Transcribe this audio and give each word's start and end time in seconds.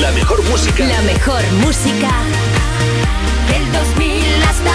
La 0.00 0.12
mejor 0.12 0.42
música. 0.44 0.86
La 0.86 1.02
mejor 1.02 1.42
música 1.54 2.08
del 3.48 3.72
2000 3.72 4.42
hasta 4.44 4.70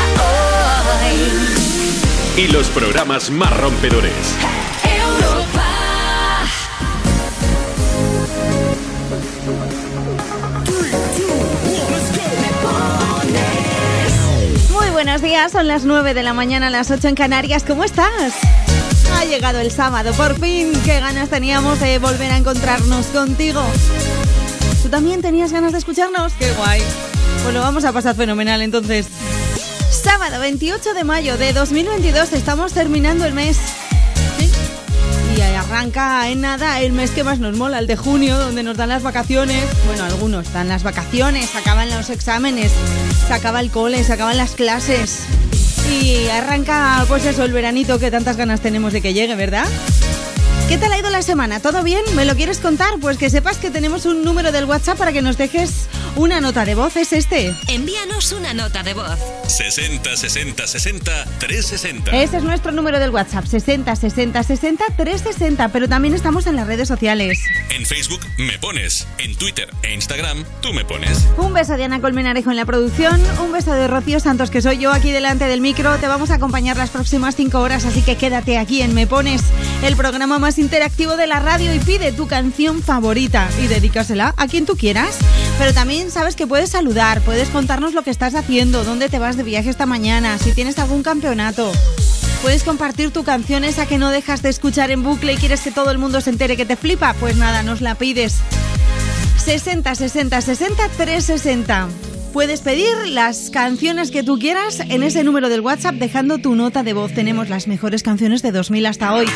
hoy. 2.36 2.44
Y 2.44 2.48
los 2.50 2.68
programas 2.68 3.30
más 3.30 3.56
rompedores. 3.58 4.12
Europa. 4.84 5.64
Muy 14.72 14.90
buenos 14.90 15.22
días, 15.22 15.54
son 15.54 15.68
las 15.70 15.86
9 15.86 16.14
de 16.14 16.24
la 16.24 16.34
mañana, 16.34 16.70
las 16.70 16.92
8 16.92 17.08
en 17.08 17.16
Canarias. 17.16 17.64
¿Cómo 17.66 17.86
estás? 17.86 18.34
Ha 19.18 19.26
llegado 19.26 19.60
el 19.60 19.72
sábado, 19.72 20.12
por 20.14 20.38
fin. 20.38 20.74
Qué 20.84 21.00
ganas 21.00 21.30
teníamos 21.30 21.80
de 21.80 21.98
volver 22.00 22.30
a 22.32 22.38
encontrarnos 22.38 23.06
contigo. 23.08 23.64
¿Tú 24.94 24.98
también 24.98 25.24
tenías 25.24 25.52
ganas 25.52 25.72
de 25.72 25.80
escucharnos? 25.80 26.34
Qué 26.34 26.52
guay. 26.52 26.80
Pues 27.42 27.52
lo 27.52 27.62
vamos 27.62 27.84
a 27.84 27.92
pasar 27.92 28.16
fenomenal 28.16 28.62
entonces. 28.62 29.08
Sábado 29.90 30.40
28 30.40 30.94
de 30.94 31.04
mayo 31.04 31.36
de 31.36 31.52
2022, 31.52 32.32
estamos 32.34 32.74
terminando 32.74 33.26
el 33.26 33.34
mes. 33.34 33.58
¿Sí? 34.38 34.52
Y 35.36 35.42
arranca 35.42 36.30
en 36.30 36.42
nada 36.42 36.80
el 36.82 36.94
mes 36.94 37.10
que 37.10 37.24
más 37.24 37.40
nos 37.40 37.58
mola, 37.58 37.80
el 37.80 37.88
de 37.88 37.96
junio, 37.96 38.38
donde 38.38 38.62
nos 38.62 38.78
dan 38.78 38.90
las 38.90 39.02
vacaciones. 39.02 39.64
Bueno, 39.88 40.04
algunos 40.04 40.54
dan 40.54 40.70
las 40.70 40.84
vacaciones, 40.84 41.56
acaban 41.56 41.90
los 41.90 42.12
exámenes, 42.12 42.72
se 43.28 43.34
acaba 43.34 43.62
el 43.62 43.72
cole, 43.72 44.04
se 44.04 44.14
acaban 44.14 44.38
las 44.38 44.52
clases. 44.52 45.22
Y 45.92 46.28
arranca, 46.28 47.04
pues 47.08 47.26
eso, 47.26 47.44
el 47.44 47.52
veranito 47.52 47.98
que 47.98 48.12
tantas 48.12 48.38
ganas 48.38 48.62
tenemos 48.62 48.94
de 48.94 49.02
que 49.02 49.16
llegue, 49.16 49.34
¿verdad? 49.34 49.66
¿Qué 50.74 50.80
tal 50.80 50.92
ha 50.92 50.98
ido 50.98 51.12
la 51.12 51.22
semana? 51.22 51.60
¿Todo 51.60 51.84
bien? 51.84 52.02
¿Me 52.16 52.26
lo 52.26 52.34
quieres 52.36 52.60
contar? 52.60 52.98
Pues 53.00 53.20
que 53.20 53.30
sepas 53.30 53.60
que 53.60 53.70
tenemos 53.70 54.08
un 54.08 54.24
número 54.24 54.52
del 54.52 54.66
WhatsApp 54.66 54.98
para 54.98 55.14
que 55.14 55.22
nos 55.22 55.38
dejes 55.38 55.88
una 56.16 56.42
nota 56.42 56.66
de 56.66 56.76
voz. 56.76 56.96
¿Es 56.98 57.14
este? 57.14 57.54
Envíanos 57.68 58.32
una 58.32 58.54
nota 58.54 58.84
de 58.84 58.94
voz. 58.94 59.20
60 59.48 60.16
60 60.16 60.68
60 60.68 61.26
360. 61.40 62.12
Ese 62.12 62.38
es 62.38 62.44
nuestro 62.44 62.72
número 62.72 63.00
del 63.00 63.12
WhatsApp, 63.12 63.46
60 63.46 63.96
60 63.96 64.44
60 64.44 64.86
360, 64.96 65.70
pero 65.70 65.90
también 65.90 66.14
estamos 66.14 66.48
en 66.48 66.56
las 66.56 66.68
redes 66.68 66.88
sociales. 66.88 67.40
En 67.70 67.86
Facebook 67.86 68.22
me 68.38 68.58
pones. 68.60 69.08
En 69.18 69.36
Twitter 69.36 69.70
e 69.84 69.94
Instagram 69.94 70.44
tú 70.62 70.74
me 70.74 70.86
pones. 70.86 71.26
Un 71.38 71.54
beso 71.54 71.78
de 71.78 71.84
Ana 71.84 72.02
Colmenarejo 72.02 72.52
en 72.52 72.58
la 72.58 72.66
producción, 72.66 73.22
un 73.44 73.52
beso 73.52 73.72
de 73.74 73.88
Rocío 73.88 74.20
Santos, 74.20 74.50
que 74.50 74.62
soy 74.62 74.78
yo 74.78 74.92
aquí 74.92 75.12
delante 75.12 75.46
del 75.46 75.62
micro. 75.62 75.98
Te 75.98 76.08
vamos 76.08 76.32
a 76.32 76.36
acompañar 76.36 76.78
las 76.78 76.90
próximas 76.90 77.36
5 77.36 77.60
horas, 77.60 77.86
así 77.86 78.02
que 78.02 78.18
quédate 78.18 78.58
aquí 78.58 78.82
en 78.82 78.94
Me 78.94 79.08
Pones, 79.08 79.42
el 79.84 79.96
programa 79.96 80.40
más 80.40 80.58
interactivo 80.58 81.18
de 81.18 81.28
la 81.28 81.40
radio 81.40 81.74
y 81.74 81.80
pide 81.80 82.12
tu 82.12 82.28
canción 82.28 82.82
favorita 82.82 83.50
y 83.62 83.68
dedícasela 83.68 84.34
a 84.38 84.48
quien 84.48 84.66
tú 84.66 84.76
quieras. 84.78 85.18
Pero 85.58 85.74
también 85.74 86.12
sabes 86.12 86.36
que 86.36 86.48
puedes 86.48 86.72
saludar, 86.72 87.22
puedes 87.22 87.50
contarnos 87.50 87.94
lo 87.94 88.04
que 88.04 88.10
estás 88.10 88.36
haciendo, 88.36 88.84
dónde 88.84 89.10
te 89.10 89.20
vas 89.20 89.38
de 89.38 89.44
viaje 89.44 89.70
esta 89.70 89.86
mañana, 89.86 90.38
si 90.38 90.52
tienes 90.52 90.80
algún 90.80 91.04
campeonato. 91.04 91.72
Puedes 92.42 92.64
compartir 92.64 93.12
tu 93.12 93.24
canción 93.24 93.64
esa 93.64 93.86
que 93.86 93.98
no 93.98 94.12
dejas 94.12 94.42
de 94.42 94.50
escuchar 94.50 94.92
en 94.92 95.02
bucle 95.02 95.34
y 95.34 95.38
quieres 95.38 95.62
que 95.62 95.72
todo 95.72 95.92
el 95.92 95.98
mundo 95.98 96.20
se 96.20 96.30
entere 96.30 96.58
que 96.58 96.66
te 96.66 96.76
flipa. 96.76 97.14
Pues 97.14 97.38
nada, 97.38 97.64
nos 97.64 97.80
la 97.80 97.96
pides. 97.96 98.42
60 99.38 99.96
60 99.96 100.42
60 100.42 100.90
360. 100.90 101.88
Puedes 102.34 102.62
pedir 102.62 102.96
las 103.08 103.50
canciones 103.50 104.12
que 104.12 104.24
tú 104.24 104.40
quieras 104.40 104.82
en 104.82 105.04
ese 105.04 105.24
número 105.24 105.50
del 105.50 105.62
WhatsApp 105.62 105.96
dejando 105.96 106.40
tu 106.40 106.56
nota 106.56 106.84
de 106.84 106.94
voz. 106.94 107.14
Tenemos 107.14 107.48
las 107.48 107.68
mejores 107.68 108.04
canciones 108.04 108.42
de 108.42 108.52
2000 108.52 108.88
hasta 108.88 109.14
hoy. 109.14 109.28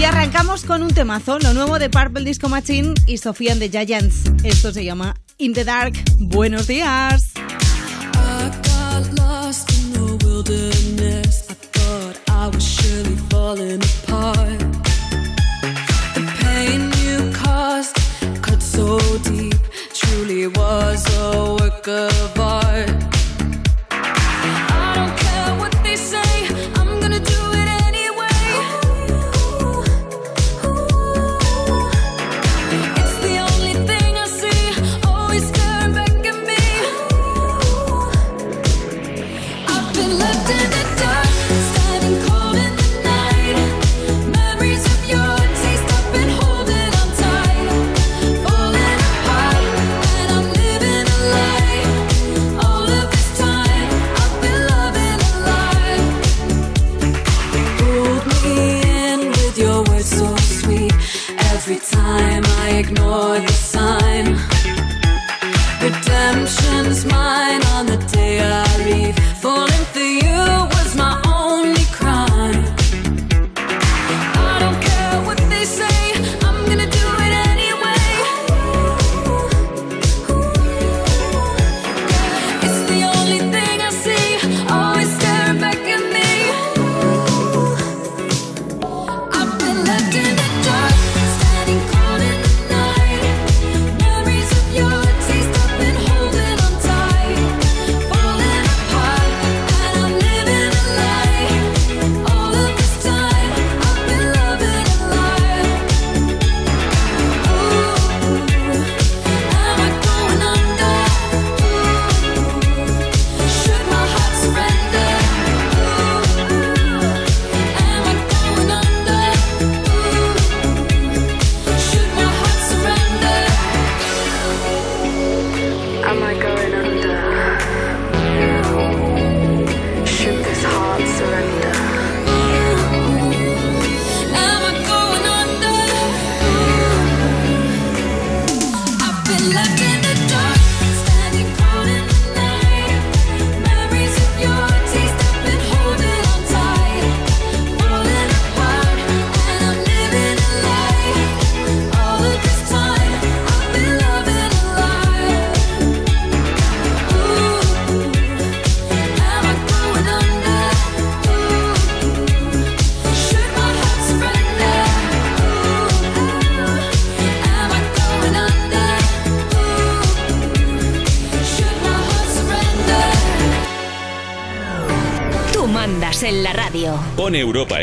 Y 0.00 0.04
arrancamos 0.04 0.64
con 0.64 0.82
un 0.82 0.94
temazo, 0.94 1.38
lo 1.40 1.52
nuevo 1.52 1.78
de 1.78 1.90
Purple 1.90 2.24
Disco 2.24 2.48
Machine 2.48 2.94
y 3.06 3.18
Sofía 3.18 3.52
and 3.52 3.60
the 3.60 3.68
Giants. 3.68 4.32
Esto 4.44 4.72
se 4.72 4.82
llama 4.82 5.14
In 5.36 5.52
the 5.52 5.62
Dark. 5.62 5.92
Buenos 6.18 6.66
días. 6.66 7.34
Truly 19.92 20.46
was 20.46 21.06
a. 21.14 21.40
ignore 62.80 63.38
the 63.38 63.52
sign. 63.52 64.26
Redemption's 65.82 67.04
mine 67.04 67.62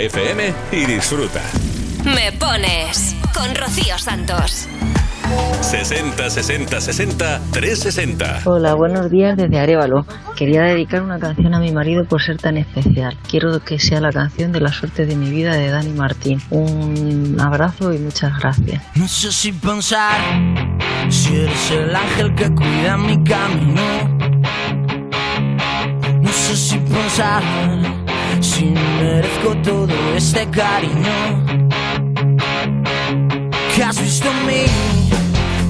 FM 0.08 0.54
y 0.72 0.86
disfruta. 0.86 1.42
Me 2.06 2.32
pones 2.32 3.14
con 3.34 3.54
Rocío 3.54 3.98
Santos. 3.98 4.70
60 5.60 6.30
60 6.30 6.80
60 6.80 7.42
360. 7.52 8.42
Hola, 8.46 8.74
buenos 8.76 9.12
días 9.12 9.36
desde 9.36 9.60
Arevalo. 9.60 10.06
Quería 10.38 10.62
dedicar 10.62 11.02
una 11.02 11.20
canción 11.20 11.54
a 11.54 11.60
mi 11.60 11.74
marido 11.74 12.06
por 12.06 12.22
ser 12.22 12.38
tan 12.38 12.56
especial. 12.56 13.18
Quiero 13.30 13.60
que 13.60 13.80
sea 13.80 14.00
la 14.00 14.14
canción 14.14 14.54
de 14.54 14.62
la 14.62 14.72
suerte 14.72 15.06
de 15.06 15.18
mi 15.18 15.30
vida 15.30 15.54
de 15.56 15.70
Dani 15.70 15.92
Martín. 15.92 16.42
Un 16.52 17.38
abrazo 17.42 17.92
y 17.92 17.98
muchas 17.98 18.40
gracias. 18.40 18.82
No 18.96 19.10
sé 19.10 19.30
si 19.34 19.52
pensar 19.52 20.22
si 21.10 21.36
eres 21.36 21.72
el 21.72 21.94
ángel 21.94 22.34
que 22.34 22.50
cuida 22.56 22.98
mi 22.98 23.22
camino. 23.26 24.18
No 26.22 26.32
sé 26.32 26.56
si 26.56 26.78
pensar 26.78 27.44
si 28.42 28.66
merezco 28.66 29.56
todo 29.64 29.94
este 30.16 30.48
cariño. 30.50 31.46
Que 33.76 33.84
has 33.84 34.00
visto 34.02 34.28
en 34.30 34.46
mí, 34.46 34.66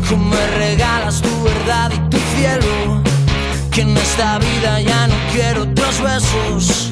que 0.07 0.15
me 0.15 0.47
regalas 0.57 1.21
tu 1.21 1.43
verdad 1.43 1.91
y 1.93 2.09
tu 2.09 2.17
cielo. 2.35 3.03
Que 3.71 3.81
en 3.81 3.97
esta 3.97 4.39
vida 4.39 4.81
ya 4.81 5.07
no 5.07 5.15
quiero 5.33 5.63
otros 5.63 6.01
besos. 6.01 6.89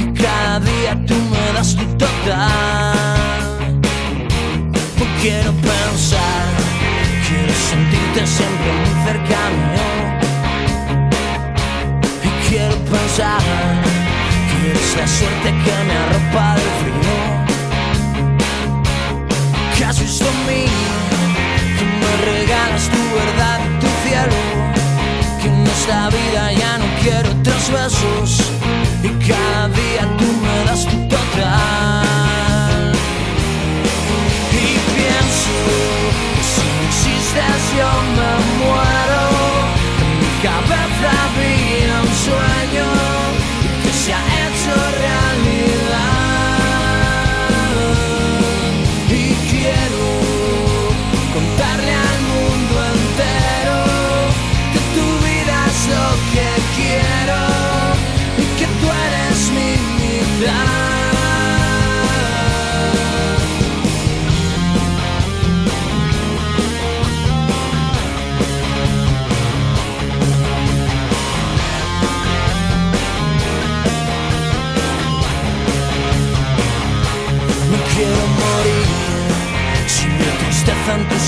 Y 0.00 0.12
cada 0.12 0.60
día 0.60 0.94
tú 1.06 1.14
me 1.14 1.52
das 1.54 1.74
tu 1.74 1.84
total. 1.96 3.80
No 4.98 5.06
quiero 5.20 5.52
pensar, 5.52 6.46
quiero 7.26 7.52
sentirte 7.70 8.26
siempre 8.26 8.72
muy 8.78 8.92
cerca 9.06 9.38
mío. 9.58 9.88
Y 12.24 12.48
quiero 12.48 12.76
pensar 12.84 14.07
eres 14.70 14.96
la 14.96 15.06
suerte 15.06 15.48
que 15.64 15.74
me 15.86 15.94
arropa 16.04 16.54
del 16.58 16.70
frío. 16.80 17.16
Que 19.76 19.84
has 19.84 19.98
visto 20.00 20.24
en 20.24 20.38
mí, 20.46 20.64
que 21.78 21.84
me 22.00 22.12
regalas 22.32 22.84
tu 22.94 23.02
verdad 23.20 23.58
y 23.66 23.68
tu 23.80 23.88
cielo. 24.02 24.38
Que 25.40 25.48
en 25.48 25.66
esta 25.66 26.00
vida 26.10 26.52
ya 26.52 26.72
no 26.78 26.86
quiero 27.02 27.30
otros 27.30 27.64
besos. 27.70 28.30
Y 29.02 29.08
cada 29.28 29.68
día 29.68 30.02
tú 30.18 30.28
me 30.44 30.56
das 30.66 30.82
tu 30.90 30.96
total. 31.08 32.92
Y 34.52 34.68
pienso 34.96 35.52
que 36.34 36.42
si 36.52 36.66
no 36.74 36.80
existes 36.90 37.60
yo 37.78 37.90
me 38.16 38.47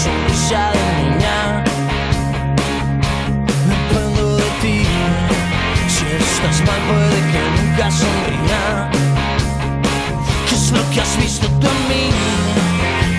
sonrisa 0.05 0.63
de 0.75 0.85
niña. 0.99 1.39
Dependo 3.71 4.37
de 4.37 4.49
ti. 4.63 4.79
Si 5.95 6.05
estás 6.29 6.59
mal, 6.67 6.81
puede 6.89 7.21
que 7.31 7.41
nunca 7.57 7.87
sonría. 8.03 8.63
¿Qué 10.47 10.55
es 10.55 10.67
lo 10.73 10.83
que 10.91 11.01
has 11.01 11.15
visto 11.25 11.47
tú 11.61 11.67
en 11.75 11.81
mí? 11.91 12.07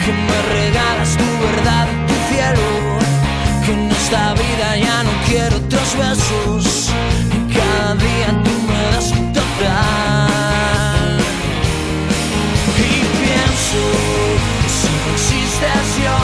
Que 0.04 0.12
me 0.28 0.40
regalas 0.58 1.12
tu 1.22 1.30
verdad 1.48 1.86
y 1.94 1.98
tu 2.08 2.16
cielo. 2.30 2.68
Que 3.64 3.72
en 3.74 3.92
esta 3.92 4.24
vida 4.42 4.68
ya 4.86 4.98
no 5.04 5.14
quiero 5.28 5.56
otros 5.58 5.90
besos. 6.04 6.90
Y 7.36 7.40
cada 7.54 7.94
día 8.06 8.30
tú 8.46 8.54
me 8.70 8.82
das 8.92 9.08
tu 9.16 9.22
total. 9.38 11.12
Y 12.90 12.92
pienso 13.22 13.82
que 14.62 14.70
si 14.80 14.90
no 14.98 15.08
existes 15.18 15.86
yo 16.06 16.16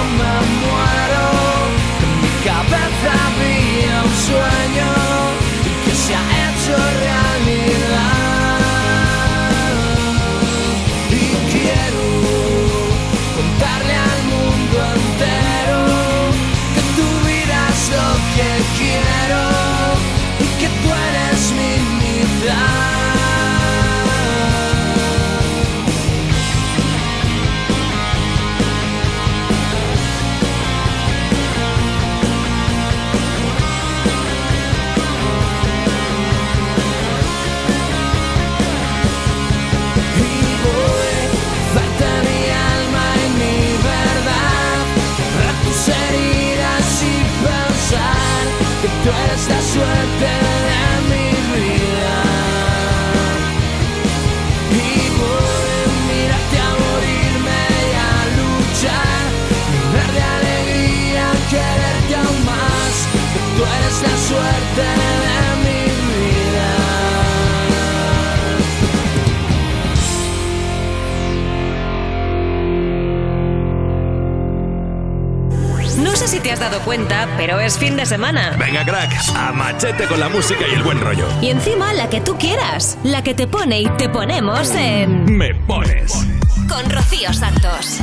tú 49.08 49.14
eres 49.26 49.48
la 49.48 49.62
suerte 49.62 50.30
de 50.68 50.84
mi 51.10 51.28
vida. 51.56 52.18
Y 54.72 54.92
voy 55.20 55.72
a 55.82 55.96
mirarte 56.10 56.58
a 56.68 56.72
morirme 56.84 57.62
y 57.88 57.96
a 58.06 58.18
luchar. 58.40 59.24
Llenar 59.92 60.12
de 60.18 60.24
alegría, 60.38 61.26
quererte 61.54 62.14
aún 62.16 62.40
más. 62.52 62.94
Tú 63.56 63.62
eres 63.78 63.98
la 64.08 64.16
suerte 64.30 64.84
de 65.24 65.38
mi 65.38 65.38
vida 65.38 65.57
sé 76.28 76.38
si 76.38 76.40
te 76.42 76.52
has 76.52 76.60
dado 76.60 76.82
cuenta, 76.82 77.26
pero 77.38 77.58
es 77.60 77.78
fin 77.78 77.96
de 77.96 78.06
semana. 78.06 78.56
Venga, 78.60 78.84
crack, 78.84 79.14
a 79.36 79.54
machete 79.54 80.06
con 80.08 80.20
la 80.20 80.28
música 80.28 80.66
y 80.70 80.74
el 80.74 80.84
buen 80.84 81.00
rollo. 81.00 81.26
Y 81.42 81.50
encima 81.50 81.94
la 81.94 82.10
que 82.10 82.20
tú 82.20 82.38
quieras, 82.38 82.98
la 83.04 83.24
que 83.24 83.34
te 83.34 83.48
pone 83.48 83.82
y 83.82 83.90
te 83.92 84.10
ponemos 84.10 84.72
en... 84.72 85.38
Me 85.38 85.56
pones. 85.56 86.12
Con 86.68 86.90
Rocío 86.90 87.32
Santos. 87.32 88.00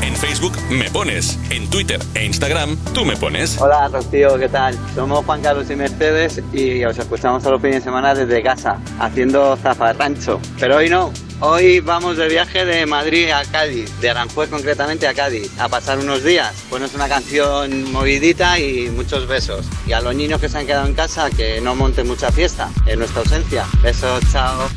En 0.00 0.16
Facebook 0.16 0.56
me 0.70 0.88
pones. 0.90 1.38
En 1.50 1.68
Twitter 1.68 2.00
e 2.14 2.24
Instagram 2.24 2.76
tú 2.94 3.04
me 3.04 3.14
pones. 3.14 3.60
Hola 3.60 3.88
Rocío, 3.88 4.38
¿qué 4.38 4.48
tal? 4.48 4.78
Somos 4.94 5.22
Juan 5.26 5.42
Carlos 5.42 5.68
y 5.70 5.76
Mercedes 5.76 6.40
y 6.54 6.82
os 6.84 6.98
escuchamos 6.98 7.42
todos 7.42 7.54
los 7.54 7.60
fines 7.60 7.76
de 7.76 7.82
semana 7.82 8.14
desde 8.14 8.42
casa, 8.42 8.78
haciendo 8.98 9.54
zafarrancho. 9.56 10.40
Pero 10.58 10.76
hoy 10.76 10.88
no, 10.88 11.12
hoy 11.40 11.80
vamos 11.80 12.16
de 12.16 12.28
viaje 12.28 12.64
de 12.64 12.86
Madrid 12.86 13.30
a 13.30 13.44
Cádiz, 13.44 13.90
de 14.00 14.10
Aranjuez 14.10 14.48
concretamente 14.48 15.06
a 15.06 15.14
Cádiz, 15.14 15.50
a 15.58 15.68
pasar 15.68 15.98
unos 15.98 16.24
días. 16.24 16.54
Ponos 16.70 16.94
una 16.94 17.08
canción 17.08 17.90
movidita 17.92 18.58
y 18.58 18.90
muchos 18.90 19.26
besos. 19.26 19.66
Y 19.86 19.92
a 19.92 20.00
los 20.00 20.14
niños 20.14 20.40
que 20.40 20.48
se 20.48 20.58
han 20.58 20.66
quedado 20.66 20.86
en 20.86 20.94
casa, 20.94 21.30
que 21.30 21.60
no 21.60 21.74
monten 21.74 22.06
mucha 22.06 22.30
fiesta 22.32 22.70
en 22.86 22.98
nuestra 22.98 23.20
ausencia. 23.20 23.66
Besos, 23.82 24.22
chao. 24.32 24.68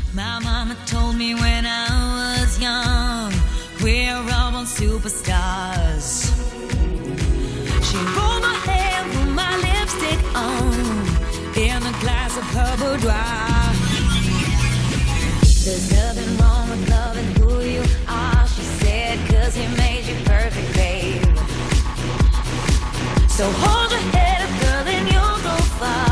There's 15.64 15.92
nothing 15.92 16.36
wrong 16.38 16.68
with 16.70 16.90
loving 16.90 17.24
who 17.36 17.60
you 17.60 17.84
are, 18.08 18.46
she 18.48 18.62
said, 18.62 19.16
cause 19.28 19.54
he 19.54 19.68
made 19.76 20.04
you 20.06 20.16
perfect, 20.24 20.74
babe. 20.74 21.22
So 23.28 23.48
hold 23.48 23.92
your 23.92 24.00
head 24.10 24.42
up, 24.42 24.60
girl, 24.60 24.92
and 24.92 25.06
you'll 25.06 25.38
go 25.44 25.56
far. 25.78 26.11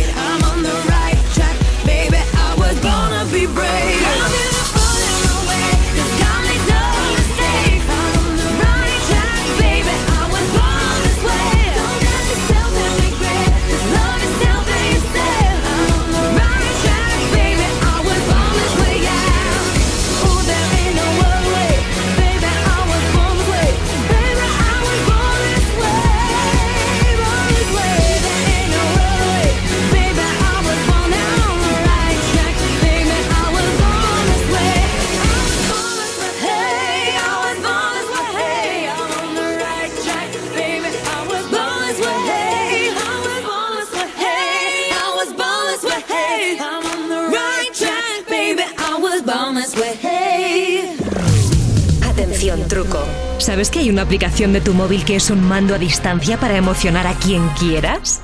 truco. 52.71 53.05
¿Sabes 53.37 53.69
que 53.69 53.79
hay 53.79 53.89
una 53.89 54.03
aplicación 54.03 54.53
de 54.53 54.61
tu 54.61 54.73
móvil 54.73 55.03
que 55.03 55.17
es 55.17 55.29
un 55.29 55.43
mando 55.43 55.75
a 55.75 55.77
distancia 55.77 56.39
para 56.39 56.55
emocionar 56.55 57.05
a 57.05 57.13
quien 57.15 57.45
quieras? 57.49 58.21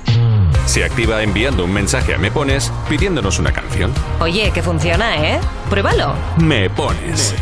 Se 0.64 0.84
activa 0.84 1.22
enviando 1.22 1.66
un 1.66 1.72
mensaje 1.74 2.14
a 2.14 2.18
Me 2.18 2.30
Pones 2.30 2.72
pidiéndonos 2.88 3.38
una 3.38 3.52
canción. 3.52 3.92
Oye, 4.20 4.50
que 4.50 4.62
funciona, 4.62 5.22
¿eh? 5.22 5.38
Pruébalo. 5.68 6.14
Me 6.38 6.70
Pones. 6.70 7.34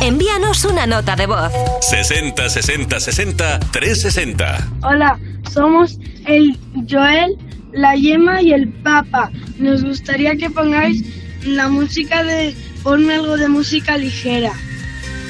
Envíanos 0.00 0.64
una 0.64 0.86
nota 0.86 1.14
de 1.16 1.26
voz. 1.26 1.52
60 1.82 2.48
60 2.48 2.98
60 2.98 3.60
360. 3.60 4.68
Hola, 4.84 5.18
somos 5.52 5.98
el 6.24 6.58
Joel, 6.88 7.36
la 7.72 7.94
Yema 7.94 8.40
y 8.40 8.54
el 8.54 8.70
Papa. 8.70 9.30
Nos 9.58 9.84
gustaría 9.84 10.34
que 10.36 10.48
pongáis 10.48 11.04
la 11.44 11.68
música 11.68 12.22
de 12.22 12.54
Ponme 12.82 13.16
algo 13.16 13.36
de 13.36 13.48
música 13.48 13.98
ligera. 13.98 14.52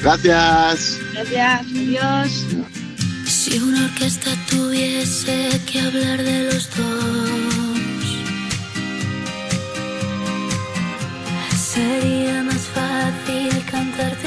Gracias. 0.01 0.99
Gracias, 1.13 1.61
adiós. 1.61 2.45
Si 3.25 3.59
una 3.59 3.85
orquesta 3.85 4.31
tuviese 4.49 5.49
que 5.69 5.79
hablar 5.79 6.23
de 6.23 6.43
los 6.43 6.69
dos, 6.75 6.87
sería 11.57 12.43
más 12.43 12.61
fácil 12.73 13.65
cantarte 13.69 14.26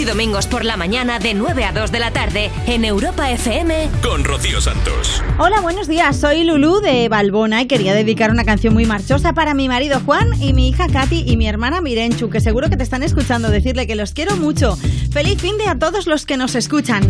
Sábados 0.00 0.14
y 0.14 0.16
domingos 0.16 0.46
por 0.46 0.64
la 0.64 0.76
mañana 0.78 1.18
de 1.18 1.34
9 1.34 1.64
a 1.64 1.72
2 1.72 1.92
de 1.92 1.98
la 1.98 2.10
tarde 2.10 2.50
en 2.66 2.84
Europa 2.86 3.30
FM. 3.30 3.90
Con 4.02 4.24
Rocío 4.24 4.60
Santos. 4.60 5.22
Hola, 5.38 5.60
buenos 5.60 5.88
días. 5.88 6.16
Soy 6.16 6.44
Lulú 6.44 6.80
de 6.80 7.08
Balbona 7.10 7.62
y 7.62 7.66
quería 7.66 7.92
dedicar 7.92 8.30
una 8.30 8.44
canción 8.44 8.72
muy 8.72 8.86
marchosa 8.86 9.34
para 9.34 9.52
mi 9.52 9.68
marido 9.68 10.00
Juan 10.00 10.30
y 10.40 10.54
mi 10.54 10.68
hija 10.68 10.86
Katy 10.88 11.24
y 11.26 11.36
mi 11.36 11.46
hermana 11.46 11.82
Mirenchu, 11.82 12.30
que 12.30 12.40
seguro 12.40 12.70
que 12.70 12.76
te 12.78 12.82
están 12.82 13.02
escuchando. 13.02 13.50
Decirle 13.50 13.86
que 13.86 13.94
los 13.94 14.12
quiero 14.12 14.36
mucho. 14.36 14.76
Feliz 15.12 15.40
fin 15.40 15.58
de 15.58 15.66
a 15.68 15.78
todos 15.78 16.06
los 16.06 16.24
que 16.24 16.38
nos 16.38 16.54
escuchan. 16.54 17.02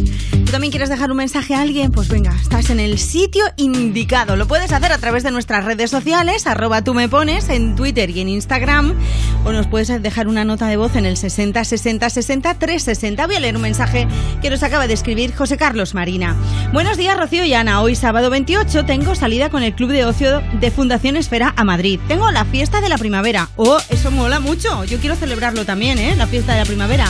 ¿Tú 0.50 0.54
también 0.54 0.72
quieres 0.72 0.88
dejar 0.88 1.12
un 1.12 1.16
mensaje 1.16 1.54
a 1.54 1.60
alguien? 1.60 1.92
Pues 1.92 2.08
venga, 2.08 2.34
estás 2.34 2.70
en 2.70 2.80
el 2.80 2.98
sitio 2.98 3.44
indicado. 3.56 4.34
Lo 4.34 4.48
puedes 4.48 4.72
hacer 4.72 4.90
a 4.90 4.98
través 4.98 5.22
de 5.22 5.30
nuestras 5.30 5.64
redes 5.64 5.92
sociales, 5.92 6.44
arroba 6.48 6.82
tú 6.82 6.92
me 6.92 7.08
pones, 7.08 7.48
en 7.48 7.76
Twitter 7.76 8.10
y 8.10 8.18
en 8.18 8.28
Instagram. 8.28 8.96
O 9.44 9.52
nos 9.52 9.68
puedes 9.68 10.02
dejar 10.02 10.26
una 10.26 10.44
nota 10.44 10.66
de 10.66 10.76
voz 10.76 10.96
en 10.96 11.06
el 11.06 11.16
60 11.16 11.62
60 11.62 12.10
60 12.10 12.54
360. 12.54 13.26
Voy 13.28 13.36
a 13.36 13.38
leer 13.38 13.54
un 13.54 13.62
mensaje 13.62 14.08
que 14.42 14.50
nos 14.50 14.64
acaba 14.64 14.88
de 14.88 14.94
escribir 14.94 15.32
José 15.32 15.56
Carlos 15.56 15.94
Marina. 15.94 16.34
Buenos 16.72 16.96
días, 16.96 17.16
Rocío 17.16 17.44
y 17.44 17.54
Ana. 17.54 17.80
Hoy, 17.80 17.94
sábado 17.94 18.28
28, 18.28 18.84
tengo 18.86 19.14
salida 19.14 19.50
con 19.50 19.62
el 19.62 19.76
Club 19.76 19.92
de 19.92 20.04
Ocio 20.04 20.42
de 20.58 20.70
Fundación 20.72 21.16
Esfera 21.16 21.54
a 21.56 21.62
Madrid. 21.62 22.00
Tengo 22.08 22.28
la 22.32 22.44
fiesta 22.44 22.80
de 22.80 22.88
la 22.88 22.98
primavera. 22.98 23.50
Oh, 23.54 23.78
eso 23.88 24.10
mola 24.10 24.40
mucho. 24.40 24.82
Yo 24.82 24.98
quiero 24.98 25.14
celebrarlo 25.14 25.64
también, 25.64 26.00
¿eh? 26.00 26.16
La 26.16 26.26
fiesta 26.26 26.54
de 26.54 26.58
la 26.58 26.66
primavera. 26.66 27.06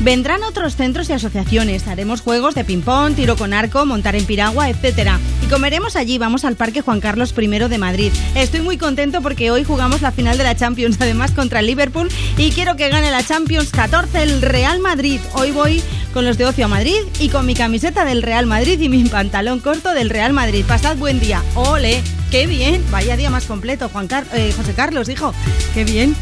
Vendrán 0.00 0.42
otros 0.42 0.76
centros 0.76 1.08
y 1.08 1.14
asociaciones, 1.14 1.88
haremos 1.88 2.20
juegos 2.20 2.54
de 2.54 2.64
ping-pong, 2.64 3.14
tiro 3.14 3.36
con 3.36 3.54
arco, 3.54 3.86
montar 3.86 4.14
en 4.14 4.26
piragua, 4.26 4.68
etcétera. 4.68 5.18
Y 5.42 5.46
comeremos 5.46 5.96
allí, 5.96 6.18
vamos 6.18 6.44
al 6.44 6.54
Parque 6.54 6.82
Juan 6.82 7.00
Carlos 7.00 7.34
I 7.36 7.46
de 7.46 7.78
Madrid. 7.78 8.12
Estoy 8.34 8.60
muy 8.60 8.76
contento 8.76 9.22
porque 9.22 9.50
hoy 9.50 9.64
jugamos 9.64 10.02
la 10.02 10.12
final 10.12 10.36
de 10.36 10.44
la 10.44 10.54
Champions, 10.54 10.96
además 11.00 11.32
contra 11.32 11.60
el 11.60 11.66
Liverpool, 11.66 12.10
y 12.36 12.50
quiero 12.50 12.76
que 12.76 12.90
gane 12.90 13.10
la 13.10 13.24
Champions 13.24 13.70
14 13.70 14.22
el 14.22 14.42
Real 14.42 14.80
Madrid. 14.80 15.18
Hoy 15.32 15.50
voy 15.50 15.82
con 16.12 16.26
los 16.26 16.36
de 16.36 16.44
Ocio 16.44 16.66
a 16.66 16.68
Madrid 16.68 17.00
y 17.18 17.30
con 17.30 17.46
mi 17.46 17.54
camiseta 17.54 18.04
del 18.04 18.22
Real 18.22 18.46
Madrid 18.46 18.78
y 18.78 18.88
mi 18.90 19.02
pantalón 19.08 19.60
corto 19.60 19.94
del 19.94 20.10
Real 20.10 20.34
Madrid. 20.34 20.64
Pasad 20.68 20.98
buen 20.98 21.20
día. 21.20 21.42
¡Ole! 21.54 22.02
¡Qué 22.30 22.46
bien! 22.46 22.84
Vaya 22.90 23.16
día 23.16 23.30
más 23.30 23.46
completo, 23.46 23.88
Juan 23.88 24.08
eh, 24.34 24.52
José 24.54 24.74
Carlos, 24.74 25.08
hijo. 25.08 25.32
¡Qué 25.72 25.84
bien! 25.84 26.14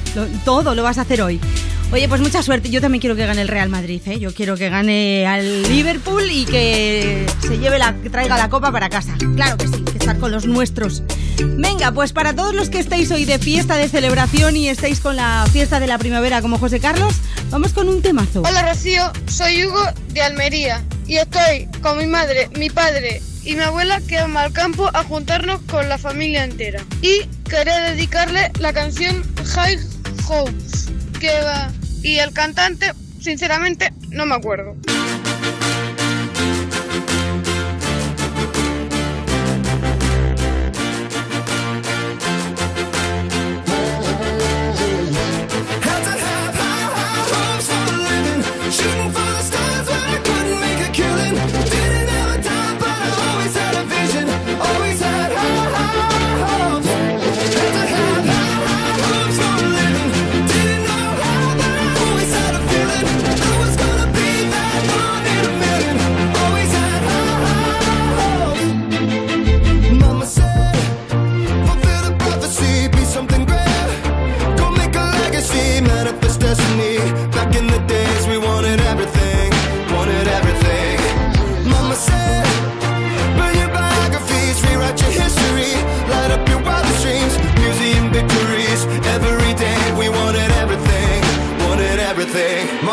Todo 0.45 0.75
lo 0.75 0.83
vas 0.83 0.99
a 0.99 1.03
hacer 1.03 1.23
hoy. 1.23 1.41
Oye, 1.95 2.09
pues 2.09 2.21
mucha 2.21 2.43
suerte. 2.43 2.71
Yo 2.71 2.81
también 2.81 3.01
quiero 3.01 3.15
que 3.15 3.25
gane 3.25 3.41
el 3.41 3.47
Real 3.47 3.69
Madrid, 3.69 4.03
¿eh? 4.07 4.19
Yo 4.19 4.35
quiero 4.35 4.57
que 4.57 4.69
gane 4.69 5.29
al 5.29 5.63
Liverpool 5.63 6.29
y 6.29 6.45
que 6.45 7.25
se 7.41 7.57
lleve 7.59 7.79
la, 7.79 7.95
traiga 8.11 8.37
la 8.37 8.49
copa 8.49 8.73
para 8.73 8.89
casa. 8.89 9.15
Claro 9.37 9.57
que 9.57 9.69
sí, 9.69 9.81
que 9.85 9.99
estar 9.99 10.19
con 10.19 10.33
los 10.33 10.45
nuestros. 10.45 11.05
Venga, 11.39 11.93
pues 11.93 12.13
para 12.13 12.35
todos 12.35 12.53
los 12.53 12.69
que 12.69 12.81
estéis 12.81 13.13
hoy 13.13 13.25
de 13.27 13.39
fiesta, 13.39 13.77
de 13.77 13.89
celebración 13.89 14.57
y 14.57 14.69
estéis 14.69 14.99
con 14.99 15.15
la 15.15 15.47
fiesta 15.53 15.79
de 15.79 15.87
la 15.87 15.99
primavera 15.99 16.43
como 16.43 16.59
José 16.59 16.81
Carlos, 16.81 17.15
vamos 17.51 17.73
con 17.73 17.89
un 17.89 18.03
temazo. 18.03 18.43
Hola 18.43 18.69
Rocío, 18.69 19.13
soy 19.29 19.65
Hugo 19.65 19.85
de 20.09 20.21
Almería 20.21 20.83
y 21.07 21.19
estoy 21.19 21.69
con 21.81 21.99
mi 21.99 22.07
madre, 22.07 22.51
mi 22.59 22.71
padre 22.71 23.23
y 23.45 23.55
mi 23.55 23.63
abuela 23.63 24.01
que 24.01 24.17
vamos 24.17 24.43
al 24.43 24.53
campo 24.53 24.91
a 24.93 25.05
juntarnos 25.05 25.61
con 25.71 25.89
la 25.89 25.99
familia 25.99 26.43
entera. 26.43 26.85
Y 27.03 27.21
quería 27.49 27.79
dedicarle 27.79 28.51
la 28.59 28.73
canción 28.73 29.23
High 29.55 29.79
Hopes 30.29 30.89
que 31.21 31.31
va 31.41 31.71
y 32.05 32.19
el 32.19 32.33
cantante, 32.33 32.93
sinceramente, 33.21 33.93
no 34.11 34.27
me 34.27 34.35
acuerdo. 34.35 34.77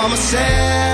Mama 0.02 0.18
said, 0.18 0.91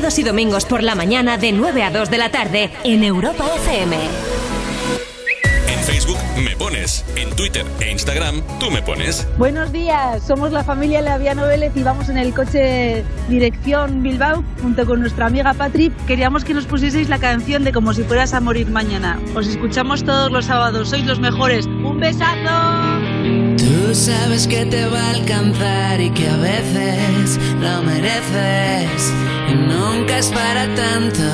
Sábados 0.00 0.18
y 0.18 0.22
domingos 0.22 0.64
por 0.64 0.82
la 0.82 0.94
mañana 0.94 1.36
de 1.36 1.52
9 1.52 1.82
a 1.82 1.90
2 1.90 2.08
de 2.08 2.16
la 2.16 2.30
tarde 2.30 2.70
en 2.84 3.04
Europa 3.04 3.44
FM. 3.56 3.98
En 5.68 5.78
Facebook 5.80 6.16
me 6.42 6.56
pones, 6.56 7.04
en 7.16 7.28
Twitter 7.36 7.66
e 7.80 7.90
Instagram 7.90 8.40
tú 8.58 8.70
me 8.70 8.80
pones. 8.80 9.28
Buenos 9.36 9.72
días, 9.72 10.26
somos 10.26 10.52
la 10.52 10.64
familia 10.64 11.02
Laviano 11.02 11.46
Vélez 11.46 11.72
y 11.76 11.82
vamos 11.82 12.08
en 12.08 12.16
el 12.16 12.32
coche 12.32 13.04
dirección 13.28 14.02
Bilbao 14.02 14.42
junto 14.62 14.86
con 14.86 15.00
nuestra 15.00 15.26
amiga 15.26 15.52
Patri. 15.52 15.92
Queríamos 16.06 16.44
que 16.44 16.54
nos 16.54 16.64
pusieseis 16.64 17.10
la 17.10 17.18
canción 17.18 17.62
de 17.62 17.70
Como 17.70 17.92
si 17.92 18.02
fueras 18.02 18.32
a 18.32 18.40
morir 18.40 18.70
mañana. 18.70 19.20
Os 19.34 19.48
escuchamos 19.48 20.02
todos 20.02 20.32
los 20.32 20.46
sábados, 20.46 20.88
sois 20.88 21.04
los 21.04 21.20
mejores. 21.20 21.66
¡Un 21.66 22.00
besazo! 22.00 23.00
Tú 23.58 23.94
sabes 23.94 24.48
que 24.48 24.64
te 24.64 24.86
va 24.86 24.98
a 24.98 25.10
alcanzar 25.10 26.00
y 26.00 26.08
que 26.08 26.26
a 26.26 26.36
veces 26.38 27.38
lo 27.60 27.82
mereces 27.82 29.12
nunca 29.80 30.18
es 30.18 30.28
para 30.28 30.64
tanto. 30.74 31.24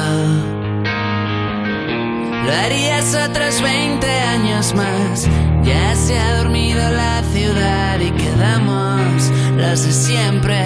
Lo 2.46 2.52
harías 2.52 3.14
otros 3.14 3.60
20 3.60 4.06
años 4.06 4.74
más. 4.74 5.28
Ya 5.64 5.94
se 5.96 6.18
ha 6.18 6.36
dormido 6.38 6.82
la 6.90 7.22
ciudad 7.32 7.98
y 8.00 8.10
quedamos 8.12 9.32
los 9.56 9.84
de 9.84 9.92
siempre. 9.92 10.60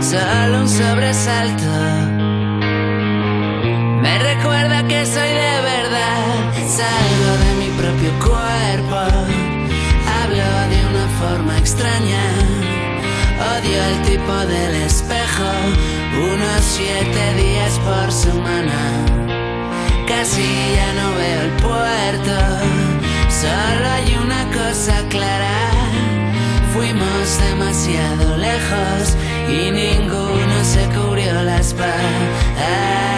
Solo 0.00 0.60
un 0.62 0.68
sobresalto. 0.68 1.72
Me 4.04 4.14
recuerda 4.30 4.86
que 4.88 5.04
soy 5.04 5.32
de 5.46 5.56
verdad. 5.74 6.24
Salgo 6.78 7.30
de 7.44 7.50
mi 7.60 7.70
propio 7.82 8.12
cuerpo. 8.26 9.00
Hablo 10.16 10.50
de 10.72 10.78
una 10.90 11.06
forma 11.20 11.58
extraña. 11.58 12.24
Odio 13.52 13.78
el 13.90 13.96
tipo 14.10 14.34
del 14.52 14.74
espejo. 14.86 15.97
Unos 16.16 16.62
siete 16.62 17.34
días 17.34 17.78
por 17.80 18.10
semana. 18.10 18.78
Casi 20.06 20.42
ya 20.76 20.92
no 20.94 21.14
veo 21.16 21.40
el 21.42 21.50
puerto. 21.62 22.36
Solo 23.28 23.88
hay 23.94 24.16
una 24.24 24.44
cosa 24.50 25.06
clara. 25.08 25.70
Fuimos 26.72 27.38
demasiado 27.48 28.36
lejos 28.36 29.16
y 29.48 29.70
ninguno 29.70 30.64
se 30.64 30.84
cubrió 30.94 31.42
la 31.42 31.58
espalda. 31.58 33.17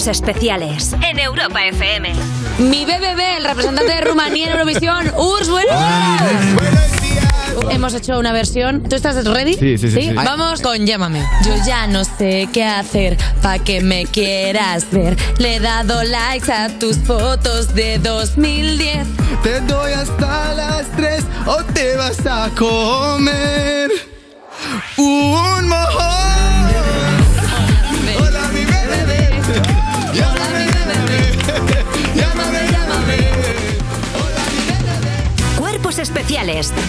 Cuerpos 0.00 0.18
especiales 0.18 0.94
en 1.06 1.18
Europa 1.18 1.62
FM. 1.62 2.10
Mi 2.58 2.86
BBB, 2.86 3.36
el 3.36 3.44
representante 3.44 3.92
de 3.92 4.00
Rumanía 4.00 4.46
en 4.46 4.52
Eurovisión, 4.52 5.12
Urs, 5.14 5.50
bueno. 5.50 5.72
Hemos 7.70 7.92
hecho 7.92 8.18
una 8.18 8.32
versión. 8.32 8.82
¿Tú 8.82 8.96
estás 8.96 9.22
ready? 9.26 9.54
Sí, 9.54 9.76
sí, 9.76 9.90
sí, 9.90 10.02
sí. 10.02 10.12
Vamos 10.14 10.62
con 10.62 10.86
Llámame. 10.86 11.22
Yo 11.44 11.52
ya 11.66 11.86
no 11.86 12.04
sé 12.04 12.48
qué 12.50 12.64
hacer 12.64 13.18
pa' 13.42 13.58
que 13.58 13.82
me 13.82 14.06
quieras 14.06 14.86
ver. 14.90 15.18
Le 15.38 15.56
he 15.56 15.60
dado 15.60 16.02
likes 16.02 16.50
a 16.50 16.70
tus 16.78 16.96
fotos 16.96 17.74
de 17.74 17.98
2010. 17.98 19.06
Te 19.42 19.60
doy 19.60 19.92
hasta 19.92 20.54
las 20.54 20.90
3 20.96 21.24
o 21.46 21.56
te 21.74 21.96
vas 21.96 22.24
a 22.24 22.48
comer 22.56 23.90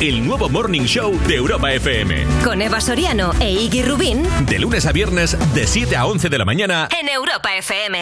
El 0.01 0.25
nuevo 0.25 0.49
Morning 0.49 0.81
Show 0.81 1.15
de 1.27 1.35
Europa 1.35 1.71
FM. 1.71 2.25
con 2.43 2.59
Eva 2.59 2.81
Soriano 2.81 3.33
e 3.39 3.51
Iggy 3.51 3.83
Rubín 3.83 4.23
De 4.47 4.57
lunes 4.57 4.87
a 4.87 4.91
viernes, 4.91 5.37
de 5.53 5.67
7 5.67 5.95
a 5.95 6.07
11 6.07 6.27
de 6.27 6.37
la 6.39 6.43
mañana. 6.43 6.89
en 6.99 7.07
Europa 7.07 7.55
FM. 7.55 7.99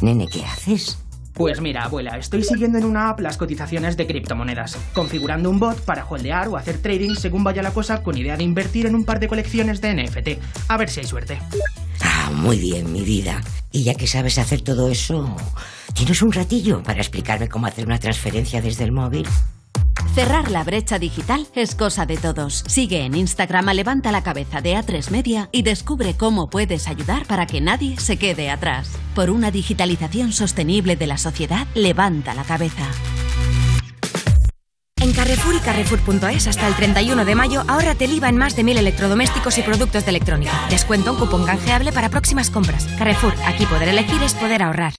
Nene, 0.00 0.26
¿qué 0.26 0.44
haces? 0.44 0.98
Pues 1.34 1.60
mira, 1.60 1.84
abuela, 1.84 2.18
estoy 2.18 2.42
siguiendo 2.42 2.78
en 2.78 2.84
una 2.84 3.10
app 3.10 3.20
las 3.20 3.36
cotizaciones 3.36 3.96
de 3.96 4.08
criptomonedas, 4.08 4.76
configurando 4.92 5.50
un 5.50 5.60
bot 5.60 5.80
para 5.84 6.04
holdear 6.04 6.48
o 6.48 6.56
hacer 6.56 6.82
trading 6.82 7.14
según 7.14 7.44
vaya 7.44 7.62
la 7.62 7.70
cosa 7.70 8.02
con 8.02 8.18
idea 8.18 8.36
de 8.36 8.42
invertir 8.42 8.86
en 8.86 8.96
un 8.96 9.04
par 9.04 9.20
de 9.20 9.28
colecciones 9.28 9.80
de 9.80 9.94
NFT. 9.94 10.42
A 10.66 10.76
ver 10.76 10.88
si 10.90 10.98
hay 10.98 11.06
suerte. 11.06 11.38
Muy 12.38 12.58
bien, 12.58 12.92
mi 12.92 13.02
vida. 13.02 13.40
Y 13.72 13.82
ya 13.82 13.94
que 13.94 14.06
sabes 14.06 14.38
hacer 14.38 14.60
todo 14.60 14.88
eso, 14.88 15.36
¿tienes 15.92 16.22
un 16.22 16.32
ratillo 16.32 16.82
para 16.84 17.00
explicarme 17.00 17.48
cómo 17.48 17.66
hacer 17.66 17.84
una 17.84 17.98
transferencia 17.98 18.62
desde 18.62 18.84
el 18.84 18.92
móvil? 18.92 19.26
Cerrar 20.14 20.50
la 20.50 20.62
brecha 20.62 20.98
digital 20.98 21.46
es 21.54 21.74
cosa 21.74 22.06
de 22.06 22.16
todos. 22.16 22.64
Sigue 22.66 23.04
en 23.04 23.16
Instagram 23.16 23.68
a 23.68 23.74
Levanta 23.74 24.12
la 24.12 24.22
Cabeza 24.22 24.60
de 24.60 24.76
A3 24.76 25.10
Media 25.10 25.48
y 25.50 25.62
descubre 25.62 26.14
cómo 26.16 26.48
puedes 26.48 26.86
ayudar 26.86 27.26
para 27.26 27.46
que 27.46 27.60
nadie 27.60 27.98
se 27.98 28.16
quede 28.16 28.50
atrás. 28.50 28.88
Por 29.14 29.30
una 29.30 29.50
digitalización 29.50 30.32
sostenible 30.32 30.94
de 30.94 31.08
la 31.08 31.18
sociedad, 31.18 31.66
levanta 31.74 32.34
la 32.34 32.44
cabeza. 32.44 32.86
En 35.08 35.14
Carrefour 35.14 35.54
y 35.54 35.60
Carrefour.es 35.60 36.48
hasta 36.48 36.68
el 36.68 36.74
31 36.74 37.24
de 37.24 37.34
mayo, 37.34 37.64
ahórrate 37.66 38.04
el 38.04 38.12
IVA 38.12 38.28
en 38.28 38.36
más 38.36 38.54
de 38.54 38.62
mil 38.62 38.76
electrodomésticos 38.76 39.56
y 39.56 39.62
productos 39.62 40.04
de 40.04 40.10
electrónica. 40.10 40.52
Descuento 40.68 41.12
un 41.12 41.18
cupón 41.18 41.46
canjeable 41.46 41.92
para 41.92 42.10
próximas 42.10 42.50
compras. 42.50 42.86
Carrefour, 42.98 43.32
aquí 43.46 43.64
poder 43.64 43.88
elegir 43.88 44.22
es 44.22 44.34
poder 44.34 44.62
ahorrar. 44.62 44.92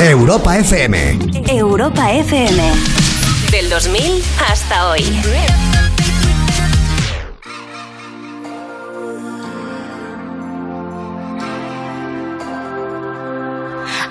Europa 0.00 0.58
FM. 0.58 1.18
Europa 1.46 2.10
FM. 2.12 2.60
Del 3.52 3.70
2000 3.70 4.24
hasta 4.50 4.88
hoy. 4.88 5.02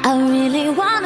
I 0.05 0.29
really 0.31 0.69
wanna 0.69 0.96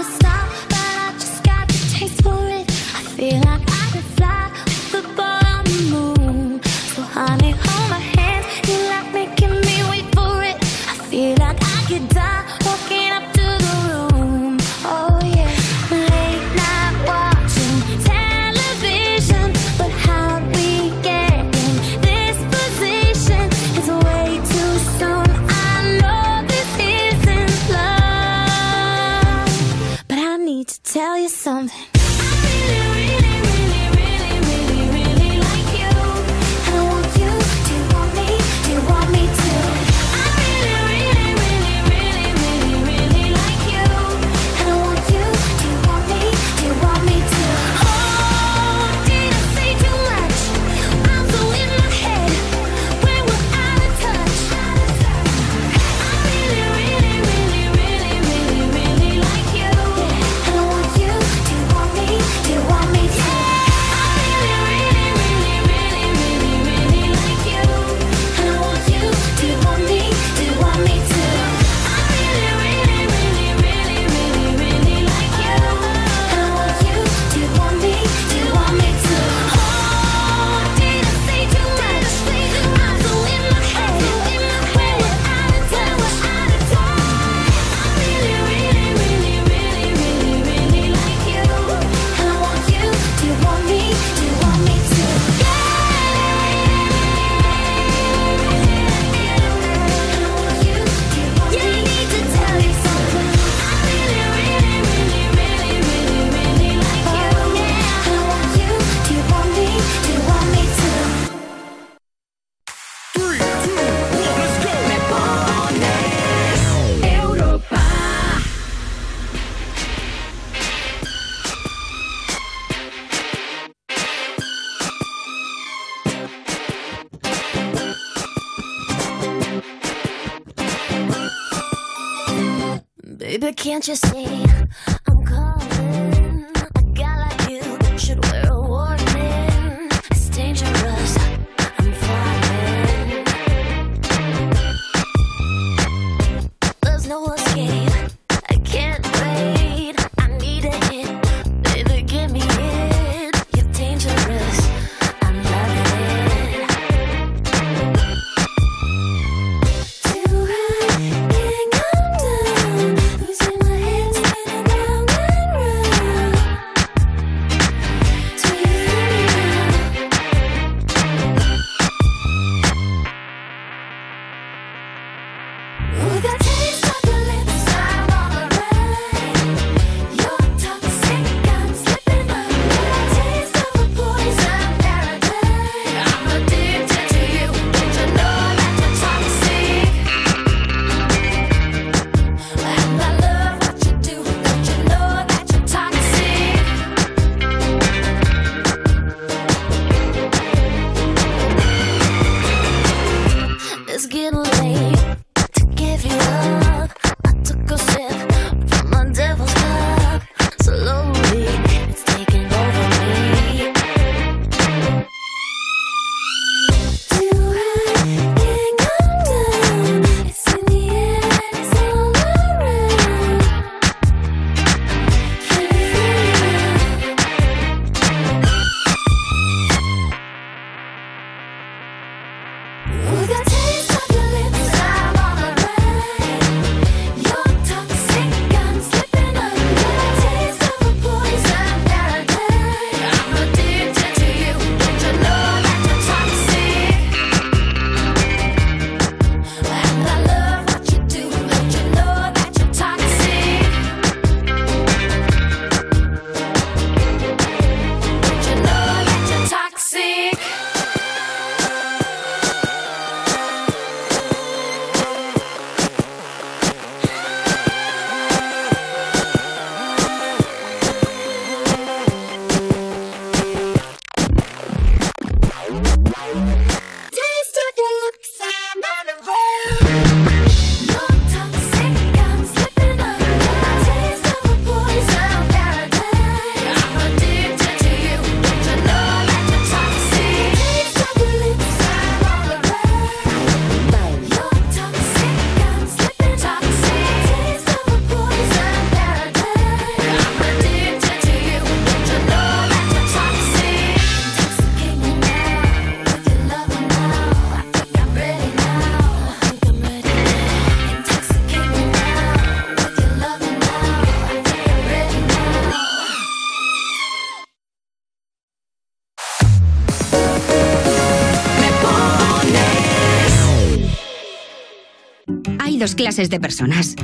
clases 326.01 326.31
de 326.31 326.39
personas. 326.39 326.95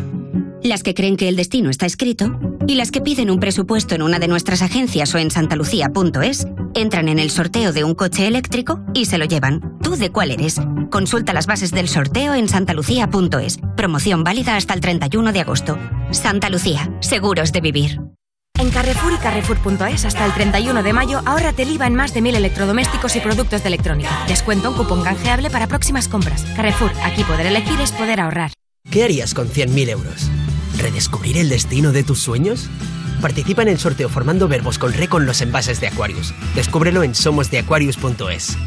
Las 0.64 0.82
que 0.82 0.96
creen 0.96 1.18
que 1.18 1.30
el 1.30 1.36
destino 1.36 1.70
está 1.70 1.86
escrito 1.86 2.40
y 2.66 2.74
las 2.74 2.90
que 2.90 3.00
piden 3.00 3.30
un 3.30 3.40
presupuesto 3.40 3.94
en 3.94 4.02
una 4.02 4.18
de 4.18 4.28
nuestras 4.28 4.64
agencias 4.64 5.14
o 5.14 5.20
en 5.20 5.30
santalucía.es, 5.30 6.48
entran 6.74 7.08
en 7.08 7.20
el 7.20 7.30
sorteo 7.30 7.74
de 7.74 7.84
un 7.84 7.94
coche 7.94 8.26
eléctrico 8.26 8.80
y 8.96 9.06
se 9.06 9.20
lo 9.20 9.26
llevan. 9.26 9.78
¿Tú 9.84 9.98
de 9.98 10.10
cuál 10.10 10.32
eres? 10.32 10.60
Consulta 10.90 11.32
las 11.32 11.46
bases 11.46 11.70
del 11.70 11.88
sorteo 11.88 12.34
en 12.34 12.50
santalucía.es. 12.50 13.60
Promoción 13.76 14.24
válida 14.24 14.56
hasta 14.56 14.74
el 14.74 14.82
31 14.82 15.32
de 15.32 15.42
agosto. 15.42 15.78
Santa 16.10 16.50
Lucía, 16.50 16.92
seguros 17.00 17.52
de 17.52 17.62
vivir. 17.62 18.02
En 18.60 18.72
Carrefour 18.72 19.14
y 19.14 19.18
Carrefour.es 19.18 20.06
hasta 20.06 20.26
el 20.26 20.34
31 20.34 20.82
de 20.82 20.92
mayo 20.92 21.22
ahórrate 21.24 21.62
el 21.62 21.74
IVA 21.74 21.86
en 21.86 21.94
más 21.94 22.16
de 22.16 22.22
1.000 22.22 22.38
electrodomésticos 22.38 23.16
y 23.16 23.20
productos 23.20 23.62
de 23.62 23.68
electrónica. 23.68 24.10
Descuento 24.28 24.72
un 24.72 24.76
cupón 24.76 25.04
canjeable 25.04 25.52
para 25.52 25.68
próximas 25.68 26.08
compras. 26.08 26.44
Carrefour, 26.56 26.92
aquí 27.04 27.24
poder 27.24 27.46
elegir 27.46 27.80
es 27.80 27.92
poder 27.92 28.20
ahorrar. 28.20 28.57
¿Qué 28.92 29.04
harías 29.04 29.34
con 29.34 29.50
100.000 29.50 29.90
euros? 29.90 30.30
¿Redescubrir 30.78 31.38
el 31.38 31.50
destino 31.50 31.92
de 31.92 32.04
tus 32.04 32.20
sueños? 32.22 32.70
Participa 33.22 33.62
en 33.62 33.68
el 33.68 33.80
sorteo 33.80 34.08
formando 34.08 34.48
verbos 34.48 34.80
con 34.80 34.94
re 34.94 35.10
con 35.10 35.26
los 35.26 35.42
envases 35.42 35.82
de 35.82 35.88
Aquarius. 35.88 36.34
Descúbrelo 36.56 37.04
en 37.04 37.14
somosdeaquarius.es. 37.14 38.58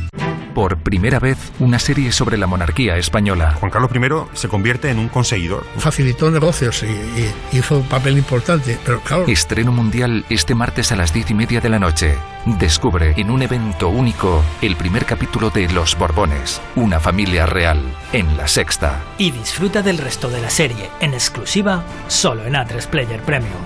Por 0.60 0.76
primera 0.76 1.18
vez, 1.18 1.38
una 1.58 1.78
serie 1.78 2.12
sobre 2.12 2.36
la 2.36 2.46
monarquía 2.46 2.98
española. 2.98 3.56
Juan 3.58 3.70
Carlos 3.70 3.90
I 3.94 4.36
se 4.36 4.48
convierte 4.50 4.90
en 4.90 4.98
un 4.98 5.08
conseguidor. 5.08 5.64
Facilitó 5.78 6.30
negocios 6.30 6.82
y, 6.82 6.86
y 6.86 7.56
hizo 7.56 7.78
un 7.78 7.88
papel 7.88 8.18
importante, 8.18 8.78
pero 8.84 9.00
claro. 9.00 9.24
Estreno 9.26 9.72
mundial 9.72 10.26
este 10.28 10.54
martes 10.54 10.92
a 10.92 10.96
las 10.96 11.14
diez 11.14 11.30
y 11.30 11.34
media 11.34 11.62
de 11.62 11.70
la 11.70 11.78
noche. 11.78 12.14
Descubre 12.44 13.14
en 13.16 13.30
un 13.30 13.40
evento 13.40 13.88
único 13.88 14.42
el 14.60 14.76
primer 14.76 15.06
capítulo 15.06 15.48
de 15.48 15.66
Los 15.70 15.96
Borbones, 15.96 16.60
una 16.76 17.00
familia 17.00 17.46
real, 17.46 17.80
en 18.12 18.36
la 18.36 18.46
sexta. 18.46 19.00
Y 19.16 19.30
disfruta 19.30 19.80
del 19.80 19.96
resto 19.96 20.28
de 20.28 20.42
la 20.42 20.50
serie, 20.50 20.90
en 21.00 21.14
exclusiva, 21.14 21.84
solo 22.06 22.44
en 22.44 22.52
A3 22.52 22.86
Player 22.86 23.22
Premium. 23.22 23.62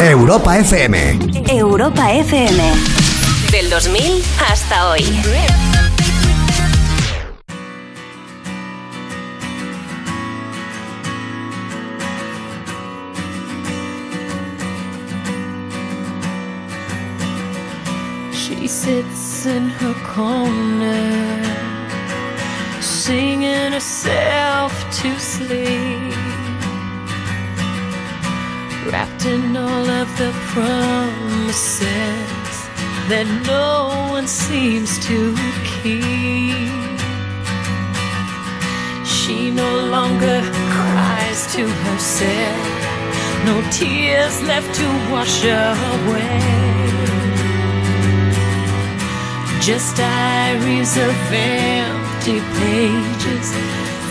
Europa 0.00 0.58
FM. 0.58 1.18
Europa 1.48 2.12
FM. 2.12 3.15
Del 3.50 3.70
2000 3.70 4.22
hasta 4.38 4.90
hoy. 4.90 5.02
She 18.32 18.68
sits 18.68 19.46
in 19.46 19.70
her 19.70 19.94
corner, 20.14 21.42
singing 22.80 23.72
herself 23.72 24.72
to 25.00 25.18
sleep, 25.18 26.14
wrapped 28.90 29.24
in 29.24 29.56
all 29.56 29.88
of 29.88 30.08
the 30.18 30.32
promises 30.52 32.35
that 33.08 33.26
no 33.46 34.10
one 34.10 34.26
seems 34.26 34.98
to 35.06 35.32
keep. 35.62 36.74
She 39.06 39.50
no 39.50 39.72
longer 39.94 40.40
cries 40.74 41.40
to 41.54 41.62
herself, 41.84 42.64
no 43.46 43.62
tears 43.70 44.42
left 44.42 44.74
to 44.74 44.86
wash 45.12 45.42
her 45.42 45.70
away. 45.94 46.66
Just 49.60 49.96
diaries 49.96 50.96
of 50.96 51.14
empty 51.32 52.40
pages, 52.58 53.48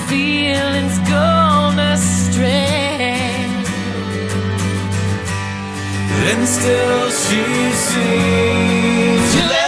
feelings 0.07 0.97
gone 1.09 1.79
astray. 1.79 3.24
And 6.23 6.47
still 6.47 7.09
she 7.09 7.43
seems 7.73 9.64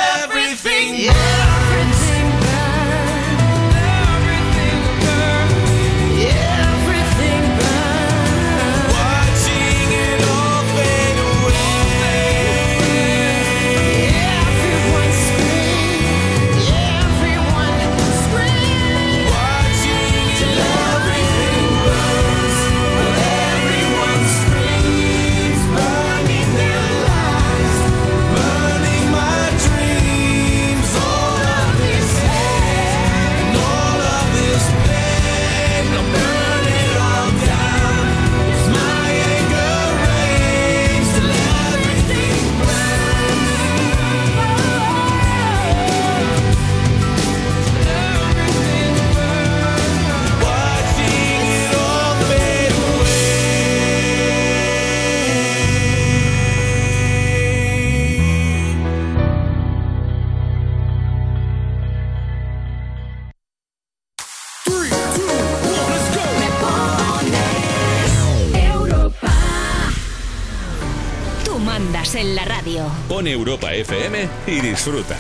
en 72.18 72.36
la 72.36 72.46
radio. 72.46 72.84
Pon 73.08 73.28
Europa 73.28 73.74
FM 73.74 74.28
y 74.48 74.60
disfruta. 74.60 75.16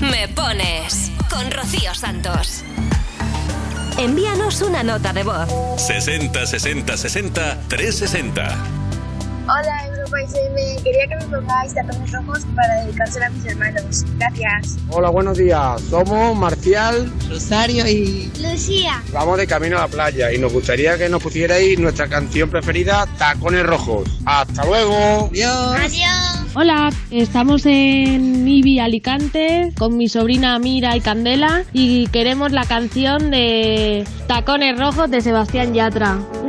Me 0.00 0.28
pones 0.28 1.10
con 1.28 1.50
Rocío 1.50 1.92
Santos. 1.94 2.62
Envíanos 3.98 4.62
una 4.62 4.84
nota 4.84 5.12
de 5.12 5.24
voz. 5.24 5.48
60 5.76 6.46
60 6.46 6.96
60 6.96 7.58
360. 7.68 8.56
Hola 9.44 9.87
Quería 10.82 11.06
que 11.06 11.16
me 11.16 11.36
pongáis 11.36 11.74
tacones 11.74 12.12
rojos 12.12 12.46
para 12.56 12.84
dedicárselo 12.84 13.26
a 13.26 13.28
mis 13.30 13.44
hermanos. 13.44 14.04
Gracias. 14.16 14.78
Hola, 14.88 15.10
buenos 15.10 15.36
días. 15.36 15.82
Somos 15.82 16.36
Marcial, 16.36 17.12
Rosario 17.28 17.86
y 17.86 18.32
Lucía. 18.40 19.02
vamos 19.12 19.36
de 19.36 19.46
camino 19.46 19.76
a 19.76 19.82
la 19.82 19.88
playa 19.88 20.32
y 20.32 20.38
nos 20.38 20.52
gustaría 20.52 20.96
que 20.96 21.08
nos 21.10 21.22
pusierais 21.22 21.78
nuestra 21.78 22.08
canción 22.08 22.48
preferida, 22.48 23.06
Tacones 23.18 23.66
Rojos. 23.66 24.08
¡Hasta 24.24 24.64
luego! 24.64 25.30
Adiós. 25.30 26.46
Hola, 26.54 26.90
estamos 27.10 27.66
en 27.66 28.48
Ibi 28.48 28.80
Alicante 28.80 29.72
con 29.76 29.96
mi 29.96 30.08
sobrina 30.08 30.58
Mira 30.58 30.96
y 30.96 31.00
Candela 31.00 31.64
y 31.72 32.06
queremos 32.06 32.52
la 32.52 32.64
canción 32.64 33.30
de 33.30 34.04
Tacones 34.26 34.78
Rojos 34.78 35.10
de 35.10 35.20
Sebastián 35.20 35.74
Yatra. 35.74 36.18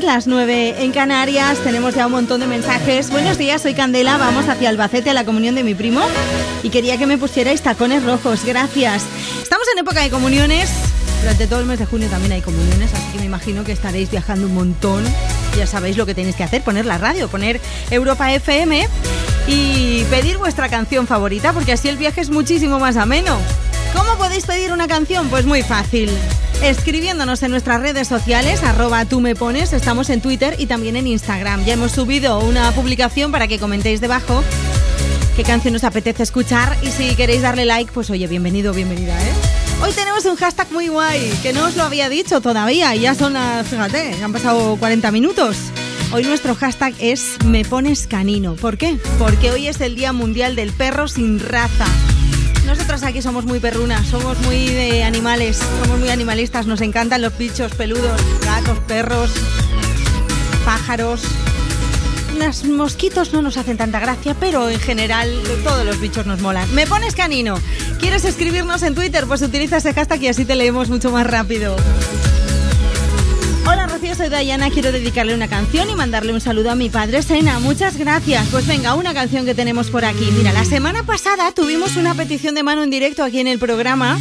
10, 0.00 0.04
las 0.04 0.26
9 0.26 0.84
en 0.84 0.92
Canarias. 0.92 1.58
Tenemos 1.64 1.94
ya 1.94 2.04
un 2.04 2.12
montón 2.12 2.40
de 2.40 2.46
mensajes. 2.46 3.08
Buenos 3.08 3.38
días, 3.38 3.62
soy 3.62 3.72
Candela. 3.72 4.18
Vamos 4.18 4.46
hacia 4.46 4.68
Albacete 4.68 5.08
a 5.08 5.14
la 5.14 5.24
comunión 5.24 5.54
de 5.54 5.62
mi 5.62 5.74
primo. 5.74 6.02
Y 6.62 6.68
quería 6.68 6.98
que 6.98 7.06
me 7.06 7.16
pusierais 7.16 7.62
tacones 7.62 8.04
rojos. 8.04 8.44
Gracias. 8.44 9.04
Estamos 9.42 9.66
en 9.72 9.78
época 9.78 10.02
de 10.02 10.10
comuniones. 10.10 10.70
Durante 11.22 11.46
todo 11.46 11.60
el 11.60 11.66
mes 11.66 11.78
de 11.78 11.86
junio 11.86 12.08
también 12.10 12.32
hay 12.32 12.42
comuniones, 12.42 12.92
así 12.92 13.12
que 13.12 13.20
me 13.20 13.24
imagino 13.24 13.64
que 13.64 13.72
estaréis 13.72 14.10
viajando 14.10 14.46
un 14.46 14.54
montón. 14.54 15.02
Ya 15.56 15.66
sabéis 15.66 15.96
lo 15.96 16.04
que 16.04 16.14
tenéis 16.14 16.36
que 16.36 16.44
hacer, 16.44 16.62
poner 16.62 16.84
la 16.84 16.98
radio, 16.98 17.28
poner 17.28 17.58
Europa 17.90 18.30
FM 18.30 18.86
y 19.46 20.04
pedir 20.10 20.36
vuestra 20.36 20.68
canción 20.68 21.06
favorita, 21.06 21.54
porque 21.54 21.72
así 21.72 21.88
el 21.88 21.96
viaje 21.96 22.20
es 22.20 22.28
muchísimo 22.28 22.78
más 22.78 22.98
ameno. 22.98 23.38
¿Cómo 23.94 24.18
podéis 24.18 24.44
pedir 24.44 24.72
una 24.72 24.88
canción? 24.88 25.30
Pues 25.30 25.46
muy 25.46 25.62
fácil. 25.62 26.10
Escribiéndonos 26.62 27.42
en 27.42 27.50
nuestras 27.50 27.80
redes 27.80 28.08
sociales, 28.08 28.62
arroba 28.62 29.04
tú 29.04 29.20
me 29.20 29.34
pones, 29.36 29.72
estamos 29.72 30.10
en 30.10 30.20
Twitter 30.20 30.56
y 30.58 30.66
también 30.66 30.96
en 30.96 31.06
Instagram. 31.06 31.64
Ya 31.64 31.74
hemos 31.74 31.92
subido 31.92 32.40
una 32.40 32.72
publicación 32.72 33.30
para 33.30 33.46
que 33.46 33.58
comentéis 33.58 34.00
debajo 34.00 34.42
qué 35.36 35.42
canción 35.42 35.76
os 35.76 35.84
apetece 35.84 36.22
escuchar 36.22 36.76
y 36.82 36.88
si 36.88 37.14
queréis 37.14 37.42
darle 37.42 37.66
like, 37.66 37.92
pues 37.92 38.08
oye, 38.10 38.26
bienvenido, 38.26 38.72
bienvenida, 38.72 39.12
¿eh? 39.12 39.32
Hoy 39.82 39.92
tenemos 39.92 40.24
un 40.24 40.36
hashtag 40.36 40.72
muy 40.72 40.88
guay, 40.88 41.30
que 41.42 41.52
no 41.52 41.66
os 41.66 41.76
lo 41.76 41.82
había 41.84 42.08
dicho 42.08 42.40
todavía, 42.40 42.96
y 42.96 43.00
ya 43.00 43.14
son 43.14 43.36
fíjate, 43.64 44.14
han 44.24 44.32
pasado 44.32 44.76
40 44.76 45.10
minutos. 45.10 45.56
Hoy 46.12 46.24
nuestro 46.24 46.54
hashtag 46.54 46.94
es 46.98 47.36
Me 47.44 47.64
pones 47.64 48.06
canino. 48.06 48.54
¿Por 48.54 48.78
qué? 48.78 48.98
Porque 49.18 49.50
hoy 49.50 49.68
es 49.68 49.80
el 49.80 49.94
Día 49.94 50.12
Mundial 50.12 50.56
del 50.56 50.72
Perro 50.72 51.08
sin 51.08 51.38
raza. 51.38 51.84
Aquí 53.02 53.20
somos 53.20 53.44
muy 53.44 53.60
perrunas, 53.60 54.06
somos 54.06 54.38
muy 54.40 54.66
de 54.66 55.04
animales, 55.04 55.58
somos 55.82 55.98
muy 55.98 56.08
animalistas, 56.08 56.66
nos 56.66 56.80
encantan 56.80 57.20
los 57.20 57.36
bichos 57.36 57.72
peludos, 57.74 58.20
gatos, 58.42 58.78
perros, 58.80 59.30
pájaros. 60.64 61.22
Los 62.38 62.64
mosquitos 62.64 63.32
no 63.32 63.42
nos 63.42 63.58
hacen 63.58 63.76
tanta 63.76 64.00
gracia, 64.00 64.34
pero 64.40 64.68
en 64.68 64.80
general 64.80 65.30
todos 65.62 65.84
los 65.84 66.00
bichos 66.00 66.26
nos 66.26 66.40
molan. 66.40 66.72
Me 66.74 66.86
pones 66.86 67.14
canino. 67.14 67.60
¿Quieres 68.00 68.24
escribirnos 68.24 68.82
en 68.82 68.94
Twitter? 68.94 69.26
Pues 69.26 69.42
utiliza 69.42 69.76
ese 69.76 69.92
hashtag 69.92 70.22
y 70.22 70.28
así 70.28 70.44
te 70.44 70.54
leemos 70.54 70.88
mucho 70.88 71.10
más 71.10 71.26
rápido. 71.26 71.76
Soy 74.16 74.30
Dayana, 74.30 74.70
quiero 74.70 74.92
dedicarle 74.92 75.34
una 75.34 75.46
canción 75.46 75.90
y 75.90 75.94
mandarle 75.94 76.32
un 76.32 76.40
saludo 76.40 76.70
a 76.70 76.74
mi 76.74 76.88
padre 76.88 77.20
Sena. 77.20 77.58
Muchas 77.58 77.98
gracias. 77.98 78.46
Pues 78.50 78.66
venga, 78.66 78.94
una 78.94 79.12
canción 79.12 79.44
que 79.44 79.54
tenemos 79.54 79.90
por 79.90 80.06
aquí. 80.06 80.30
Mira, 80.32 80.54
la 80.54 80.64
semana 80.64 81.02
pasada 81.02 81.52
tuvimos 81.52 81.96
una 81.96 82.14
petición 82.14 82.54
de 82.54 82.62
mano 82.62 82.82
en 82.82 82.88
directo 82.88 83.22
aquí 83.22 83.40
en 83.40 83.46
el 83.46 83.58
programa. 83.58 84.18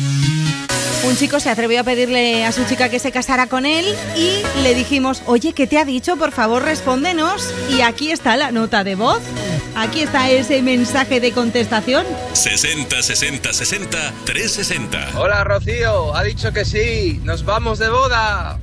Un 1.05 1.15
chico 1.15 1.39
se 1.39 1.49
atrevió 1.49 1.79
a 1.79 1.83
pedirle 1.83 2.43
a 2.43 2.51
su 2.51 2.65
chica 2.65 2.89
que 2.89 2.99
se 2.99 3.13
casara 3.13 3.47
con 3.47 3.65
él 3.65 3.85
y 4.17 4.41
le 4.63 4.75
dijimos, 4.75 5.21
oye, 5.27 5.53
¿qué 5.53 5.65
te 5.65 5.77
ha 5.77 5.85
dicho? 5.85 6.17
Por 6.17 6.33
favor, 6.33 6.63
respóndenos. 6.63 7.53
Y 7.69 7.79
aquí 7.79 8.11
está 8.11 8.35
la 8.35 8.51
nota 8.51 8.83
de 8.83 8.95
voz. 8.95 9.21
Aquí 9.75 10.01
está 10.01 10.29
ese 10.29 10.61
mensaje 10.61 11.21
de 11.21 11.31
contestación. 11.31 12.05
60 12.33 13.01
60 13.01 13.53
60 13.53 14.13
360. 14.25 15.19
Hola 15.19 15.45
Rocío, 15.45 16.13
ha 16.13 16.23
dicho 16.23 16.51
que 16.51 16.65
sí, 16.65 17.21
nos 17.23 17.45
vamos 17.45 17.79
de 17.79 17.87
boda. 17.87 18.59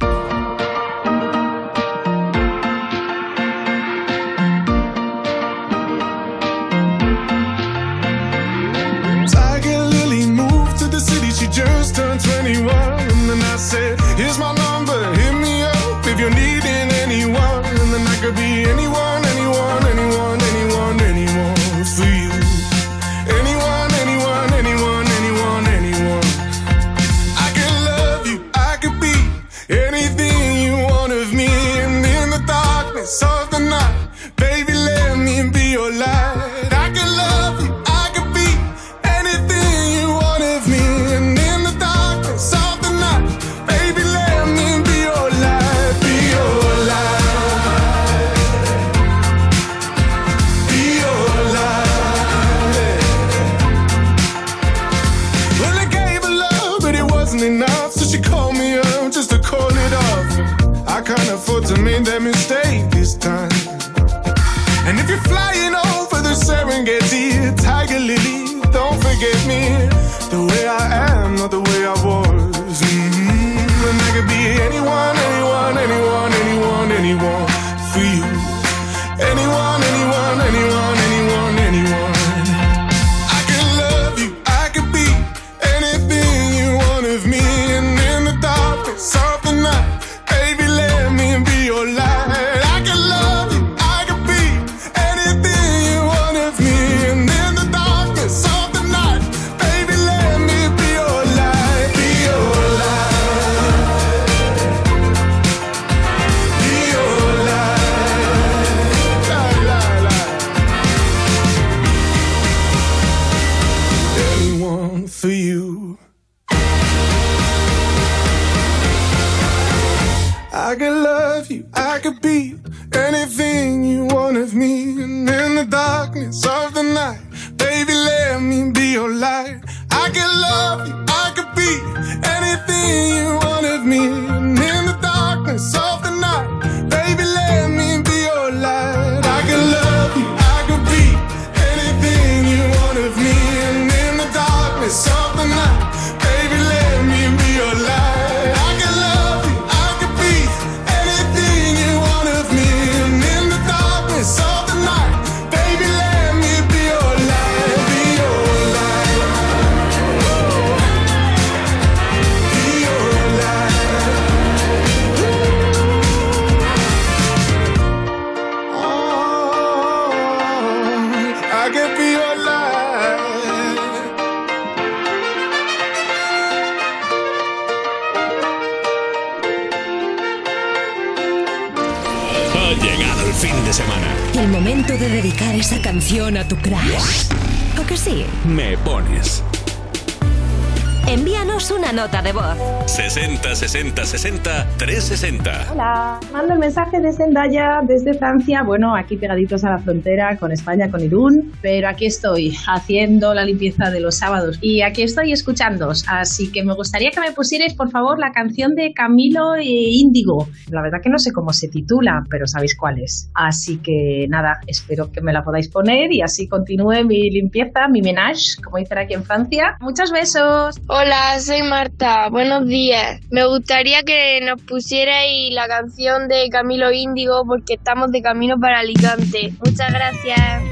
viaje 196.92 197.06
desde 197.06 197.24
Endaya, 197.24 197.80
desde 197.86 198.14
Francia, 198.14 198.62
bueno, 198.62 198.94
aquí 198.94 199.16
pegaditos 199.16 199.64
a 199.64 199.70
la 199.70 199.78
frontera 199.78 200.36
con 200.36 200.52
España, 200.52 200.90
con 200.90 201.00
Irún, 201.00 201.52
pero 201.60 201.88
aquí 201.88 202.06
estoy 202.06 202.54
haciendo 202.66 203.32
la 203.34 203.44
limpieza 203.44 203.90
de 203.90 204.00
los 204.00 204.16
sábados. 204.16 204.58
Y 204.60 204.82
aquí 204.82 205.02
estoy 205.02 205.32
escuchándoos, 205.32 206.04
así 206.08 206.50
que 206.50 206.64
me 206.64 206.74
gustaría 206.74 207.10
que 207.10 207.20
me 207.20 207.32
pusierais 207.32 207.74
por 207.74 207.90
favor 207.90 208.18
la 208.18 208.32
canción 208.32 208.74
de 208.74 208.92
Camilo 208.92 209.54
e 209.54 209.64
Índigo, 209.64 210.48
la 210.72 210.82
verdad 210.82 211.00
que 211.02 211.10
no 211.10 211.18
sé 211.18 211.32
cómo 211.32 211.52
se 211.52 211.68
titula, 211.68 212.24
pero 212.30 212.46
sabéis 212.46 212.76
cuál 212.76 212.98
es. 213.00 213.30
Así 213.34 213.78
que 213.78 214.26
nada, 214.28 214.60
espero 214.66 215.12
que 215.12 215.20
me 215.20 215.32
la 215.32 215.42
podáis 215.44 215.68
poner 215.68 216.12
y 216.12 216.22
así 216.22 216.48
continúe 216.48 217.04
mi 217.04 217.30
limpieza, 217.30 217.88
mi 217.90 218.00
menage, 218.00 218.56
como 218.64 218.78
dicen 218.78 218.98
aquí 218.98 219.14
en 219.14 219.24
Francia. 219.24 219.76
Muchos 219.80 220.10
besos. 220.10 220.80
Hola, 220.88 221.38
soy 221.40 221.62
Marta. 221.62 222.28
Buenos 222.30 222.66
días. 222.66 223.20
Me 223.30 223.46
gustaría 223.46 224.02
que 224.02 224.40
nos 224.40 224.62
pusierais 224.62 225.52
la 225.52 225.68
canción 225.68 226.28
de 226.28 226.48
Camilo 226.50 226.90
Índigo 226.90 227.44
porque 227.46 227.74
estamos 227.74 228.10
de 228.10 228.22
camino 228.22 228.56
para 228.58 228.80
Alicante. 228.80 229.52
Muchas 229.64 229.92
gracias. 229.92 230.71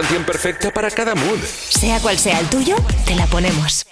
canción 0.00 0.22
perfecta 0.22 0.70
para 0.70 0.90
cada 0.90 1.16
mood. 1.16 1.40
Sea 1.42 1.98
cual 1.98 2.16
sea 2.16 2.38
el 2.38 2.46
tuyo, 2.46 2.76
te 3.04 3.16
la 3.16 3.26
ponemos. 3.26 3.84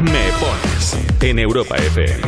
Me 0.00 0.30
pones 0.38 0.96
en 1.20 1.40
Europa 1.40 1.74
FM. 1.74 2.22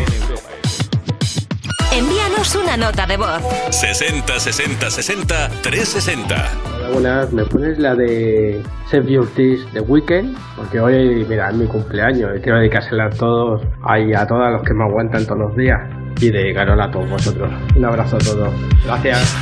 Envíanos 1.92 2.56
una 2.56 2.76
nota 2.76 3.06
de 3.06 3.16
voz. 3.16 3.42
60 3.70 4.40
60 4.40 4.90
60 4.90 5.48
360. 5.62 6.34
Hola, 6.74 6.88
buenas, 6.90 7.32
¿me 7.32 7.44
pones 7.44 7.78
la 7.78 7.94
de 7.94 8.60
Save 8.90 9.12
Your 9.12 9.32
Tears 9.34 9.72
de 9.72 9.80
Weekend? 9.80 10.36
Porque 10.56 10.80
hoy, 10.80 11.24
mira, 11.28 11.50
es 11.50 11.54
mi 11.54 11.66
cumpleaños 11.66 12.32
y 12.36 12.40
quiero 12.40 12.58
dedicársela 12.58 13.04
a 13.04 13.10
todos, 13.10 13.62
ahí 13.84 14.12
a 14.14 14.26
todos 14.26 14.50
los 14.50 14.62
que 14.62 14.74
me 14.74 14.82
aguantan 14.82 15.24
todos 15.26 15.38
los 15.38 15.56
días 15.56 15.78
y 16.20 16.30
dedicaros 16.30 16.80
a 16.80 16.90
todos 16.90 17.08
vosotros. 17.08 17.52
Un 17.76 17.84
abrazo 17.84 18.16
a 18.16 18.18
todos. 18.18 18.52
Gracias. 18.84 19.36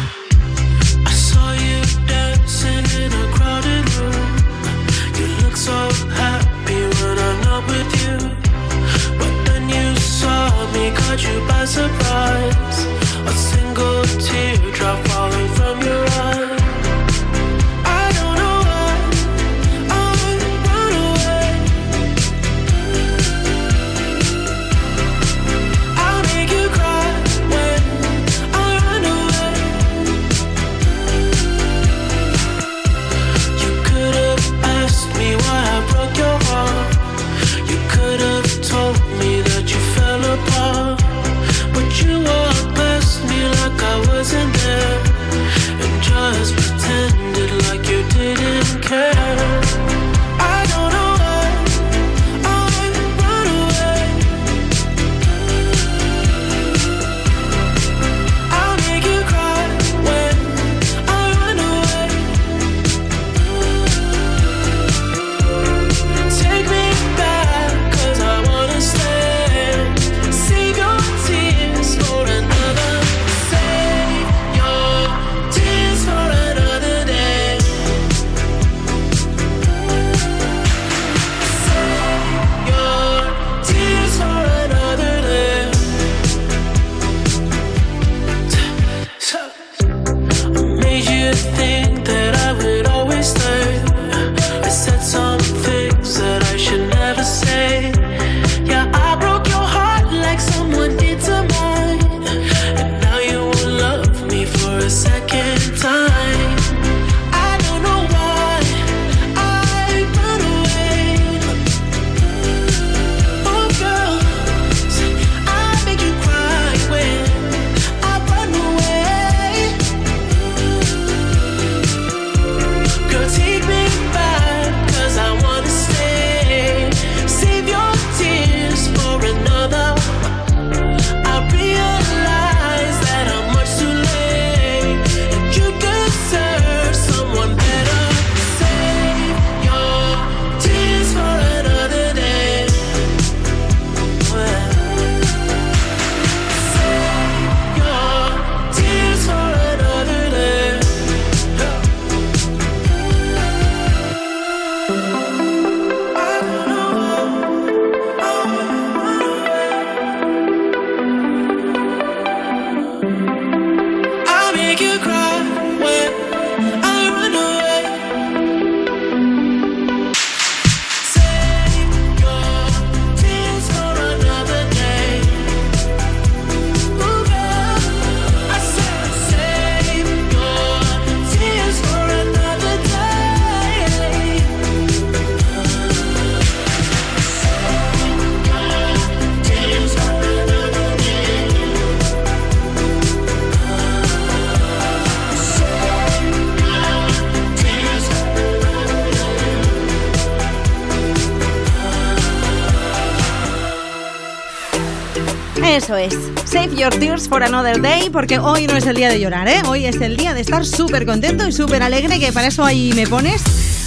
Another 207.56 207.80
day, 207.80 208.10
porque 208.10 208.38
hoy 208.38 208.66
no 208.66 208.76
es 208.76 208.84
el 208.86 208.96
día 208.96 209.08
de 209.08 209.18
llorar, 209.18 209.48
¿eh? 209.48 209.62
Hoy 209.66 209.86
es 209.86 209.96
el 210.02 210.18
día 210.18 210.34
de 210.34 210.42
estar 210.42 210.66
súper 210.66 211.06
contento 211.06 211.48
y 211.48 211.52
súper 211.52 211.82
alegre, 211.82 212.20
que 212.20 212.30
para 212.30 212.48
eso 212.48 212.62
ahí 212.62 212.92
me 212.94 213.06
pones, 213.06 213.42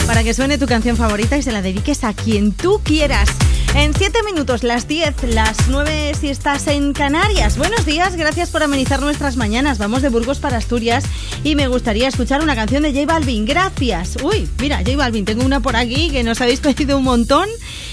para 0.08 0.24
que 0.24 0.34
suene 0.34 0.58
tu 0.58 0.66
canción 0.66 0.98
favorita 0.98 1.38
y 1.38 1.44
se 1.44 1.52
la 1.52 1.62
dediques 1.62 2.04
a 2.04 2.14
quien 2.14 2.52
tú 2.52 2.82
quieras. 2.84 3.30
En 3.76 3.94
7 3.94 4.24
minutos, 4.26 4.64
las 4.64 4.88
10, 4.88 5.36
las 5.36 5.68
9 5.68 6.14
si 6.20 6.30
estás 6.30 6.66
en 6.66 6.94
Canarias. 6.94 7.60
Buenos 7.60 7.86
días, 7.86 8.16
gracias 8.16 8.50
por 8.50 8.64
amenizar 8.64 9.02
nuestras 9.02 9.38
mañanas. 9.38 9.78
Vamos 9.78 10.02
de 10.02 10.10
Burgos 10.10 10.40
para 10.40 10.58
Asturias 10.58 11.04
y 11.44 11.54
me 11.54 11.68
gustaría 11.68 12.08
escuchar 12.08 12.42
una 12.42 12.56
canción 12.56 12.82
de 12.82 12.92
J 12.92 13.06
Balvin. 13.06 13.46
Gracias. 13.46 14.18
Uy, 14.24 14.50
mira, 14.60 14.80
J 14.80 14.98
Balvin, 14.98 15.26
tengo 15.26 15.46
una 15.46 15.60
por 15.60 15.76
aquí 15.76 16.10
que 16.10 16.24
nos 16.24 16.42
habéis 16.42 16.60
pedido 16.60 16.98
un 16.98 17.04
montón 17.04 17.48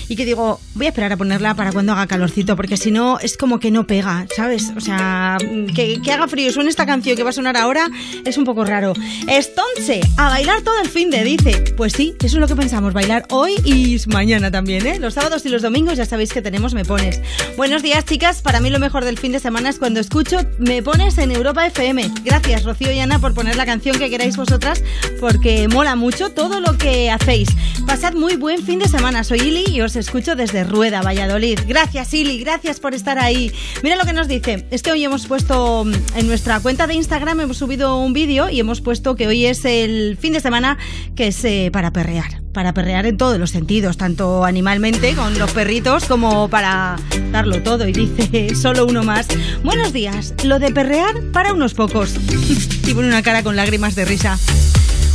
y 0.08 0.16
que 0.16 0.24
digo, 0.24 0.60
voy 0.74 0.86
a 0.86 0.88
esperar 0.90 1.12
a 1.12 1.16
ponerla 1.16 1.54
para 1.54 1.72
cuando 1.72 1.92
haga 1.92 2.06
calorcito, 2.06 2.56
porque 2.56 2.76
si 2.76 2.90
no 2.90 3.18
es 3.18 3.36
como 3.36 3.58
que 3.58 3.70
no 3.70 3.86
pega, 3.86 4.26
¿sabes? 4.34 4.72
O 4.76 4.80
sea, 4.80 5.38
que, 5.74 6.00
que 6.00 6.12
haga 6.12 6.28
frío 6.28 6.48
y 6.48 6.52
suene 6.52 6.70
esta 6.70 6.86
canción 6.86 7.16
que 7.16 7.22
va 7.22 7.30
a 7.30 7.32
sonar 7.32 7.56
ahora 7.56 7.88
es 8.24 8.38
un 8.38 8.44
poco 8.44 8.64
raro. 8.64 8.92
Estonce, 9.28 10.00
a 10.16 10.28
bailar 10.28 10.62
todo 10.62 10.80
el 10.80 10.88
fin 10.88 11.10
de, 11.10 11.24
dice. 11.24 11.64
Pues 11.76 11.92
sí, 11.92 12.14
eso 12.18 12.36
es 12.36 12.40
lo 12.40 12.46
que 12.46 12.56
pensamos, 12.56 12.92
bailar 12.92 13.26
hoy 13.30 13.54
y 13.64 14.00
mañana 14.08 14.50
también, 14.50 14.86
¿eh? 14.86 14.98
Los 14.98 15.14
sábados 15.14 15.44
y 15.46 15.48
los 15.48 15.62
domingos 15.62 15.96
ya 15.96 16.06
sabéis 16.06 16.32
que 16.32 16.42
tenemos 16.42 16.74
Me 16.74 16.84
Pones. 16.84 17.20
Buenos 17.56 17.82
días, 17.82 18.04
chicas. 18.04 18.42
Para 18.42 18.60
mí 18.60 18.70
lo 18.70 18.78
mejor 18.78 19.04
del 19.04 19.18
fin 19.18 19.32
de 19.32 19.40
semana 19.40 19.70
es 19.70 19.78
cuando 19.78 20.00
escucho 20.00 20.38
Me 20.58 20.82
Pones 20.82 21.18
en 21.18 21.32
Europa 21.32 21.66
FM. 21.66 22.10
Gracias, 22.24 22.64
Rocío 22.64 22.92
y 22.92 22.98
Ana, 23.00 23.18
por 23.18 23.34
poner 23.34 23.56
la 23.56 23.66
canción 23.66 23.98
que 23.98 24.10
queráis 24.10 24.36
vosotras, 24.36 24.82
porque 25.20 25.68
mola 25.68 25.96
mucho 25.96 26.30
todo 26.30 26.60
lo 26.60 26.76
que 26.78 27.10
hacéis. 27.10 27.48
Pasad 27.86 28.14
muy 28.14 28.34
buen 28.36 28.62
fin 28.62 28.80
de 28.80 28.88
semana. 28.88 29.22
Soy 29.22 29.38
Ili 29.38 29.64
y 29.68 29.80
os 29.80 29.94
escucho 29.94 30.34
desde 30.34 30.64
Rueda, 30.64 31.02
Valladolid. 31.02 31.60
Gracias, 31.68 32.12
Ili, 32.14 32.38
gracias 32.40 32.80
por 32.80 32.94
estar 32.94 33.18
ahí. 33.18 33.52
Mira 33.82 33.96
lo 33.96 34.04
que 34.04 34.12
nos 34.12 34.26
dice. 34.26 34.66
Es 34.72 34.82
que 34.82 34.90
hoy 34.90 35.04
hemos 35.04 35.26
puesto 35.26 35.84
mm, 35.84 35.92
en 36.16 36.26
nuestra 36.26 36.58
cuenta 36.60 36.88
de 36.88 36.94
Instagram, 36.94 37.40
hemos 37.40 37.58
subido 37.58 37.98
un 37.98 38.12
vídeo 38.12 38.48
y 38.48 38.58
hemos 38.58 38.80
puesto 38.80 39.14
que 39.14 39.28
hoy 39.28 39.46
es 39.46 39.64
el 39.64 40.18
fin 40.20 40.32
de 40.32 40.40
semana 40.40 40.78
que 41.14 41.28
es 41.28 41.44
eh, 41.44 41.70
para 41.72 41.92
perrear. 41.92 42.42
Para 42.52 42.74
perrear 42.74 43.06
en 43.06 43.16
todos 43.18 43.38
los 43.38 43.50
sentidos, 43.50 43.96
tanto 43.96 44.44
animalmente 44.44 45.14
con 45.14 45.38
los 45.38 45.52
perritos 45.52 46.06
como 46.06 46.48
para 46.48 46.96
darlo 47.30 47.62
todo. 47.62 47.86
Y 47.86 47.92
dice 47.92 48.54
solo 48.60 48.86
uno 48.86 49.04
más. 49.04 49.28
Buenos 49.62 49.92
días, 49.92 50.34
lo 50.44 50.58
de 50.58 50.72
perrear 50.72 51.14
para 51.32 51.52
unos 51.52 51.74
pocos. 51.74 52.16
y 52.86 52.94
pone 52.94 53.06
una 53.08 53.22
cara 53.22 53.44
con 53.44 53.54
lágrimas 53.54 53.94
de 53.94 54.04
risa. 54.06 54.38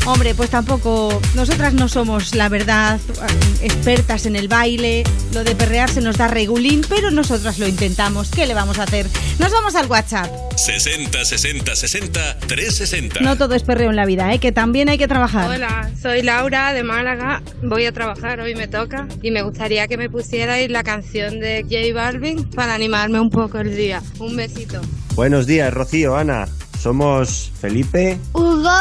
Hombre, 0.05 0.33
pues 0.33 0.49
tampoco, 0.49 1.21
nosotras 1.35 1.73
no 1.73 1.87
somos, 1.87 2.33
la 2.33 2.49
verdad, 2.49 2.99
expertas 3.61 4.25
en 4.25 4.35
el 4.35 4.47
baile, 4.47 5.03
lo 5.31 5.43
de 5.43 5.55
perrear 5.55 5.89
se 5.91 6.01
nos 6.01 6.17
da 6.17 6.27
regulín, 6.27 6.81
pero 6.89 7.11
nosotras 7.11 7.59
lo 7.59 7.67
intentamos, 7.67 8.31
¿qué 8.31 8.47
le 8.47 8.55
vamos 8.55 8.79
a 8.79 8.83
hacer? 8.83 9.05
Nos 9.37 9.51
vamos 9.51 9.75
al 9.75 9.85
WhatsApp. 9.85 10.31
60 10.55 11.23
60 11.23 11.75
60 11.75 12.39
360. 12.39 13.19
No 13.21 13.37
todo 13.37 13.53
es 13.53 13.61
perreo 13.61 13.91
en 13.91 13.95
la 13.95 14.05
vida, 14.05 14.33
¿eh? 14.33 14.39
que 14.39 14.51
también 14.51 14.89
hay 14.89 14.97
que 14.97 15.07
trabajar. 15.07 15.47
Hola, 15.47 15.91
soy 16.01 16.23
Laura 16.23 16.73
de 16.73 16.83
Málaga, 16.83 17.43
voy 17.61 17.85
a 17.85 17.91
trabajar, 17.91 18.39
hoy 18.39 18.55
me 18.55 18.67
toca 18.67 19.07
y 19.21 19.29
me 19.29 19.43
gustaría 19.43 19.87
que 19.87 19.97
me 19.97 20.09
pusierais 20.09 20.69
la 20.71 20.83
canción 20.83 21.39
de 21.39 21.61
J 21.61 21.93
Balvin 21.93 22.49
para 22.49 22.73
animarme 22.73 23.19
un 23.19 23.29
poco 23.29 23.59
el 23.59 23.75
día. 23.75 24.01
Un 24.17 24.35
besito. 24.35 24.81
Buenos 25.13 25.45
días, 25.45 25.71
Rocío, 25.71 26.17
Ana. 26.17 26.47
Somos 26.79 27.51
Felipe 27.61 28.17
Hugo 28.33 28.71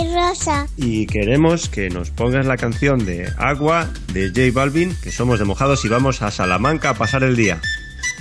y 0.00 0.14
Rosa. 0.14 0.66
y 0.76 1.06
queremos 1.06 1.68
que 1.68 1.90
nos 1.90 2.10
pongas 2.10 2.46
la 2.46 2.56
canción 2.56 3.04
de 3.04 3.32
Agua 3.38 3.90
de 4.12 4.28
J 4.28 4.40
Balvin, 4.52 4.96
que 5.02 5.10
somos 5.12 5.38
de 5.38 5.44
mojados 5.44 5.84
y 5.84 5.88
vamos 5.88 6.22
a 6.22 6.30
Salamanca 6.30 6.90
a 6.90 6.94
pasar 6.94 7.22
el 7.22 7.36
día. 7.36 7.60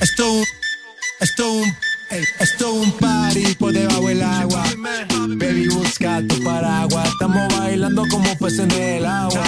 Esto 0.01 0.31
un, 0.31 0.43
esto 1.19 1.51
un, 1.51 1.73
esto 2.39 2.73
un 2.73 2.91
party 2.93 3.55
por 3.55 3.73
debajo 3.73 4.07
del 4.07 4.21
agua. 4.21 4.63
Baby, 5.37 5.67
busca 5.69 6.21
tu 6.27 6.43
paraguas. 6.43 7.07
Estamos 7.09 7.57
bailando 7.57 8.03
como 8.09 8.37
peces 8.37 8.59
en 8.59 8.71
el 8.71 9.05
agua. 9.05 9.43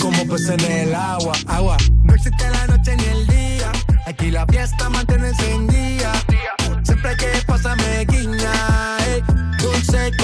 Como 0.00 0.26
peces 0.26 0.50
en 0.50 0.72
el 0.72 0.94
agua. 0.94 1.32
Agua. 1.46 1.76
No 2.04 2.14
existe 2.14 2.50
la 2.50 2.66
noche 2.66 2.96
ni 2.96 3.04
el 3.04 3.26
día. 3.26 3.72
Aquí 4.06 4.30
la 4.30 4.46
fiesta 4.46 4.88
mantiene 4.88 5.28
encendida. 5.28 6.12
Siempre 6.82 7.16
que 7.16 7.26
pasa 7.46 7.76
me 7.76 8.04
guiña. 8.06 8.51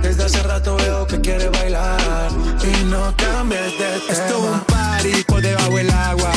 Desde 0.00 0.24
hace 0.24 0.42
rato 0.42 0.76
veo 0.76 1.06
que 1.06 1.20
quieres 1.20 1.50
bailar 1.50 2.30
y 2.62 2.84
no 2.84 3.14
cambies 3.16 3.78
de 3.78 4.00
tema. 4.00 4.12
Esto 4.12 4.36
es 4.38 4.52
un 4.52 4.60
party 4.60 5.24
por 5.26 5.42
debajo 5.42 5.76
del 5.76 5.90
agua. 5.90 6.32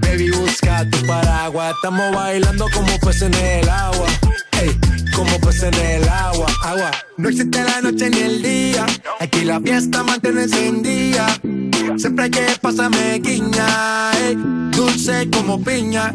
Baby, 0.00 0.30
busca 0.30 0.88
tu 0.90 1.06
paraguas. 1.06 1.74
Estamos 1.74 2.14
bailando 2.14 2.66
como 2.72 2.98
peces 3.00 3.22
en 3.22 3.34
el 3.34 3.68
agua. 3.68 4.06
Ey, 4.60 4.78
como 5.14 5.38
peces 5.40 5.64
en 5.64 5.74
el 5.74 6.08
agua, 6.08 6.46
agua. 6.62 6.90
No 7.16 7.28
existe 7.28 7.62
la 7.62 7.80
noche 7.80 8.10
ni 8.10 8.20
el 8.20 8.42
día. 8.42 8.86
Aquí 9.20 9.44
la 9.44 9.60
fiesta 9.60 10.02
mantiene 10.02 10.42
encendida. 10.42 11.26
Siempre 11.96 12.30
que 12.30 12.46
pasa 12.60 12.88
me 12.88 13.18
guiña. 13.18 14.10
ey, 14.26 14.36
dulce 14.70 15.28
como 15.30 15.62
piña. 15.62 16.14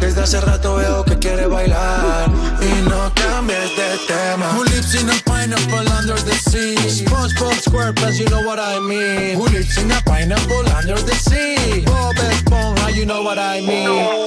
Desde 0.00 0.22
hace 0.22 0.40
rato 0.40 0.76
veo 0.76 1.04
que 1.04 1.18
quieres 1.18 1.48
bailar 1.48 2.30
y 2.60 2.88
no 2.88 3.12
cambies 3.14 3.76
de 3.76 3.98
tema. 4.06 4.50
Who 4.54 4.64
lives 4.64 4.94
in 4.94 5.08
a 5.08 5.14
pineapple 5.24 5.88
under 5.98 6.16
the 6.22 6.34
sea? 6.50 6.76
SpongeBob 6.88 7.54
SquarePants, 7.60 8.18
you 8.18 8.28
know 8.28 8.42
what 8.42 8.58
I 8.58 8.78
mean. 8.80 9.36
Who 9.36 9.46
lives 9.48 9.76
in 9.78 9.90
a 9.90 10.00
pineapple 10.02 10.68
under 10.76 11.00
the 11.00 11.14
sea? 11.14 11.84
Bob 11.84 12.16
Esponja, 12.16 12.94
you 12.94 13.06
know 13.06 13.22
what 13.22 13.38
I 13.38 13.60
mean. 13.60 14.26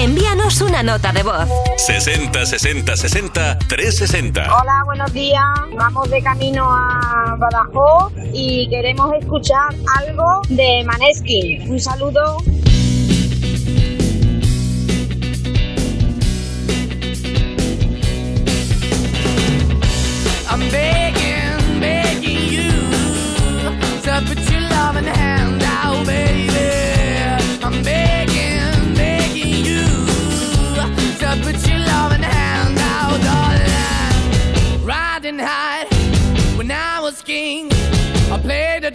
Envíanos 0.00 0.62
una 0.62 0.82
nota 0.82 1.12
de 1.12 1.22
voz. 1.22 1.46
60 1.76 2.46
60 2.46 2.96
60 2.96 3.58
360. 3.58 4.40
Hola, 4.44 4.82
buenos 4.86 5.12
días. 5.12 5.44
Vamos 5.76 6.08
de 6.08 6.22
camino 6.22 6.64
a 6.70 7.36
Badajoz 7.38 8.10
y 8.32 8.66
queremos 8.70 9.12
escuchar 9.20 9.74
algo 9.98 10.40
de 10.48 10.84
Maneskin. 10.86 11.70
Un 11.70 11.78
saludo. 11.78 12.38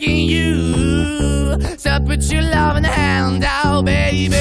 begging 0.00 0.28
you 0.28 1.56
to 1.76 2.02
put 2.06 2.22
your 2.32 2.42
loving 2.42 2.84
hand 2.84 3.44
out, 3.44 3.84
baby. 3.84 4.34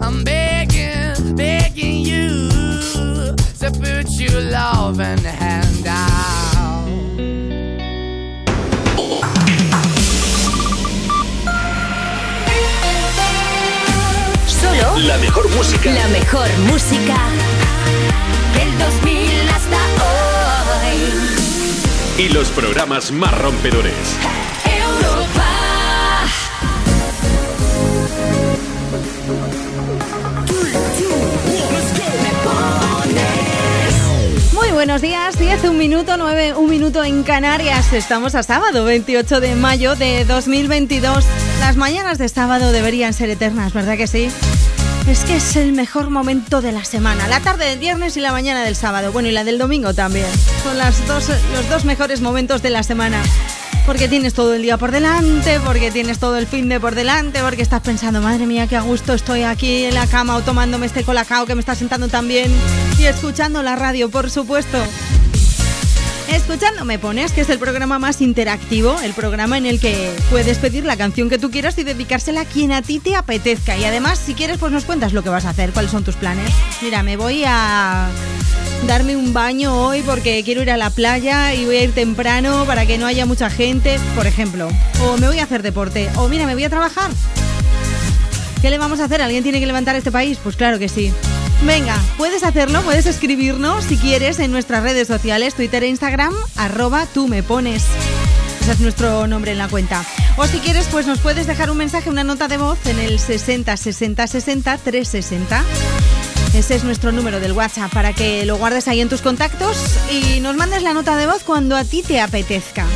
I'm 0.00 0.22
begging, 0.22 1.34
begging 1.34 2.04
you 2.04 2.48
to 3.60 3.70
put 3.80 4.10
your 4.20 4.40
loving 4.42 5.18
hand 5.24 5.86
out. 5.86 6.90
Solo 14.46 14.98
La 15.06 15.16
mejor 15.18 15.48
música. 15.56 15.90
la 15.90 16.06
mejor 16.08 16.48
música 16.70 17.16
del 18.54 18.78
2000 18.78 19.48
hasta 19.48 19.78
hoy. 20.04 20.98
Y 22.18 22.28
los 22.28 22.50
programas 22.50 23.10
más 23.10 23.36
rompedores. 23.38 24.16
Buenos 34.80 35.02
días, 35.02 35.38
10, 35.38 35.64
un 35.64 35.76
minuto, 35.76 36.16
9, 36.16 36.54
un 36.54 36.70
minuto 36.70 37.04
en 37.04 37.22
Canarias. 37.22 37.92
Estamos 37.92 38.34
a 38.34 38.42
sábado, 38.42 38.86
28 38.86 39.38
de 39.38 39.54
mayo 39.54 39.94
de 39.94 40.24
2022. 40.24 41.26
Las 41.60 41.76
mañanas 41.76 42.16
de 42.16 42.26
sábado 42.30 42.72
deberían 42.72 43.12
ser 43.12 43.28
eternas, 43.28 43.74
¿verdad 43.74 43.98
que 43.98 44.06
sí? 44.06 44.30
Es 45.06 45.24
que 45.24 45.36
es 45.36 45.56
el 45.56 45.74
mejor 45.74 46.08
momento 46.08 46.62
de 46.62 46.72
la 46.72 46.82
semana. 46.86 47.28
La 47.28 47.40
tarde 47.40 47.66
del 47.66 47.78
viernes 47.78 48.16
y 48.16 48.20
la 48.20 48.32
mañana 48.32 48.64
del 48.64 48.74
sábado. 48.74 49.12
Bueno, 49.12 49.28
y 49.28 49.32
la 49.32 49.44
del 49.44 49.58
domingo 49.58 49.92
también. 49.92 50.24
Son 50.62 50.78
las 50.78 51.06
dos, 51.06 51.28
los 51.28 51.68
dos 51.68 51.84
mejores 51.84 52.22
momentos 52.22 52.62
de 52.62 52.70
la 52.70 52.82
semana. 52.82 53.22
Porque 53.86 54.08
tienes 54.08 54.34
todo 54.34 54.54
el 54.54 54.62
día 54.62 54.76
por 54.78 54.92
delante, 54.92 55.58
porque 55.64 55.90
tienes 55.90 56.18
todo 56.18 56.36
el 56.36 56.46
fin 56.46 56.68
de 56.68 56.78
por 56.78 56.94
delante, 56.94 57.40
porque 57.40 57.62
estás 57.62 57.80
pensando, 57.80 58.20
madre 58.20 58.46
mía, 58.46 58.66
qué 58.66 58.76
a 58.76 58.82
gusto 58.82 59.14
estoy 59.14 59.42
aquí 59.42 59.84
en 59.84 59.94
la 59.94 60.06
cama 60.06 60.36
o 60.36 60.42
tomándome 60.42 60.86
este 60.86 61.02
colacao 61.02 61.46
que 61.46 61.54
me 61.54 61.60
está 61.60 61.74
sentando 61.74 62.08
tan 62.08 62.28
bien 62.28 62.52
y 62.98 63.04
escuchando 63.04 63.62
la 63.62 63.76
radio, 63.76 64.10
por 64.10 64.30
supuesto. 64.30 64.78
Escuchando 66.32 66.84
Me 66.84 66.98
Pones, 66.98 67.32
que 67.32 67.40
es 67.40 67.50
el 67.50 67.58
programa 67.58 67.98
más 67.98 68.20
interactivo, 68.20 69.00
el 69.00 69.12
programa 69.14 69.58
en 69.58 69.66
el 69.66 69.80
que 69.80 70.14
puedes 70.30 70.58
pedir 70.58 70.84
la 70.84 70.96
canción 70.96 71.28
que 71.28 71.38
tú 71.38 71.50
quieras 71.50 71.76
y 71.78 71.82
dedicársela 71.82 72.42
a 72.42 72.44
quien 72.44 72.70
a 72.70 72.82
ti 72.82 73.00
te 73.00 73.16
apetezca. 73.16 73.76
Y 73.76 73.84
además, 73.84 74.20
si 74.24 74.34
quieres, 74.34 74.58
pues 74.58 74.70
nos 74.70 74.84
cuentas 74.84 75.12
lo 75.12 75.24
que 75.24 75.28
vas 75.28 75.44
a 75.44 75.50
hacer, 75.50 75.72
cuáles 75.72 75.90
son 75.90 76.04
tus 76.04 76.14
planes. 76.14 76.52
Mira, 76.82 77.02
me 77.02 77.16
voy 77.16 77.42
a 77.44 78.08
darme 78.86 79.16
un 79.16 79.32
baño 79.32 79.74
hoy 79.74 80.02
porque 80.02 80.42
quiero 80.44 80.62
ir 80.62 80.70
a 80.70 80.76
la 80.76 80.90
playa 80.90 81.52
y 81.54 81.64
voy 81.66 81.76
a 81.76 81.82
ir 81.82 81.92
temprano 81.92 82.64
para 82.64 82.86
que 82.86 82.96
no 82.96 83.06
haya 83.06 83.26
mucha 83.26 83.50
gente, 83.50 83.98
por 84.14 84.28
ejemplo. 84.28 84.68
O 85.02 85.16
me 85.16 85.26
voy 85.26 85.40
a 85.40 85.44
hacer 85.44 85.62
deporte. 85.62 86.08
O 86.14 86.28
mira, 86.28 86.46
me 86.46 86.54
voy 86.54 86.64
a 86.64 86.70
trabajar. 86.70 87.10
¿Qué 88.62 88.70
le 88.70 88.78
vamos 88.78 89.00
a 89.00 89.04
hacer? 89.04 89.20
¿Alguien 89.20 89.42
tiene 89.42 89.58
que 89.58 89.66
levantar 89.66 89.96
este 89.96 90.12
país? 90.12 90.38
Pues 90.40 90.54
claro 90.54 90.78
que 90.78 90.88
sí. 90.88 91.12
Venga, 91.64 91.96
puedes 92.16 92.42
hacerlo, 92.42 92.82
puedes 92.82 93.04
escribirnos 93.06 93.84
si 93.84 93.98
quieres 93.98 94.38
en 94.38 94.50
nuestras 94.50 94.82
redes 94.82 95.08
sociales, 95.08 95.54
Twitter 95.54 95.84
e 95.84 95.88
Instagram, 95.88 96.34
arroba 96.56 97.06
tú 97.06 97.28
me 97.28 97.42
pones. 97.42 97.84
Ese 98.62 98.72
es 98.72 98.80
nuestro 98.80 99.26
nombre 99.26 99.52
en 99.52 99.58
la 99.58 99.68
cuenta. 99.68 100.04
O 100.36 100.46
si 100.46 100.58
quieres, 100.58 100.86
pues 100.90 101.06
nos 101.06 101.18
puedes 101.18 101.46
dejar 101.46 101.70
un 101.70 101.76
mensaje, 101.76 102.08
una 102.08 102.24
nota 102.24 102.48
de 102.48 102.56
voz 102.56 102.78
en 102.86 102.98
el 102.98 103.18
60 103.18 103.76
60 103.76 104.26
60 104.26 104.78
360. 104.78 105.64
Ese 106.54 106.74
es 106.74 106.84
nuestro 106.84 107.12
número 107.12 107.40
del 107.40 107.52
WhatsApp 107.52 107.92
para 107.92 108.14
que 108.14 108.44
lo 108.46 108.56
guardes 108.56 108.88
ahí 108.88 109.00
en 109.00 109.08
tus 109.08 109.20
contactos 109.20 109.76
y 110.10 110.40
nos 110.40 110.56
mandes 110.56 110.82
la 110.82 110.94
nota 110.94 111.16
de 111.16 111.26
voz 111.26 111.42
cuando 111.44 111.76
a 111.76 111.84
ti 111.84 112.02
te 112.02 112.20
apetezca. 112.20 112.86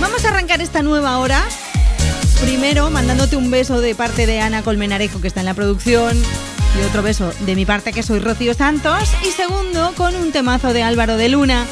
Vamos 0.00 0.24
a 0.24 0.28
arrancar 0.28 0.62
esta 0.62 0.82
nueva 0.82 1.18
hora. 1.18 1.44
Primero, 2.40 2.90
mandándote 2.90 3.36
un 3.36 3.50
beso 3.50 3.80
de 3.80 3.94
parte 3.94 4.26
de 4.26 4.40
Ana 4.40 4.62
Colmenarejo, 4.62 5.20
que 5.20 5.28
está 5.28 5.40
en 5.40 5.46
la 5.46 5.54
producción. 5.54 6.16
Y 6.78 6.82
otro 6.82 7.02
beso 7.02 7.32
de 7.40 7.56
mi 7.56 7.66
parte, 7.66 7.92
que 7.92 8.02
soy 8.02 8.20
Rocío 8.20 8.54
Santos. 8.54 9.08
Y 9.26 9.32
segundo, 9.32 9.92
con 9.96 10.14
un 10.14 10.30
temazo 10.30 10.72
de 10.72 10.82
Álvaro 10.82 11.16
de 11.16 11.28
Luna, 11.28 11.66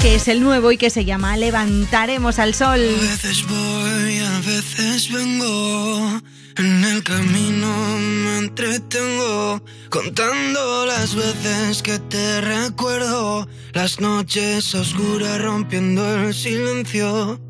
que 0.00 0.14
es 0.14 0.28
el 0.28 0.40
nuevo 0.40 0.70
y 0.70 0.76
que 0.76 0.90
se 0.90 1.04
llama 1.04 1.36
Levantaremos 1.36 2.38
al 2.38 2.54
Sol. 2.54 2.80
A 2.80 3.00
veces 3.02 3.44
voy, 3.48 4.18
a 4.18 4.38
veces 4.40 5.12
vengo. 5.12 6.20
En 6.58 6.84
el 6.84 7.02
camino 7.02 7.98
me 7.98 8.38
entretengo 8.38 9.64
contando 9.88 10.86
las 10.86 11.14
veces 11.14 11.82
que 11.82 11.98
te 11.98 12.40
recuerdo. 12.42 13.48
Las 13.72 14.00
noches 14.00 14.74
oscuras 14.74 15.40
rompiendo 15.40 16.08
el 16.14 16.34
silencio. 16.34 17.40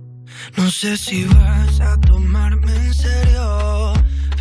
No 0.57 0.71
sé 0.71 0.97
si 0.97 1.25
vas 1.25 1.81
a 1.81 2.01
tomarme 2.01 2.75
en 2.75 2.95
serio, 2.95 3.93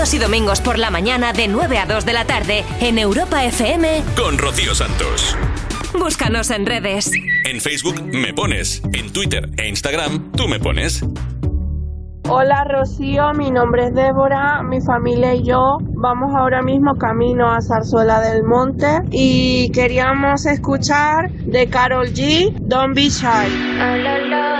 Sábados 0.00 0.14
y 0.14 0.18
domingos 0.18 0.60
por 0.62 0.78
la 0.78 0.90
mañana 0.90 1.34
de 1.34 1.46
9 1.46 1.76
a 1.76 1.84
2 1.84 2.06
de 2.06 2.14
la 2.14 2.24
tarde 2.24 2.64
en 2.80 2.98
Europa 2.98 3.44
FM. 3.44 4.02
con 4.16 4.38
Rocío 4.38 4.74
Santos. 4.74 5.36
Búscanos 5.92 6.50
en 6.50 6.64
redes. 6.64 7.10
En 7.44 7.60
Facebook 7.60 8.02
me 8.10 8.32
pones, 8.32 8.80
en 8.94 9.12
Twitter 9.12 9.50
e 9.58 9.68
Instagram 9.68 10.32
tú 10.32 10.48
me 10.48 10.58
pones. 10.58 11.04
Hola 12.30 12.64
Rocío, 12.64 13.34
mi 13.34 13.50
nombre 13.50 13.88
es 13.88 13.94
Débora, 13.94 14.62
mi 14.62 14.80
familia 14.80 15.34
y 15.34 15.44
yo 15.44 15.76
vamos 15.82 16.34
ahora 16.34 16.62
mismo 16.62 16.96
camino 16.96 17.52
a 17.52 17.60
Zarzuela 17.60 18.22
del 18.22 18.42
Monte 18.42 19.02
y 19.10 19.70
queríamos 19.72 20.46
escuchar 20.46 21.30
de 21.30 21.68
Carol 21.68 22.06
G, 22.14 22.54
Don't 22.58 22.96
Be 22.96 23.10
Shy. 23.10 24.59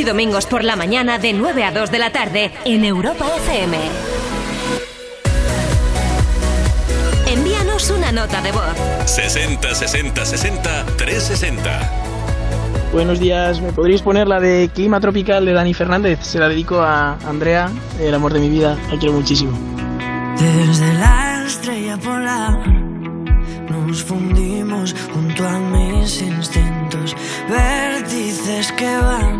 y 0.00 0.04
domingos 0.04 0.46
por 0.46 0.64
la 0.64 0.76
mañana 0.76 1.18
de 1.18 1.34
9 1.34 1.62
a 1.62 1.72
2 1.72 1.90
de 1.90 1.98
la 1.98 2.10
tarde 2.10 2.50
en 2.64 2.84
Europa 2.84 3.26
FM. 3.36 3.76
Envíanos 7.26 7.90
una 7.90 8.10
nota 8.10 8.40
de 8.40 8.50
voz. 8.52 8.62
60 9.04 9.74
60 9.74 10.24
60 10.24 10.86
360. 10.96 11.92
Buenos 12.92 13.20
días, 13.20 13.60
¿me 13.60 13.72
podríais 13.72 14.00
poner 14.00 14.26
la 14.26 14.40
de 14.40 14.70
Clima 14.74 15.00
Tropical 15.00 15.44
de 15.44 15.52
Dani 15.52 15.74
Fernández? 15.74 16.18
Se 16.22 16.38
la 16.38 16.48
dedico 16.48 16.80
a 16.80 17.18
Andrea, 17.28 17.70
el 18.00 18.14
amor 18.14 18.32
de 18.32 18.40
mi 18.40 18.48
vida, 18.48 18.78
la 18.90 18.98
quiero 18.98 19.12
muchísimo. 19.12 19.52
Desde 20.38 20.94
la 20.94 21.44
estrella 21.46 21.98
polar 21.98 22.58
nos 23.68 24.02
fundimos 24.02 24.94
junto 25.12 25.46
a 25.46 25.58
mis 25.58 26.22
instintos, 26.22 27.14
vértices 27.50 28.72
que 28.72 28.96
van 28.96 29.39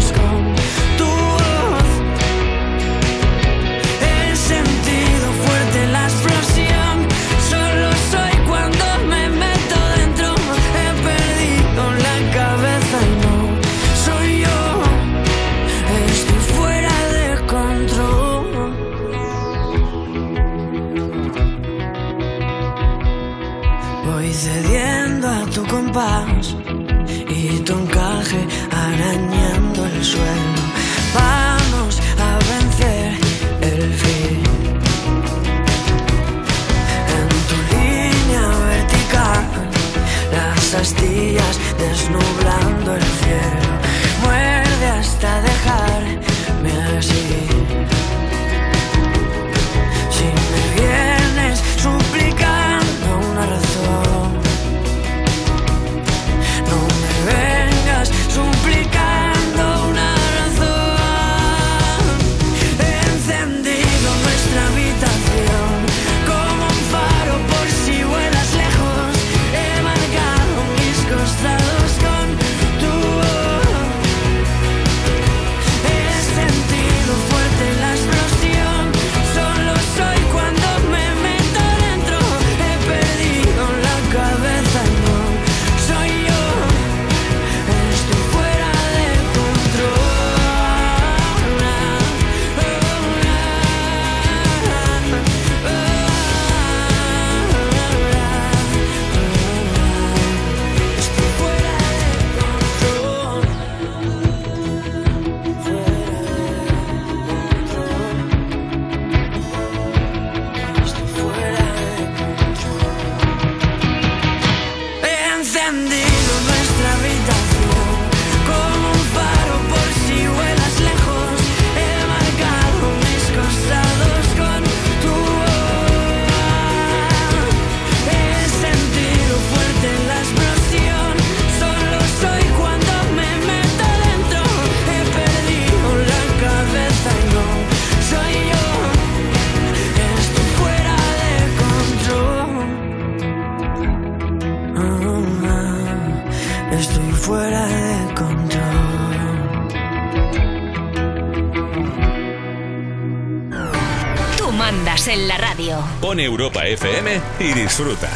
Pon 156.21 156.27
Europa 156.27 156.67
FM 156.67 157.19
y 157.39 157.53
disfruta. 157.53 158.09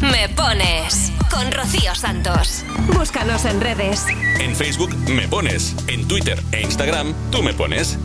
Me 0.00 0.28
pones 0.28 1.12
con 1.30 1.50
Rocío 1.50 1.94
Santos. 1.96 2.64
Búscanos 2.94 3.44
en 3.44 3.60
redes. 3.60 4.06
En 4.38 4.54
Facebook 4.54 4.94
me 5.08 5.26
pones, 5.26 5.74
en 5.88 6.06
Twitter 6.06 6.38
e 6.52 6.60
Instagram 6.60 7.12
tú 7.32 7.42
me 7.42 7.52
pones. 7.52 7.98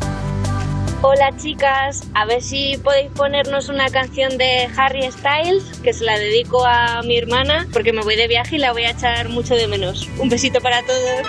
Hola 1.04 1.32
chicas, 1.38 2.04
a 2.16 2.26
ver 2.26 2.42
si 2.42 2.78
podéis 2.84 3.12
ponernos 3.12 3.70
una 3.70 3.90
canción 3.90 4.36
de 4.40 4.68
Harry 4.78 5.12
Styles, 5.12 5.64
que 5.84 5.94
se 5.94 6.04
la 6.06 6.18
dedico 6.18 6.66
a 6.66 7.04
mi 7.04 7.18
hermana, 7.18 7.68
porque 7.72 7.94
me 7.94 8.02
voy 8.02 8.16
de 8.16 8.28
viaje 8.28 8.56
y 8.56 8.60
la 8.60 8.72
voy 8.72 8.86
a 8.86 8.92
echar 8.92 9.30
mucho 9.30 9.54
de 9.54 9.68
menos. 9.68 10.10
Un 10.18 10.30
besito 10.30 10.60
para 10.60 10.82
todos. 10.82 11.28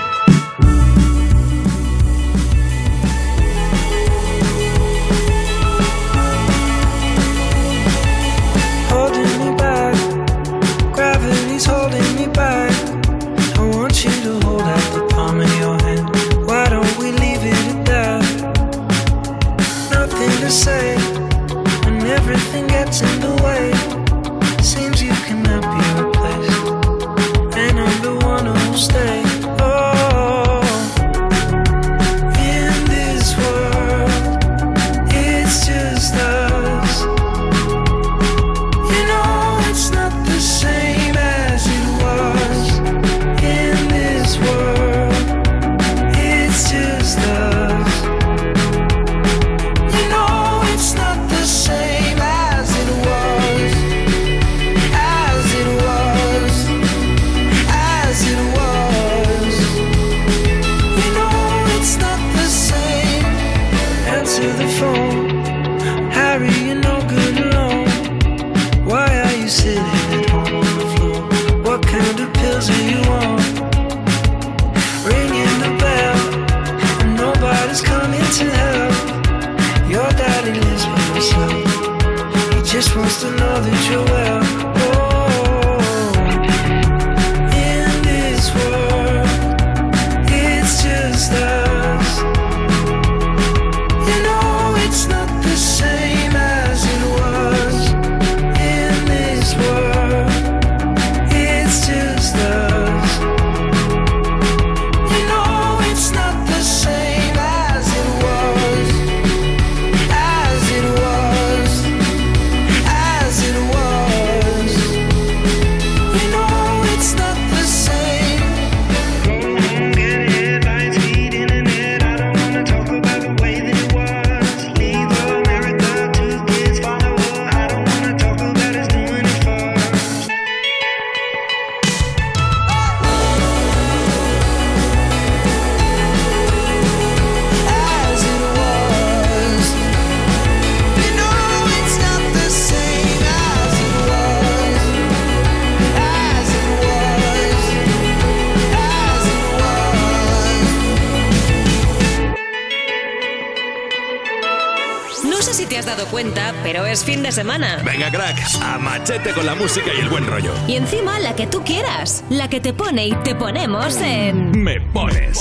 Es 156.97 157.05
fin 157.05 157.23
de 157.23 157.31
semana. 157.31 157.83
Venga, 157.85 158.11
cracks, 158.11 158.59
a 158.63 158.79
machete 158.79 159.35
con 159.35 159.45
la 159.45 159.55
música 159.55 159.91
y 159.95 160.01
el 160.01 160.09
buen 160.09 160.27
rollo. 160.27 160.51
Y 160.67 160.77
encima 160.77 161.19
la 161.19 161.37
que 161.37 161.47
tú 161.47 161.63
quieras, 161.63 162.25
la 162.31 162.49
que 162.49 162.59
te 162.59 162.73
pone 162.73 163.09
y 163.09 163.15
te 163.17 163.35
ponemos 163.35 163.99
en... 163.99 164.63
Me 164.63 164.81
pones. 164.81 165.39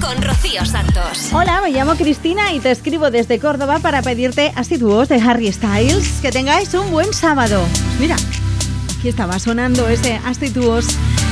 Con 0.00 0.22
Rocío 0.22 0.64
Santos. 0.64 1.30
Hola, 1.32 1.60
me 1.60 1.70
llamo 1.70 1.96
Cristina 1.96 2.52
y 2.52 2.60
te 2.60 2.70
escribo 2.70 3.10
desde 3.10 3.40
Córdoba 3.40 3.80
para 3.80 4.00
pedirte 4.00 4.52
asiduos 4.54 5.08
de 5.08 5.20
Harry 5.20 5.52
Styles. 5.52 6.20
Que 6.22 6.30
tengáis 6.30 6.72
un 6.74 6.88
buen 6.92 7.12
sábado. 7.12 7.64
Pues 7.72 7.98
mira, 7.98 8.16
aquí 8.96 9.08
estaba 9.08 9.40
sonando 9.40 9.88
ese 9.88 10.20
Astituos. 10.24 10.86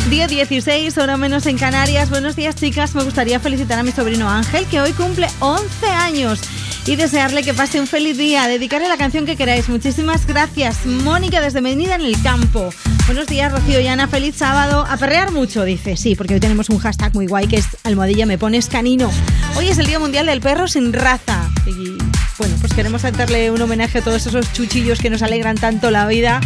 Día 0.08 0.26
16, 0.26 0.98
hora 0.98 1.16
menos 1.16 1.46
en 1.46 1.56
Canarias. 1.58 2.10
Buenos 2.10 2.34
días, 2.34 2.56
chicas. 2.56 2.96
Me 2.96 3.04
gustaría 3.04 3.38
felicitar 3.38 3.78
a 3.78 3.84
mi 3.84 3.92
sobrino 3.92 4.28
Ángel, 4.28 4.66
que 4.66 4.80
hoy 4.80 4.90
cumple 4.94 5.28
11 5.38 5.86
años. 5.86 6.40
Y 6.86 6.96
desearle 6.96 7.42
que 7.42 7.54
pase 7.54 7.78
un 7.78 7.86
feliz 7.86 8.18
día. 8.18 8.48
Dedicarle 8.48 8.88
la 8.88 8.96
canción 8.96 9.26
que 9.26 9.36
queráis. 9.36 9.68
Muchísimas 9.68 10.26
gracias. 10.26 10.86
Mónica 10.86 11.40
desde 11.40 11.60
Medina 11.60 11.94
en 11.94 12.00
el 12.00 12.20
campo. 12.22 12.70
Buenos 13.06 13.26
días, 13.26 13.52
Rocío 13.52 13.80
y 13.80 13.86
Ana. 13.86 14.08
Feliz 14.08 14.36
sábado. 14.36 14.86
A 14.88 14.96
perrear 14.96 15.30
mucho, 15.30 15.64
dice. 15.64 15.96
Sí, 15.96 16.16
porque 16.16 16.34
hoy 16.34 16.40
tenemos 16.40 16.68
un 16.68 16.78
hashtag 16.78 17.14
muy 17.14 17.26
guay 17.26 17.46
que 17.46 17.56
es 17.56 17.66
almohadilla 17.84 18.26
me 18.26 18.38
pones 18.38 18.68
canino. 18.68 19.10
Hoy 19.56 19.68
es 19.68 19.78
el 19.78 19.86
Día 19.86 19.98
Mundial 19.98 20.26
del 20.26 20.40
Perro 20.40 20.66
sin 20.68 20.92
raza. 20.92 21.50
Y 21.66 21.98
bueno, 22.38 22.56
pues 22.60 22.72
queremos 22.72 23.04
hacerle 23.04 23.50
un 23.50 23.60
homenaje 23.60 23.98
a 23.98 24.02
todos 24.02 24.26
esos 24.26 24.52
chuchillos 24.52 24.98
que 24.98 25.10
nos 25.10 25.22
alegran 25.22 25.56
tanto 25.56 25.90
la 25.90 26.06
vida 26.06 26.40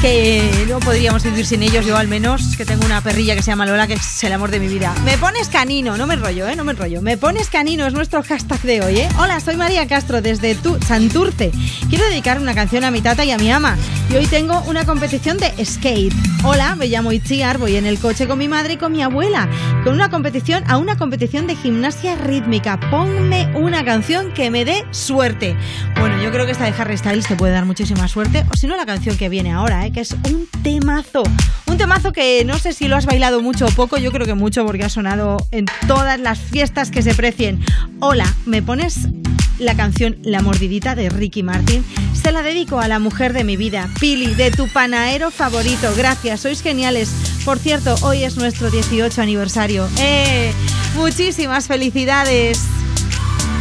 que 0.00 0.66
no 0.68 0.78
podríamos 0.80 1.24
vivir 1.24 1.44
sin 1.44 1.62
ellos, 1.62 1.84
yo 1.84 1.96
al 1.96 2.08
menos, 2.08 2.56
que 2.56 2.64
tengo 2.64 2.84
una 2.84 3.00
perrilla 3.00 3.34
que 3.34 3.42
se 3.42 3.50
llama 3.50 3.66
Lola, 3.66 3.86
que 3.86 3.94
es 3.94 4.24
el 4.24 4.32
amor 4.32 4.50
de 4.50 4.60
mi 4.60 4.68
vida. 4.68 4.94
Me 5.04 5.18
pones 5.18 5.48
canino, 5.48 5.96
no 5.96 6.06
me 6.06 6.14
enrollo, 6.14 6.46
¿eh? 6.46 6.56
No 6.56 6.64
me 6.64 6.72
enrollo. 6.72 7.02
Me 7.02 7.16
pones 7.16 7.48
canino 7.48 7.86
es 7.86 7.94
nuestro 7.94 8.22
hashtag 8.22 8.60
de 8.62 8.82
hoy, 8.82 9.00
¿eh? 9.00 9.08
Hola, 9.18 9.40
soy 9.40 9.56
María 9.56 9.86
Castro 9.88 10.22
desde 10.22 10.54
tu 10.54 10.78
Santurce. 10.80 11.50
Quiero 11.88 12.04
dedicar 12.08 12.40
una 12.40 12.54
canción 12.54 12.84
a 12.84 12.90
mi 12.90 13.00
tata 13.00 13.24
y 13.24 13.32
a 13.32 13.38
mi 13.38 13.50
ama. 13.50 13.76
Y 14.10 14.16
hoy 14.16 14.26
tengo 14.26 14.60
una 14.62 14.84
competición 14.84 15.36
de 15.36 15.52
skate. 15.64 16.14
Hola, 16.44 16.76
me 16.76 16.86
llamo 16.86 17.12
Itziar, 17.12 17.58
voy 17.58 17.76
en 17.76 17.84
el 17.84 17.98
coche 17.98 18.26
con 18.26 18.38
mi 18.38 18.48
madre 18.48 18.74
y 18.74 18.76
con 18.76 18.92
mi 18.92 19.02
abuela, 19.02 19.48
con 19.84 19.94
una 19.94 20.08
competición 20.08 20.64
a 20.68 20.76
una 20.78 20.96
competición 20.96 21.46
de 21.46 21.56
gimnasia 21.56 22.14
rítmica. 22.14 22.78
Ponme 22.90 23.50
una 23.56 23.84
canción 23.84 24.32
que 24.32 24.50
me 24.50 24.64
dé 24.64 24.84
suerte. 24.92 25.56
Bueno, 25.98 26.22
yo 26.22 26.30
creo 26.30 26.46
que 26.46 26.52
esta 26.52 26.64
de 26.64 26.74
Harry 26.78 26.96
Styles 26.96 27.26
te 27.26 27.36
puede 27.36 27.52
dar 27.52 27.64
muchísima 27.64 28.06
suerte, 28.08 28.46
o 28.50 28.56
si 28.56 28.66
no 28.66 28.76
la 28.76 28.86
canción 28.86 29.16
que 29.16 29.28
viene 29.28 29.52
ahora, 29.52 29.84
¿eh? 29.84 29.87
Que 29.92 30.00
es 30.00 30.12
un 30.12 30.48
temazo. 30.62 31.22
Un 31.66 31.78
temazo 31.78 32.12
que 32.12 32.44
no 32.44 32.58
sé 32.58 32.72
si 32.72 32.88
lo 32.88 32.96
has 32.96 33.06
bailado 33.06 33.40
mucho 33.40 33.66
o 33.66 33.70
poco, 33.70 33.96
yo 33.98 34.10
creo 34.12 34.26
que 34.26 34.34
mucho 34.34 34.64
porque 34.66 34.84
ha 34.84 34.88
sonado 34.88 35.38
en 35.50 35.66
todas 35.86 36.18
las 36.20 36.38
fiestas 36.38 36.90
que 36.90 37.02
se 37.02 37.14
precien. 37.14 37.60
Hola, 38.00 38.32
¿me 38.46 38.62
pones 38.62 39.08
la 39.58 39.74
canción 39.74 40.16
La 40.22 40.42
mordidita 40.42 40.94
de 40.94 41.08
Ricky 41.08 41.42
Martin? 41.42 41.84
Se 42.12 42.32
la 42.32 42.42
dedico 42.42 42.80
a 42.80 42.88
la 42.88 42.98
mujer 42.98 43.32
de 43.32 43.44
mi 43.44 43.56
vida, 43.56 43.88
Pili, 44.00 44.34
de 44.34 44.50
tu 44.50 44.68
panaero 44.68 45.30
favorito. 45.30 45.92
Gracias, 45.96 46.40
sois 46.40 46.62
geniales. 46.62 47.10
Por 47.44 47.58
cierto, 47.58 47.94
hoy 48.02 48.24
es 48.24 48.36
nuestro 48.36 48.70
18 48.70 49.20
aniversario. 49.22 49.88
¡Eh! 49.98 50.52
Muchísimas 50.96 51.66
felicidades. 51.66 52.60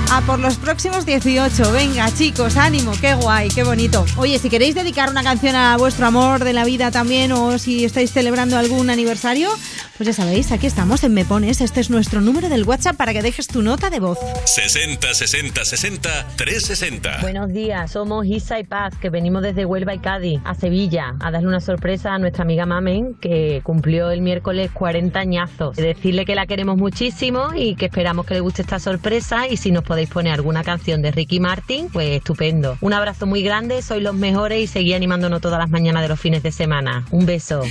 A 0.09 0.21
por 0.21 0.39
los 0.39 0.55
próximos 0.55 1.05
18. 1.05 1.71
Venga, 1.73 2.09
chicos, 2.13 2.55
ánimo, 2.55 2.93
qué 3.01 3.13
guay, 3.15 3.49
qué 3.49 3.63
bonito. 3.63 4.05
Oye, 4.15 4.39
si 4.39 4.49
queréis 4.49 4.73
dedicar 4.73 5.09
una 5.09 5.21
canción 5.21 5.55
a 5.55 5.75
vuestro 5.75 6.05
amor 6.05 6.45
de 6.45 6.53
la 6.53 6.63
vida 6.63 6.91
también 6.91 7.34
o 7.34 7.59
si 7.59 7.84
estáis 7.84 8.11
celebrando 8.13 8.57
algún 8.57 8.89
aniversario, 8.89 9.49
pues 9.97 10.07
ya 10.07 10.13
sabéis, 10.13 10.51
aquí 10.51 10.67
estamos 10.67 11.03
en 11.03 11.13
Me 11.13 11.25
Pones. 11.25 11.59
Este 11.59 11.81
es 11.81 11.89
nuestro 11.89 12.21
número 12.21 12.49
del 12.49 12.63
WhatsApp 12.65 12.95
para 12.95 13.13
que 13.13 13.23
dejes 13.23 13.47
tu 13.47 13.63
nota 13.63 13.89
de 13.89 13.99
voz. 13.99 14.19
60 14.45 15.11
60 15.13 15.65
60 15.65 16.27
360. 16.35 17.17
Buenos 17.21 17.51
días, 17.51 17.91
somos 17.91 18.25
Isa 18.27 18.59
y 18.59 18.63
Paz, 18.63 18.93
que 19.01 19.09
venimos 19.09 19.41
desde 19.41 19.65
Huelva 19.65 19.95
y 19.95 19.99
Cádiz 19.99 20.39
a 20.45 20.53
Sevilla 20.53 21.15
a 21.19 21.31
darle 21.31 21.47
una 21.47 21.59
sorpresa 21.59 22.13
a 22.13 22.19
nuestra 22.19 22.43
amiga 22.43 22.67
Mamen, 22.67 23.15
que 23.15 23.61
cumplió 23.63 24.11
el 24.11 24.21
miércoles 24.21 24.69
40 24.71 25.19
añazos. 25.19 25.75
Decirle 25.75 26.25
que 26.25 26.35
la 26.35 26.45
queremos 26.45 26.77
muchísimo 26.77 27.49
y 27.55 27.75
que 27.75 27.87
esperamos 27.87 28.27
que 28.27 28.35
le 28.35 28.41
guste 28.41 28.61
esta 28.61 28.79
sorpresa 28.79 29.47
y 29.47 29.57
si 29.57 29.71
nos 29.71 29.83
podéis 29.83 30.09
poner 30.09 30.33
alguna 30.33 30.63
canción 30.63 31.01
de 31.01 31.11
Ricky 31.11 31.39
Martin, 31.39 31.89
pues 31.91 32.09
estupendo. 32.09 32.77
Un 32.81 32.93
abrazo 32.93 33.25
muy 33.25 33.41
grande, 33.41 33.81
sois 33.81 34.03
los 34.03 34.13
mejores 34.13 34.61
y 34.61 34.67
seguí 34.67 34.93
animándonos 34.93 35.41
todas 35.41 35.57
las 35.57 35.71
mañanas 35.71 36.03
de 36.03 36.09
los 36.09 36.19
fines 36.19 36.43
de 36.43 36.51
semana. 36.51 37.03
Un 37.09 37.25
beso. 37.25 37.63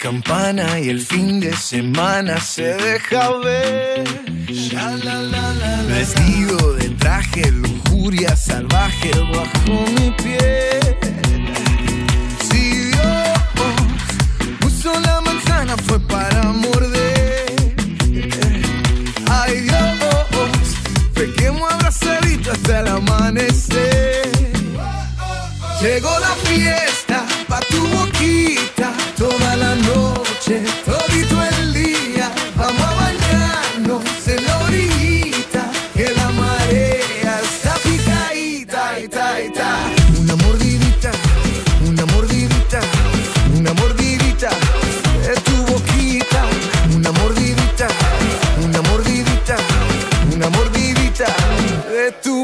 Campana 0.00 0.80
y 0.80 0.88
el 0.88 1.00
fin 1.00 1.40
de 1.40 1.54
semana 1.54 2.40
se 2.40 2.74
deja 2.74 3.36
ver. 3.38 4.04
Vestido 5.88 6.72
de 6.74 6.88
traje, 6.90 7.52
lujuria 7.52 8.34
salvaje 8.34 9.10
bajo 9.32 9.84
mi 9.98 10.10
piel. 10.22 10.96
Si 12.50 12.84
Dios 12.86 13.38
puso 14.60 14.98
la 15.00 15.20
manzana 15.20 15.76
fue 15.86 16.00
para 16.00 16.44
morder. 16.44 17.74
Ay 19.28 19.60
Dios, 19.60 20.76
pequemos 21.12 21.70
abrazadito 21.70 22.52
hasta 22.52 22.80
el 22.80 22.88
amanecer. 22.88 24.39
Llegó 25.80 26.10
la 26.18 26.34
fiesta 26.44 27.24
pa' 27.48 27.60
tu 27.60 27.80
boquita 27.88 28.92
toda 29.16 29.56
la 29.56 29.74
noche, 29.76 30.62
todito 30.84 31.42
el 31.42 31.59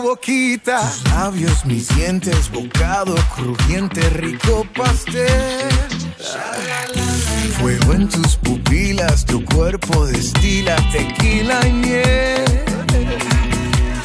boquita. 0.07 0.81
Tus 0.81 1.13
labios, 1.13 1.65
mis 1.65 1.89
dientes, 1.97 2.51
bocado 2.51 3.15
crujiente, 3.35 4.01
rico 4.11 4.67
pastel. 4.77 5.71
Fuego 7.59 7.93
en 7.95 8.09
tus 8.09 8.37
pupilas, 8.37 9.25
tu 9.25 9.45
cuerpo 9.45 10.07
destila 10.07 10.77
tequila 10.93 11.67
y 11.67 11.73
miel. 11.73 12.45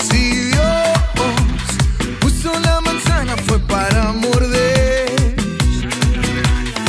Si 0.10 0.24
Dios 0.50 1.00
puso 2.20 2.60
la 2.60 2.82
manzana 2.82 3.36
fue 3.46 3.60
para 3.60 4.12
morder. 4.14 5.36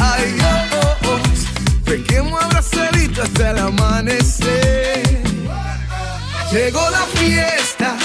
Ay 0.00 0.32
Dios, 0.32 1.46
pequemos 1.84 2.42
abrazadito 2.42 3.22
hasta 3.22 3.50
el 3.50 3.58
amanecer. 3.58 5.02
Llegó 6.52 6.90
la 6.90 7.04
fiesta 7.18 7.96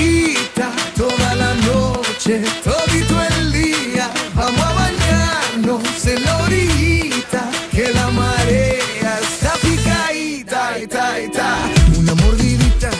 boquita 0.00 0.70
toda 0.96 1.34
la 1.34 1.54
noche, 1.54 2.42
todito 2.64 3.22
el 3.22 3.52
día. 3.52 4.10
Vamos 4.34 4.60
a 4.60 4.72
bañar 4.72 5.40
bañarnos 5.56 6.06
en 6.06 6.24
la 6.24 6.36
orillita, 6.38 7.50
que 7.70 7.92
la 7.92 8.08
marea 8.10 9.18
está 9.20 9.52
picadita, 9.60 10.78
ita, 10.78 11.20
ita. 11.20 11.56
Una 11.98 12.14
mordidita, 12.14 12.90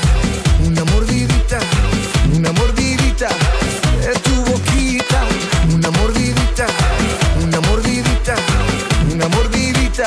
una 0.66 0.84
mordidita, 0.84 1.58
una 2.36 2.52
mordidita 2.52 3.28
de 4.00 4.12
tu 4.20 4.34
boquita, 4.50 5.22
una 5.74 5.90
mordidita, 5.90 6.66
una 7.42 7.60
mordidita, 7.60 8.34
una 9.12 9.28
mordidita 9.28 10.04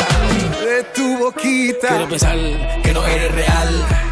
de 0.66 0.84
tu 0.96 1.18
boquita. 1.18 1.88
Quiero 1.88 2.10
pensar 2.10 2.38
que 2.84 2.94
no 2.94 3.06
eres 3.06 3.32
real. 3.32 4.03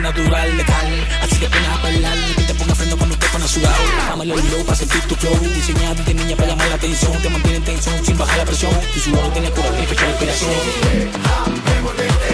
Natural, 0.00 0.56
letal. 0.56 1.06
Así 1.22 1.36
que 1.36 1.48
pones 1.48 1.68
a 1.68 1.76
bailar. 1.82 2.16
Que 2.36 2.42
te 2.44 2.54
ponga 2.54 2.74
freno 2.74 2.96
cuando 2.96 3.16
te 3.16 3.26
pones 3.28 3.50
sudado. 3.50 3.76
Dame 4.08 4.24
los 4.24 4.42
low 4.50 4.64
para 4.64 4.76
sentir 4.76 5.02
tu 5.02 5.14
flow. 5.14 5.38
Diseñado 5.54 6.02
de 6.02 6.14
niña 6.14 6.34
para 6.34 6.48
llamar 6.48 6.68
la 6.68 6.74
atención. 6.76 7.12
Te 7.20 7.28
mantiene 7.28 7.58
en 7.58 7.64
tensión 7.64 8.04
sin 8.04 8.16
bajar 8.16 8.38
la 8.38 8.44
presión. 8.44 8.72
Tu 8.94 9.00
sudor 9.00 9.32
tiene 9.32 9.50
cura, 9.50 9.68
fecha 9.86 10.04
de 10.04 10.10
inspiración. 10.10 10.50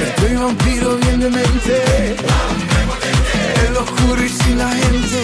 Estoy 0.07 0.37
vampiro 0.37 0.97
bien 0.99 1.21
de 1.21 1.31
mente. 1.31 2.17
En 3.67 3.75
lo 3.75 3.81
oscuro 3.83 4.25
y 4.25 4.29
sin 4.29 4.59
la 4.59 4.69
gente. 4.71 5.23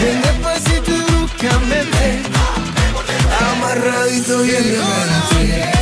En 0.00 0.22
despacito 0.22 0.90
y 0.90 1.00
bruscamente. 1.02 2.22
Amarradito 3.52 4.38
bien 4.38 4.64
de 4.64 4.78
mente. 4.78 5.77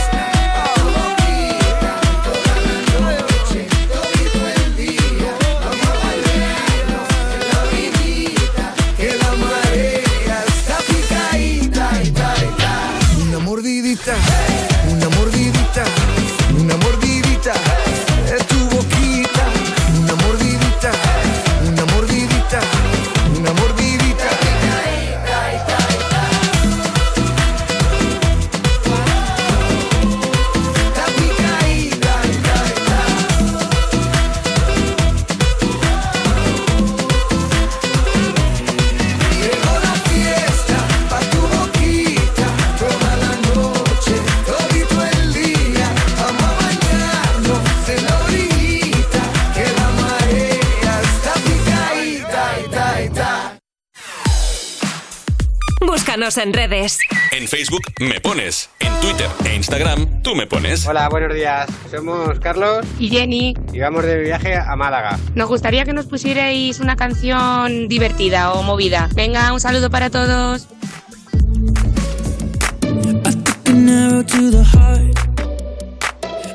Búscanos 56.16 56.38
en 56.38 56.54
redes. 56.54 56.98
En 57.30 57.46
Facebook 57.46 57.82
me 58.00 58.22
pones. 58.22 58.70
En 58.80 58.90
Twitter 59.00 59.28
e 59.44 59.54
Instagram 59.54 60.22
tú 60.22 60.34
me 60.34 60.46
pones. 60.46 60.86
Hola, 60.86 61.10
buenos 61.10 61.34
días. 61.34 61.68
Somos 61.90 62.40
Carlos 62.40 62.86
Y 62.98 63.10
Jenny, 63.10 63.54
y 63.70 63.80
vamos 63.80 64.02
de 64.02 64.22
viaje 64.22 64.56
a 64.56 64.74
Málaga. 64.76 65.18
nos 65.34 65.46
gustaría 65.46 65.84
que 65.84 65.92
nos 65.92 66.06
pusierais 66.06 66.80
una 66.80 66.96
canción 66.96 67.86
divertida 67.88 68.54
o 68.54 68.62
movida. 68.62 69.10
Venga, 69.14 69.52
un 69.52 69.60
saludo 69.60 69.90
para 69.90 70.08
todos. 70.08 70.66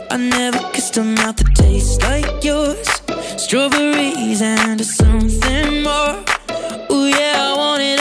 I 0.09 0.17
never 0.17 0.59
kissed 0.73 0.97
a 0.97 1.03
mouth 1.03 1.35
that 1.35 1.53
tastes 1.53 2.01
like 2.01 2.43
yours. 2.43 2.87
Strawberries 3.37 4.41
and 4.41 4.83
something 4.83 5.83
more. 5.83 6.15
Ooh, 6.89 7.05
yeah, 7.07 7.53
I 7.53 7.53
want 7.55 7.83
it 7.83 7.99
all. 7.99 8.00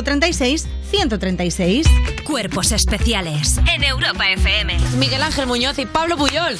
136 0.03 0.67
136. 0.89 1.87
Cuerpos 2.25 2.71
especiales 2.71 3.57
en 3.73 3.83
Europa 3.83 4.29
FM. 4.31 4.77
Miguel 4.97 5.21
Ángel 5.23 5.45
Muñoz 5.47 5.77
y 5.79 5.85
Pablo 5.85 6.17
Puyol. 6.17 6.57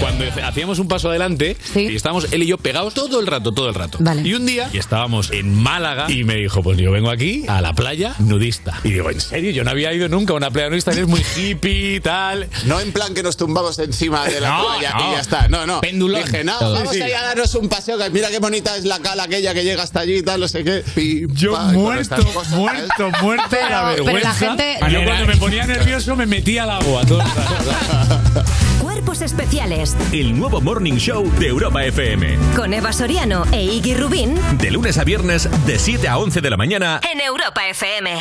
Cuando 0.00 0.24
hacíamos 0.44 0.78
un 0.78 0.88
paso 0.88 1.08
adelante 1.10 1.56
y 1.74 1.94
estábamos 1.96 2.32
él 2.32 2.42
y 2.42 2.46
yo 2.46 2.56
pegados 2.58 2.94
todo 2.94 3.20
el 3.20 3.26
rato, 3.26 3.52
todo 3.52 3.68
el 3.68 3.74
rato. 3.74 3.98
Y 4.24 4.34
un 4.34 4.46
día 4.46 4.70
y 4.72 4.78
estábamos 4.78 5.30
en 5.32 5.52
Málaga 5.54 6.10
y 6.10 6.24
me 6.24 6.36
dijo, 6.36 6.62
pues 6.62 6.78
yo 6.78 6.92
vengo 6.92 7.10
aquí 7.10 7.44
a 7.48 7.60
la 7.60 7.72
playa 7.74 8.14
nudista. 8.20 8.78
Y 8.84 8.92
digo, 8.92 9.10
¿en 9.10 9.20
serio? 9.20 9.50
Yo 9.50 9.64
no 9.64 9.70
había 9.70 9.92
ido 9.92 10.08
nunca 10.08 10.32
a 10.32 10.36
una 10.36 10.50
playa 10.50 10.70
nudista, 10.70 10.92
es 10.92 11.06
muy 11.06 11.22
hippie 11.36 11.96
y 11.96 12.00
tal. 12.00 12.48
No 12.64 12.80
en 12.80 12.92
plan 12.92 13.12
que 13.12 13.22
nos 13.22 13.36
tumbamos 13.36 13.78
encima 13.78 14.24
de 14.26 14.40
la 14.40 14.48
No, 14.50 14.64
playa 14.66 14.92
no. 14.96 15.10
y 15.10 15.14
ya 15.14 15.20
está. 15.20 15.48
No, 15.48 15.66
no. 15.66 15.80
Pendulón. 15.80 16.22
Dije, 16.24 16.42
no, 16.44 16.58
Todo. 16.58 16.74
vamos 16.74 16.92
Sí, 16.92 16.98
sí. 16.98 17.02
a 17.02 17.08
ir 17.08 17.14
a 17.16 17.22
darnos 17.22 17.54
un 17.54 17.68
paseo. 17.68 17.98
que 17.98 18.08
mira 18.10 18.30
qué 18.30 18.38
bonita 18.38 18.76
es 18.76 18.84
la 18.84 18.98
cala 19.00 19.24
aquella 19.24 19.52
que 19.52 19.62
llega 19.64 19.82
hasta 19.82 20.00
allí 20.00 20.16
y 20.18 20.22
tal, 20.22 20.40
no 20.40 20.48
sé 20.48 20.64
qué. 20.64 21.26
Yo 21.32 21.56
muerto, 21.72 22.16
muerto, 22.44 23.10
muerto 23.22 23.56
de 23.56 23.62
la 23.62 23.90
Pero- 23.92 24.04
pero 24.04 24.18
la 24.18 24.32
vergüenza. 24.32 24.34
gente- 24.34 24.78
Yo 24.90 25.04
cuando 25.04 25.26
me 25.26 25.36
ponía 25.36 25.66
nervioso 25.66 26.16
me 26.16 26.26
metía 26.26 26.62
al 26.64 26.70
agua 26.70 27.04
todo. 27.06 27.22
Cuerpos 28.80 29.20
especiales 29.22 29.96
El 30.12 30.38
nuevo 30.38 30.60
Morning 30.60 30.94
Show 30.96 31.30
de 31.38 31.48
Europa 31.48 31.84
FM. 31.84 32.36
con 32.54 32.72
Eva 32.74 32.92
Soriano 32.92 33.44
e 33.52 33.62
Iggy 33.62 33.94
Rubín 33.94 34.38
De 34.58 34.70
lunes 34.70 34.98
a 34.98 35.04
viernes, 35.04 35.48
de 35.66 35.78
7 35.78 36.08
a 36.08 36.18
11 36.18 36.40
de 36.40 36.50
la 36.50 36.56
mañana. 36.56 37.00
en 37.12 37.20
Europa 37.20 37.66
FM. 37.68 38.14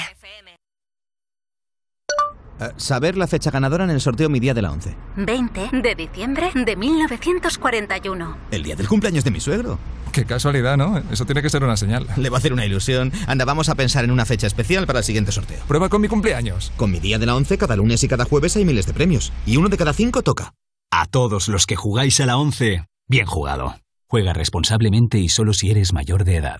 Eh, 2.59 2.71
saber 2.77 3.17
la 3.17 3.27
fecha 3.27 3.51
ganadora 3.51 3.83
en 3.83 3.89
el 3.89 4.01
sorteo 4.01 4.29
Mi 4.29 4.39
Día 4.39 4.53
de 4.53 4.61
la 4.61 4.71
11. 4.71 4.95
20 5.17 5.69
de 5.81 5.95
diciembre 5.95 6.51
de 6.53 6.75
1941. 6.75 8.37
El 8.51 8.63
día 8.63 8.75
del 8.75 8.87
cumpleaños 8.87 9.23
de 9.23 9.31
mi 9.31 9.39
suegro. 9.39 9.77
Qué 10.11 10.23
casualidad, 10.23 10.77
¿no? 10.77 10.97
Eso 11.11 11.25
tiene 11.25 11.41
que 11.41 11.49
ser 11.49 11.63
una 11.63 11.75
señal. 11.75 12.07
Le 12.15 12.29
va 12.29 12.37
a 12.37 12.39
hacer 12.39 12.53
una 12.53 12.65
ilusión. 12.65 13.11
Anda, 13.27 13.43
vamos 13.43 13.67
a 13.67 13.75
pensar 13.75 14.05
en 14.05 14.11
una 14.11 14.25
fecha 14.25 14.47
especial 14.47 14.87
para 14.87 14.99
el 14.99 15.05
siguiente 15.05 15.33
sorteo. 15.33 15.61
Prueba 15.67 15.89
con 15.89 16.01
mi 16.01 16.07
cumpleaños. 16.07 16.71
Con 16.77 16.91
Mi 16.91 17.01
Día 17.01 17.19
de 17.19 17.25
la 17.25 17.35
11, 17.35 17.57
cada 17.57 17.75
lunes 17.75 18.01
y 18.03 18.07
cada 18.07 18.23
jueves 18.23 18.55
hay 18.55 18.63
miles 18.63 18.85
de 18.85 18.93
premios. 18.93 19.33
Y 19.45 19.57
uno 19.57 19.67
de 19.67 19.77
cada 19.77 19.91
cinco 19.91 20.21
toca. 20.21 20.53
A 20.91 21.05
todos 21.07 21.49
los 21.49 21.65
que 21.65 21.75
jugáis 21.75 22.21
a 22.21 22.25
la 22.25 22.37
11, 22.37 22.85
bien 23.09 23.25
jugado. 23.25 23.75
Juega 24.07 24.31
responsablemente 24.31 25.19
y 25.19 25.27
solo 25.27 25.51
si 25.51 25.71
eres 25.71 25.91
mayor 25.91 26.23
de 26.23 26.37
edad. 26.37 26.59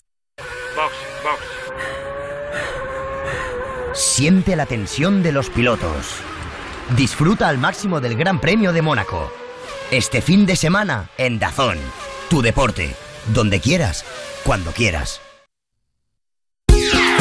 Siente 3.96 4.58
la 4.58 4.66
tensión 4.66 5.24
de 5.24 5.32
los 5.32 5.50
pilotos. 5.50 6.18
Disfruta 6.98 7.48
al 7.48 7.58
máximo 7.58 8.02
del 8.02 8.18
Gran 8.18 8.42
Premio 8.42 8.74
de 8.74 8.82
Mónaco. 8.82 9.32
Este 9.90 10.22
fin 10.22 10.46
de 10.46 10.58
semana 10.58 11.10
en 11.18 11.40
Dazón. 11.40 11.78
Tu 12.30 12.42
deporte. 12.42 12.94
Donde 13.34 13.62
quieras. 13.62 14.04
Cuando 14.44 14.72
quieras. 14.74 15.22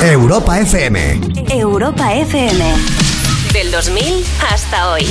Europa 0.02 0.58
FM. 0.58 1.20
Europa 1.48 2.12
FM. 2.12 2.74
Del 3.52 3.70
2000 3.70 4.24
hasta 4.50 4.90
hoy. 4.90 5.04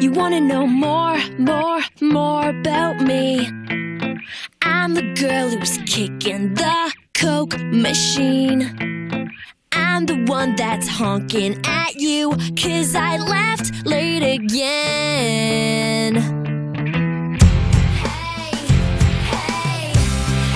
You 0.00 0.12
wanna 0.12 0.40
know 0.40 0.68
more, 0.68 1.18
more, 1.36 1.82
more 2.00 2.48
about 2.48 3.02
me? 3.02 3.50
I'm 4.68 4.94
the 4.94 5.02
girl 5.14 5.48
who's 5.48 5.78
kicking 5.86 6.54
the 6.54 6.92
Coke 7.14 7.58
machine. 7.60 8.60
I'm 9.72 10.04
the 10.06 10.22
one 10.26 10.54
that's 10.56 10.86
honking 10.86 11.58
at 11.64 11.94
you, 11.94 12.30
cause 12.62 12.94
I 12.94 13.16
left 13.16 13.86
late 13.86 14.22
again. 14.22 16.14
Hey, 16.14 16.22
hey, 19.32 19.92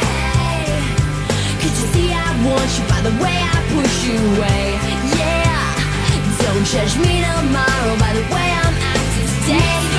hey. 0.02 1.62
You 1.62 1.68
see 1.93 2.12
I 2.12 2.28
want 2.47 2.70
you 2.78 2.84
by 2.93 3.01
the 3.09 3.14
way 3.22 3.36
I 3.55 3.56
push 3.72 3.97
you 4.09 4.18
away? 4.36 4.64
Yeah, 5.18 5.64
don't 6.43 6.64
judge 6.66 6.94
me 6.98 7.22
tomorrow 7.24 7.94
by 7.98 8.12
the 8.18 8.24
way 8.34 8.48
I'm 8.60 8.74
acting 8.93 9.28
today. 9.47 9.91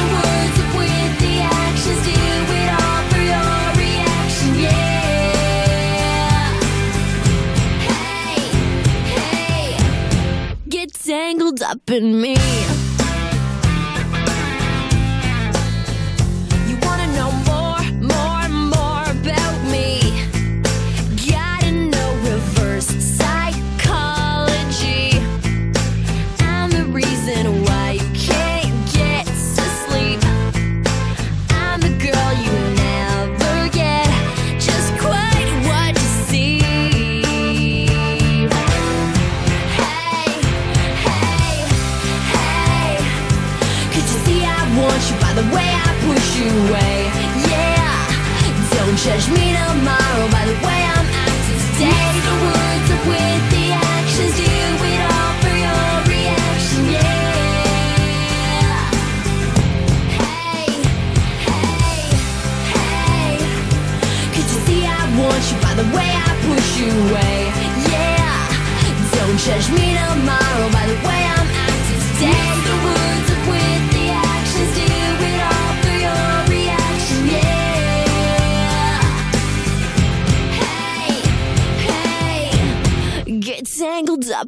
Tangled 11.34 11.64
up 11.64 11.89
in 11.89 12.22
me. 12.22 12.82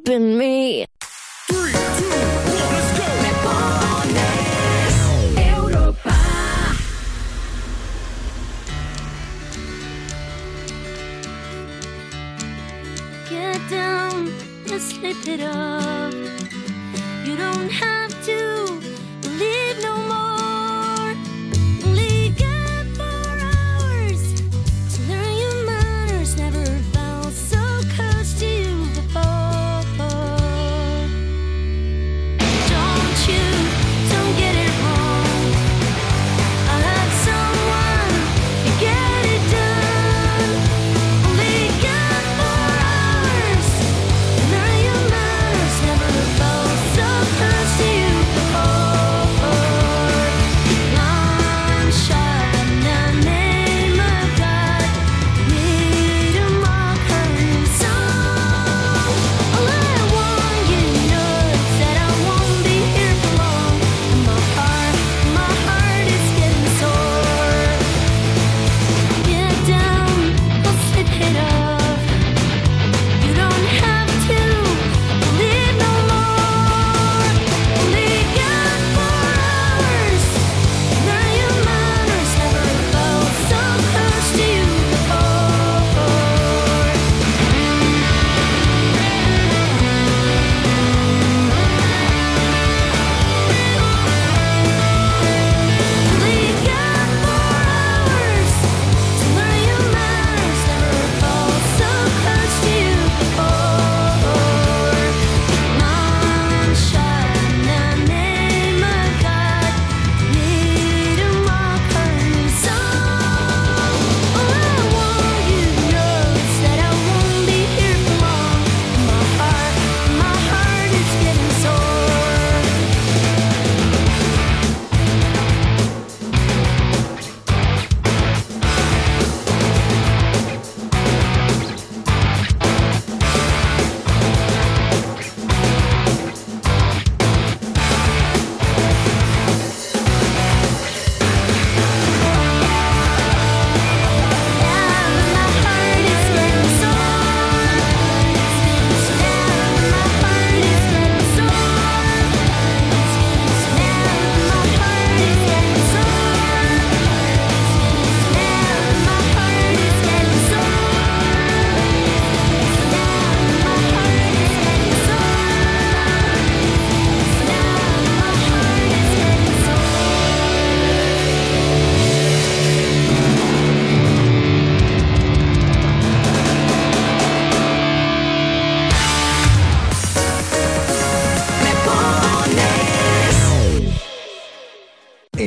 In 0.09 0.37
me. 0.37 0.85
Three, 1.47 1.71
two, 1.71 2.09
one, 2.51 2.69
let's 2.75 2.91
go. 2.97 3.05
Me 3.23 3.31
Europa. 5.47 6.15
Get 13.29 13.59
down 13.69 14.33
slip 14.79 15.27
it 15.27 15.41
up. 15.41 15.84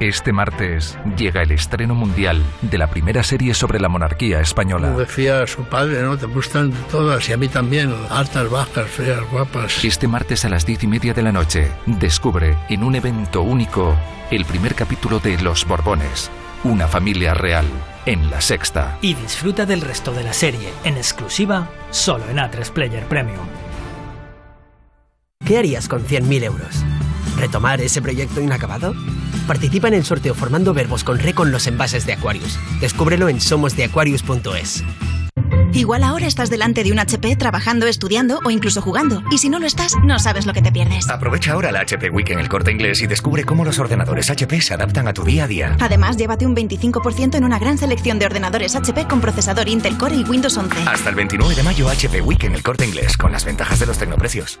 Este 0.00 0.32
martes 0.32 0.98
llega 1.16 1.42
el 1.42 1.52
estreno 1.52 1.94
mundial 1.94 2.42
de 2.62 2.78
la 2.78 2.88
primera 2.88 3.22
serie 3.22 3.54
sobre 3.54 3.78
la 3.78 3.88
monarquía 3.88 4.40
española. 4.40 4.88
Como 4.88 5.00
decía 5.00 5.46
su 5.46 5.64
padre, 5.64 6.02
¿no? 6.02 6.18
Te 6.18 6.26
gustan 6.26 6.72
todas 6.90 7.28
y 7.28 7.32
a 7.32 7.36
mí 7.36 7.48
también, 7.48 7.94
altas, 8.10 8.50
bajas, 8.50 8.88
feas, 8.90 9.20
guapas. 9.30 9.84
Este 9.84 10.08
martes 10.08 10.44
a 10.44 10.48
las 10.48 10.66
diez 10.66 10.82
y 10.82 10.88
media 10.88 11.14
de 11.14 11.22
la 11.22 11.30
noche, 11.30 11.70
descubre 11.86 12.56
en 12.68 12.82
un 12.82 12.96
evento 12.96 13.42
único 13.42 13.96
el 14.32 14.44
primer 14.44 14.74
capítulo 14.74 15.20
de 15.20 15.40
Los 15.40 15.64
Borbones, 15.64 16.28
una 16.64 16.88
familia 16.88 17.32
real, 17.34 17.66
en 18.04 18.30
la 18.30 18.40
sexta. 18.40 18.98
Y 19.00 19.14
disfruta 19.14 19.64
del 19.64 19.80
resto 19.80 20.12
de 20.12 20.24
la 20.24 20.32
serie, 20.32 20.70
en 20.82 20.96
exclusiva, 20.96 21.68
solo 21.90 22.28
en 22.28 22.38
A3 22.38 22.70
Player 22.72 23.04
Premium. 23.04 23.46
¿Qué 25.46 25.58
harías 25.58 25.88
con 25.88 26.04
100.000 26.04 26.42
euros? 26.42 26.84
¿Retomar 27.38 27.80
ese 27.80 28.00
proyecto 28.02 28.40
inacabado? 28.40 28.94
Participa 29.46 29.88
en 29.88 29.94
el 29.94 30.04
sorteo 30.04 30.34
formando 30.34 30.72
verbos 30.74 31.04
con 31.04 31.18
re 31.18 31.34
con 31.34 31.50
los 31.52 31.66
envases 31.66 32.06
de 32.06 32.14
Aquarius. 32.14 32.58
Descúbrelo 32.80 33.28
en 33.28 33.40
somosdeaquarius.es. 33.40 34.84
Igual 35.74 36.04
ahora 36.04 36.26
estás 36.26 36.50
delante 36.50 36.84
de 36.84 36.92
un 36.92 37.00
HP 37.00 37.34
trabajando, 37.34 37.88
estudiando 37.88 38.38
o 38.44 38.50
incluso 38.50 38.80
jugando. 38.80 39.24
Y 39.32 39.38
si 39.38 39.48
no 39.48 39.58
lo 39.58 39.66
estás, 39.66 39.94
no 40.04 40.20
sabes 40.20 40.46
lo 40.46 40.52
que 40.52 40.62
te 40.62 40.70
pierdes. 40.70 41.08
Aprovecha 41.10 41.52
ahora 41.52 41.72
la 41.72 41.80
HP 41.80 42.10
Week 42.10 42.30
en 42.30 42.38
el 42.38 42.48
corte 42.48 42.70
inglés 42.70 43.02
y 43.02 43.08
descubre 43.08 43.42
cómo 43.44 43.64
los 43.64 43.80
ordenadores 43.80 44.30
HP 44.30 44.60
se 44.60 44.74
adaptan 44.74 45.08
a 45.08 45.12
tu 45.12 45.24
día 45.24 45.44
a 45.44 45.48
día. 45.48 45.76
Además, 45.80 46.16
llévate 46.16 46.46
un 46.46 46.54
25% 46.54 47.34
en 47.34 47.44
una 47.44 47.58
gran 47.58 47.76
selección 47.76 48.20
de 48.20 48.26
ordenadores 48.26 48.76
HP 48.76 49.08
con 49.08 49.20
procesador 49.20 49.68
Intel 49.68 49.98
Core 49.98 50.14
y 50.14 50.22
Windows 50.22 50.56
11. 50.56 50.76
Hasta 50.86 51.10
el 51.10 51.16
29 51.16 51.56
de 51.56 51.62
mayo 51.64 51.88
HP 51.88 52.20
Week 52.20 52.44
en 52.44 52.54
el 52.54 52.62
corte 52.62 52.86
inglés 52.86 53.16
con 53.16 53.32
las 53.32 53.44
ventajas 53.44 53.80
de 53.80 53.86
los 53.86 53.98
tecnoprecios. 53.98 54.60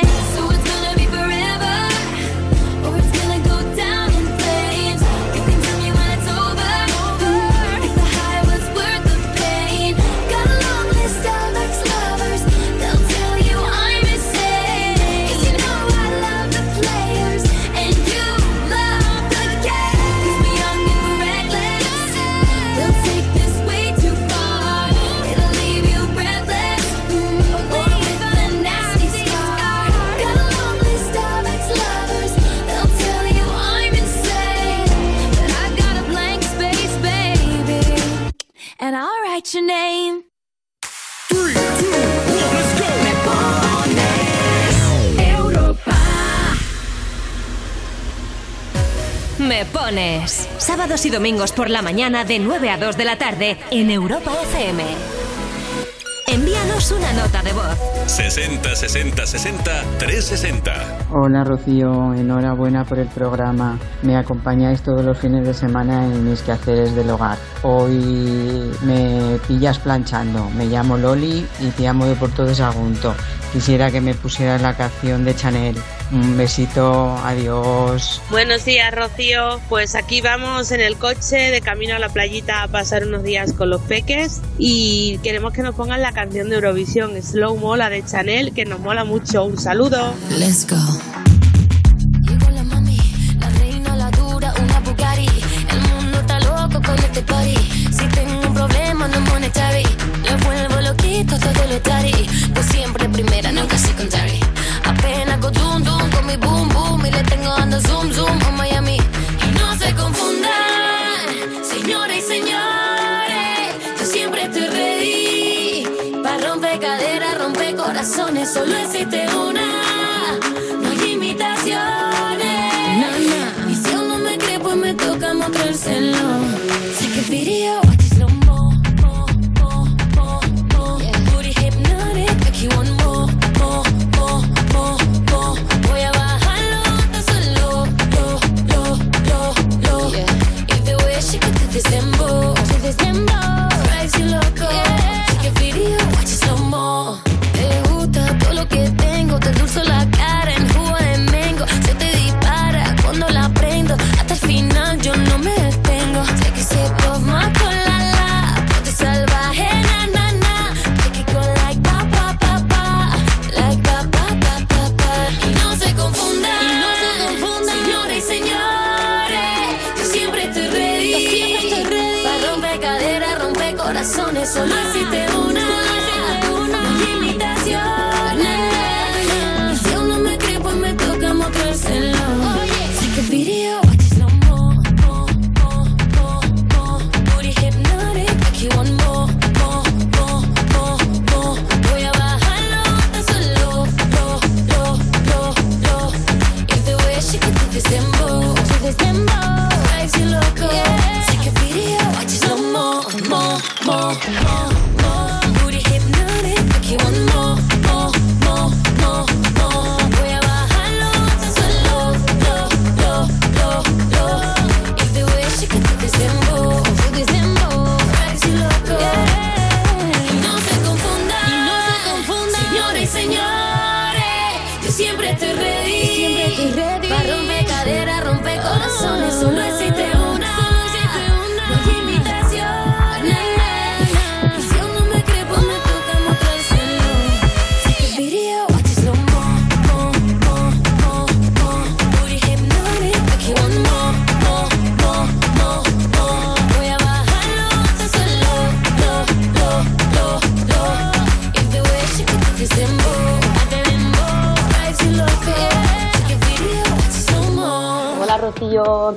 name. 0.00 0.21
Sábados 50.56 51.04
y 51.04 51.10
domingos 51.10 51.52
por 51.52 51.68
la 51.68 51.82
mañana 51.82 52.24
de 52.24 52.38
9 52.38 52.70
a 52.70 52.78
2 52.78 52.96
de 52.96 53.04
la 53.04 53.18
tarde 53.18 53.58
en 53.70 53.90
Europa 53.90 54.32
FM. 54.44 54.82
Envíanos 56.28 56.92
una 56.92 57.12
nota 57.12 57.42
de 57.42 57.52
voz. 57.52 57.76
60 58.06 58.74
60 58.74 59.26
60 59.26 59.84
360. 59.98 61.01
Hola 61.14 61.44
Rocío, 61.44 62.14
enhorabuena 62.14 62.86
por 62.86 62.98
el 62.98 63.06
programa. 63.08 63.78
Me 64.00 64.16
acompañáis 64.16 64.80
todos 64.80 65.04
los 65.04 65.18
fines 65.18 65.46
de 65.46 65.52
semana 65.52 66.06
en 66.06 66.30
mis 66.30 66.40
quehaceres 66.40 66.94
del 66.94 67.10
hogar. 67.10 67.36
Hoy 67.62 68.70
me 68.82 69.38
pillas 69.46 69.78
planchando. 69.78 70.48
Me 70.56 70.64
llamo 70.64 70.96
Loli 70.96 71.46
y 71.60 71.66
te 71.72 71.86
amo 71.86 72.06
de 72.06 72.14
Porto 72.14 72.46
de 72.46 72.54
Sagunto. 72.54 73.14
Quisiera 73.52 73.90
que 73.90 74.00
me 74.00 74.14
pusieras 74.14 74.62
la 74.62 74.74
canción 74.74 75.26
de 75.26 75.36
Chanel. 75.36 75.76
Un 76.12 76.38
besito, 76.38 77.14
adiós. 77.22 78.22
Buenos 78.30 78.64
días, 78.64 78.94
Rocío. 78.94 79.60
Pues 79.68 79.94
aquí 79.94 80.22
vamos 80.22 80.72
en 80.72 80.80
el 80.80 80.96
coche 80.96 81.36
de 81.36 81.60
camino 81.60 81.94
a 81.94 81.98
la 81.98 82.08
playita 82.08 82.62
a 82.62 82.68
pasar 82.68 83.06
unos 83.06 83.22
días 83.22 83.52
con 83.52 83.68
los 83.68 83.82
peques 83.82 84.40
y 84.56 85.18
queremos 85.22 85.52
que 85.52 85.62
nos 85.62 85.74
pongan 85.74 86.00
la 86.00 86.12
canción 86.12 86.48
de 86.48 86.54
Eurovisión, 86.54 87.20
Slow 87.22 87.58
Mo, 87.58 87.76
la 87.76 87.90
de 87.90 88.02
Chanel, 88.02 88.54
que 88.54 88.64
nos 88.64 88.80
mola 88.80 89.04
mucho. 89.04 89.44
Un 89.44 89.58
saludo. 89.58 90.14
Let's 90.30 90.66
go. 90.66 91.01
Loquito, 101.22 101.38
todo 101.38 101.66
lo 101.68 101.80
tari. 101.80 102.12
Pues 102.54 102.66
siempre 102.66 103.08
primera, 103.08 103.52
nunca 103.52 103.78
secondary. 103.78 104.40
Apenas 104.84 105.40
go 105.40 105.50
zoom, 105.52 105.84
zoom 105.84 106.10
con 106.10 106.26
mi 106.26 106.36
boom, 106.36 106.68
boom. 106.68 107.06
Y 107.06 107.10
le 107.10 107.22
tengo 107.24 107.48
dando 107.56 107.80
zoom, 107.80 108.12
zoom 108.12 108.31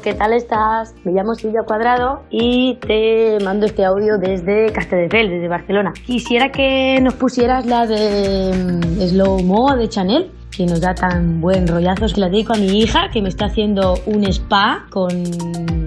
¿qué 0.06 0.14
tal 0.14 0.34
estás? 0.34 0.94
Me 1.03 1.14
llamo 1.14 1.34
Silvia 1.34 1.64
Cuadrado 1.64 2.22
y 2.30 2.76
te 2.76 3.40
mando 3.44 3.65
este 3.65 3.84
audio 3.84 4.19
desde 4.19 4.72
Castelldefels, 4.72 5.32
desde 5.32 5.48
Barcelona. 5.48 5.94
Quisiera 6.06 6.52
que 6.52 6.99
nos 7.02 7.15
pusieras 7.15 7.65
la 7.65 7.88
de 7.88 8.53
mm, 8.53 9.02
Slow 9.02 9.40
Mo 9.41 9.76
de 9.76 9.90
Chanel 9.90 10.32
que 10.56 10.65
nos 10.65 10.82
da 10.82 10.95
tan 10.95 11.41
buen 11.41 11.68
rollazo. 11.68 12.07
Se 12.07 12.19
la 12.19 12.30
dedico 12.30 12.53
a 12.53 12.57
mi 12.57 12.80
hija 12.80 13.10
que 13.11 13.22
me 13.22 13.30
está 13.30 13.45
haciendo 13.45 14.02
un 14.06 14.23
spa 14.26 14.86
con 14.90 15.23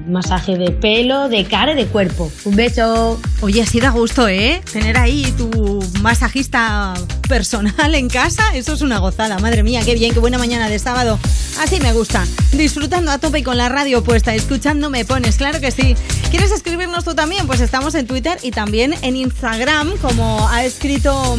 masaje 0.09 0.57
de 0.57 0.71
pelo, 0.71 1.29
de 1.29 1.45
cara 1.45 1.73
y 1.73 1.77
de 1.77 1.87
cuerpo. 1.87 2.31
Un 2.45 2.57
beso. 2.57 3.21
Oye, 3.41 3.63
así 3.63 3.81
da 3.81 3.91
gusto, 3.91 4.29
¿eh? 4.29 4.61
Tener 4.73 4.97
ahí 4.97 5.33
tu 5.37 5.81
masajista 6.01 6.95
personal 7.29 7.95
en 7.95 8.09
casa, 8.09 8.55
eso 8.55 8.73
es 8.73 8.81
una 8.81 8.99
gozada. 8.99 9.39
Madre 9.39 9.63
mía, 9.63 9.83
qué 9.85 9.95
bien, 9.95 10.15
qué 10.15 10.21
buena 10.21 10.39
mañana 10.39 10.69
de 10.69 10.79
sábado. 10.79 11.19
Así 11.61 11.79
me 11.81 11.93
gusta. 11.93 12.25
Disfrutando 12.53 13.11
a 13.11 13.19
tope 13.19 13.41
y 13.41 13.43
con 13.43 13.57
la 13.57 13.69
radio 13.69 14.03
puesta, 14.03 14.35
escuchando 14.35 14.91
me 14.91 15.05
pones, 15.05 15.37
claro 15.37 15.61
que 15.61 15.71
sí. 15.71 15.95
¿Quieres 16.31 16.53
escribirnos 16.53 17.05
tú 17.05 17.15
también? 17.15 17.47
Pues 17.47 17.61
estamos 17.61 17.95
en 17.95 18.07
Twitter 18.07 18.39
y 18.43 18.51
también 18.51 18.95
en 19.03 19.17
Instagram, 19.17 19.97
como 19.99 20.49
ha 20.49 20.65
escrito 20.65 21.37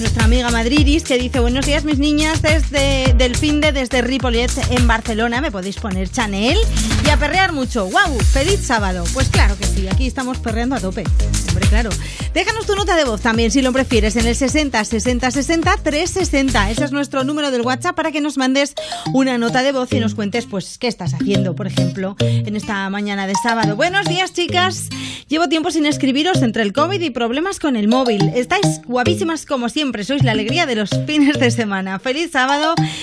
nuestra 0.00 0.24
amiga 0.24 0.50
Madridis, 0.50 1.04
que 1.04 1.18
dice, 1.18 1.40
buenos 1.40 1.66
días 1.66 1.84
mis 1.84 1.98
niñas 1.98 2.40
del 2.70 3.34
fin 3.36 3.60
de 3.60 3.72
desde 3.72 4.02
Ripollet 4.02 4.50
en 4.70 4.86
Barcelona. 4.86 5.40
¿Me 5.40 5.50
podéis 5.50 5.76
poner 5.76 6.10
Chanel? 6.10 6.58
Y 7.06 7.10
a 7.10 7.16
perrear 7.16 7.52
mucho. 7.52 7.86
¡Wow! 7.86 8.18
¡Feliz 8.32 8.60
sábado! 8.60 9.04
Pues 9.14 9.28
claro 9.28 9.56
que 9.56 9.64
sí, 9.64 9.88
aquí 9.88 10.06
estamos 10.06 10.38
perreando 10.38 10.76
a 10.76 10.80
tope. 10.80 11.04
Hombre, 11.48 11.66
claro. 11.68 11.90
Déjanos 12.34 12.66
tu 12.66 12.74
nota 12.74 12.94
de 12.96 13.04
voz 13.04 13.22
también, 13.22 13.50
si 13.50 13.62
lo 13.62 13.72
prefieres, 13.72 14.16
en 14.16 14.26
el 14.26 14.36
60 14.36 14.84
60 14.84 15.30
60 15.30 15.76
360. 15.82 16.70
Ese 16.70 16.84
es 16.84 16.92
nuestro 16.92 17.24
número 17.24 17.50
del 17.50 17.62
WhatsApp 17.62 17.96
para 17.96 18.12
que 18.12 18.20
nos 18.20 18.36
mandes 18.36 18.74
una 19.14 19.38
nota 19.38 19.62
de 19.62 19.72
voz 19.72 19.90
y 19.92 20.00
nos 20.00 20.14
cuentes, 20.14 20.46
pues, 20.46 20.76
qué 20.76 20.88
estás 20.88 21.14
haciendo, 21.14 21.54
por 21.54 21.66
ejemplo, 21.66 22.16
en 22.20 22.54
esta 22.54 22.88
mañana 22.90 23.26
de 23.26 23.34
sábado. 23.42 23.76
Buenos 23.76 24.06
días, 24.06 24.34
chicas. 24.34 24.88
Llevo 25.28 25.48
tiempo 25.48 25.70
sin 25.70 25.86
escribiros 25.86 26.42
entre 26.42 26.62
el 26.62 26.72
COVID 26.72 27.00
y 27.00 27.10
problemas 27.10 27.60
con 27.60 27.76
el 27.76 27.88
móvil. 27.88 28.30
Estáis 28.34 28.82
guapísimas 28.86 29.46
como 29.46 29.68
siempre. 29.68 30.04
Sois 30.04 30.22
la 30.22 30.32
alegría 30.32 30.66
de 30.66 30.74
los 30.74 30.90
fines 31.06 31.38
de 31.38 31.50
semana. 31.50 31.98
Feliz 31.98 32.30
sábado 32.32 32.57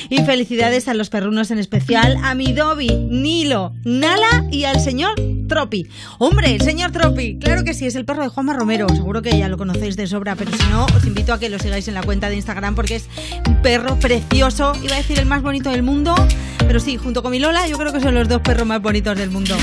y 0.10 0.18
felicidades 0.23 0.88
a 0.88 0.94
los 0.94 1.10
perrunos 1.10 1.52
en 1.52 1.60
especial, 1.60 2.18
a 2.23 2.36
mi 2.36 2.53
Dobby, 2.53 2.88
Nilo, 2.88 3.73
Nala 3.84 4.45
y 4.52 4.65
al 4.65 4.80
señor 4.80 5.15
Tropi. 5.48 5.88
Hombre, 6.18 6.56
el 6.56 6.61
señor 6.61 6.91
Tropi, 6.91 7.38
claro 7.38 7.64
que 7.64 7.73
sí, 7.73 7.86
es 7.86 7.95
el 7.95 8.06
perro 8.06 8.23
de 8.23 8.30
Juanma 8.30 8.53
Romero. 8.53 8.88
Seguro 8.90 9.22
que 9.22 9.38
ya 9.38 9.48
lo 9.48 9.57
conocéis 9.57 9.95
de 9.95 10.07
sobra, 10.07 10.36
pero 10.36 10.52
si 10.56 10.64
no, 10.69 10.86
os 10.86 11.06
invito 11.06 11.34
a 11.34 11.40
que 11.40 11.49
lo 11.49 11.60
sigáis 11.60 11.88
en 11.88 11.94
la 11.94 12.03
cuenta 12.03 12.30
de 12.30 12.36
Instagram 12.36 12.76
porque 12.76 12.95
es 12.95 13.06
un 13.48 13.61
perro 13.61 13.98
precioso. 13.99 14.73
Iba 14.84 14.95
a 14.95 14.98
decir 14.98 15.19
el 15.19 15.26
más 15.26 15.41
bonito 15.41 15.69
del 15.69 15.84
mundo, 15.84 16.15
pero 16.60 16.80
sí, 16.80 16.98
junto 16.98 17.22
con 17.22 17.32
mi 17.32 17.40
Lola, 17.40 17.68
yo 17.68 17.77
creo 17.77 17.94
que 17.94 18.02
son 18.02 18.15
los 18.15 18.27
dos 18.27 18.41
perros 18.41 18.68
más 18.68 18.82
bonitos 18.82 19.18
del 19.18 19.30
mundo. 19.32 19.56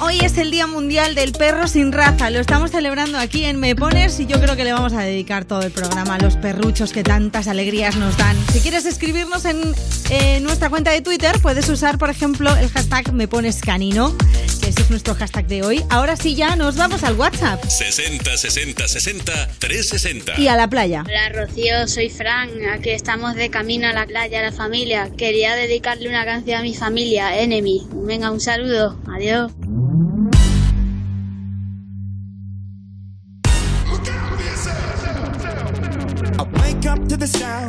Hoy 0.00 0.20
es 0.20 0.38
el 0.38 0.52
Día 0.52 0.68
Mundial 0.68 1.16
del 1.16 1.32
Perro 1.32 1.66
sin 1.66 1.90
Raza. 1.90 2.30
Lo 2.30 2.38
estamos 2.38 2.70
celebrando 2.70 3.18
aquí 3.18 3.44
en 3.44 3.58
Me 3.58 3.74
Pones 3.74 4.20
y 4.20 4.26
yo 4.26 4.40
creo 4.40 4.54
que 4.54 4.62
le 4.62 4.72
vamos 4.72 4.92
a 4.92 5.00
dedicar 5.00 5.44
todo 5.44 5.62
el 5.62 5.72
programa 5.72 6.14
a 6.14 6.18
los 6.18 6.36
perruchos 6.36 6.92
que 6.92 7.02
tantas 7.02 7.48
alegrías 7.48 7.96
nos 7.96 8.16
dan. 8.16 8.36
Si 8.52 8.60
quieres 8.60 8.86
escribirnos 8.86 9.44
en, 9.44 9.74
eh, 10.10 10.38
nuestra 10.38 10.70
cuenta 10.70 10.92
de 10.92 11.00
Twitter, 11.00 11.36
puedes 11.42 11.68
usar, 11.68 11.98
por 11.98 12.10
ejemplo, 12.10 12.54
el 12.56 12.68
hashtag 12.68 13.12
Me 13.12 13.26
Pones 13.26 13.60
Canino, 13.60 14.16
que 14.60 14.68
ese 14.68 14.82
es 14.82 14.90
nuestro 14.90 15.16
hashtag 15.16 15.48
de 15.48 15.64
hoy. 15.64 15.84
Ahora 15.90 16.14
sí 16.14 16.36
ya 16.36 16.54
nos 16.54 16.76
vamos 16.76 17.02
al 17.02 17.16
WhatsApp 17.16 17.64
60 17.64 18.36
60 18.36 18.86
60 18.86 19.48
360. 19.58 20.40
y 20.40 20.46
a 20.46 20.54
la 20.54 20.70
playa. 20.70 21.02
Hola 21.06 21.28
Rocío, 21.30 21.88
soy 21.88 22.08
Fran, 22.08 22.50
aquí 22.72 22.90
estamos 22.90 23.34
de 23.34 23.50
camino 23.50 23.88
a 23.88 23.92
la 23.92 24.06
playa, 24.06 24.42
la 24.42 24.52
familia. 24.52 25.10
Quería 25.16 25.56
dedicarle 25.56 26.08
una 26.08 26.24
canción 26.24 26.60
a 26.60 26.62
mi 26.62 26.76
familia, 26.76 27.40
Enemy. 27.40 27.88
Venga, 28.04 28.30
un 28.30 28.40
saludo, 28.40 28.96
adiós. 29.12 29.50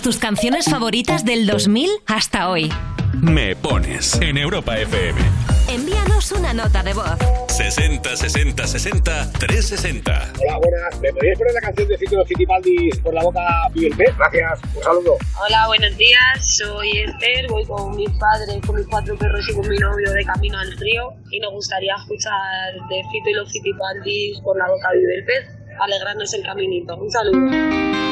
tus 0.00 0.16
canciones 0.16 0.64
favoritas 0.64 1.24
del 1.24 1.46
2000 1.46 1.90
hasta 2.06 2.48
hoy. 2.48 2.72
Me 3.20 3.54
pones 3.54 4.18
en 4.22 4.38
Europa 4.38 4.78
FM. 4.78 5.20
Envíanos 5.68 6.32
una 6.32 6.54
nota 6.54 6.82
de 6.82 6.94
voz. 6.94 7.18
60 7.48 8.16
60 8.16 8.66
60 8.66 9.32
360. 9.32 10.32
Hola, 10.40 10.58
buenas. 10.58 11.00
¿Me 11.00 11.12
podríais 11.12 11.38
poner 11.38 11.54
la 11.54 11.60
canción 11.60 11.88
de 11.88 11.98
Cito 11.98 12.24
Fitipaldis 12.24 12.98
por 13.00 13.12
la 13.12 13.22
boca 13.22 13.68
vive 13.74 13.88
el 13.88 13.96
pez? 13.96 14.16
Gracias. 14.16 14.60
Un 14.74 14.82
saludo. 14.82 15.16
Hola, 15.44 15.66
buenos 15.66 15.96
días. 15.98 16.56
Soy 16.56 16.90
Esther. 16.98 17.48
Voy 17.48 17.64
con 17.66 17.94
mis 17.94 18.10
padres, 18.18 18.60
con 18.66 18.76
mis 18.76 18.86
cuatro 18.86 19.16
perros 19.18 19.46
y 19.48 19.54
con 19.54 19.68
mi 19.68 19.76
novio 19.76 20.10
de 20.10 20.24
camino 20.24 20.58
al 20.58 20.72
río. 20.78 21.12
Y 21.30 21.38
nos 21.40 21.52
gustaría 21.52 21.94
escuchar 21.96 22.72
de 22.88 23.02
Fito 23.12 23.28
y 23.28 23.34
los 23.34 23.52
Fitipaldis 23.52 24.40
por 24.40 24.56
la 24.56 24.68
boca 24.68 24.88
vive 24.92 25.14
el 25.16 25.24
pez, 25.26 25.48
alegrarnos 25.78 26.32
el 26.32 26.42
caminito. 26.42 26.96
Un 26.96 27.10
saludo. 27.10 28.11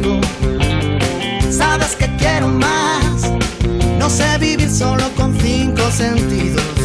Quiero 2.21 2.49
más. 2.49 3.31
No 3.97 4.07
sé 4.07 4.37
vivir 4.37 4.69
solo 4.69 5.09
con 5.17 5.35
cinco 5.39 5.81
sentidos. 5.89 6.80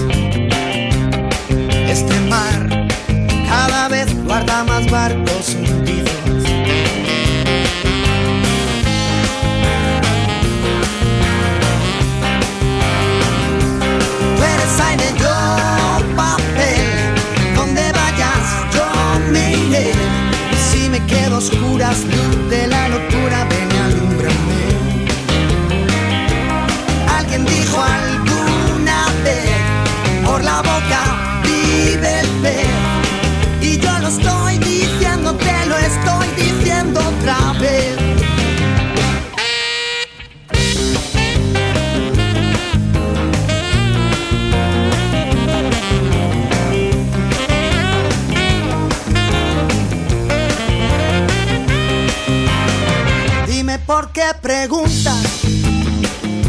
Por 53.86 54.10
qué 54.10 54.24
preguntas 54.42 55.22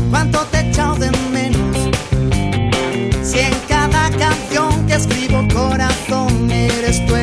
cuánto 0.09 0.39
te 0.51 0.57
he 0.57 0.69
echado 0.69 0.95
de 0.95 1.11
menos. 1.31 1.77
Si 3.23 3.39
en 3.39 3.53
cada 3.68 4.09
canción 4.09 4.88
que 4.88 4.95
escribo 4.95 5.47
corazón 5.53 6.49
eres 6.49 7.05
tú 7.05 7.15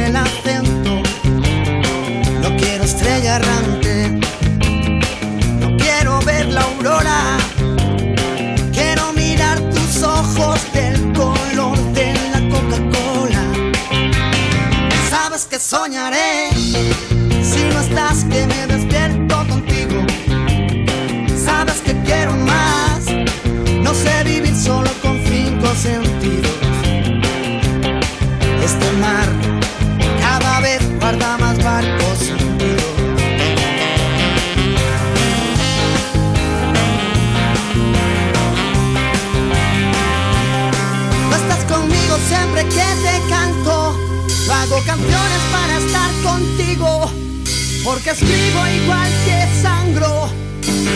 Porque 47.85 48.11
escribo 48.13 48.67
igual 48.83 49.11
que 49.27 49.47
sangro. 49.61 50.31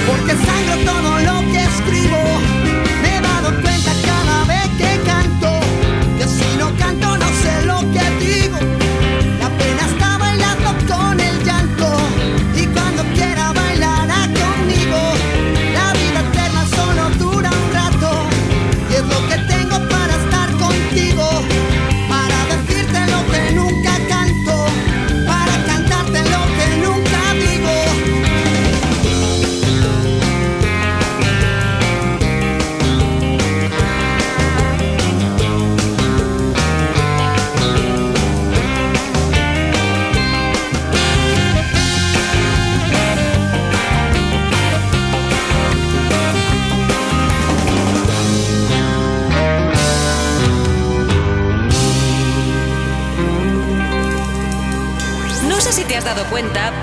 Porque 0.06 0.32
sangro 0.32 0.90
todo 0.90 1.19
lo 1.20 1.52
que 1.52 1.62
escribo. 1.62 2.16
Me 3.02 3.16
he 3.16 3.20
dado 3.20 3.51
cuenta 3.60 3.93
cada 4.06 4.28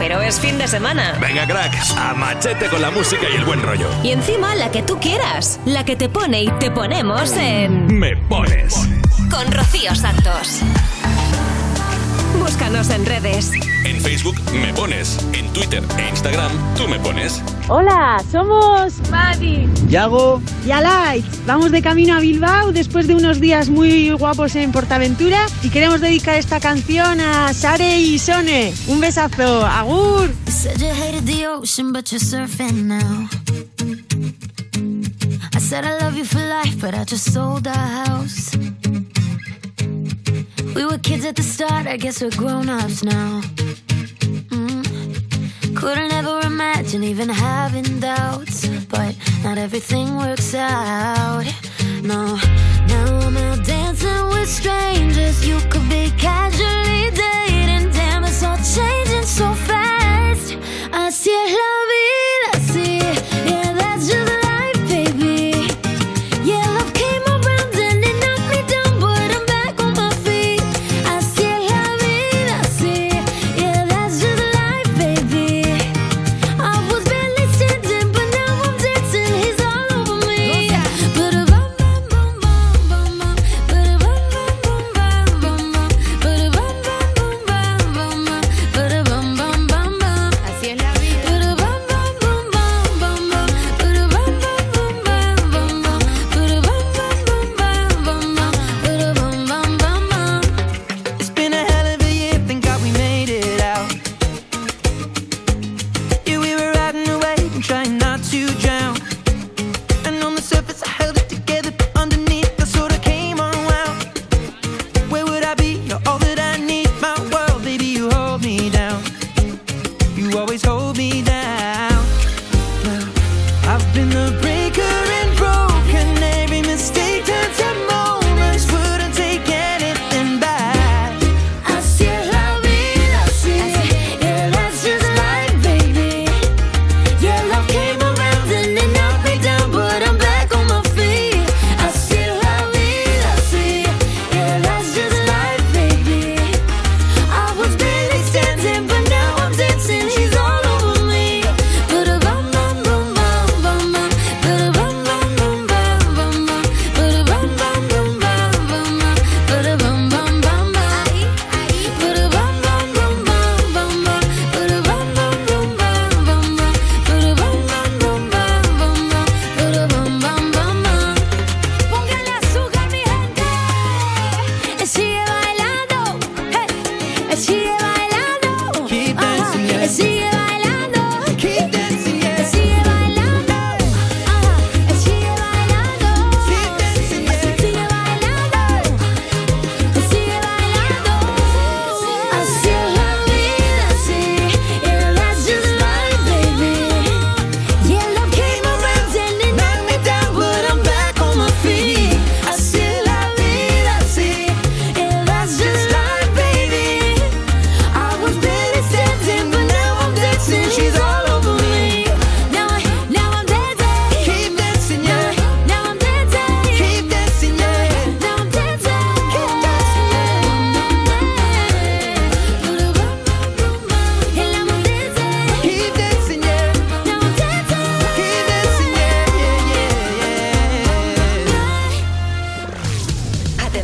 pero 0.07 0.21
es 0.21 0.39
fin 0.39 0.59
de 0.59 0.67
semana. 0.67 1.17
Venga, 1.19 1.47
crack, 1.47 1.75
a 1.97 2.13
machete 2.13 2.67
con 2.67 2.79
la 2.79 2.91
música 2.91 3.23
y 3.27 3.37
el 3.37 3.43
buen 3.43 3.59
rollo. 3.59 3.89
Y 4.03 4.11
encima 4.11 4.53
la 4.53 4.69
que 4.69 4.83
tú 4.83 4.99
quieras, 4.99 5.59
la 5.65 5.83
que 5.83 5.95
te 5.95 6.09
pone 6.09 6.43
y 6.43 6.47
te 6.59 6.69
ponemos 6.69 7.31
en... 7.31 7.87
Me 7.87 8.15
pones. 8.15 8.75
Con 9.31 9.51
Rocío 9.51 9.95
Santos. 9.95 10.61
Búscanos 12.39 12.91
en 12.91 13.03
redes. 13.03 13.51
En 13.83 13.99
Facebook 13.99 14.39
me 14.53 14.71
pones. 14.75 15.17
En 15.33 15.51
Twitter 15.53 15.81
e 15.97 16.09
Instagram 16.09 16.51
tú 16.75 16.87
me 16.87 16.99
pones. 16.99 17.41
Hola, 17.67 18.23
somos 18.31 18.93
Madi 19.09 19.67
Yago. 19.89 20.39
y 20.67 20.71
Alight. 20.71 21.25
Vamos 21.47 21.71
de 21.71 21.81
camino 21.81 22.15
a 22.15 22.19
Bilbao 22.19 22.71
después 22.71 23.07
de 23.07 23.15
unos 23.15 23.39
días 23.39 23.69
muy 23.69 24.11
guapos 24.11 24.55
en 24.55 24.71
Portaventura 24.71 25.47
y 25.63 25.69
queremos 25.69 25.99
dedicar 25.99 26.35
esta 26.35 26.59
canción 26.59 27.19
a 27.19 27.53
Sare 27.55 27.99
y 27.99 28.19
Sone. 28.19 28.71
Un 28.87 29.01
besazo, 29.01 29.65
agur. 29.65 30.31
Said 30.47 30.77
you 30.79 30.89
hated 30.89 31.25
the 31.25 31.47
ocean, 31.47 31.91
but 31.91 32.11
you're 32.11 32.19
surfing 32.19 32.85
now. 32.85 33.27
I 35.55 35.59
said 35.59 35.85
I 35.85 35.97
love 36.03 36.15
you 36.15 36.25
for 36.25 36.39
life, 36.39 36.79
but 36.79 36.93
I 36.93 37.03
just 37.03 37.33
sold 37.33 37.67
our 37.67 38.05
house. 38.05 38.55
We 40.75 40.85
were 40.85 40.99
kids 40.99 41.25
at 41.25 41.35
the 41.35 41.43
start, 41.43 41.87
I 41.87 41.97
guess 41.97 42.21
we're 42.21 42.29
grown 42.35 42.69
ups 42.69 43.03
now. 43.03 43.41
Couldn't 45.85 46.13
ever 46.13 46.39
imagine 46.47 47.03
even 47.03 47.29
having 47.29 47.99
doubts. 47.99 48.65
but 48.89 49.15
not 49.43 49.59
everything 49.59 50.17
works 50.17 50.55
out. 50.55 51.45
No, 52.01 52.39
now 52.87 53.19
I'm 53.19 53.37
out 53.37 53.63
dancing 53.63 54.27
with 54.29 54.49
strangers. 54.49 55.45
You 55.45 55.59
could 55.69 55.87
be 55.87 56.11
casually 56.17 57.11
dating. 57.11 57.91
Damn, 57.91 58.23
it's 58.23 58.41
all 58.41 58.57
changing 58.57 59.25
so 59.25 59.53
fast. 59.53 60.57
Así 60.91 61.29
es 61.43 61.51
la 61.61 61.71
vida, 61.91 62.51
sí. 62.73 62.99
Yeah, 63.47 63.73
that's 63.73 64.07
just 64.07 64.34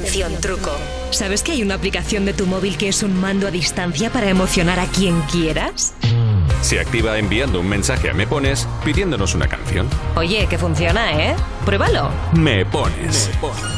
Atención, 0.02 0.42
truco. 0.42 0.72
¿Sabes 1.12 1.44
que 1.44 1.52
hay 1.52 1.62
una 1.62 1.76
aplicación 1.76 2.26
de 2.26 2.34
tu 2.34 2.48
móvil 2.48 2.76
que 2.76 2.88
es 2.88 3.04
un 3.04 3.16
mando 3.22 3.46
a 3.46 3.52
distancia 3.52 4.10
para 4.10 4.30
emocionar 4.30 4.80
a 4.80 4.88
quien 4.88 5.22
quieras? 5.32 5.94
Se 6.62 6.80
activa 6.80 7.18
enviando 7.18 7.60
un 7.60 7.68
mensaje 7.68 8.10
a 8.10 8.14
Me 8.14 8.28
Pones 8.28 8.68
pidiéndonos 8.86 9.34
una 9.36 9.48
canción. 9.48 9.88
Oye, 10.16 10.48
que 10.48 10.58
funciona, 10.58 11.12
¿eh? 11.14 11.36
Pruébalo. 11.66 12.10
Me 12.34 12.66
Pones. 12.66 13.32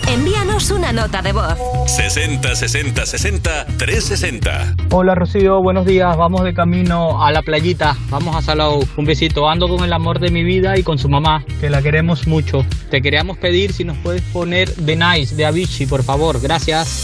Envíanos 0.08 0.70
una 0.70 0.92
nota 0.92 1.22
de 1.22 1.32
voz. 1.32 1.58
60 1.88 2.56
60 2.56 3.06
60 3.06 3.66
360. 3.78 4.76
Hola 4.92 5.16
Rocío, 5.16 5.62
buenos 5.62 5.86
días. 5.86 6.16
Vamos 6.18 6.44
de 6.44 6.54
camino 6.54 7.24
a 7.24 7.32
la 7.32 7.42
playita. 7.42 7.96
Vamos 8.10 8.36
a 8.36 8.42
Salou. 8.42 8.86
Un 8.98 9.06
besito. 9.06 9.50
Ando 9.50 9.68
con 9.68 9.84
el 9.84 9.94
amor 9.94 10.20
de 10.20 10.30
mi 10.30 10.44
vida 10.44 10.78
y 10.78 10.84
con 10.84 10.98
su 10.98 11.08
mamá, 11.08 11.44
que 11.62 11.70
la 11.70 11.82
queremos 11.82 12.28
mucho. 12.28 12.66
Te 12.92 13.02
queríamos 13.02 13.38
pedir 13.38 13.72
si 13.74 13.86
nos 13.86 13.98
puedes 13.98 14.22
poner 14.22 14.70
The 14.72 14.96
Nice 14.96 15.36
de 15.36 15.46
Avicii, 15.46 15.88
por 15.88 16.04
favor. 16.04 16.42
Gracias. 16.42 17.04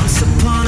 Once 0.00 0.22
upon 0.22 0.67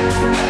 When 0.00 0.49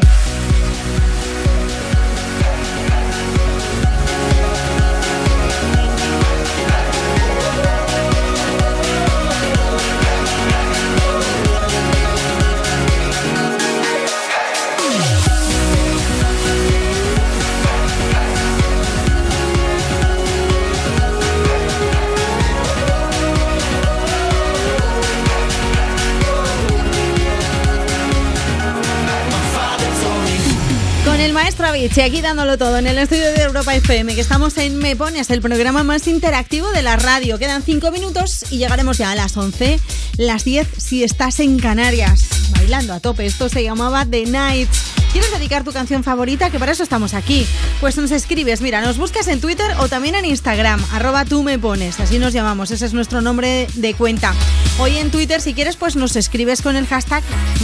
El 31.25 31.33
maestro 31.33 31.67
Avicii 31.67 32.01
aquí 32.01 32.21
dándolo 32.21 32.57
todo 32.57 32.77
en 32.79 32.87
el 32.87 32.97
estudio 32.97 33.31
de 33.31 33.43
Europa 33.43 33.75
FM, 33.75 34.15
que 34.15 34.21
estamos 34.21 34.57
en 34.57 34.77
Me 34.77 34.95
Pones, 34.95 35.29
el 35.29 35.39
programa 35.39 35.83
más 35.83 36.07
interactivo 36.07 36.71
de 36.71 36.81
la 36.81 36.95
radio. 36.95 37.37
Quedan 37.37 37.61
5 37.61 37.91
minutos 37.91 38.45
y 38.49 38.57
llegaremos 38.57 38.97
ya 38.97 39.11
a 39.11 39.15
las 39.15 39.37
11, 39.37 39.79
las 40.17 40.43
10 40.43 40.67
si 40.77 41.03
estás 41.03 41.39
en 41.39 41.59
Canarias. 41.59 42.27
Bailando 42.51 42.93
a 42.93 42.99
tope, 42.99 43.25
esto 43.27 43.49
se 43.49 43.63
llamaba 43.63 44.05
The 44.05 44.25
Nights. 44.25 44.90
¿Quieres 45.11 45.31
dedicar 45.31 45.65
tu 45.65 45.73
canción 45.73 46.05
favorita? 46.05 46.49
Que 46.49 46.57
para 46.57 46.71
eso 46.71 46.83
estamos 46.83 47.13
aquí. 47.13 47.45
Pues 47.81 47.97
nos 47.97 48.11
escribes, 48.11 48.61
mira, 48.61 48.79
nos 48.79 48.97
buscas 48.97 49.27
en 49.27 49.41
Twitter 49.41 49.69
o 49.79 49.89
también 49.89 50.15
en 50.15 50.23
Instagram, 50.23 50.81
arroba 50.93 51.25
tú 51.25 51.43
me 51.43 51.59
pones, 51.59 51.99
así 51.99 52.17
nos 52.17 52.31
llamamos, 52.31 52.71
ese 52.71 52.85
es 52.85 52.93
nuestro 52.93 53.19
nombre 53.19 53.67
de 53.75 53.93
cuenta. 53.93 54.33
Hoy 54.79 54.97
en 54.97 55.11
Twitter, 55.11 55.41
si 55.41 55.53
quieres, 55.53 55.75
pues 55.75 55.97
nos 55.97 56.15
escribes 56.15 56.61
con 56.61 56.77
el 56.77 56.87
hashtag 56.87 57.23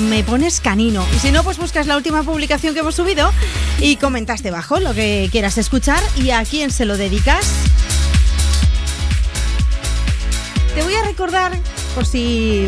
me 0.10 0.24
pones 0.26 0.60
canino. 0.60 1.06
Y 1.15 1.19
si 1.19 1.32
no, 1.32 1.44
pues 1.44 1.57
buscas 1.57 1.88
la 1.88 1.95
última 1.95 2.24
publicación 2.24 2.74
que 2.74 2.82
hemos 2.82 2.95
subido 2.95 3.32
y 3.80 3.95
comentas 3.95 4.44
debajo 4.44 4.80
lo 4.80 4.94
que 4.94 5.30
quieras 5.32 5.57
escuchar 5.57 6.03
y 6.18 6.32
a 6.32 6.44
quién 6.44 6.69
se 6.69 6.84
lo 6.84 6.98
dedicas. 6.98 7.48
Te 10.76 10.84
voy 10.84 10.95
a 10.95 11.03
recordar, 11.03 11.57
por 11.95 12.06
si 12.06 12.68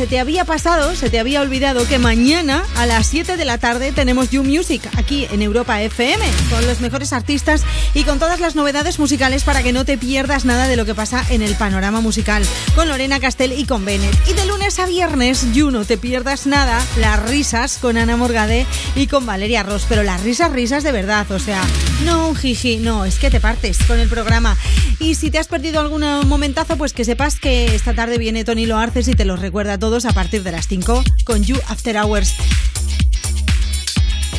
se 0.00 0.06
te 0.06 0.18
había 0.18 0.46
pasado, 0.46 0.96
se 0.96 1.10
te 1.10 1.18
había 1.18 1.42
olvidado, 1.42 1.86
que 1.86 1.98
mañana 1.98 2.64
a 2.76 2.86
las 2.86 3.06
7 3.08 3.36
de 3.36 3.44
la 3.44 3.58
tarde 3.58 3.92
tenemos 3.92 4.30
You 4.30 4.42
Music 4.42 4.80
aquí 4.96 5.26
en 5.30 5.42
Europa 5.42 5.82
FM, 5.82 6.24
con 6.48 6.66
los 6.66 6.80
mejores 6.80 7.12
artistas 7.12 7.64
y 7.92 8.04
con 8.04 8.18
todas 8.18 8.40
las 8.40 8.54
novedades 8.54 8.98
musicales 8.98 9.44
para 9.44 9.62
que 9.62 9.74
no 9.74 9.84
te 9.84 9.98
pierdas 9.98 10.46
nada 10.46 10.68
de 10.68 10.76
lo 10.76 10.86
que 10.86 10.94
pasa 10.94 11.22
en 11.28 11.42
el 11.42 11.54
panorama 11.54 12.00
musical, 12.00 12.42
con 12.74 12.88
Lorena 12.88 13.20
Castell 13.20 13.52
y 13.52 13.66
con 13.66 13.84
Bennett. 13.84 14.16
Y 14.26 14.32
de 14.32 14.46
lunes 14.46 14.78
a 14.78 14.86
viernes, 14.86 15.52
You 15.52 15.70
no 15.70 15.84
te 15.84 15.98
pierdas 15.98 16.46
nada, 16.46 16.82
las 16.96 17.22
risas 17.28 17.76
con 17.76 17.98
Ana 17.98 18.16
Morgade 18.16 18.64
y 18.94 19.06
con 19.06 19.26
Valeria 19.26 19.64
Ross, 19.64 19.84
pero 19.86 20.02
las 20.02 20.22
risas, 20.22 20.50
risas 20.50 20.82
de 20.82 20.92
verdad, 20.92 21.30
o 21.30 21.38
sea, 21.38 21.60
no 22.06 22.34
jiji, 22.34 22.78
no, 22.78 23.04
es 23.04 23.18
que 23.18 23.28
te 23.28 23.38
partes 23.38 23.76
con 23.86 24.00
el 24.00 24.08
programa. 24.08 24.56
Y 25.00 25.14
si 25.14 25.30
te 25.30 25.38
has 25.38 25.48
perdido 25.48 25.80
algún 25.80 26.04
momentazo, 26.28 26.76
pues 26.76 26.92
que 26.92 27.06
sepas 27.06 27.40
que 27.40 27.74
esta 27.74 27.94
tarde 27.94 28.18
viene 28.18 28.44
Tony 28.44 28.66
Loarces 28.66 29.08
y 29.08 29.14
te 29.14 29.24
los 29.24 29.40
recuerda 29.40 29.74
a 29.74 29.78
todos 29.78 30.04
a 30.04 30.12
partir 30.12 30.42
de 30.42 30.52
las 30.52 30.68
5 30.68 31.02
con 31.24 31.42
You 31.42 31.56
After 31.68 31.96
Hours. 31.96 32.34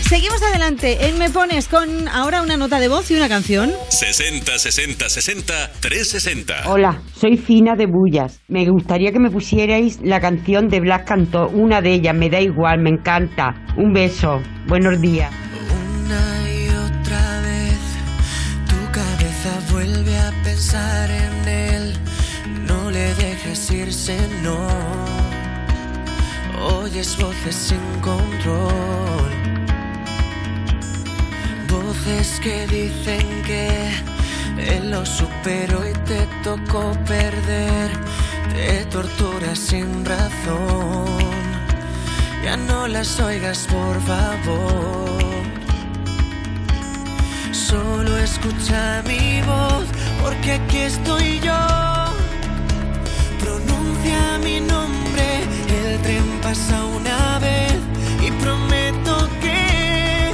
Seguimos 0.07 0.43
adelante 0.43 1.07
en 1.07 1.17
Me 1.17 1.29
Pones 1.29 1.67
con 1.67 2.07
ahora 2.09 2.41
una 2.41 2.57
nota 2.57 2.79
de 2.79 2.89
voz 2.89 3.09
y 3.09 3.15
una 3.15 3.27
canción. 3.27 3.71
60 3.89 4.59
60 4.59 5.09
60 5.09 5.71
360. 5.79 6.69
Hola, 6.69 7.01
soy 7.15 7.38
Fina 7.38 7.75
de 7.75 7.88
Bullas. 7.88 8.41
Me 8.47 8.65
gustaría 8.65 9.11
que 9.11 9.19
me 9.19 9.31
pusierais 9.31 9.99
la 10.03 10.19
canción 10.19 10.67
de 10.67 10.81
Blas 10.81 11.03
Cantó, 11.07 11.47
una 11.47 11.81
de 11.81 11.93
ellas, 11.93 12.13
me 12.13 12.29
da 12.29 12.39
igual, 12.39 12.81
me 12.81 12.89
encanta. 12.89 13.55
Un 13.77 13.93
beso, 13.93 14.41
buenos 14.67 15.01
días. 15.01 15.33
Pensar 20.61 21.09
en 21.09 21.47
él. 21.47 21.93
No 22.67 22.91
le 22.91 23.15
dejes 23.15 23.71
irse, 23.71 24.15
no. 24.43 24.67
Oyes 26.79 27.17
voces 27.17 27.55
sin 27.55 27.85
control. 27.99 29.31
Voces 31.67 32.39
que 32.43 32.67
dicen 32.67 33.25
que 33.43 33.91
él 34.59 34.91
lo 34.91 35.03
superó 35.03 35.79
y 35.89 35.93
te 36.09 36.27
tocó 36.43 36.93
perder. 37.07 37.89
Te 38.53 38.85
torturas 38.85 39.57
sin 39.57 40.05
razón. 40.05 41.07
Ya 42.43 42.55
no 42.55 42.88
las 42.88 43.19
oigas, 43.19 43.67
por 43.67 43.99
favor. 44.01 45.20
Solo 47.72 48.18
escucha 48.18 49.02
mi 49.07 49.41
voz, 49.43 49.85
porque 50.22 50.52
aquí 50.52 50.80
estoy 50.80 51.39
yo. 51.39 51.57
Pronuncia 53.39 54.39
mi 54.43 54.60
nombre, 54.60 55.26
el 55.69 56.02
tren 56.02 56.26
pasa 56.43 56.84
una 56.84 57.39
vez 57.39 57.80
y 58.27 58.30
prometo 58.43 59.30
que, 59.39 60.34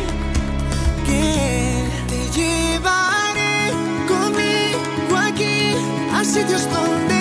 que 1.05 1.85
te 2.09 2.39
llevaré 2.39 3.72
conmigo 4.07 5.15
aquí 5.15 5.76
a 6.15 6.26
sitios 6.26 6.68
donde 6.72 7.16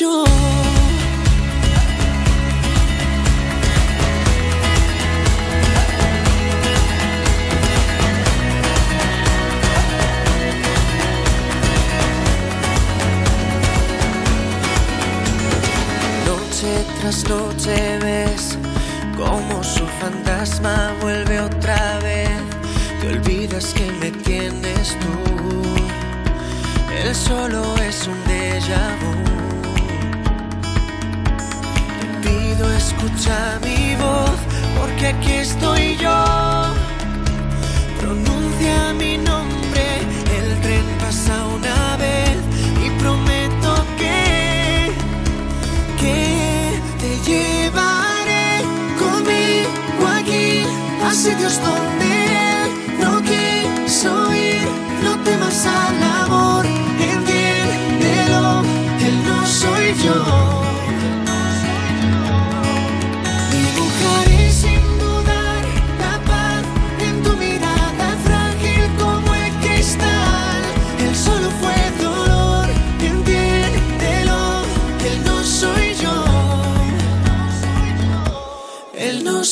Noche 0.00 0.14
tras 17.00 17.28
noche 17.28 17.98
ves 17.98 18.56
como 19.16 19.64
su 19.64 19.84
fantasma 20.00 20.94
vuelve 21.00 21.40
otra 21.40 21.98
vez. 21.98 22.30
Te 23.00 23.08
olvidas 23.08 23.74
que 23.74 23.90
me 24.00 24.12
tienes 24.12 24.96
tú. 25.00 25.08
Él 27.02 27.12
solo 27.16 27.64
es 27.78 28.06
un 28.06 28.24
déjà 28.26 28.96
vu. 29.00 29.47
oído, 32.58 32.72
escucha 32.74 33.58
mi 33.62 33.94
voz, 33.96 34.38
porque 34.78 35.08
aquí 35.08 35.32
estoy 35.32 35.96
yo. 35.96 36.24
Pronuncia 38.00 38.92
mi 38.94 39.18
nombre, 39.18 39.84
el 40.38 40.60
tren 40.60 40.84
pasa 41.00 41.46
una 41.46 41.96
vez 41.96 42.38
y 42.84 42.90
prometo 43.00 43.84
que, 43.96 44.92
que 46.00 46.80
te 47.00 47.30
llevaré 47.30 48.62
conmigo 48.98 50.06
aquí, 50.18 50.64
a 51.04 51.12
sitios 51.12 51.60
donde 51.60 52.62
él 52.62 52.70
no 53.00 53.22
quiso 53.22 54.34
ir, 54.34 54.68
no 55.02 55.18
temas 55.24 55.66
al 55.66 56.02
amor. 56.24 56.67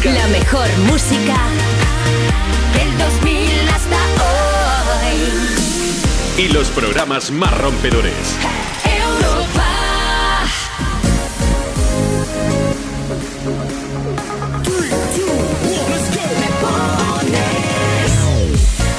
música. 0.00 0.18
la 0.18 0.26
mejor 0.28 0.68
música 0.90 1.36
del 2.74 2.98
2000 2.98 3.68
hasta 3.68 3.96
hoy. 5.04 6.44
Y 6.44 6.48
los 6.48 6.68
programas 6.70 7.30
más 7.30 7.56
rompedores. 7.58 8.14
Europa. 8.84 9.66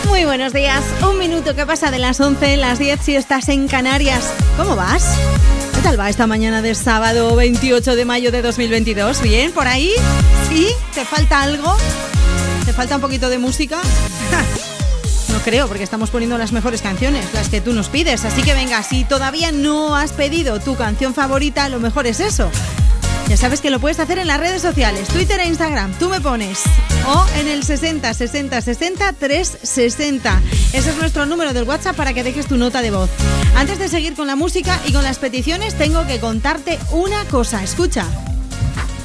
Muy 0.07 0.25
buenos 0.25 0.53
días. 0.53 0.83
Un 1.09 1.17
minuto 1.17 1.55
que 1.55 1.65
pasa 1.65 1.89
de 1.89 1.99
las 1.99 2.19
11, 2.19 2.57
las 2.57 2.77
10 2.77 2.99
si 3.01 3.15
estás 3.15 3.49
en 3.49 3.67
Canarias. 3.67 4.31
¿Cómo 4.55 4.75
vas? 4.75 5.17
¿Qué 5.81 5.87
tal 5.87 5.99
va 5.99 6.09
esta 6.11 6.27
mañana 6.27 6.61
de 6.61 6.75
sábado 6.75 7.35
28 7.35 7.95
de 7.95 8.05
mayo 8.05 8.31
de 8.31 8.43
2022? 8.43 9.19
¿Bien? 9.23 9.51
¿Por 9.51 9.67
ahí? 9.67 9.91
¿Sí? 10.47 10.67
¿Te 10.93 11.03
falta 11.05 11.41
algo? 11.41 11.75
¿Te 12.65 12.71
falta 12.71 12.97
un 12.97 13.01
poquito 13.01 13.29
de 13.29 13.39
música? 13.39 13.81
No 15.31 15.39
creo, 15.39 15.67
porque 15.67 15.83
estamos 15.83 16.09
poniendo 16.11 16.37
las 16.37 16.51
mejores 16.51 16.81
canciones, 16.81 17.25
las 17.33 17.47
que 17.47 17.61
tú 17.61 17.71
nos 17.71 17.87
pides. 17.87 18.25
Así 18.25 18.43
que 18.43 18.53
venga, 18.53 18.83
si 18.83 19.05
todavía 19.05 19.53
no 19.53 19.95
has 19.95 20.11
pedido 20.11 20.59
tu 20.59 20.75
canción 20.75 21.13
favorita, 21.13 21.69
lo 21.69 21.79
mejor 21.79 22.05
es 22.05 22.19
eso. 22.19 22.51
Ya 23.31 23.37
sabes 23.37 23.61
que 23.61 23.69
lo 23.69 23.79
puedes 23.79 23.97
hacer 24.01 24.19
en 24.19 24.27
las 24.27 24.41
redes 24.41 24.61
sociales, 24.61 25.07
Twitter 25.07 25.39
e 25.39 25.47
Instagram. 25.47 25.93
Tú 25.93 26.09
me 26.09 26.19
pones. 26.19 26.63
O 27.07 27.25
en 27.39 27.47
el 27.47 27.63
60 27.63 28.13
60 28.13 28.59
60 28.59 29.13
360. 29.13 30.41
Ese 30.73 30.89
es 30.89 30.97
nuestro 30.97 31.25
número 31.25 31.53
del 31.53 31.63
WhatsApp 31.63 31.95
para 31.95 32.13
que 32.13 32.25
dejes 32.25 32.47
tu 32.47 32.57
nota 32.57 32.81
de 32.81 32.91
voz. 32.91 33.09
Antes 33.55 33.79
de 33.79 33.87
seguir 33.87 34.15
con 34.15 34.27
la 34.27 34.35
música 34.35 34.77
y 34.85 34.91
con 34.91 35.03
las 35.03 35.17
peticiones, 35.17 35.75
tengo 35.75 36.05
que 36.05 36.19
contarte 36.19 36.77
una 36.91 37.23
cosa. 37.23 37.63
Escucha. 37.63 38.05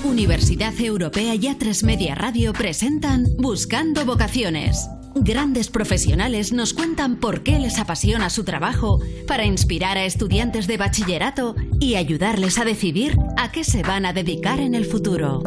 Universidad 0.03 0.75
Europea 0.81 1.37
y 1.37 1.43
A3 1.43 1.85
Media 1.85 2.17
Radio 2.17 2.53
presentan 2.53 3.29
Buscando 3.39 4.05
Vocaciones. 4.05 4.89
Grandes 5.19 5.71
profesionales 5.71 6.53
nos 6.53 6.75
cuentan 6.75 7.17
por 7.17 7.43
qué 7.43 7.59
les 7.59 7.79
apasiona 7.79 8.29
su 8.29 8.45
trabajo 8.45 9.01
para 9.27 9.47
inspirar 9.47 9.97
a 9.97 10.05
estudiantes 10.05 10.67
de 10.67 10.77
bachillerato 10.77 11.57
y 11.81 11.95
ayudarles 11.95 12.59
a 12.59 12.67
decidir 12.67 13.17
a 13.39 13.51
qué 13.51 13.65
se 13.65 13.83
van 13.83 14.05
a 14.05 14.13
dedicar 14.13 14.61
en 14.61 14.75
el 14.75 14.85
futuro. 14.85 15.43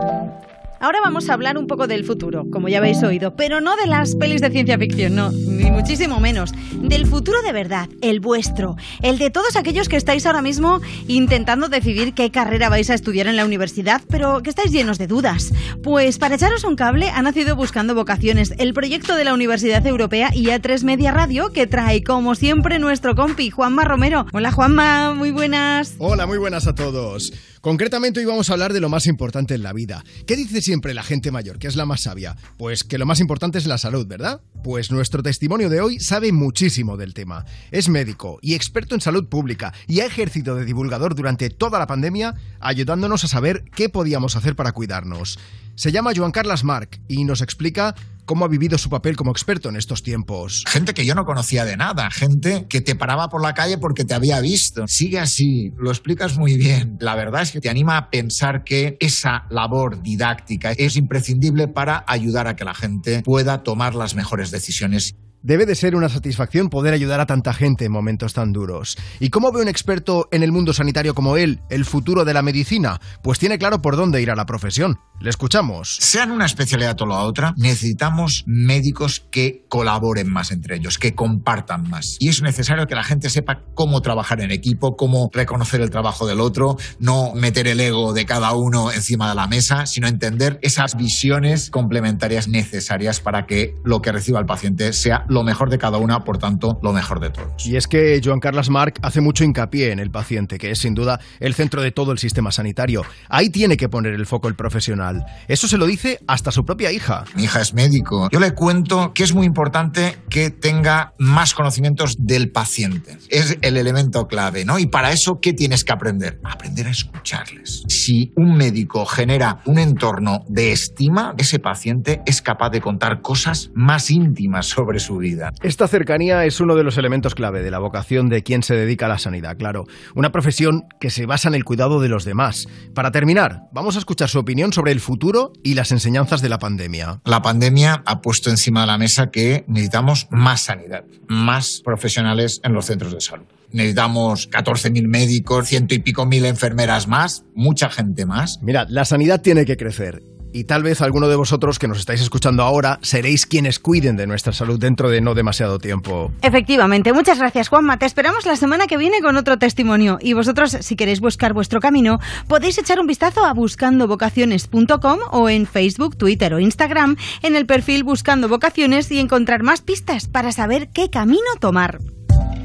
Ahora 0.80 1.00
vamos 1.04 1.30
a 1.30 1.34
hablar 1.34 1.58
un 1.60 1.68
poco 1.68 1.86
del 1.86 2.04
futuro, 2.04 2.46
como 2.50 2.68
ya 2.68 2.80
habéis 2.80 3.04
oído, 3.04 3.36
pero 3.36 3.62
no 3.62 3.76
de 3.76 3.86
las 3.86 4.16
pelis 4.16 4.41
de 4.41 4.50
ciencia 4.50 4.80
ficción, 4.80 5.14
no, 5.14 5.30
muchísimo 5.72 6.20
menos. 6.20 6.54
Del 6.74 7.06
futuro 7.06 7.41
de 7.41 7.52
verdad, 7.52 7.90
el 8.02 8.20
vuestro, 8.20 8.76
el 9.02 9.18
de 9.18 9.30
todos 9.30 9.56
aquellos 9.56 9.90
que 9.90 9.96
estáis 9.96 10.26
ahora 10.26 10.41
mismo 10.41 10.82
intentando 11.08 11.70
decidir 11.70 12.14
qué 12.14 12.32
carrera 12.32 12.70
vais 12.70 12.90
a 12.90 12.94
estudiar 12.94 13.28
en 13.28 13.36
la 13.36 13.46
universidad, 13.46 14.02
pero 14.10 14.41
que 14.41 14.50
estáis 14.50 14.72
llenos 14.72 14.98
de 14.98 15.08
dudas. 15.08 15.52
Pues 15.84 16.18
para 16.18 16.36
echaros 16.36 16.64
un 16.64 16.76
cable 16.76 17.10
ha 17.10 17.22
nacido 17.22 17.56
Buscando 17.56 17.96
Vocaciones, 17.96 18.54
el 18.58 18.74
proyecto 18.74 19.16
de 19.16 19.24
la 19.24 19.34
Universidad 19.34 19.86
Europea 19.86 20.32
y 20.34 20.46
A3 20.46 20.84
Media 20.84 21.12
Radio 21.12 21.52
que 21.52 21.68
trae, 21.68 22.04
como 22.04 22.36
siempre, 22.36 22.80
nuestro 22.80 23.16
compi 23.16 23.50
Juanma 23.50 23.84
Romero. 23.84 24.26
Hola 24.34 24.52
Juanma, 24.52 25.14
muy 25.14 25.32
buenas. 25.32 25.96
Hola, 26.00 26.26
muy 26.26 26.38
buenas 26.38 26.68
a 26.68 26.76
todos. 26.76 27.34
Concretamente 27.62 28.22
hoy 28.22 28.26
vamos 28.26 28.50
a 28.50 28.54
hablar 28.54 28.72
de 28.72 28.80
lo 28.80 28.88
más 28.88 29.06
importante 29.06 29.54
en 29.54 29.64
la 29.64 29.74
vida. 29.74 30.06
¿Qué 30.26 30.38
dice 30.38 30.62
siempre 30.62 30.94
la 30.94 31.04
gente 31.04 31.30
mayor, 31.30 31.60
que 31.60 31.68
es 31.68 31.76
la 31.76 31.86
más 31.86 32.04
sabia? 32.04 32.38
Pues 32.58 32.86
que 32.86 32.98
lo 32.98 33.06
más 33.06 33.20
importante 33.20 33.58
es 33.58 33.66
la 33.66 33.78
salud, 33.78 34.08
¿verdad? 34.08 34.41
Pues 34.64 34.91
nuestro 34.91 35.22
testimonio 35.24 35.59
de 35.68 35.81
hoy 35.81 35.99
sabe 35.99 36.31
muchísimo 36.31 36.95
del 36.95 37.14
tema. 37.14 37.44
Es 37.72 37.90
médico 37.90 38.40
y 38.41 38.53
experto 38.53 38.95
en 38.95 39.02
salud 39.02 39.27
pública 39.27 39.73
y 39.88 39.99
ha 39.99 40.06
ejercido 40.06 40.56
de 40.56 40.64
divulgador 40.64 41.15
durante 41.15 41.49
toda 41.49 41.80
la 41.80 41.88
pandemia, 41.88 42.36
ayudándonos 42.61 43.26
a 43.26 43.27
saber 43.27 43.65
qué 43.76 43.90
podíamos 43.90 44.38
hacer 44.38 44.56
para 44.56 44.72
cuidarnos. 44.72 45.38
Se 45.76 45.91
llama 45.91 46.11
Joan 46.15 46.31
Carles 46.31 46.64
Marc 46.64 47.02
y 47.07 47.23
nos 47.23 47.41
explica 47.41 47.95
cómo 48.26 48.45
ha 48.45 48.48
vivido 48.48 48.77
su 48.77 48.90
papel 48.90 49.15
como 49.15 49.31
experto 49.31 49.69
en 49.69 49.76
estos 49.76 50.03
tiempos. 50.03 50.64
Gente 50.68 50.94
que 50.94 51.03
yo 51.03 51.15
no 51.15 51.26
conocía 51.26 51.65
de 51.65 51.77
nada, 51.77 52.11
gente 52.11 52.68
que 52.69 52.80
te 52.80 52.94
paraba 52.94 53.27
por 53.27 53.41
la 53.41 53.56
calle 53.56 53.80
porque 53.80 54.06
te 54.06 54.14
había 54.14 54.40
visto. 54.40 54.88
Sigue 54.88 55.19
así, 55.19 55.72
lo 55.77 55.90
explicas 55.90 56.38
muy 56.38 56.56
bien. 56.56 56.98
La 56.99 57.15
verdad 57.15 57.41
es 57.41 57.52
que 57.52 57.60
te 57.60 57.69
anima 57.69 57.98
a 57.98 58.10
pensar 58.11 58.64
que 58.64 58.98
esa 58.99 59.48
labor 59.49 60.03
didáctica 60.03 60.73
es 60.73 60.95
imprescindible 60.95 61.68
para 61.68 62.03
ayudar 62.07 62.48
a 62.48 62.56
que 62.56 62.65
la 62.65 62.76
gente 62.76 63.23
pueda 63.23 63.64
tomar 63.64 63.95
las 63.95 64.14
mejores 64.14 64.52
decisiones. 64.52 65.15
Debe 65.41 65.66
de 65.66 65.76
ser 65.76 65.95
una 65.95 66.10
satisfacción 66.10 66.68
poder 66.68 66.94
ayudar 66.94 67.22
a 67.22 67.26
tanta 67.26 67.53
gente 67.53 67.86
en 67.86 67.94
momentos 67.94 68.34
tan 68.34 68.52
duros. 68.52 68.98
¿Y 69.22 69.30
cómo 69.30 69.53
ve 69.53 69.61
un 69.61 69.70
experto 69.70 70.28
en 70.32 70.44
el 70.44 70.52
mundo 70.52 70.74
sanitario 70.74 71.14
como 71.16 71.38
él 71.38 71.61
el 71.70 71.86
futuro 71.86 72.26
de 72.26 72.34
la 72.34 72.41
medicina? 72.41 72.99
Pues 73.24 73.40
tiene 73.40 73.57
claro 73.57 73.82
por 73.82 73.95
dónde 73.95 74.22
ir 74.22 74.32
a 74.32 74.36
la 74.36 74.45
profesión. 74.45 74.99
Le 75.22 75.30
escuchamos. 75.30 75.98
Sean 75.99 76.32
una 76.32 76.45
especialidad 76.45 77.02
o 77.02 77.06
la 77.06 77.20
otra, 77.20 77.53
necesitamos 77.57 78.44
médicos 78.48 79.26
que 79.32 79.66
colaboren 79.70 80.30
más 80.30 80.52
entre 80.52 80.76
ellos, 80.76 80.98
que 80.98 81.16
compartan 81.16 81.90
más. 81.90 82.18
Y 82.20 82.30
es 82.30 82.41
necesario 82.41 82.88
que 82.88 82.95
la 82.95 83.03
gente 83.03 83.30
sepa 83.30 83.61
cómo 83.76 84.02
trabajar 84.02 84.41
en 84.41 84.52
equipo, 84.52 84.95
cómo 84.98 85.30
reconocer 85.34 85.82
el 85.82 85.90
trabajo 85.90 86.26
del 86.26 86.40
otro, 86.40 86.78
no 86.99 87.34
meter 87.34 87.68
el 87.68 87.80
ego 87.80 88.14
de 88.14 88.26
cada 88.26 88.53
uno 88.53 88.91
encima 88.91 89.30
de 89.30 89.36
la 89.36 89.48
mesa, 89.48 89.86
sino 89.86 90.07
entender 90.07 90.60
esas 90.61 90.95
visiones 90.95 91.70
complementarias 91.70 92.48
necesarias 92.48 93.20
para 93.20 93.45
que 93.45 93.76
lo 93.84 94.02
que 94.02 94.11
reciba 94.14 94.40
el 94.40 94.45
paciente 94.45 94.94
sea 94.94 95.26
lo 95.30 95.43
mejor 95.43 95.69
de 95.69 95.77
cada 95.77 95.97
una, 95.97 96.19
por 96.19 96.38
tanto, 96.38 96.80
lo 96.81 96.91
mejor 96.91 97.19
de 97.19 97.30
todos. 97.30 97.65
Y 97.65 97.77
es 97.77 97.88
que 97.88 98.19
Joan 98.23 98.39
Carles 98.39 98.69
Marc 98.69 98.99
hace 99.01 99.22
mucho 99.22 99.43
hincapié 99.43 99.91
en 99.91 99.99
el 99.99 100.11
paciente, 100.11 100.57
que 100.57 100.72
es 100.72 100.80
sin 100.80 100.93
duda 100.93 101.19
el 101.39 101.53
centro 101.53 101.81
de 101.81 101.91
todo 101.91 102.11
el 102.11 102.19
sistema 102.19 102.51
sanitario. 102.51 103.03
Ahí 103.30 103.49
tiene 103.49 103.77
que 103.77 103.89
poner 103.89 104.14
el 104.14 104.26
foco 104.26 104.47
el 104.47 104.56
profesional. 104.56 105.23
Eso 105.47 105.68
se 105.68 105.77
lo 105.77 105.85
dice 105.85 106.19
hasta 106.27 106.51
su 106.51 106.65
propia 106.65 106.91
hija. 106.91 107.23
Mi 107.35 107.43
hija 107.43 107.61
es 107.61 107.73
médico. 107.73 108.30
Yo 108.31 108.39
le 108.39 108.53
cuento 108.53 109.14
que 109.14 109.23
es 109.23 109.34
muy 109.34 109.45
importante 109.45 110.18
que 110.30 110.49
tenga 110.49 111.14
más 111.19 111.53
conocimientos 111.53 112.15
del 112.18 112.51
paciente. 112.51 113.18
Es 113.30 113.57
el 113.61 113.77
elemento 113.77 114.27
clave, 114.27 114.65
¿no? 114.65 114.80
Y 114.80 114.88
para 114.88 115.11
eso, 115.11 115.39
¿qué 115.41 115.53
tienes 115.53 115.84
que 115.84 115.93
aprender? 115.93 116.39
Aprender 116.43 116.88
a 116.88 116.91
escucharles. 116.91 117.84
Si 117.88 118.31
un 118.35 118.56
médico 118.56 119.06
genera 119.06 119.61
un 119.65 119.80
entorno 119.80 120.39
de 120.47 120.72
estima, 120.72 121.34
ese 121.38 121.60
paciente 121.60 122.22
es 122.26 122.41
capaz 122.41 122.69
de 122.69 122.81
contar 122.81 123.22
cosas 123.22 123.69
más 123.73 124.10
íntimas 124.10 124.65
sobre 124.68 124.99
su 124.99 125.19
vida. 125.20 125.52
Esta 125.62 125.88
cercanía 125.88 126.46
es 126.46 126.60
uno 126.60 126.76
de 126.76 126.84
los 126.84 126.98
elementos 126.98 127.36
clave 127.36 127.62
de 127.62 127.72
la 127.72 127.80
vocación 127.80 128.30
de 128.30 128.41
quien 128.41 128.64
se 128.64 128.76
dedica 128.76 129.06
a 129.06 129.10
la 129.10 129.20
sanidad, 129.20 129.58
claro. 129.58 129.86
Una 130.16 130.32
profesión 130.32 130.86
que 131.00 131.10
se 131.10 131.26
basa 131.26 131.50
en 131.50 131.56
el 131.56 131.64
cuidado 131.64 132.00
de 132.00 132.10
los 132.10 132.26
demás. 132.26 132.68
Para 132.96 133.12
terminar, 133.12 133.64
vamos 133.72 133.96
a 133.96 134.00
escuchar 134.00 134.30
su 134.30 134.40
opinión 134.40 134.74
sobre 134.74 134.91
el 134.91 135.00
futuro 135.00 135.54
y 135.64 135.76
las 135.76 135.91
enseñanzas 135.91 136.41
de 136.41 136.50
la 136.50 136.60
pandemia. 136.60 137.22
La 137.26 137.41
pandemia 137.41 138.02
ha 138.06 138.22
puesto 138.22 138.50
encima 138.50 138.82
de 138.82 138.88
la 138.88 138.98
mesa 138.98 139.30
que 139.32 139.66
necesitamos 139.68 140.28
más 140.32 140.62
sanidad, 140.62 141.04
más 141.28 141.82
profesionales 141.84 142.62
en 142.64 142.74
los 142.74 142.86
centros 142.86 143.14
de 143.14 143.22
salud. 143.22 143.46
Necesitamos 143.72 144.50
14.000 144.50 145.08
médicos, 145.08 145.68
ciento 145.68 145.94
y 145.94 146.00
pico 146.00 146.26
mil 146.26 146.46
enfermeras 146.46 147.08
más, 147.08 147.44
mucha 147.54 147.90
gente 147.90 148.26
más. 148.26 148.60
Mirad, 148.64 148.88
la 148.90 149.06
sanidad 149.06 149.41
tiene 149.41 149.66
que 149.66 149.78
crecer. 149.78 150.24
Y 150.51 150.65
tal 150.65 150.84
vez 150.84 151.01
alguno 151.01 151.27
de 151.27 151.35
vosotros 151.35 151.80
que 151.80 151.88
nos 151.88 151.99
estáis 151.99 152.21
escuchando 152.21 152.63
ahora 152.63 152.99
seréis 153.01 153.45
quienes 153.45 153.80
cuiden 153.80 154.17
de 154.17 154.27
nuestra 154.27 154.53
salud 154.53 154.80
dentro 154.80 155.09
de 155.09 155.21
no 155.21 155.35
demasiado 155.35 155.80
tiempo. 155.80 156.31
Efectivamente, 156.41 157.13
muchas 157.13 157.39
gracias 157.39 157.69
Juanma. 157.69 157.97
Te 157.97 158.05
esperamos 158.05 158.45
la 158.45 158.55
semana 158.55 158.88
que 158.88 158.97
viene 158.97 159.21
con 159.21 159.38
otro 159.38 159.57
testimonio. 159.57 160.17
Y 160.21 160.34
vosotros, 160.34 160.71
si 160.81 160.95
queréis 160.95 161.19
buscar 161.19 161.53
vuestro 161.53 161.80
camino, 161.80 162.19
podéis 162.47 162.77
echar 162.77 162.99
un 162.99 163.07
vistazo 163.07 163.45
a 163.45 163.53
buscandovocaciones.com 163.53 165.19
o 165.31 165.49
en 165.49 165.65
Facebook, 165.65 166.17
Twitter 166.17 166.53
o 166.53 166.59
Instagram 166.59 167.15
en 167.41 167.55
el 167.55 167.65
perfil 167.65 168.03
Buscando 168.03 168.49
Vocaciones 168.49 169.11
y 169.11 169.19
encontrar 169.19 169.63
más 169.63 169.81
pistas 169.81 170.27
para 170.27 170.51
saber 170.51 170.89
qué 170.89 171.09
camino 171.09 171.39
tomar. 171.59 171.99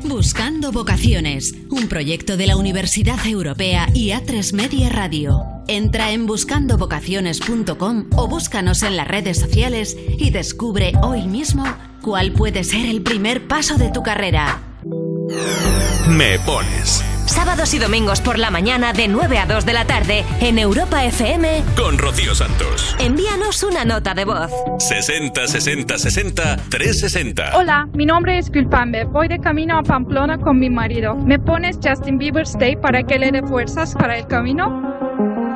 Buscando 0.05 0.71
Vocaciones, 0.71 1.55
un 1.71 1.89
proyecto 1.89 2.37
de 2.37 2.47
la 2.47 2.59
Universidad 2.59 3.27
Europea 3.27 3.89
y 3.95 4.11
A3 4.11 4.53
Media 4.53 4.91
Radio. 4.91 5.43
Entra 5.67 6.13
en 6.13 6.27
buscandovocaciones.com 6.27 8.11
o 8.15 8.29
búscanos 8.29 8.83
en 8.83 8.99
las 8.99 9.09
redes 9.09 9.39
sociales 9.39 9.97
y 10.19 10.29
descubre 10.29 10.93
hoy 11.03 11.23
mismo 11.27 11.65
cuál 12.03 12.33
puede 12.33 12.65
ser 12.65 12.85
el 12.85 13.03
primer 13.03 13.49
paso 13.49 13.79
de 13.79 13.91
tu 13.91 14.03
carrera. 14.03 14.74
Me 16.09 16.39
pones. 16.41 17.03
Sábados 17.25 17.73
y 17.73 17.79
domingos 17.79 18.21
por 18.21 18.39
la 18.39 18.51
mañana 18.51 18.93
de 18.93 19.09
9 19.09 19.39
a 19.39 19.47
2 19.47 19.65
de 19.65 19.73
la 19.73 19.87
tarde 19.87 20.25
en 20.41 20.59
Europa 20.59 21.05
FM. 21.05 21.63
Con 21.77 21.97
Rocío 21.97 22.35
Santos. 22.35 22.95
Envíanos 22.99 23.63
una 23.63 23.87
nota 23.87 24.13
de 24.13 24.27
voz. 24.27 24.51
60 24.79 25.47
60 25.47 25.99
60 25.99 26.57
360. 26.69 27.57
Hola, 27.57 27.89
mi 27.95 28.05
nombre 28.05 28.37
es 28.37 28.51
Pilpambe. 28.51 29.05
Voy 29.05 29.29
de 29.29 29.39
camino 29.39 29.79
a 29.79 29.83
Pamplona 29.83 30.37
con 30.39 30.59
mi 30.59 30.69
marido. 30.69 31.15
¿Me 31.15 31.39
pones 31.39 31.79
Justin 31.83 32.19
Bieber 32.19 32.43
Stay 32.43 32.77
para 32.77 33.03
que 33.03 33.19
le 33.19 33.33
dé 33.33 33.43
fuerzas 33.43 33.95
para 33.95 34.19
el 34.19 34.27
camino? 34.27 35.04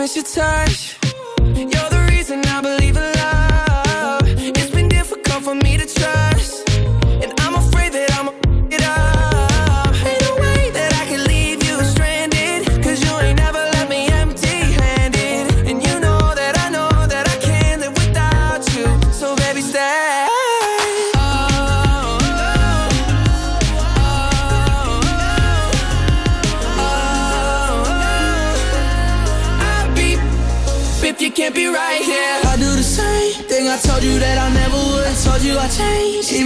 miss 0.00 0.16
your 0.16 0.24
touch. 0.24 0.96
You're 1.54 1.90
the 1.90 2.09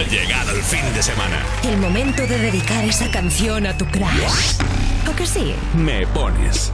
Ha 0.00 0.02
llegado 0.04 0.52
el 0.52 0.62
fin 0.62 0.94
de 0.94 1.02
semana. 1.02 1.44
El 1.62 1.76
momento 1.76 2.26
de 2.26 2.38
dedicar 2.38 2.82
esa 2.86 3.10
canción 3.10 3.66
a 3.66 3.76
tu 3.76 3.84
crush. 3.84 4.56
¿O 5.06 5.14
que 5.14 5.26
sí? 5.26 5.54
Me 5.74 6.06
pones. 6.06 6.72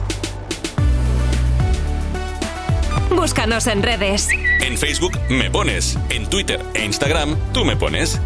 Búscanos 3.09 3.67
en 3.67 3.83
redes. 3.83 4.29
En 4.61 4.77
Facebook 4.77 5.19
me 5.29 5.51
pones. 5.51 5.99
En 6.09 6.25
Twitter 6.29 6.63
e 6.73 6.85
Instagram 6.85 7.35
tú 7.51 7.65
me 7.65 7.75
pones. 7.75 8.21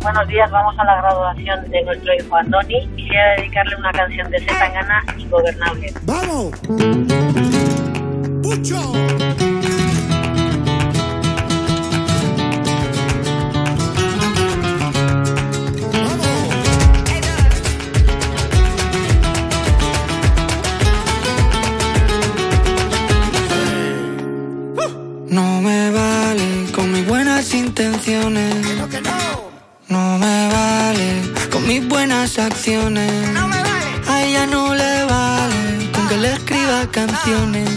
Buenos 0.00 0.26
días, 0.28 0.50
vamos 0.50 0.78
a 0.78 0.84
la 0.84 0.96
graduación 0.96 1.70
de 1.70 1.82
nuestro 1.84 2.14
hijo 2.14 2.34
Andoni. 2.34 2.88
Quisiera 2.96 3.34
dedicarle 3.36 3.76
una 3.76 3.92
canción 3.92 4.30
de 4.30 4.40
Zetangana, 4.40 5.04
Ingobernable. 5.18 5.92
¡Vamos! 6.06 6.58
¡Pucho! 8.42 9.51
Buenas 32.70 33.10
acciones. 33.10 34.08
A 34.08 34.22
ella 34.22 34.46
no 34.46 34.74
le 34.74 35.04
vale 35.04 35.90
con 35.92 36.08
que 36.08 36.16
le 36.16 36.32
escriba 36.32 36.86
canciones. 36.90 37.68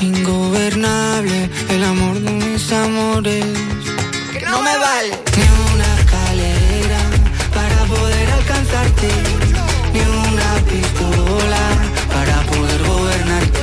Ingobernable 0.00 1.50
el 1.70 1.84
amor 1.84 2.20
de 2.20 2.30
mis 2.30 2.72
amores. 2.72 3.44
Que 4.32 4.44
no 4.44 4.60
me 4.62 4.76
vale 4.76 5.10
ni 5.36 5.46
una 5.72 5.86
escalera 5.98 7.00
para 7.54 7.84
poder 7.84 8.30
alcanzarte. 8.30 9.08
Ni 9.92 10.00
una 10.00 10.50
pistola 10.70 11.62
para 12.14 12.42
poder 12.50 12.82
gobernarte. 12.82 13.60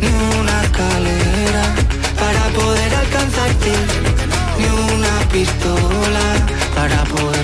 Ni 0.00 0.08
una 0.38 0.62
escalera 0.62 1.64
para 2.18 2.42
poder 2.58 2.94
alcanzarte. 2.94 3.72
Ni 4.58 4.66
una 4.94 5.28
pistola 5.30 6.20
para 6.74 7.04
poder. 7.04 7.39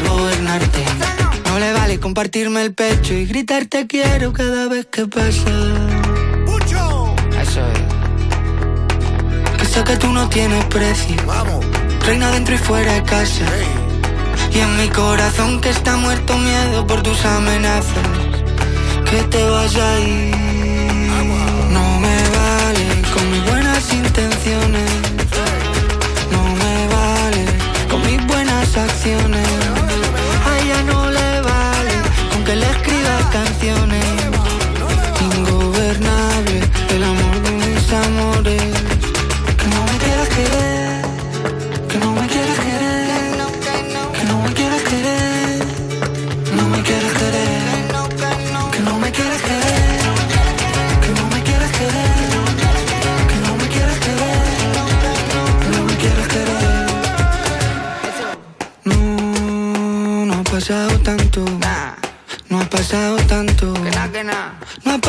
Compartirme 2.01 2.63
el 2.63 2.75
pecho 2.75 3.15
y 3.15 3.27
gritar 3.27 3.67
te 3.67 3.87
quiero 3.87 4.33
cada 4.33 4.69
vez 4.69 4.87
que 4.87 5.07
pasa. 5.07 5.51
Eso 7.43 7.61
es. 7.61 7.79
Que 9.59 9.65
sé 9.65 9.85
que 9.85 9.97
tú 9.97 10.13
no 10.13 10.29
tienes 10.29 10.65
precio. 10.67 11.17
Reina 12.07 12.31
dentro 12.31 12.55
y 12.55 12.59
fuera 12.59 12.93
de 12.93 13.03
casa. 13.03 13.45
Y 14.53 14.59
en 14.59 14.77
mi 14.77 14.89
corazón 14.89 15.61
que 15.61 15.71
está 15.71 15.97
muerto 15.97 16.39
miedo 16.39 16.87
por 16.87 17.03
tus 17.03 17.25
amenazas. 17.25 18.09
Que 19.11 19.23
te 19.25 19.43
vas 19.45 19.75
a 19.77 20.01
ir. 20.01 20.37
No 21.71 22.01
me 22.01 22.17
vale 22.39 23.03
con 23.13 23.31
mis 23.31 23.45
buenas 23.45 23.93
intenciones. 23.93 24.96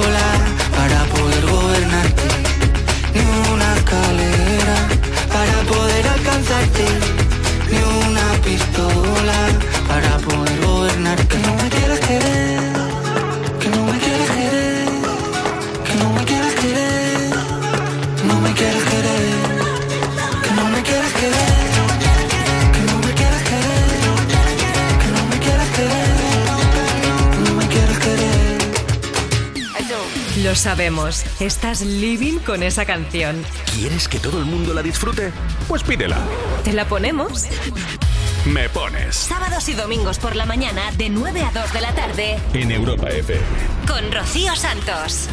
Pistola 0.00 0.32
para 0.76 1.04
poder 1.12 1.46
gobernarte. 1.46 2.28
Ni 3.14 3.52
una 3.52 3.74
escalera 3.76 4.88
para 5.30 5.62
poder 5.70 6.06
alcanzarte. 6.08 6.86
Ni 7.70 8.08
una 8.08 8.32
pistola 8.42 9.38
para 9.88 10.16
poder 10.18 10.60
gobernarte. 10.64 11.49
Lo 30.50 30.56
sabemos, 30.56 31.24
estás 31.40 31.80
living 31.80 32.40
con 32.40 32.64
esa 32.64 32.84
canción. 32.84 33.40
¿Quieres 33.72 34.08
que 34.08 34.18
todo 34.18 34.40
el 34.40 34.46
mundo 34.46 34.74
la 34.74 34.82
disfrute? 34.82 35.30
Pues 35.68 35.84
pídela. 35.84 36.18
¿Te 36.64 36.72
la 36.72 36.86
ponemos? 36.86 37.44
Me 38.46 38.68
pones 38.68 39.14
Sábados 39.14 39.68
y 39.68 39.74
domingos 39.74 40.18
por 40.18 40.34
la 40.34 40.46
mañana 40.46 40.90
de 40.98 41.08
9 41.08 41.42
a 41.42 41.52
2 41.52 41.72
de 41.72 41.80
la 41.80 41.92
tarde 41.94 42.38
en 42.52 42.72
Europa 42.72 43.08
FM. 43.10 43.40
con 43.86 44.10
Rocío 44.10 44.56
Santos. 44.56 45.28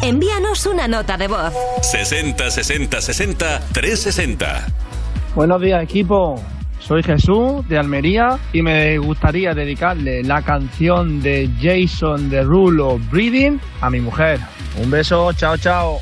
Envíanos 0.00 0.64
una 0.64 0.88
nota 0.88 1.18
de 1.18 1.28
voz. 1.28 1.52
60 1.82 2.50
60 2.50 3.02
60 3.02 3.60
360. 3.74 4.66
Buenos 5.34 5.60
días 5.60 5.82
equipo, 5.82 6.42
soy 6.86 7.02
Jesús 7.02 7.68
de 7.68 7.78
Almería 7.78 8.38
y 8.52 8.62
me 8.62 8.98
gustaría 8.98 9.54
dedicarle 9.54 10.22
la 10.22 10.42
canción 10.42 11.20
de 11.20 11.50
Jason 11.60 12.30
Derulo 12.30 13.00
Breathing 13.10 13.60
a 13.80 13.90
mi 13.90 14.00
mujer. 14.00 14.38
Un 14.80 14.90
beso, 14.90 15.32
chao 15.32 15.56
chao. 15.56 16.00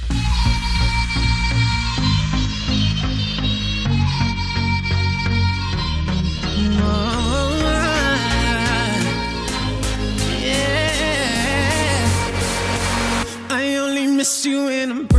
You 14.44 14.68
I'm 14.68 15.13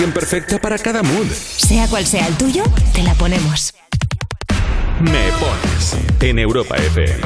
canción 0.00 0.12
perfecta 0.12 0.58
para 0.58 0.78
cada 0.78 1.02
mood. 1.02 1.26
Sea 1.30 1.86
cual 1.86 2.06
sea 2.06 2.26
el 2.26 2.34
tuyo, 2.38 2.62
te 2.94 3.02
la 3.02 3.12
ponemos. 3.14 3.74
Me 4.98 5.30
pones 5.32 5.96
en 6.20 6.38
Europa 6.38 6.76
FM. 6.76 7.20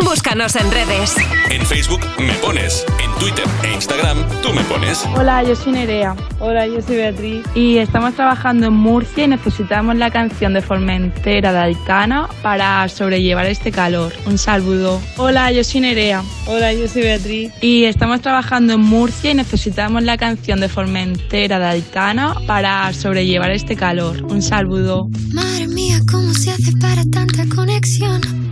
Búscanos 0.00 0.56
en 0.56 0.70
redes. 0.70 1.14
En 1.50 1.66
Facebook 1.66 2.00
me 2.18 2.32
pones, 2.34 2.86
Twitter 3.22 3.44
e 3.62 3.74
Instagram 3.74 4.18
tú 4.42 4.52
me 4.52 4.64
pones. 4.64 5.04
Hola, 5.14 5.44
yo 5.44 5.54
soy 5.54 5.74
Nerea. 5.74 6.16
Hola, 6.40 6.66
yo 6.66 6.82
soy 6.82 6.96
Beatriz. 6.96 7.44
Y 7.54 7.78
estamos 7.78 8.14
trabajando 8.14 8.66
en 8.66 8.72
Murcia 8.72 9.22
y 9.22 9.28
necesitamos 9.28 9.94
la 9.94 10.10
canción 10.10 10.54
de 10.54 10.60
Formentera 10.60 11.52
de 11.52 11.58
Aitana 11.60 12.28
para 12.42 12.88
sobrellevar 12.88 13.46
este 13.46 13.70
calor. 13.70 14.12
Un 14.26 14.38
saludo. 14.38 15.00
Hola, 15.18 15.52
yo 15.52 15.62
soy 15.62 15.82
Nerea. 15.82 16.24
Hola, 16.48 16.72
yo 16.72 16.88
soy 16.88 17.02
Beatriz. 17.02 17.52
Y 17.60 17.84
estamos 17.84 18.22
trabajando 18.22 18.72
en 18.72 18.80
Murcia 18.80 19.30
y 19.30 19.34
necesitamos 19.34 20.02
la 20.02 20.16
canción 20.16 20.58
de 20.58 20.68
Formentera 20.68 21.60
de 21.60 21.66
Aitana 21.66 22.34
para 22.48 22.92
sobrellevar 22.92 23.52
este 23.52 23.76
calor. 23.76 24.24
Un 24.24 24.42
saludo. 24.42 25.08
Madre 25.32 25.68
mía, 25.68 26.00
¿cómo 26.10 26.34
se 26.34 26.50
hace 26.50 26.72
para 26.80 27.04
tanta 27.04 27.44
conexión? 27.54 28.42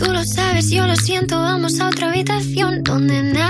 Tú 0.00 0.10
lo 0.10 0.24
sabes, 0.24 0.70
yo 0.70 0.86
lo 0.86 0.96
siento, 0.96 1.38
vamos 1.38 1.78
a 1.78 1.88
otra 1.88 2.08
habitación 2.08 2.82
donde 2.82 3.22
nadie, 3.22 3.49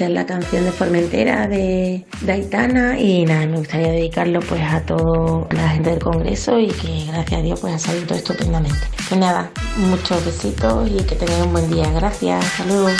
pusieran 0.00 0.14
la 0.14 0.24
canción 0.24 0.64
de 0.64 0.72
Formentera 0.72 1.46
de, 1.46 2.06
de 2.22 2.32
Aitana 2.32 2.98
y 2.98 3.26
nada, 3.26 3.44
me 3.46 3.58
gustaría 3.58 3.88
dedicarlo 3.88 4.40
pues 4.40 4.62
a 4.62 4.80
toda 4.80 5.46
la 5.50 5.68
gente 5.68 5.90
del 5.90 5.98
Congreso 5.98 6.58
y 6.58 6.68
que 6.68 7.04
gracias 7.08 7.40
a 7.40 7.42
Dios 7.42 7.60
pues 7.60 7.74
ha 7.74 7.78
salido 7.78 8.06
todo 8.06 8.16
estupendamente. 8.16 8.78
Pues 9.08 9.20
nada, 9.20 9.50
muchos 9.76 10.24
besitos 10.24 10.88
y 10.88 11.02
que 11.04 11.16
tengáis 11.16 11.44
un 11.44 11.52
buen 11.52 11.70
día. 11.70 11.90
Gracias, 11.90 12.42
saludos. 12.56 12.92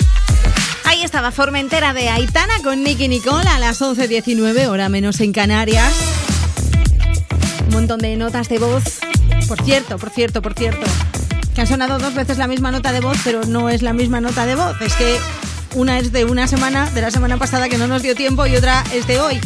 Ahí 0.85 1.01
estaba 1.01 1.31
Formentera 1.31 1.91
de 1.95 2.09
Aitana 2.09 2.53
con 2.63 2.83
Nicky 2.83 3.07
Nicole 3.07 3.49
a 3.49 3.57
las 3.57 3.81
11.19, 3.81 4.67
hora 4.67 4.87
menos 4.87 5.21
en 5.21 5.33
Canarias. 5.33 5.91
Un 7.65 7.73
montón 7.73 7.97
de 7.97 8.15
notas 8.15 8.47
de 8.47 8.59
voz. 8.59 8.99
Por 9.47 9.59
cierto, 9.63 9.97
por 9.97 10.11
cierto, 10.11 10.43
por 10.43 10.53
cierto. 10.53 10.85
Que 11.55 11.61
han 11.61 11.67
sonado 11.67 11.97
dos 11.97 12.13
veces 12.13 12.37
la 12.37 12.45
misma 12.45 12.71
nota 12.71 12.91
de 12.91 12.99
voz, 12.99 13.17
pero 13.23 13.43
no 13.45 13.69
es 13.69 13.81
la 13.81 13.91
misma 13.91 14.21
nota 14.21 14.45
de 14.45 14.53
voz. 14.53 14.79
Es 14.81 14.93
que 14.93 15.17
una 15.75 15.99
es 15.99 16.11
de 16.11 16.25
una 16.25 16.47
semana, 16.47 16.89
de 16.91 17.01
la 17.01 17.11
semana 17.11 17.37
pasada 17.37 17.69
que 17.69 17.77
no 17.77 17.87
nos 17.87 18.01
dio 18.01 18.15
tiempo, 18.15 18.45
y 18.47 18.55
otra 18.55 18.83
es 18.93 19.07
de 19.07 19.19
hoy. 19.19 19.39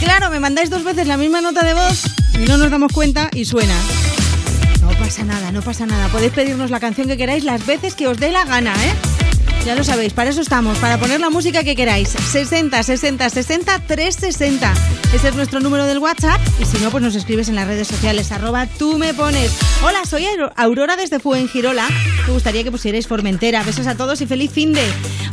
Claro, 0.00 0.30
me 0.30 0.40
mandáis 0.40 0.70
dos 0.70 0.84
veces 0.84 1.06
la 1.06 1.16
misma 1.16 1.40
nota 1.40 1.64
de 1.64 1.74
voz 1.74 2.04
y 2.34 2.48
no 2.48 2.56
nos 2.56 2.70
damos 2.70 2.92
cuenta 2.92 3.30
y 3.32 3.44
suena. 3.44 3.74
No 4.80 4.88
pasa 4.98 5.24
nada, 5.24 5.52
no 5.52 5.62
pasa 5.62 5.86
nada. 5.86 6.08
Podéis 6.08 6.32
pedirnos 6.32 6.70
la 6.70 6.80
canción 6.80 7.06
que 7.06 7.16
queráis 7.16 7.44
las 7.44 7.64
veces 7.66 7.94
que 7.94 8.08
os 8.08 8.18
dé 8.18 8.32
la 8.32 8.44
gana, 8.44 8.74
¿eh? 8.84 8.92
Ya 9.64 9.76
lo 9.76 9.84
sabéis, 9.84 10.12
para 10.12 10.30
eso 10.30 10.40
estamos, 10.40 10.76
para 10.78 10.98
poner 10.98 11.20
la 11.20 11.30
música 11.30 11.62
que 11.62 11.76
queráis. 11.76 12.08
60 12.08 12.82
60 12.82 13.30
60 13.30 13.78
360. 13.86 14.74
Ese 15.14 15.28
es 15.28 15.34
nuestro 15.36 15.60
número 15.60 15.86
del 15.86 15.98
WhatsApp. 15.98 16.40
Y 16.60 16.64
si 16.64 16.78
no, 16.78 16.90
pues 16.90 17.02
nos 17.04 17.14
escribes 17.14 17.48
en 17.48 17.54
las 17.54 17.68
redes 17.68 17.86
sociales, 17.86 18.32
arroba 18.32 18.66
tú 18.66 18.98
me 18.98 19.14
pones. 19.14 19.52
Hola, 19.84 20.04
soy 20.04 20.24
Auro- 20.26 20.52
Aurora 20.56 20.96
desde 20.96 21.18
Fuengirola. 21.18 21.88
Me 22.26 22.32
gustaría 22.32 22.62
que 22.62 22.70
pusierais 22.70 23.06
Formentera. 23.08 23.62
Besos 23.64 23.86
a 23.86 23.96
todos 23.96 24.20
y 24.20 24.26
feliz 24.26 24.50
fin 24.52 24.72
de. 24.72 24.84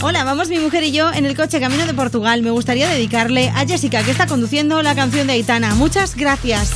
Hola, 0.01 0.23
vamos 0.23 0.49
mi 0.49 0.57
mujer 0.59 0.83
y 0.83 0.91
yo 0.91 1.11
en 1.13 1.25
el 1.25 1.35
coche 1.35 1.59
camino 1.59 1.85
de 1.85 1.93
Portugal. 1.93 2.41
Me 2.41 2.49
gustaría 2.49 2.89
dedicarle 2.89 3.49
a 3.49 3.65
Jessica, 3.67 4.03
que 4.03 4.11
está 4.11 4.25
conduciendo 4.25 4.81
la 4.81 4.95
canción 4.95 5.27
de 5.27 5.33
Aitana. 5.33 5.75
Muchas 5.75 6.15
gracias. 6.15 6.71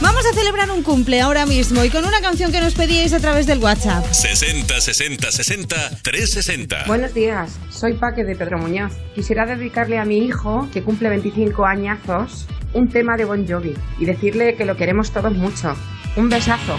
Vamos 0.00 0.24
a 0.26 0.34
celebrar 0.34 0.70
un 0.70 0.82
cumple 0.82 1.20
ahora 1.20 1.46
mismo 1.46 1.82
y 1.82 1.88
con 1.90 2.04
una 2.04 2.20
canción 2.20 2.52
que 2.52 2.60
nos 2.60 2.74
pedíais 2.74 3.12
a 3.14 3.20
través 3.20 3.46
del 3.46 3.58
WhatsApp. 3.58 4.04
60 4.12 4.80
60 4.80 5.32
60 5.32 5.76
360. 6.02 6.84
Buenos 6.86 7.14
días, 7.14 7.52
soy 7.70 7.94
Paque 7.94 8.22
de 8.22 8.36
Pedro 8.36 8.58
Muñoz. 8.58 8.92
Quisiera 9.14 9.46
dedicarle 9.46 9.98
a 9.98 10.04
mi 10.04 10.18
hijo, 10.18 10.68
que 10.72 10.82
cumple 10.82 11.08
25 11.08 11.64
añazos, 11.64 12.46
un 12.74 12.88
tema 12.90 13.16
de 13.16 13.24
Bon 13.24 13.46
Jovi 13.48 13.74
y 13.98 14.04
decirle 14.04 14.56
que 14.56 14.66
lo 14.66 14.76
queremos 14.76 15.10
todos 15.10 15.32
mucho. 15.32 15.74
Un 16.16 16.28
besazo. 16.28 16.78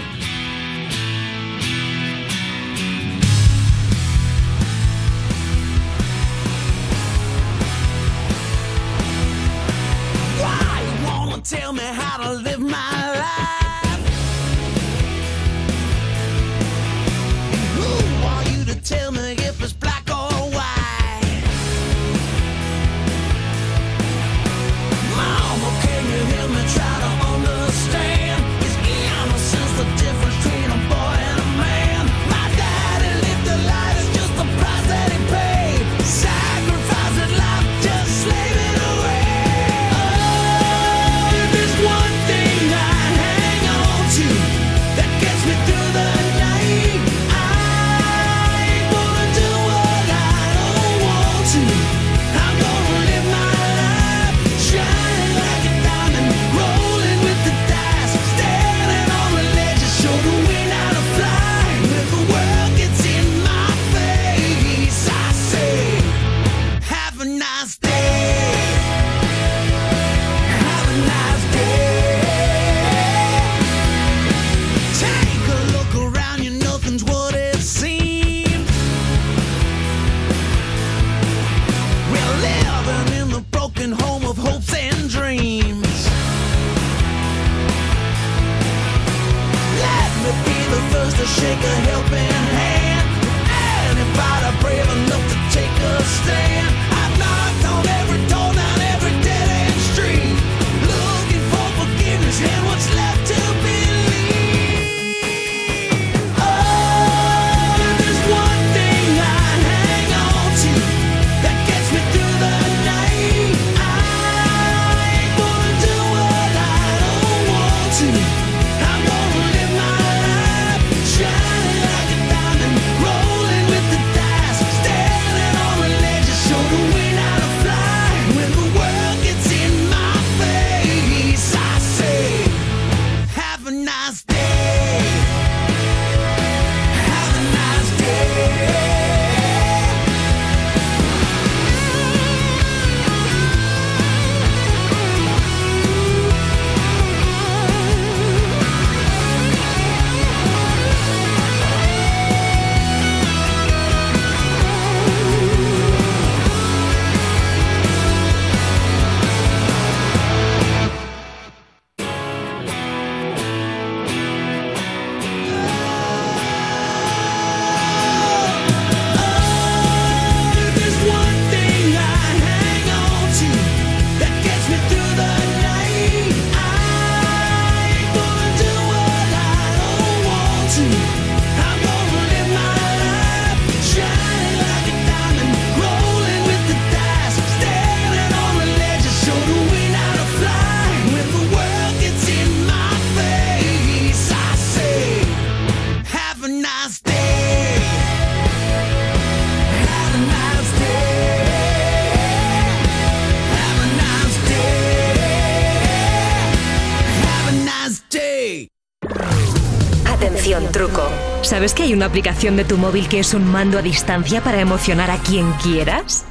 ¿Sabes 211.56 211.72
que 211.72 211.84
hay 211.84 211.94
una 211.94 212.04
aplicación 212.04 212.54
de 212.58 212.66
tu 212.66 212.76
móvil 212.76 213.08
que 213.08 213.18
es 213.18 213.32
un 213.32 213.50
mando 213.50 213.78
a 213.78 213.82
distancia 213.82 214.42
para 214.42 214.60
emocionar 214.60 215.10
a 215.10 215.16
quien 215.16 215.50
quieras? 215.52 216.26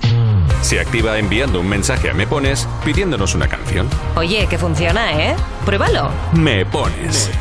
Se 0.61 0.79
activa 0.79 1.17
enviando 1.17 1.59
un 1.61 1.67
mensaje 1.67 2.11
a 2.11 2.13
Me 2.13 2.27
Pones 2.27 2.67
pidiéndonos 2.85 3.33
una 3.33 3.47
canción. 3.47 3.89
Oye, 4.15 4.45
que 4.47 4.59
funciona, 4.59 5.19
¿eh? 5.19 5.35
Pruébalo. 5.65 6.11
Me 6.33 6.63
Pones. 6.67 7.31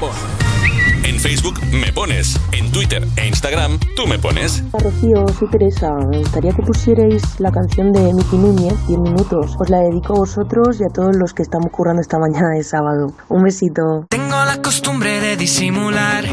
En 1.03 1.21
Facebook 1.21 1.61
Me 1.73 1.93
Pones. 1.93 2.41
En 2.53 2.73
Twitter 2.73 3.07
e 3.17 3.29
Instagram 3.29 3.79
Tú 3.95 4.07
Me 4.07 4.19
Pones. 4.19 4.65
Rocío, 4.73 5.29
soy 5.39 5.51
Teresa. 5.51 5.93
Me 6.11 6.21
gustaría 6.21 6.53
que 6.53 6.63
pusierais 6.63 7.39
la 7.39 7.53
canción 7.53 7.93
de 7.93 8.15
Miki 8.15 8.37
Núñez, 8.37 8.75
10 8.89 8.99
minutos. 8.99 9.57
Os 9.59 9.69
la 9.69 9.81
dedico 9.81 10.15
a 10.15 10.21
vosotros 10.21 10.81
y 10.81 10.85
a 10.85 10.89
todos 10.89 11.15
los 11.17 11.35
que 11.35 11.43
estamos 11.43 11.71
currando 11.71 12.01
esta 12.01 12.19
mañana 12.19 12.49
de 12.57 12.65
sábado. 12.65 13.13
Un 13.29 13.43
besito. 13.43 14.07
Tengo 14.09 14.43
la 14.47 14.63
costumbre 14.63 15.21
de 15.21 15.37
disimular. 15.37 16.25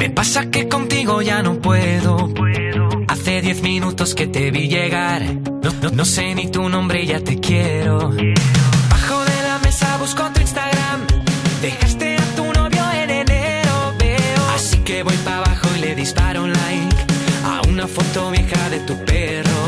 Me 0.00 0.08
pasa 0.08 0.50
que 0.50 0.66
contigo 0.66 1.20
ya 1.20 1.42
no 1.42 1.60
puedo. 1.60 2.32
Hace 3.06 3.42
diez 3.42 3.60
minutos 3.60 4.14
que 4.14 4.26
te 4.26 4.50
vi 4.50 4.66
llegar. 4.66 5.20
No, 5.92 6.04
sé 6.06 6.34
ni 6.34 6.50
tu 6.50 6.70
nombre 6.70 7.04
ya 7.04 7.20
te 7.20 7.38
quiero. 7.38 7.98
Bajo 8.88 9.24
de 9.30 9.42
la 9.42 9.58
mesa 9.62 9.98
busco 9.98 10.22
tu 10.32 10.40
Instagram. 10.40 11.00
Dejaste 11.60 12.16
a 12.16 12.24
tu 12.34 12.44
novio 12.50 12.82
en 12.94 13.10
enero, 13.10 13.94
veo. 13.98 14.42
Así 14.54 14.78
que 14.78 15.02
voy 15.02 15.18
para 15.18 15.36
abajo 15.36 15.68
y 15.76 15.80
le 15.80 15.94
disparo 15.94 16.44
un 16.44 16.52
like 16.54 16.96
a 17.44 17.68
una 17.68 17.86
foto 17.86 18.30
vieja 18.30 18.70
de 18.70 18.80
tu 18.80 18.96
perro. 19.04 19.60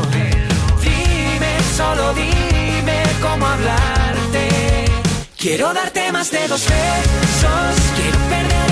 Dime, 0.80 1.52
solo 1.76 2.14
dime 2.14 3.02
cómo 3.20 3.46
hablarte. 3.46 4.48
Quiero 5.36 5.74
darte 5.74 6.10
más 6.10 6.30
de 6.30 6.48
dos 6.48 6.64
besos. 6.64 7.74
Quiero 7.98 8.18
perder 8.30 8.71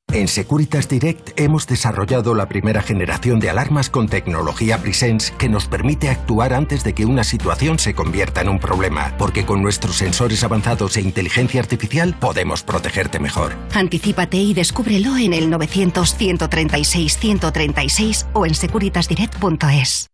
En 0.13 0.27
Securitas 0.27 0.89
Direct 0.89 1.39
hemos 1.39 1.67
desarrollado 1.67 2.35
la 2.35 2.49
primera 2.49 2.81
generación 2.81 3.39
de 3.39 3.49
alarmas 3.49 3.89
con 3.89 4.09
tecnología 4.09 4.77
Presence 4.77 5.33
que 5.37 5.47
nos 5.47 5.67
permite 5.67 6.09
actuar 6.09 6.53
antes 6.53 6.83
de 6.83 6.93
que 6.93 7.05
una 7.05 7.23
situación 7.23 7.79
se 7.79 7.93
convierta 7.93 8.41
en 8.41 8.49
un 8.49 8.59
problema, 8.59 9.15
porque 9.17 9.45
con 9.45 9.61
nuestros 9.61 9.95
sensores 9.95 10.43
avanzados 10.43 10.97
e 10.97 11.01
inteligencia 11.01 11.61
artificial 11.61 12.13
podemos 12.19 12.61
protegerte 12.61 13.19
mejor. 13.19 13.55
Anticípate 13.73 14.35
y 14.35 14.53
descúbrelo 14.53 15.15
en 15.15 15.31
el 15.31 15.49
900-136-136 15.49 18.25
o 18.33 18.45
en 18.45 18.53
securitasdirect.es. 18.53 20.09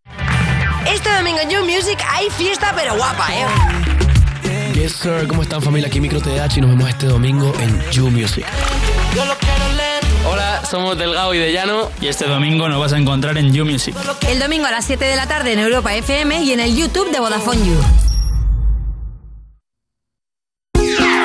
Este 0.88 1.11
domingo 1.11 1.40
en 1.42 1.50
You 1.50 1.66
Music 1.66 1.98
hay 2.08 2.30
fiesta 2.30 2.72
pero 2.76 2.95
guapa, 2.95 3.30
¿eh? 3.34 3.48
Yes, 4.76 4.93
sir. 4.93 5.27
¿Cómo 5.27 5.42
están, 5.42 5.59
familia? 5.59 5.88
Aquí 5.88 6.00
Micro 6.00 6.22
TH 6.22 6.58
y 6.58 6.61
nos 6.61 6.69
vemos 6.69 6.88
este 6.88 7.08
domingo 7.08 7.51
en 7.59 7.82
You 7.92 8.11
Music. 8.11 8.45
Hola, 9.19 9.35
somos 10.69 10.97
Delgado 10.97 11.33
y 11.33 11.37
de 11.37 11.51
Llano 11.53 11.89
y 12.01 12.07
este 12.07 12.25
domingo 12.25 12.67
nos 12.67 12.79
vas 12.79 12.93
a 12.93 12.97
encontrar 12.97 13.37
en 13.37 13.53
You 13.53 13.65
Music. 13.65 13.95
El 14.27 14.39
domingo 14.39 14.65
a 14.65 14.71
las 14.71 14.85
7 14.85 15.05
de 15.05 15.15
la 15.15 15.27
tarde 15.27 15.53
en 15.53 15.59
Europa 15.59 15.95
FM 15.95 16.43
y 16.43 16.51
en 16.51 16.59
el 16.59 16.75
YouTube 16.75 17.11
de 17.11 17.19
Vodafone 17.19 17.59
You. 17.65 17.79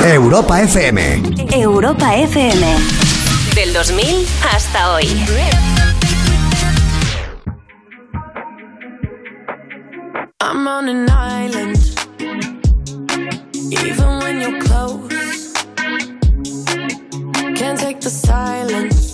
Europa 0.04 0.62
FM. 0.62 1.22
Europa 1.52 2.16
FM. 2.16 2.66
Del 3.54 3.72
2000 3.72 4.26
hasta 4.52 4.92
hoy. 4.92 5.04
I'm 10.40 10.66
on 10.66 10.88
an 10.88 11.08
island. 11.10 11.78
Even 13.70 14.18
when 14.20 14.40
you're 14.40 14.60
close, 14.60 15.52
can't 17.54 17.78
take 17.78 18.00
the 18.00 18.10
silence. 18.10 19.11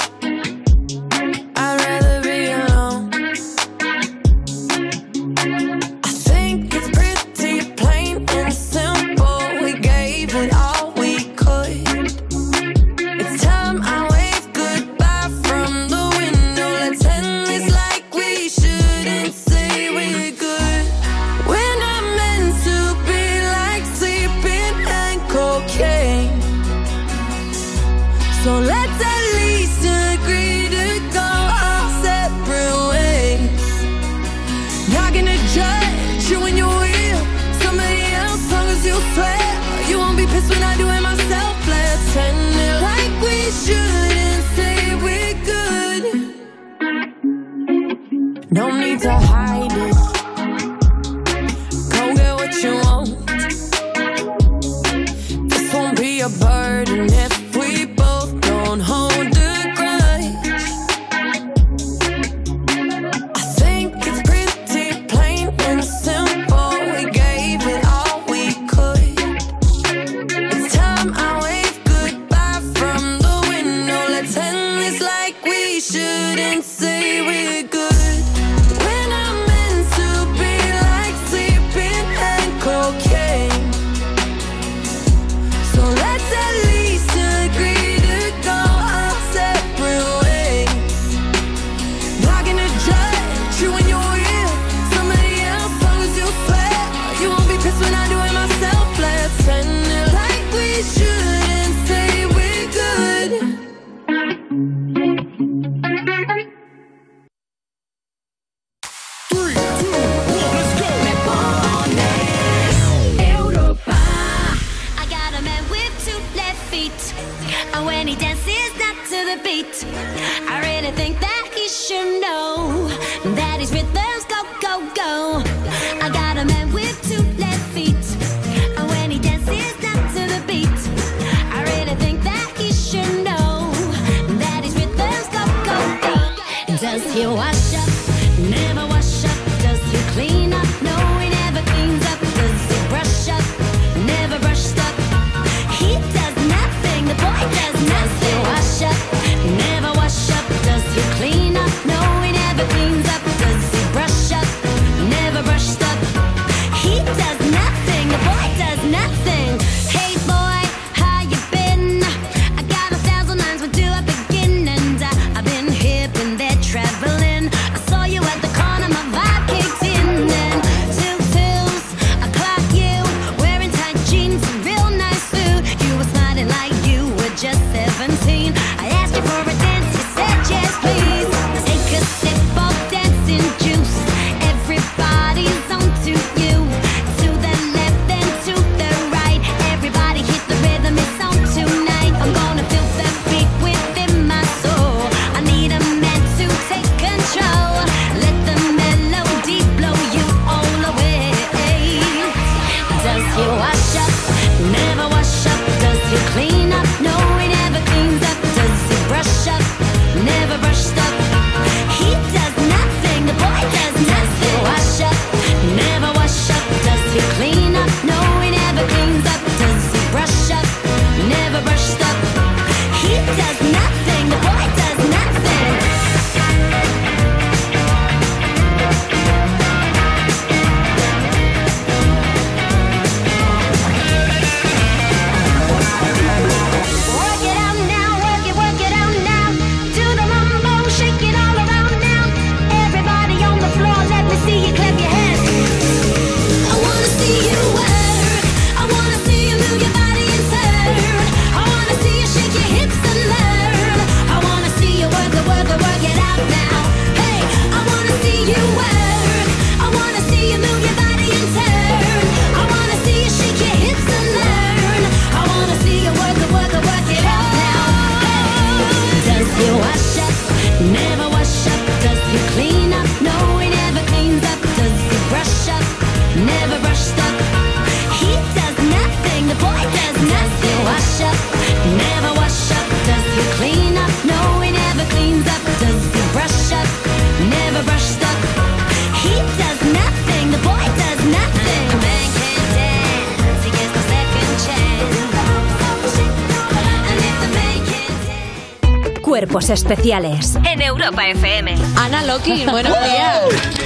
Cuerpos 299.69 299.85
especiales 299.85 300.55
en 300.65 300.81
Europa 300.81 301.29
FM. 301.29 301.77
Ana 301.97 302.25
Loki, 302.25 302.65
buenos 302.71 302.97
días. 303.05 303.41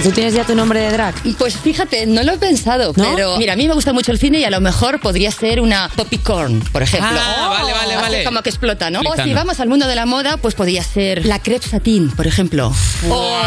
¿Tú 0.05 0.13
tienes 0.13 0.33
ya 0.33 0.45
tu 0.45 0.55
nombre 0.55 0.79
de 0.81 0.93
drag? 0.93 1.15
Pues 1.37 1.57
fíjate, 1.57 2.07
no 2.07 2.23
lo 2.23 2.35
he 2.35 2.39
pensado, 2.39 2.93
¿No? 2.95 3.05
pero 3.17 3.37
mira, 3.37 3.55
a 3.55 3.57
mí 3.57 3.67
me 3.67 3.75
gusta 3.75 3.93
mucho 3.93 4.13
el 4.13 4.19
cine 4.19 4.39
y 4.39 4.45
a 4.45 4.51
lo 4.51 4.61
mejor 4.61 5.01
podría 5.01 5.33
ser 5.33 5.61
una 5.61 5.89
popcorn, 5.97 6.61
por 6.73 6.83
ejemplo. 6.85 7.11
Ah, 7.13 7.57
vale, 7.59 7.73
vale, 7.73 7.95
Hace 7.95 8.03
vale. 8.03 8.25
como 8.25 8.43
que 8.43 8.51
explota, 8.51 8.91
¿no? 8.91 9.01
O 9.01 9.17
si 9.25 9.35
vamos 9.35 9.59
al 9.59 9.69
mundo 9.69 9.89
de 9.89 9.97
la 9.97 10.07
moda, 10.07 10.37
pues 10.37 10.55
podría 10.55 10.85
ser 10.85 11.27
la 11.27 11.41
crepe 11.41 11.67
satín, 11.67 12.11
por 12.13 12.29
ejemplo. 12.29 12.73
O 13.11 13.41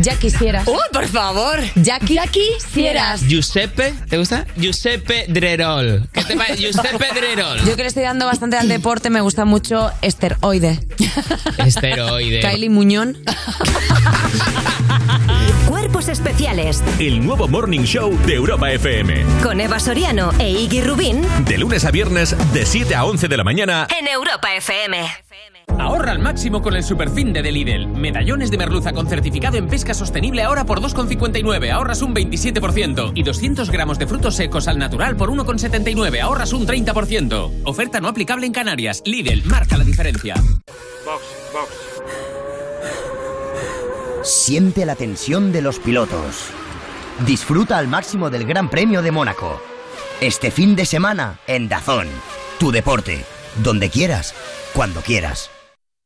Ya 0.00 0.16
quisieras. 0.16 0.68
¡Oh, 0.68 0.78
por 0.92 1.08
favor! 1.08 1.58
Jackie, 1.74 2.14
Ya 2.14 2.26
quisieras. 2.28 3.22
Giuseppe, 3.26 3.92
¿te 4.08 4.18
gusta? 4.18 4.46
Giuseppe 4.56 5.26
Drerol. 5.28 6.06
¿Qué 6.12 6.22
te 6.22 6.36
parece? 6.36 6.58
Giuseppe 6.62 7.06
Drerol. 7.12 7.58
Yo 7.64 7.74
que 7.74 7.82
le 7.82 7.88
estoy 7.88 8.04
dando 8.04 8.26
bastante 8.26 8.56
al 8.56 8.68
deporte, 8.68 9.10
me 9.10 9.20
gusta 9.20 9.44
mucho 9.44 9.90
esteroide. 10.00 10.78
Esteroide. 11.58 12.40
Kylie 12.40 12.70
Muñón. 12.70 13.16
Cuerpos 15.68 16.08
especiales 16.08 16.82
El 16.98 17.24
nuevo 17.24 17.48
Morning 17.48 17.80
Show 17.82 18.16
de 18.26 18.34
Europa 18.34 18.70
FM. 18.70 19.24
con 19.42 19.60
Eva 19.60 19.78
Soriano 19.80 20.30
e 20.38 20.50
Iggy 20.50 20.82
Rubín 20.82 21.22
De 21.46 21.58
lunes 21.58 21.84
a 21.84 21.90
viernes, 21.90 22.36
de 22.52 22.66
7 22.66 22.94
a 22.94 23.04
11 23.04 23.28
de 23.28 23.36
la 23.36 23.44
mañana. 23.44 23.86
en 23.98 24.08
Europa 24.08 24.54
FM. 24.54 24.98
Ahorra 25.78 26.12
al 26.12 26.18
máximo 26.18 26.60
con 26.62 26.76
el 26.76 26.84
superfin 26.84 27.32
de 27.32 27.42
Lidl. 27.50 27.86
Medallones 27.88 28.50
de 28.50 28.58
merluza 28.58 28.92
con 28.92 29.08
certificado 29.08 29.56
en 29.56 29.68
pesca 29.68 29.94
sostenible 29.94 30.42
ahora 30.42 30.64
por 30.64 30.80
2,59. 30.80 31.70
Ahorras 31.72 32.02
un 32.02 32.14
27%. 32.14 33.12
Y 33.14 33.22
200 33.22 33.70
gramos 33.70 33.98
de 33.98 34.06
frutos 34.06 34.36
secos 34.36 34.68
al 34.68 34.78
natural 34.78 35.16
por 35.16 35.30
1,79. 35.30 36.20
Ahorras 36.20 36.52
un 36.52 36.66
30%. 36.66 37.62
Oferta 37.64 38.00
no 38.00 38.08
aplicable 38.08 38.46
en 38.46 38.52
Canarias. 38.52 39.02
Lidl 39.06 39.42
marca 39.46 39.78
la 39.78 39.84
diferencia. 39.84 40.34
Siente 44.42 44.84
la 44.84 44.96
tensión 44.96 45.52
de 45.52 45.62
los 45.62 45.78
pilotos. 45.78 46.46
Disfruta 47.24 47.78
al 47.78 47.86
máximo 47.86 48.28
del 48.28 48.44
Gran 48.44 48.68
Premio 48.68 49.00
de 49.00 49.12
Mónaco. 49.12 49.62
Este 50.20 50.50
fin 50.50 50.74
de 50.74 50.84
semana 50.84 51.38
en 51.46 51.68
Dazón. 51.68 52.08
Tu 52.58 52.72
deporte. 52.72 53.24
Donde 53.62 53.88
quieras. 53.88 54.34
Cuando 54.74 55.00
quieras. 55.00 55.51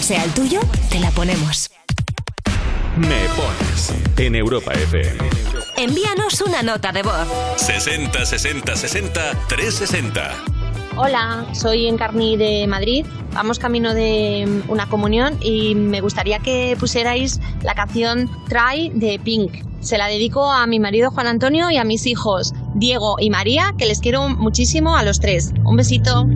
Sea 0.00 0.18
cual 0.18 0.22
sea 0.22 0.24
el 0.24 0.34
tuyo, 0.34 0.60
te 0.90 1.00
la 1.00 1.10
ponemos. 1.10 1.70
Me 2.96 3.26
pones 3.36 3.92
en 4.16 4.36
Europa 4.36 4.72
FM. 4.72 5.18
Envíanos 5.76 6.40
una 6.40 6.62
nota 6.62 6.92
de 6.92 7.02
voz. 7.02 7.26
60 7.56 8.24
60 8.24 8.76
60 8.76 9.20
360. 9.48 10.34
Hola, 10.96 11.46
soy 11.52 11.86
Encarni 11.86 12.36
de 12.36 12.66
Madrid. 12.68 13.06
Vamos 13.32 13.58
camino 13.58 13.92
de 13.92 14.62
una 14.68 14.88
comunión 14.88 15.36
y 15.40 15.74
me 15.74 16.00
gustaría 16.00 16.38
que 16.38 16.76
pusierais 16.78 17.40
la 17.62 17.74
canción 17.74 18.30
Try 18.48 18.90
de 18.94 19.18
Pink. 19.18 19.64
Se 19.80 19.98
la 19.98 20.06
dedico 20.06 20.52
a 20.52 20.66
mi 20.66 20.78
marido 20.78 21.10
Juan 21.10 21.26
Antonio 21.26 21.70
y 21.70 21.76
a 21.76 21.84
mis 21.84 22.06
hijos 22.06 22.52
Diego 22.74 23.16
y 23.18 23.30
María, 23.30 23.74
que 23.76 23.86
les 23.86 24.00
quiero 24.00 24.28
muchísimo 24.28 24.96
a 24.96 25.02
los 25.02 25.18
tres. 25.18 25.52
Un 25.64 25.76
besito. 25.76 26.26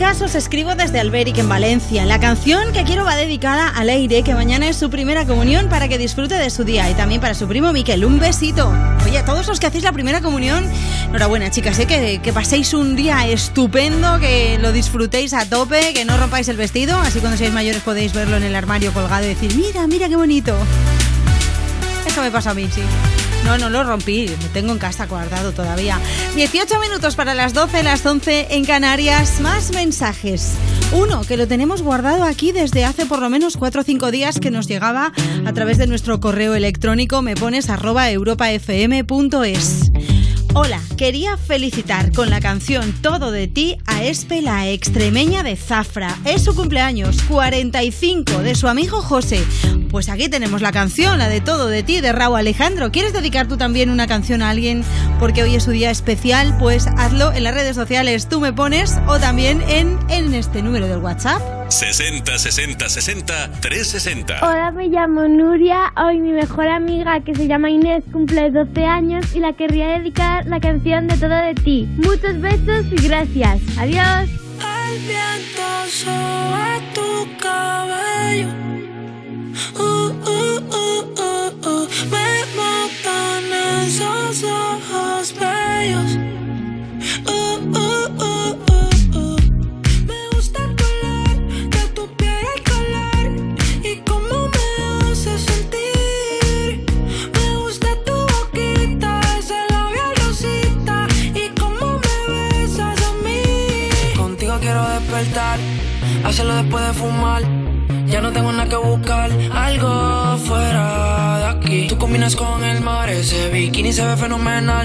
Chicas, 0.00 0.22
os 0.22 0.34
escribo 0.34 0.74
desde 0.76 0.98
Alberic 0.98 1.36
en 1.36 1.48
Valencia. 1.50 2.06
La 2.06 2.18
canción 2.18 2.72
que 2.72 2.84
quiero 2.84 3.04
va 3.04 3.16
dedicada 3.16 3.68
a 3.68 3.84
Leire, 3.84 4.22
que 4.22 4.32
mañana 4.32 4.66
es 4.66 4.76
su 4.78 4.88
primera 4.88 5.26
comunión 5.26 5.68
para 5.68 5.88
que 5.88 5.98
disfrute 5.98 6.36
de 6.36 6.48
su 6.48 6.64
día 6.64 6.88
y 6.88 6.94
también 6.94 7.20
para 7.20 7.34
su 7.34 7.46
primo 7.46 7.70
Miquel. 7.74 8.06
Un 8.06 8.18
besito. 8.18 8.72
Oye, 9.04 9.18
a 9.18 9.26
todos 9.26 9.46
los 9.46 9.60
que 9.60 9.66
hacéis 9.66 9.84
la 9.84 9.92
primera 9.92 10.22
comunión, 10.22 10.64
enhorabuena 11.10 11.50
chicas, 11.50 11.78
¿eh? 11.80 11.86
que, 11.86 12.18
que 12.22 12.32
paséis 12.32 12.72
un 12.72 12.96
día 12.96 13.28
estupendo, 13.28 14.18
que 14.20 14.56
lo 14.58 14.72
disfrutéis 14.72 15.34
a 15.34 15.44
tope, 15.44 15.92
que 15.92 16.06
no 16.06 16.16
rompáis 16.16 16.48
el 16.48 16.56
vestido, 16.56 16.98
así 16.98 17.20
cuando 17.20 17.36
seáis 17.36 17.52
mayores 17.52 17.82
podéis 17.82 18.14
verlo 18.14 18.38
en 18.38 18.44
el 18.44 18.56
armario 18.56 18.94
colgado 18.94 19.26
y 19.26 19.28
decir, 19.28 19.54
mira, 19.54 19.86
mira 19.86 20.08
qué 20.08 20.16
bonito. 20.16 20.56
Eso 22.06 22.22
me 22.22 22.30
pasa 22.30 22.52
a 22.52 22.54
mí, 22.54 22.70
sí. 22.74 22.80
No, 23.44 23.58
no 23.58 23.70
lo 23.70 23.82
rompí, 23.84 24.28
lo 24.28 24.36
tengo 24.52 24.72
en 24.72 24.78
casa 24.78 25.06
guardado 25.06 25.52
todavía. 25.52 25.98
18 26.36 26.78
minutos 26.78 27.16
para 27.16 27.34
las 27.34 27.54
12, 27.54 27.82
las 27.82 28.04
11 28.04 28.48
en 28.50 28.64
Canarias. 28.64 29.40
Más 29.40 29.72
mensajes. 29.72 30.52
Uno, 30.92 31.22
que 31.22 31.36
lo 31.36 31.48
tenemos 31.48 31.82
guardado 31.82 32.24
aquí 32.24 32.52
desde 32.52 32.84
hace 32.84 33.06
por 33.06 33.20
lo 33.20 33.30
menos 33.30 33.56
4 33.56 33.80
o 33.80 33.84
5 33.84 34.10
días 34.10 34.40
que 34.40 34.50
nos 34.50 34.66
llegaba 34.66 35.12
a 35.46 35.52
través 35.52 35.78
de 35.78 35.86
nuestro 35.86 36.20
correo 36.20 36.54
electrónico 36.54 37.22
me 37.22 37.34
pones 37.34 37.70
arroba 37.70 38.10
europafm.es. 38.10 39.90
Hola, 40.52 40.80
quería 40.96 41.36
felicitar 41.36 42.12
con 42.12 42.28
la 42.28 42.40
canción 42.40 42.92
Todo 43.02 43.30
de 43.30 43.46
ti 43.46 43.78
Espe, 44.02 44.40
la 44.40 44.68
extremeña 44.68 45.42
de 45.42 45.56
Zafra. 45.56 46.16
Es 46.24 46.44
su 46.44 46.54
cumpleaños, 46.54 47.22
45, 47.28 48.42
de 48.42 48.54
su 48.54 48.66
amigo 48.66 49.02
José. 49.02 49.44
Pues 49.90 50.08
aquí 50.08 50.28
tenemos 50.28 50.62
la 50.62 50.72
canción, 50.72 51.18
la 51.18 51.28
de 51.28 51.40
Todo 51.40 51.66
de 51.66 51.82
ti, 51.82 52.00
de 52.00 52.12
Raúl 52.12 52.38
Alejandro. 52.38 52.90
¿Quieres 52.90 53.12
dedicar 53.12 53.48
tú 53.48 53.56
también 53.56 53.90
una 53.90 54.06
canción 54.06 54.42
a 54.42 54.50
alguien 54.50 54.84
porque 55.18 55.42
hoy 55.42 55.56
es 55.56 55.64
su 55.64 55.72
día 55.72 55.90
especial? 55.90 56.56
Pues 56.58 56.86
hazlo 56.86 57.32
en 57.32 57.44
las 57.44 57.54
redes 57.54 57.76
sociales, 57.76 58.28
tú 58.28 58.40
me 58.40 58.52
pones, 58.52 58.98
o 59.06 59.18
también 59.18 59.62
en, 59.68 59.98
en 60.08 60.34
este 60.34 60.62
número 60.62 60.86
del 60.86 60.98
WhatsApp. 60.98 61.42
60 61.70 62.36
60 62.36 62.88
60 62.88 63.50
360. 63.60 64.40
Hola, 64.42 64.72
me 64.72 64.88
llamo 64.88 65.28
Nuria. 65.28 65.92
Hoy 65.96 66.18
mi 66.18 66.32
mejor 66.32 66.66
amiga, 66.66 67.20
que 67.20 67.34
se 67.34 67.46
llama 67.46 67.70
Inés, 67.70 68.02
cumple 68.12 68.50
12 68.50 68.84
años 68.84 69.24
y 69.34 69.38
la 69.38 69.52
querría 69.52 69.86
dedicar 69.98 70.46
la 70.46 70.58
canción 70.58 71.06
de 71.06 71.16
Todo 71.16 71.36
de 71.36 71.54
ti. 71.54 71.88
Muchos 71.96 72.40
besos 72.40 72.86
y 72.90 72.96
gracias. 73.06 73.60
Adiós. 73.78 74.28
El 74.60 74.98
viento 74.98 75.86
sobre 75.88 76.39
bikini 114.40 114.79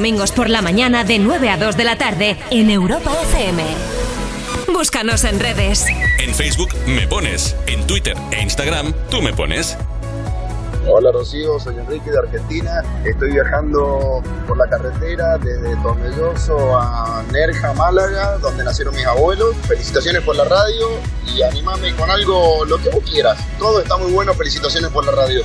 domingos 0.00 0.32
por 0.32 0.48
la 0.48 0.62
mañana 0.62 1.04
de 1.04 1.18
9 1.18 1.50
a 1.50 1.58
2 1.58 1.76
de 1.76 1.84
la 1.84 1.98
tarde 1.98 2.38
en 2.50 2.70
Europa 2.70 3.12
FM. 3.24 3.62
Búscanos 4.72 5.24
en 5.24 5.38
redes. 5.38 5.84
En 6.18 6.34
Facebook 6.34 6.70
me 6.86 7.06
pones, 7.06 7.54
en 7.66 7.86
Twitter 7.86 8.16
e 8.30 8.40
Instagram 8.40 8.94
tú 9.10 9.20
me 9.20 9.34
pones. 9.34 9.76
Hola 10.86 11.12
Rocío, 11.12 11.60
soy 11.60 11.76
Enrique 11.76 12.10
de 12.10 12.18
Argentina. 12.18 12.82
Estoy 13.04 13.32
viajando 13.32 14.22
por 14.48 14.56
la 14.56 14.66
carretera 14.70 15.36
desde 15.36 15.76
Tomelloso 15.82 16.78
a 16.78 17.22
Nerja, 17.30 17.74
Málaga, 17.74 18.38
donde 18.38 18.64
nacieron 18.64 18.94
mis 18.94 19.04
abuelos. 19.04 19.54
Felicitaciones 19.68 20.22
por 20.22 20.34
la 20.34 20.44
radio 20.44 20.88
y 21.26 21.42
animame 21.42 21.94
con 21.96 22.10
algo, 22.10 22.64
lo 22.64 22.78
que 22.78 22.88
vos 22.88 23.04
quieras. 23.04 23.38
Todo 23.58 23.82
está 23.82 23.98
muy 23.98 24.10
bueno, 24.12 24.32
felicitaciones 24.32 24.90
por 24.90 25.04
la 25.04 25.12
radio. 25.12 25.42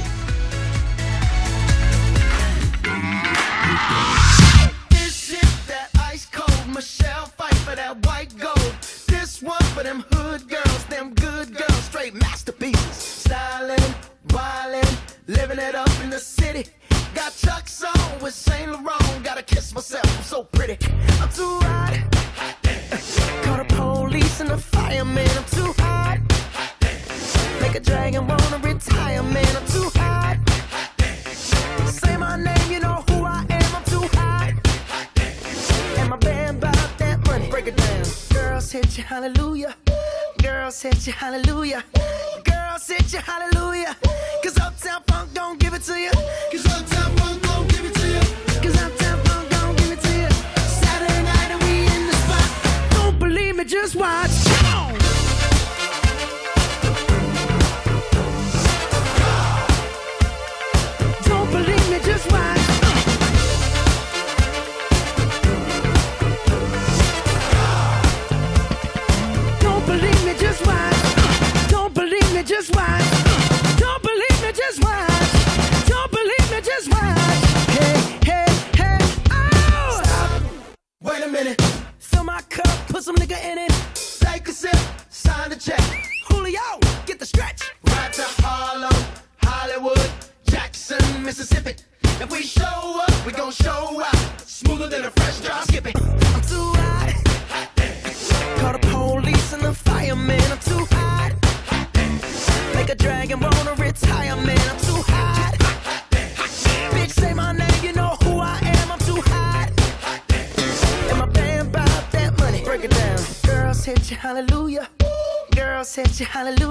said 115.95 116.27
hallelujah. 116.27 116.64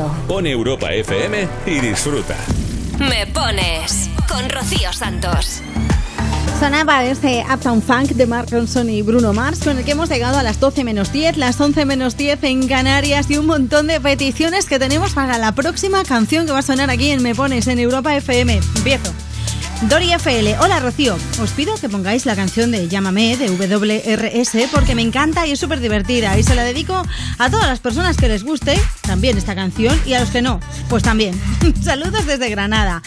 Radio. 0.00 0.26
Pon 0.26 0.46
Europa 0.46 0.92
FM 0.92 1.48
y 1.66 1.80
disfruta. 1.80 2.36
Me 2.98 3.26
pones 3.26 4.10
con 4.28 4.48
Rocío 4.50 4.92
Santos. 4.92 5.62
Sonaba 6.58 7.04
este 7.04 7.42
Uptown 7.50 7.80
Funk 7.80 8.10
de 8.10 8.26
Mark 8.26 8.48
Ronson 8.50 8.90
y 8.90 9.00
Bruno 9.00 9.32
Mars, 9.32 9.60
con 9.64 9.78
el 9.78 9.84
que 9.84 9.92
hemos 9.92 10.10
llegado 10.10 10.38
a 10.38 10.42
las 10.42 10.60
12 10.60 10.84
menos 10.84 11.10
10, 11.10 11.38
las 11.38 11.58
11 11.58 11.86
menos 11.86 12.18
10 12.18 12.44
en 12.44 12.68
Canarias 12.68 13.30
y 13.30 13.38
un 13.38 13.46
montón 13.46 13.86
de 13.86 13.98
peticiones 13.98 14.66
que 14.66 14.78
tenemos 14.78 15.14
para 15.14 15.38
la 15.38 15.52
próxima 15.52 16.04
canción 16.04 16.44
que 16.44 16.52
va 16.52 16.58
a 16.58 16.62
sonar 16.62 16.90
aquí 16.90 17.10
en 17.10 17.22
Me 17.22 17.34
Pones, 17.34 17.66
en 17.66 17.78
Europa 17.78 18.14
FM. 18.14 18.60
Empiezo. 18.76 19.10
Dori 19.88 20.12
FL, 20.12 20.56
hola 20.60 20.78
Rocío, 20.78 21.16
os 21.42 21.50
pido 21.52 21.74
que 21.76 21.88
pongáis 21.88 22.26
la 22.26 22.36
canción 22.36 22.70
de 22.70 22.86
Llámame 22.86 23.38
de 23.38 23.48
WRS 23.48 24.68
porque 24.70 24.94
me 24.94 25.00
encanta 25.00 25.46
y 25.46 25.52
es 25.52 25.58
súper 25.58 25.80
divertida 25.80 26.38
y 26.38 26.42
se 26.42 26.54
la 26.54 26.64
dedico 26.64 27.02
a 27.38 27.50
todas 27.50 27.66
las 27.66 27.80
personas 27.80 28.18
que 28.18 28.28
les 28.28 28.44
guste 28.44 28.78
esta 29.28 29.54
canción 29.54 30.00
y 30.06 30.14
a 30.14 30.20
los 30.20 30.30
que 30.30 30.40
no, 30.40 30.60
pues 30.88 31.02
también. 31.02 31.38
Saludos 31.82 32.26
desde 32.26 32.48
Granada. 32.48 33.02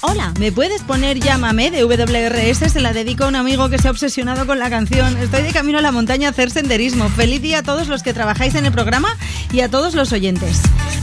Hola, 0.00 0.32
¿me 0.38 0.52
puedes 0.52 0.82
poner 0.82 1.18
Llámame 1.18 1.72
de 1.72 1.84
WRS? 1.84 2.72
Se 2.72 2.80
la 2.80 2.92
dedico 2.92 3.24
a 3.24 3.28
un 3.28 3.34
amigo 3.34 3.68
que 3.68 3.78
se 3.78 3.88
ha 3.88 3.90
obsesionado 3.90 4.46
con 4.46 4.60
la 4.60 4.70
canción. 4.70 5.16
Estoy 5.16 5.42
de 5.42 5.52
camino 5.52 5.78
a 5.78 5.82
la 5.82 5.90
montaña 5.90 6.28
a 6.28 6.30
hacer 6.30 6.50
senderismo. 6.50 7.08
Feliz 7.08 7.42
día 7.42 7.58
a 7.58 7.62
todos 7.64 7.88
los 7.88 8.04
que 8.04 8.14
trabajáis 8.14 8.54
en 8.54 8.64
el 8.64 8.72
programa 8.72 9.08
y 9.52 9.60
a 9.60 9.68
todos 9.68 9.94
los 9.94 10.12
oyentes. 10.12 10.60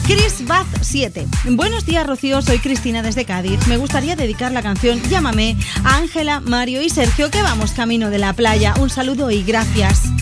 Chris 0.08 0.48
Bath 0.48 0.68
7. 0.82 1.28
Buenos 1.50 1.86
días, 1.86 2.08
Rocío. 2.08 2.42
Soy 2.42 2.60
Cristina 2.60 3.02
desde 3.04 3.26
Cádiz. 3.26 3.68
Me 3.68 3.76
gustaría 3.76 4.16
dedicar 4.16 4.54
la 4.54 4.62
canción 4.62 5.02
Llámame 5.10 5.58
a 5.84 5.98
Ángela, 5.98 6.40
Mario 6.40 6.82
y 6.82 6.90
Sergio 6.90 7.30
que 7.30 7.42
vamos 7.42 7.72
camino 7.72 8.10
de 8.10 8.20
la 8.20 8.32
playa. 8.32 8.74
Un 8.80 8.90
saludo 8.90 9.30
y 9.30 9.44
gracias. 9.44 10.13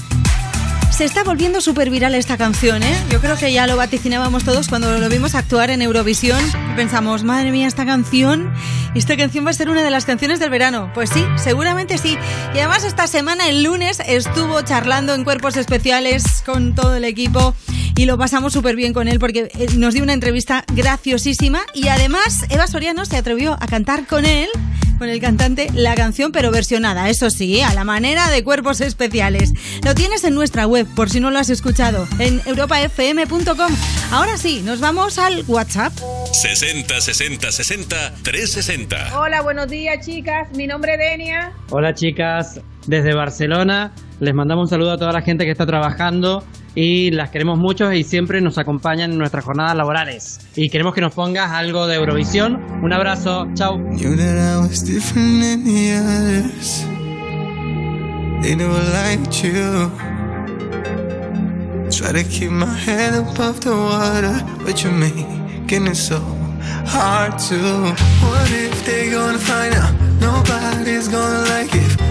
Se 1.01 1.05
está 1.05 1.23
volviendo 1.23 1.61
súper 1.61 1.89
viral 1.89 2.13
esta 2.13 2.37
canción, 2.37 2.83
¿eh? 2.83 2.95
Yo 3.09 3.19
creo 3.19 3.35
que 3.35 3.51
ya 3.51 3.65
lo 3.65 3.75
vaticinábamos 3.75 4.43
todos 4.43 4.67
cuando 4.67 4.99
lo 4.99 5.09
vimos 5.09 5.33
actuar 5.33 5.71
en 5.71 5.81
Eurovisión. 5.81 6.39
Pensamos, 6.75 7.23
madre 7.23 7.51
mía, 7.51 7.65
esta 7.65 7.87
canción, 7.87 8.53
esta 8.93 9.17
canción 9.17 9.43
va 9.43 9.49
a 9.49 9.53
ser 9.53 9.71
una 9.71 9.81
de 9.81 9.89
las 9.89 10.05
canciones 10.05 10.39
del 10.39 10.51
verano. 10.51 10.91
Pues 10.93 11.09
sí, 11.09 11.25
seguramente 11.37 11.97
sí. 11.97 12.19
Y 12.53 12.59
además 12.59 12.83
esta 12.83 13.07
semana, 13.07 13.49
el 13.49 13.63
lunes, 13.63 13.99
estuvo 14.05 14.61
charlando 14.61 15.15
en 15.15 15.23
Cuerpos 15.23 15.57
Especiales 15.57 16.43
con 16.45 16.75
todo 16.75 16.93
el 16.93 17.03
equipo 17.03 17.55
y 17.95 18.05
lo 18.05 18.19
pasamos 18.19 18.53
súper 18.53 18.75
bien 18.75 18.93
con 18.93 19.07
él 19.07 19.17
porque 19.19 19.49
eh, 19.57 19.67
nos 19.77 19.95
dio 19.95 20.03
una 20.03 20.13
entrevista 20.13 20.65
graciosísima 20.71 21.61
y 21.73 21.87
además 21.87 22.45
Eva 22.49 22.67
Soriano 22.67 23.05
se 23.05 23.17
atrevió 23.17 23.57
a 23.59 23.65
cantar 23.65 24.05
con 24.05 24.25
él 24.25 24.49
con 25.01 25.09
el 25.09 25.19
cantante 25.19 25.67
la 25.73 25.95
canción, 25.95 26.31
pero 26.31 26.51
versionada, 26.51 27.09
eso 27.09 27.31
sí, 27.31 27.59
a 27.61 27.73
la 27.73 27.83
manera 27.83 28.29
de 28.29 28.43
cuerpos 28.43 28.81
especiales. 28.81 29.51
Lo 29.83 29.95
tienes 29.95 30.23
en 30.25 30.35
nuestra 30.35 30.67
web, 30.67 30.85
por 30.95 31.09
si 31.09 31.19
no 31.19 31.31
lo 31.31 31.39
has 31.39 31.49
escuchado, 31.49 32.07
en 32.19 32.39
europafm.com. 32.45 33.75
Ahora 34.11 34.37
sí, 34.37 34.61
nos 34.63 34.79
vamos 34.79 35.17
al 35.17 35.43
WhatsApp. 35.47 35.91
60 36.33 37.01
60 37.01 37.51
60 37.51 38.13
360. 38.21 39.19
Hola, 39.19 39.41
buenos 39.41 39.69
días 39.69 40.05
chicas, 40.05 40.55
mi 40.55 40.67
nombre 40.67 40.93
es 40.93 40.99
Denia. 40.99 41.51
Hola 41.71 41.95
chicas, 41.95 42.61
desde 42.87 43.13
Barcelona 43.13 43.91
les 44.21 44.35
mandamos 44.35 44.65
un 44.65 44.69
saludo 44.69 44.91
a 44.91 44.97
toda 44.97 45.11
la 45.11 45.21
gente 45.21 45.45
que 45.45 45.51
está 45.51 45.65
trabajando 45.65 46.43
y 46.75 47.09
las 47.11 47.31
queremos 47.31 47.57
mucho 47.57 47.91
y 47.91 48.03
siempre 48.03 48.39
nos 48.39 48.57
acompañan 48.59 49.11
en 49.11 49.17
nuestras 49.17 49.43
jornadas 49.43 49.75
laborales. 49.75 50.39
Y 50.55 50.69
queremos 50.69 50.93
que 50.93 51.01
nos 51.01 51.13
pongas 51.13 51.51
algo 51.51 51.87
de 51.87 51.95
Eurovisión. 51.95 52.61
Un 52.83 52.93
abrazo, 52.93 53.47
chao. 53.55 53.77
Hard 66.85 67.39
to. 67.49 67.55
What 67.55 68.51
if 68.51 68.85
they 68.85 69.09
gonna 69.09 69.39
find 69.39 69.73
out? 69.73 69.93
Nobody's 70.19 71.07
gonna 71.07 71.49
like 71.49 71.73
it 71.73 72.10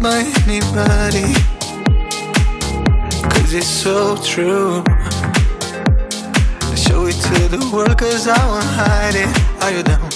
By 0.00 0.24
anybody. 0.46 1.28
Cause 3.28 3.52
it's 3.52 3.66
so 3.66 4.16
true. 4.24 4.82
I 6.62 6.74
show 6.74 7.06
it 7.06 7.16
to 7.28 7.48
the 7.48 7.70
world 7.72 7.98
cause 7.98 8.26
I 8.26 8.40
won't 8.46 8.64
hide 8.64 9.14
it. 9.14 9.28
Are 9.62 9.70
you 9.70 9.82
down 9.82 10.08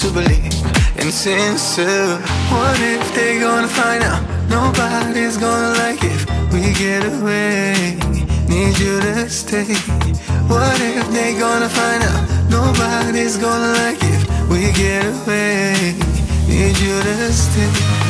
to 0.00 0.10
believe 0.12 0.52
in 1.00 1.10
sincere? 1.10 2.18
What 2.52 2.78
if 2.80 3.14
they 3.14 3.40
gonna 3.40 3.68
find 3.68 4.02
out? 4.04 4.22
Nobody's 4.50 5.38
gonna 5.38 5.78
like 5.78 6.02
if 6.04 6.26
we 6.52 6.72
get 6.74 7.04
away. 7.04 7.96
Need 8.46 8.78
you 8.78 9.00
to 9.00 9.30
stay. 9.30 9.74
What 10.48 10.78
if 10.80 11.08
they 11.12 11.38
gonna 11.38 11.68
find 11.68 12.02
out? 12.02 12.50
Nobody's 12.50 13.38
gonna 13.38 13.72
like 13.84 14.02
if 14.02 14.50
we 14.50 14.70
get 14.72 15.04
away. 15.06 15.94
Need 16.46 16.76
you 16.78 17.00
to 17.02 17.32
stay. 17.32 18.09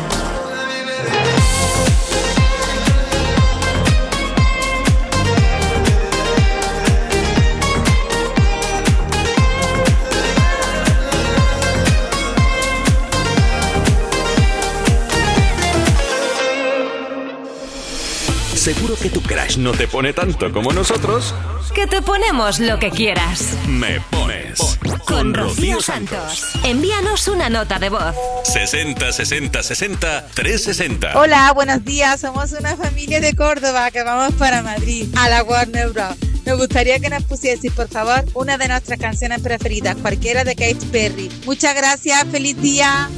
Seguro 18.61 18.95
que 18.95 19.09
tu 19.09 19.21
crush 19.23 19.57
no 19.57 19.71
te 19.71 19.87
pone 19.87 20.13
tanto 20.13 20.51
como 20.51 20.71
nosotros, 20.71 21.33
Que 21.73 21.87
te 21.87 22.01
ponemos 22.01 22.59
lo 22.59 22.77
que 22.77 22.91
quieras. 22.91 23.53
me 23.67 23.99
pones 24.11 24.59
Con 25.05 25.33
Rocío 25.33 25.81
Santos. 25.81 26.51
Envíanos 26.63 27.27
una 27.27 27.49
nota 27.49 27.79
de 27.79 27.89
voz. 27.89 28.13
60 28.43 29.11
60 29.11 29.63
60 29.63 30.27
360. 30.35 31.19
Hola, 31.19 31.51
buenos 31.53 31.83
días. 31.83 32.21
Somos 32.21 32.51
una 32.51 32.75
familia 32.75 33.19
de 33.19 33.35
Córdoba 33.35 33.89
que 33.89 34.03
vamos 34.03 34.33
para 34.35 34.61
Madrid, 34.61 35.07
a 35.17 35.27
la 35.27 35.43
Warner 35.43 35.89
Bros. 35.89 36.15
Nos 36.45 36.57
gustaría 36.59 36.99
que 36.99 37.09
nos 37.09 37.23
pusieseis, 37.23 37.73
por 37.73 37.87
favor, 37.87 38.23
una 38.35 38.57
de 38.59 38.67
nuestras 38.67 38.99
canciones 38.99 39.41
preferidas, 39.41 39.95
cualquiera 39.95 40.43
de 40.43 40.55
Katy 40.55 40.85
Perry. 40.91 41.31
Muchas 41.45 41.73
gracias, 41.75 42.25
feliz 42.31 42.61
día. 42.61 43.09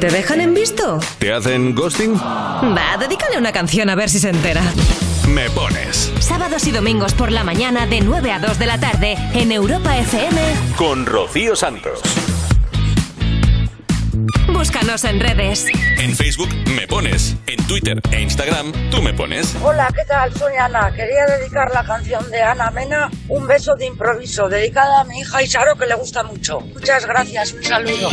Te 0.00 0.08
dejan 0.08 0.40
en 0.40 0.54
visto? 0.54 0.98
¿Te 1.18 1.30
hacen 1.32 1.74
ghosting? 1.74 2.14
Va, 2.16 2.96
dedícale 2.98 3.36
una 3.36 3.52
canción 3.52 3.90
a 3.90 3.94
ver 3.94 4.08
si 4.08 4.18
se 4.18 4.30
entera. 4.30 4.62
Me 5.28 5.48
pones 5.50 6.10
Sábados 6.20 6.66
y 6.66 6.70
domingos 6.72 7.12
por 7.12 7.30
la 7.30 7.44
mañana 7.44 7.86
de 7.86 8.00
9 8.00 8.32
a 8.32 8.38
2 8.38 8.58
de 8.58 8.66
la 8.66 8.80
tarde 8.80 9.16
en 9.34 9.52
Europa 9.52 9.96
FM. 9.98 10.40
con 10.76 11.04
Rocío 11.04 11.54
Santos. 11.54 12.00
Búscanos 14.48 15.04
en 15.04 15.20
redes. 15.20 15.66
En 15.98 16.14
Facebook 16.16 16.48
me 16.74 16.86
pones, 16.86 17.36
en 17.46 17.62
Twitter 17.66 18.00
e 18.10 18.22
Instagram 18.22 18.72
tú 18.90 19.02
me 19.02 19.12
pones. 19.12 19.54
Hola, 19.62 19.88
¿qué 19.94 20.04
tal? 20.06 20.34
Soy 20.34 20.54
Ana. 20.56 20.92
Quería 20.94 21.26
dedicar 21.26 21.70
la 21.72 21.84
canción 21.84 22.28
de 22.30 22.40
Ana 22.42 22.70
Mena, 22.70 23.10
Un 23.28 23.46
beso 23.46 23.74
de 23.76 23.86
improviso, 23.86 24.48
dedicada 24.48 25.02
a 25.02 25.04
mi 25.04 25.20
hija 25.20 25.42
Isaro, 25.42 25.76
que 25.76 25.86
le 25.86 25.94
gusta 25.94 26.22
mucho. 26.22 26.60
Muchas 26.60 27.06
gracias, 27.06 27.52
un 27.52 27.62
saludo. 27.62 28.10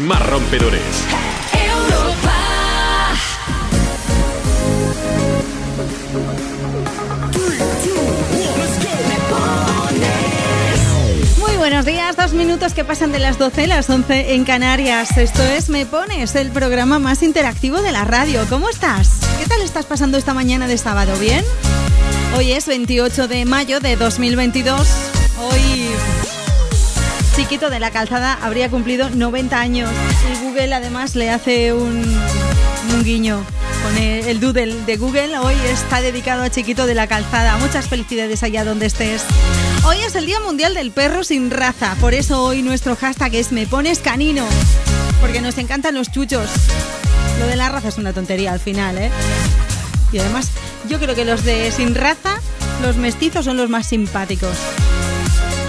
Más 0.00 0.20
rompedores. 0.26 0.82
Europa. 1.52 2.32
Muy 11.38 11.56
buenos 11.56 11.86
días, 11.86 12.16
dos 12.16 12.32
minutos 12.32 12.74
que 12.74 12.84
pasan 12.84 13.12
de 13.12 13.20
las 13.20 13.38
12 13.38 13.62
a 13.62 13.66
las 13.68 13.88
11 13.88 14.34
en 14.34 14.44
Canarias. 14.44 15.16
Esto 15.16 15.44
es 15.44 15.68
Me 15.68 15.86
Pones, 15.86 16.34
el 16.34 16.50
programa 16.50 16.98
más 16.98 17.22
interactivo 17.22 17.80
de 17.80 17.92
la 17.92 18.04
radio. 18.04 18.44
¿Cómo 18.48 18.68
estás? 18.68 19.20
¿Qué 19.38 19.46
tal 19.46 19.62
estás 19.62 19.86
pasando 19.86 20.18
esta 20.18 20.34
mañana 20.34 20.66
de 20.66 20.78
sábado? 20.78 21.16
¿Bien? 21.20 21.44
Hoy 22.36 22.50
es 22.50 22.66
28 22.66 23.28
de 23.28 23.44
mayo 23.44 23.78
de 23.78 23.94
2022. 23.94 24.88
Hoy 25.38 25.90
Chiquito 27.46 27.70
de 27.70 27.78
la 27.78 27.92
Calzada 27.92 28.36
habría 28.42 28.68
cumplido 28.68 29.08
90 29.08 29.60
años 29.60 29.88
y 30.28 30.44
Google 30.44 30.74
además 30.74 31.14
le 31.14 31.30
hace 31.30 31.72
un, 31.72 32.04
guiño 33.04 33.40
con 33.84 33.96
el, 33.96 34.26
el 34.26 34.40
doodle 34.40 34.74
de 34.84 34.96
Google. 34.96 35.38
Hoy 35.38 35.54
está 35.66 36.00
dedicado 36.00 36.42
a 36.42 36.50
Chiquito 36.50 36.86
de 36.86 36.96
la 36.96 37.06
Calzada. 37.06 37.56
Muchas 37.58 37.86
felicidades 37.86 38.42
allá 38.42 38.64
donde 38.64 38.86
estés. 38.86 39.22
Hoy 39.84 39.98
es 39.98 40.16
el 40.16 40.26
Día 40.26 40.40
Mundial 40.40 40.74
del 40.74 40.90
Perro 40.90 41.22
sin 41.22 41.52
raza, 41.52 41.94
por 42.00 42.14
eso 42.14 42.42
hoy 42.42 42.62
nuestro 42.62 42.96
hashtag 42.96 43.36
es 43.36 43.52
Me 43.52 43.68
Pones 43.68 44.00
Canino, 44.00 44.44
porque 45.20 45.40
nos 45.40 45.56
encantan 45.58 45.94
los 45.94 46.10
chuchos. 46.10 46.50
Lo 47.38 47.46
de 47.46 47.54
la 47.54 47.68
raza 47.68 47.86
es 47.86 47.98
una 47.98 48.12
tontería 48.12 48.54
al 48.54 48.60
final, 48.60 48.98
¿eh? 48.98 49.12
Y 50.10 50.18
además, 50.18 50.50
yo 50.88 50.98
creo 50.98 51.14
que 51.14 51.24
los 51.24 51.44
de 51.44 51.70
sin 51.70 51.94
raza, 51.94 52.40
los 52.82 52.96
mestizos 52.96 53.44
son 53.44 53.56
los 53.56 53.70
más 53.70 53.86
simpáticos. 53.86 54.56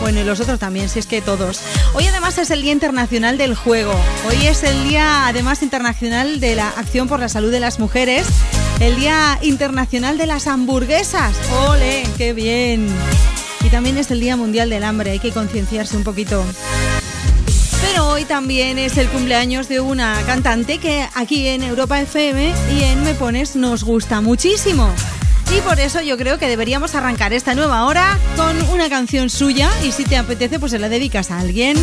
Bueno, 0.01 0.21
y 0.21 0.23
los 0.23 0.39
otros 0.39 0.59
también, 0.59 0.89
si 0.89 0.99
es 0.99 1.05
que 1.05 1.21
todos. 1.21 1.61
Hoy 1.93 2.05
además 2.07 2.37
es 2.37 2.51
el 2.51 2.61
Día 2.61 2.71
Internacional 2.71 3.37
del 3.37 3.55
Juego. 3.55 3.93
Hoy 4.27 4.47
es 4.47 4.63
el 4.63 4.87
Día 4.87 5.27
además 5.27 5.63
internacional 5.63 6.39
de 6.39 6.55
la 6.55 6.69
Acción 6.69 7.07
por 7.07 7.19
la 7.19 7.29
Salud 7.29 7.51
de 7.51 7.59
las 7.59 7.79
Mujeres. 7.79 8.27
El 8.79 8.95
Día 8.95 9.39
Internacional 9.41 10.17
de 10.17 10.27
las 10.27 10.47
Hamburguesas. 10.47 11.35
¡Ole! 11.67 12.03
¡Qué 12.17 12.33
bien! 12.33 12.87
Y 13.63 13.69
también 13.69 13.97
es 13.97 14.11
el 14.11 14.19
Día 14.19 14.37
Mundial 14.37 14.69
del 14.69 14.83
Hambre. 14.83 15.11
Hay 15.11 15.19
que 15.19 15.31
concienciarse 15.31 15.97
un 15.97 16.03
poquito. 16.03 16.43
Pero 17.81 18.07
hoy 18.09 18.25
también 18.25 18.77
es 18.77 18.97
el 18.97 19.09
cumpleaños 19.09 19.67
de 19.67 19.79
una 19.79 20.21
cantante 20.25 20.77
que 20.77 21.07
aquí 21.15 21.47
en 21.47 21.63
Europa 21.63 21.99
FM 21.99 22.53
y 22.75 22.83
en 22.83 23.03
Me 23.03 23.13
Pones 23.13 23.55
nos 23.55 23.83
gusta 23.83 24.21
muchísimo. 24.21 24.93
Y 25.55 25.61
por 25.61 25.79
eso 25.79 26.01
yo 26.01 26.17
creo 26.17 26.37
que 26.37 26.47
deberíamos 26.47 26.95
arrancar 26.95 27.33
esta 27.33 27.55
nueva 27.55 27.85
hora 27.85 28.17
con 28.35 28.61
una 28.69 28.89
canción 28.89 29.29
suya 29.29 29.69
y 29.83 29.91
si 29.91 30.03
te 30.03 30.17
apetece 30.17 30.59
pues 30.59 30.71
se 30.71 30.79
la 30.79 30.89
dedicas 30.89 31.31
a 31.31 31.39
alguien. 31.39 31.77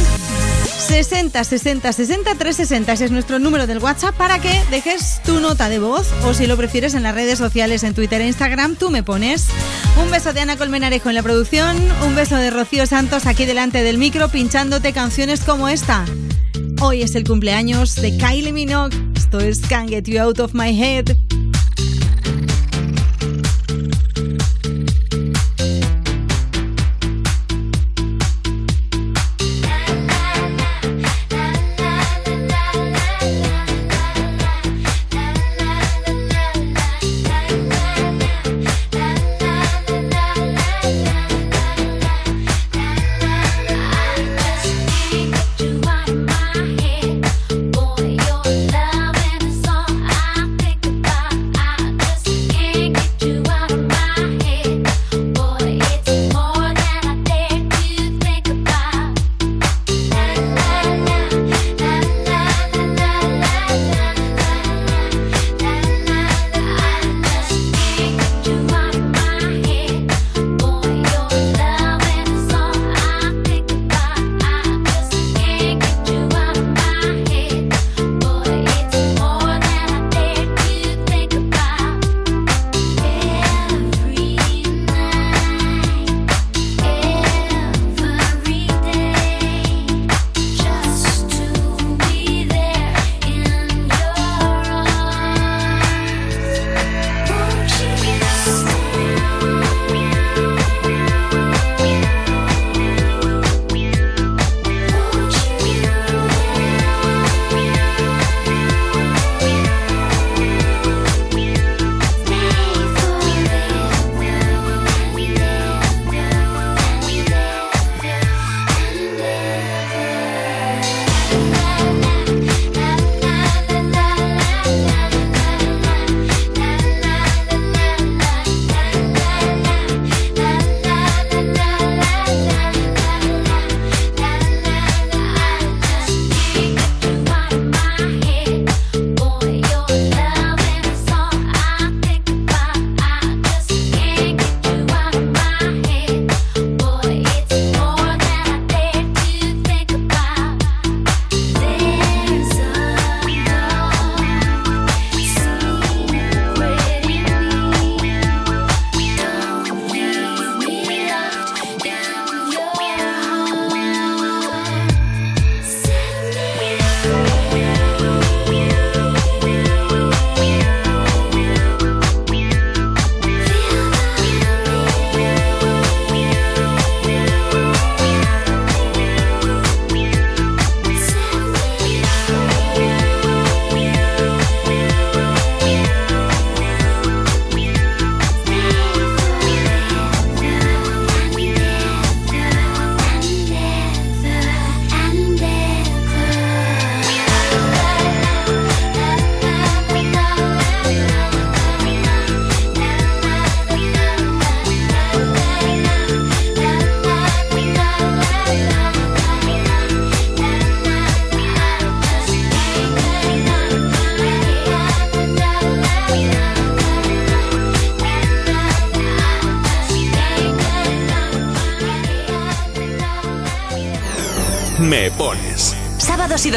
60 0.86 1.44
60 1.44 1.92
60 1.92 2.34
360 2.34 2.92
ese 2.92 3.04
es 3.06 3.10
nuestro 3.10 3.38
número 3.38 3.66
del 3.66 3.78
WhatsApp 3.78 4.14
para 4.16 4.38
que 4.38 4.60
dejes 4.70 5.20
tu 5.24 5.40
nota 5.40 5.68
de 5.68 5.78
voz 5.78 6.08
o 6.24 6.34
si 6.34 6.46
lo 6.46 6.56
prefieres 6.56 6.94
en 6.94 7.02
las 7.02 7.14
redes 7.14 7.38
sociales 7.38 7.84
en 7.84 7.94
Twitter 7.94 8.20
e 8.20 8.26
Instagram 8.26 8.76
tú 8.76 8.90
me 8.90 9.02
pones. 9.02 9.46
Un 10.02 10.10
beso 10.10 10.32
de 10.32 10.40
Ana 10.40 10.56
Colmenarejo 10.56 11.08
en 11.08 11.14
la 11.14 11.22
producción, 11.22 11.76
un 12.06 12.14
beso 12.14 12.36
de 12.36 12.50
Rocío 12.50 12.86
Santos 12.86 13.26
aquí 13.26 13.46
delante 13.46 13.82
del 13.82 13.98
micro 13.98 14.28
pinchándote 14.28 14.92
canciones 14.92 15.40
como 15.40 15.68
esta. 15.68 16.04
Hoy 16.80 17.02
es 17.02 17.14
el 17.14 17.24
cumpleaños 17.24 17.94
de 17.94 18.16
Kylie 18.18 18.52
Minogue. 18.52 18.96
Esto 19.16 19.40
es 19.40 19.60
Can't 19.60 19.88
Get 19.88 20.04
You 20.04 20.20
Out 20.20 20.40
of 20.40 20.54
My 20.54 20.70
Head. 20.78 21.16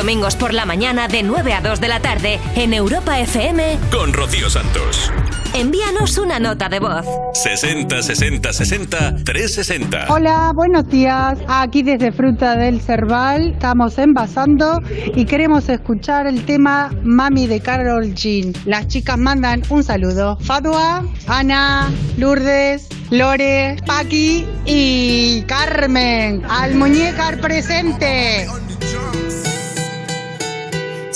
Domingos 0.08 0.38
por 0.38 0.54
la 0.54 0.66
mañana 0.66 1.10
de 1.10 1.22
9 1.22 1.54
a 1.54 1.60
2 1.60 1.82
de 1.82 1.88
la 1.90 2.00
tarde 2.00 2.40
en 2.56 2.74
Europa 2.74 3.20
FM. 3.20 3.78
Con 3.92 4.14
Rocío 4.14 4.50
Santos. 4.50 5.12
Envíanos 5.54 6.18
una 6.18 6.40
nota 6.40 6.70
de 6.70 6.80
voz. 6.80 7.06
60 7.34 8.02
60 8.02 8.54
60 8.54 9.16
360. 9.26 10.06
Hola, 10.08 10.54
buenos 10.56 10.88
días. 10.88 11.38
Aquí 11.50 11.84
desde 11.84 12.14
Fruta 12.14 12.56
del 12.56 12.80
Cerval 12.80 13.50
estamos 13.50 13.98
envasando 13.98 14.80
y 15.14 15.26
queremos 15.26 15.68
escuchar 15.68 16.26
el 16.26 16.46
tema 16.46 16.90
Mami 17.04 17.46
de 17.46 17.60
Carol 17.60 18.14
Jean. 18.14 18.54
Las 18.64 18.88
chicas 18.88 19.18
mandan 19.18 19.62
un 19.68 19.84
saludo. 19.84 20.38
Fadua, 20.40 21.04
Ana, 21.28 21.92
Lourdes, 22.16 22.88
Lore, 23.10 23.76
Paqui 23.86 24.46
y 24.66 25.42
Carmen. 25.48 26.46
Al 26.50 26.76
muñecar 26.76 27.42
presente. 27.42 28.48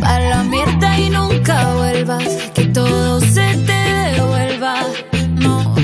Para 0.00 0.28
la 0.28 0.42
mierda 0.42 0.98
y 0.98 1.10
nunca 1.10 1.74
vuelvas. 1.74 2.24
Que 2.54 2.66
todo 2.66 3.20
se 3.20 3.56
te 3.66 4.12
devuelva. 4.14 4.74
No, 5.40 5.74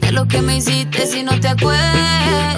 de 0.00 0.12
lo 0.12 0.26
que 0.26 0.42
me 0.42 0.56
hiciste 0.56 1.06
si 1.06 1.22
no 1.22 1.38
te 1.40 1.48
acuerdas. 1.48 2.57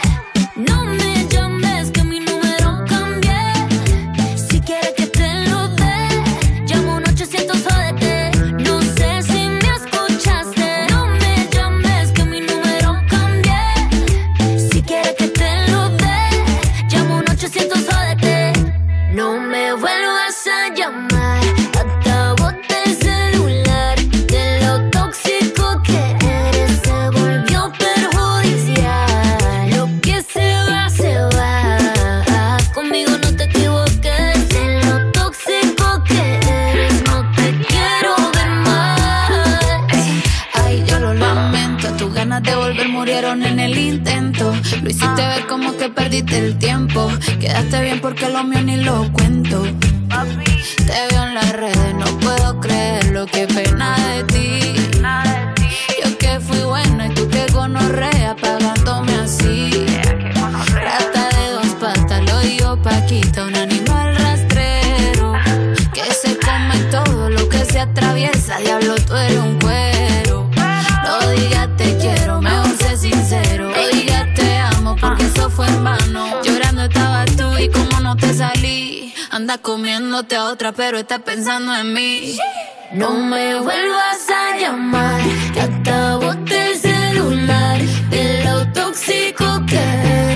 Hiciste 44.91 45.25
ver 45.25 45.47
como 45.47 45.75
que 45.77 45.89
perdiste 45.89 46.37
el 46.37 46.57
tiempo. 46.57 47.09
Quedaste 47.39 47.81
bien 47.81 48.01
porque 48.01 48.27
lo 48.29 48.43
mío 48.43 48.61
ni 48.61 48.77
lo 48.77 49.11
cuento. 49.13 49.63
Te 49.63 51.07
veo 51.09 51.23
en 51.23 51.33
las 51.33 51.51
redes, 51.53 51.95
no 51.95 52.20
comiéndote 79.61 80.35
a 80.35 80.45
otra, 80.45 80.71
pero 80.71 80.97
estás 80.97 81.21
pensando 81.21 81.75
en 81.75 81.93
mí. 81.93 82.37
No 82.93 83.11
me 83.11 83.55
vuelvas 83.59 84.29
a 84.29 84.57
llamar, 84.57 85.21
que 85.53 85.91
boté 86.25 86.71
el 86.71 86.77
celular. 86.77 87.79
De 88.09 88.43
lo 88.43 88.67
tóxico 88.73 89.45
que 89.65 90.30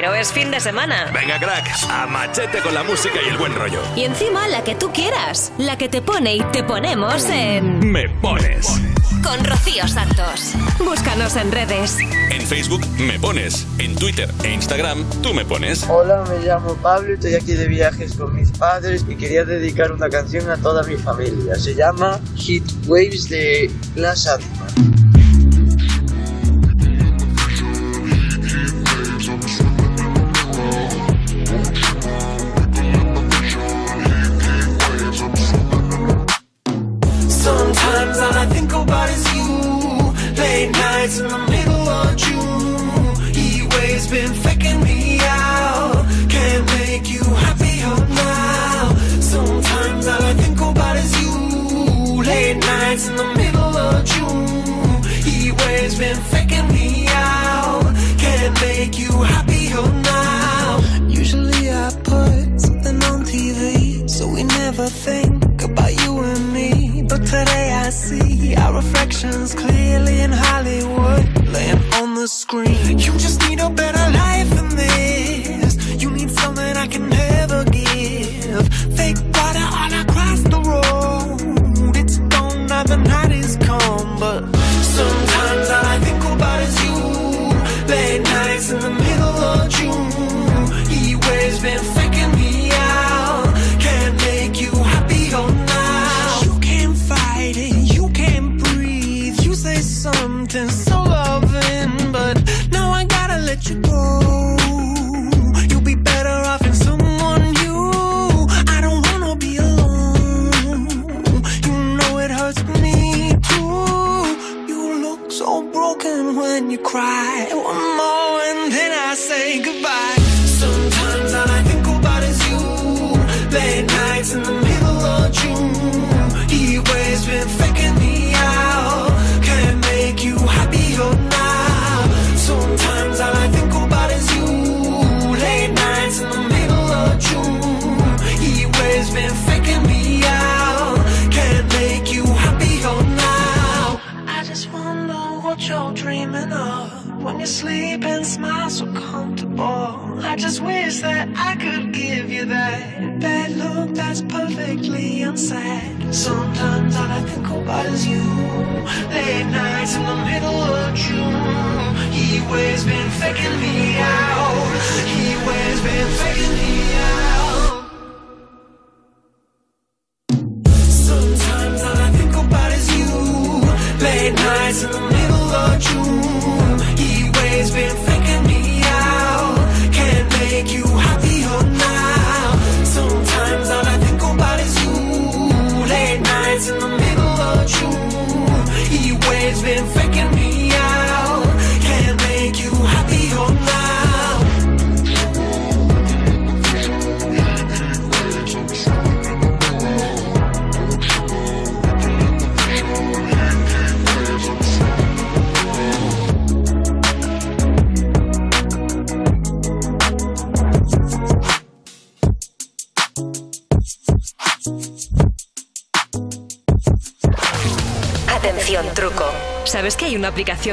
pero 0.00 0.14
es 0.14 0.32
fin 0.32 0.48
de 0.52 0.60
semana. 0.60 1.10
Venga, 1.12 1.40
crack, 1.40 1.68
a 1.90 2.06
machete 2.06 2.60
con 2.60 2.72
la 2.72 2.84
música 2.84 3.16
y 3.20 3.30
el 3.30 3.36
buen 3.36 3.52
rollo. 3.52 3.80
Y 3.96 4.04
encima 4.04 4.46
la 4.46 4.62
que 4.62 4.76
tú 4.76 4.92
quieras, 4.92 5.52
la 5.58 5.76
que 5.76 5.88
te 5.88 6.00
pone 6.02 6.36
y 6.36 6.40
te 6.52 6.62
ponemos 6.62 7.24
en... 7.24 7.80
Me 7.80 8.08
Pones. 8.08 8.80
Con 9.24 9.44
Rocío 9.44 9.88
Santos. 9.88 10.54
Búscanos 10.78 11.34
en 11.34 11.50
redes. 11.50 11.98
En 12.30 12.42
Facebook 12.42 12.86
Me 12.96 13.18
Pones. 13.18 13.66
En 13.78 13.96
Twitter 13.96 14.32
e 14.44 14.52
Instagram 14.52 15.02
Tú 15.20 15.34
Me 15.34 15.44
Pones. 15.44 15.84
Hola, 15.88 16.22
me 16.28 16.46
llamo 16.46 16.74
Pablo, 16.76 17.14
estoy 17.14 17.34
aquí 17.34 17.54
de 17.54 17.66
viajes 17.66 18.14
con 18.14 18.36
mis 18.36 18.52
padres 18.52 19.04
y 19.08 19.16
quería 19.16 19.44
dedicar 19.44 19.90
una 19.90 20.08
canción 20.08 20.48
a 20.48 20.56
toda 20.58 20.84
mi 20.84 20.94
familia. 20.94 21.56
Se 21.56 21.74
llama 21.74 22.20
Hit 22.36 22.62
Waves 22.86 23.28
de 23.28 23.68
Glass 23.96 24.28
Animal. 24.28 25.17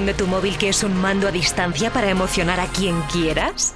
de 0.04 0.14
tu 0.14 0.28
móvil 0.28 0.58
que 0.58 0.68
es 0.68 0.84
un 0.84 0.94
mando 0.94 1.30
a 1.30 1.32
distancia 1.32 1.90
para 1.90 2.10
emocionar 2.10 2.60
a 2.60 2.66
quien 2.68 3.00
quieras? 3.04 3.76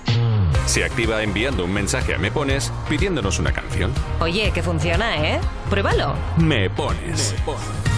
Se 0.66 0.84
activa 0.84 1.24
enviando 1.24 1.64
un 1.64 1.72
mensaje 1.72 2.14
a 2.14 2.18
Me 2.18 2.30
Pones 2.30 2.74
pidiéndonos 2.90 3.40
una 3.40 3.54
canción. 3.54 3.94
Oye, 4.20 4.52
que 4.52 4.62
funciona, 4.62 5.16
¿eh? 5.26 5.40
Pruébalo. 5.70 6.14
Me 6.38 6.70
Pones. 6.70 7.34
Me 7.38 7.46
pones. 7.46 7.90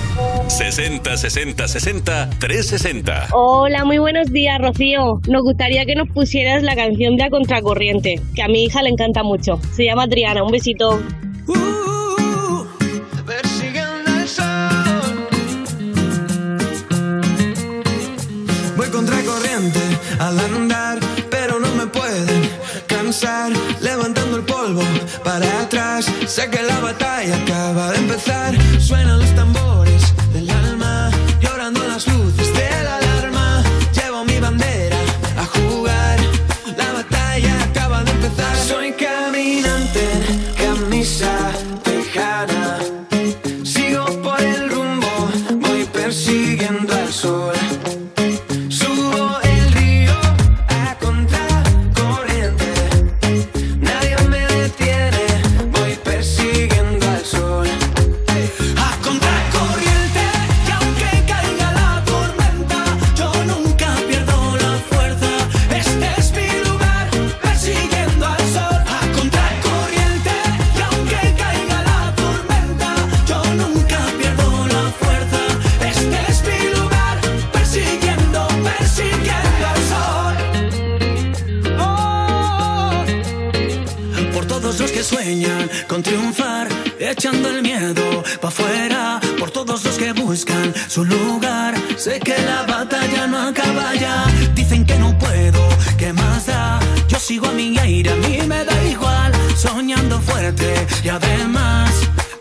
60 0.48 1.18
60 1.18 1.68
60 1.68 2.30
360. 2.38 3.28
Hola, 3.32 3.86
muy 3.86 3.98
buenos 3.98 4.32
días, 4.32 4.60
Rocío. 4.60 5.20
Nos 5.28 5.42
gustaría 5.42 5.86
que 5.86 5.96
nos 5.96 6.08
pusieras 6.10 6.62
la 6.62 6.76
canción 6.76 7.16
de 7.16 7.24
A 7.24 7.30
Contracorriente, 7.30 8.22
que 8.36 8.44
a 8.44 8.48
mi 8.48 8.66
hija 8.66 8.84
le 8.84 8.90
encanta 8.90 9.24
mucho. 9.24 9.60
Se 9.74 9.86
llama 9.86 10.04
Adriana. 10.04 10.44
Un 10.44 10.52
besito. 10.52 11.02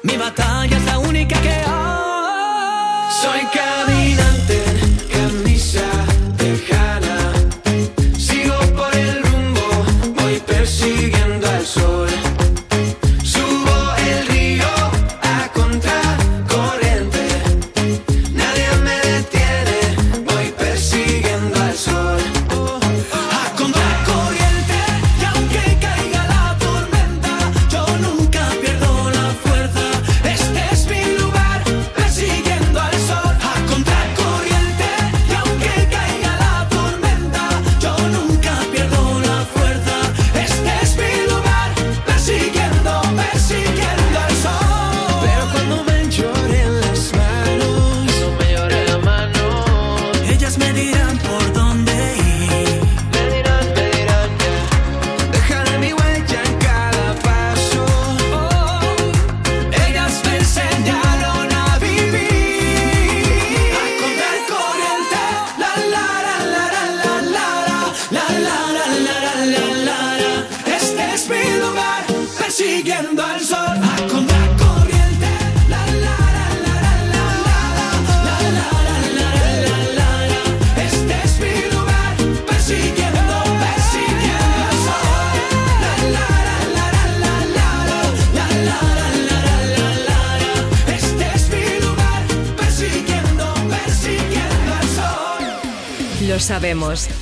Mi 0.03 0.17
batalla 0.17 0.77
es 0.77 0.85
la 0.85 0.99
única 0.99 1.41
que 1.41 1.51
hay. 1.51 3.11
Soy 3.23 3.41
caminante. 3.53 4.70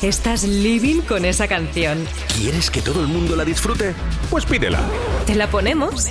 Estás 0.09 0.45
living 0.45 1.01
con 1.03 1.25
esa 1.25 1.47
canción. 1.49 2.07
¿Quieres 2.37 2.70
que 2.70 2.81
todo 2.83 3.01
el 3.01 3.09
mundo 3.09 3.37
la 3.37 3.45
disfrute? 3.45 3.95
Pues 4.31 4.45
pídela. 4.45 4.81
¿Te 5.27 5.35
la 5.35 5.49
ponemos? 5.49 6.07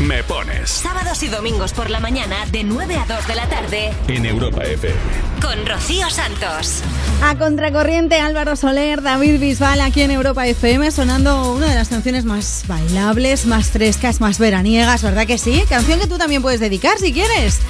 Me 0.00 0.24
pones 0.24 0.70
Sábados 0.70 1.22
y 1.22 1.28
domingos 1.28 1.74
por 1.74 1.90
la 1.90 2.00
mañana 2.00 2.46
de 2.50 2.64
9 2.64 2.96
a 2.96 3.04
2 3.04 3.26
de 3.26 3.34
la 3.34 3.46
tarde 3.50 3.92
en 4.08 4.24
Europa 4.24 4.62
FM. 4.64 4.94
con 5.42 5.66
Rocío 5.66 6.08
Santos. 6.08 6.80
A 7.22 7.36
contracorriente, 7.36 8.18
Álvaro 8.18 8.56
Soler, 8.56 9.02
David 9.02 9.38
Bisbal, 9.38 9.78
aquí 9.82 10.00
en 10.00 10.10
Europa 10.10 10.46
FM, 10.46 10.90
sonando 10.90 11.52
una 11.52 11.66
de 11.66 11.74
las 11.74 11.88
canciones 11.88 12.24
más 12.24 12.64
bailables, 12.66 13.44
más 13.44 13.68
frescas, 13.70 14.22
más 14.22 14.38
veraniegas, 14.38 15.02
¿verdad 15.02 15.26
que 15.26 15.36
sí? 15.36 15.62
Canción 15.68 16.00
que 16.00 16.06
tú 16.06 16.16
también 16.16 16.40
puedes 16.40 16.60
dedicar 16.60 16.96
si 16.98 17.12
quieres. 17.12 17.60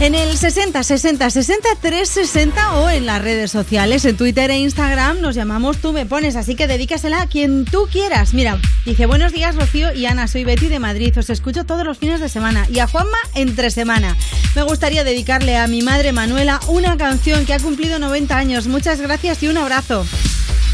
En 0.00 0.14
el 0.14 0.38
60 0.38 0.80
60 0.80 1.28
60 1.28 1.68
360 1.80 2.74
o 2.74 2.88
en 2.88 3.04
las 3.04 3.20
redes 3.20 3.50
sociales, 3.50 4.04
en 4.04 4.16
Twitter 4.16 4.48
e 4.52 4.58
Instagram 4.58 5.20
nos 5.20 5.34
llamamos 5.34 5.78
Tú 5.78 5.92
me 5.92 6.06
pones, 6.06 6.36
así 6.36 6.54
que 6.54 6.68
dedícasela 6.68 7.22
a 7.22 7.26
quien 7.26 7.64
tú 7.64 7.88
quieras. 7.90 8.32
Mira, 8.32 8.60
dice 8.86 9.06
buenos 9.06 9.32
días 9.32 9.56
Rocío 9.56 9.92
y 9.92 10.06
Ana, 10.06 10.28
soy 10.28 10.44
Betty 10.44 10.68
de 10.68 10.78
Madrid, 10.78 11.18
os 11.18 11.30
escucho 11.30 11.64
todos 11.64 11.84
los 11.84 11.98
fines 11.98 12.20
de 12.20 12.28
semana 12.28 12.64
y 12.72 12.78
a 12.78 12.86
Juanma 12.86 13.18
entre 13.34 13.72
semana. 13.72 14.16
Me 14.54 14.62
gustaría 14.62 15.02
dedicarle 15.02 15.56
a 15.56 15.66
mi 15.66 15.82
madre 15.82 16.12
Manuela 16.12 16.60
una 16.68 16.96
canción 16.96 17.44
que 17.44 17.54
ha 17.54 17.58
cumplido 17.58 17.98
90 17.98 18.36
años. 18.36 18.68
Muchas 18.68 19.00
gracias 19.00 19.42
y 19.42 19.48
un 19.48 19.56
abrazo. 19.56 20.06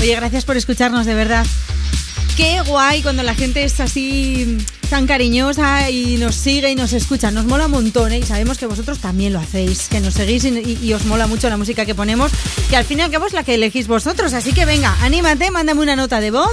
Oye, 0.01 0.15
gracias 0.17 0.45
por 0.45 0.59
escucharnos 0.59 1.07
de 1.07 1.15
verdad. 1.15 1.47
Qué 2.37 2.61
guay 2.61 3.01
cuando 3.01 3.23
la 3.23 3.35
gente 3.35 3.65
es 3.65 3.81
así 3.81 4.59
tan 4.95 5.09
cariñosa 5.09 5.91
y 5.91 6.19
nos 6.19 6.37
sigue 6.37 6.71
y 6.71 6.77
nos 6.77 6.93
escucha. 6.93 7.33
Nos 7.33 7.47
mola 7.47 7.65
un 7.67 7.73
montón 7.73 8.13
¿eh? 8.13 8.19
y 8.19 8.23
sabemos 8.23 8.59
que 8.59 8.67
vosotros 8.67 9.01
también 9.01 9.33
lo 9.33 9.41
hacéis, 9.41 9.89
que 9.89 9.99
nos 9.99 10.15
seguís 10.15 10.45
y, 10.45 10.79
y- 10.81 10.93
os 10.95 11.05
mola 11.07 11.27
mucho 11.27 11.51
la 11.51 11.57
música 11.57 11.85
que 11.85 11.97
ponemos, 11.97 12.31
que 12.71 12.77
al 12.77 12.85
fin 12.85 13.01
y 13.01 13.03
al 13.03 13.11
cabo 13.11 13.27
es 13.27 13.33
la 13.33 13.43
que 13.43 13.55
elegís 13.57 13.89
vosotros. 13.89 14.33
Así 14.35 14.53
que 14.53 14.65
venga, 14.67 14.97
anímate, 15.03 15.51
mándame 15.51 15.81
una 15.81 15.97
nota 15.97 16.21
de 16.21 16.31
voz, 16.31 16.53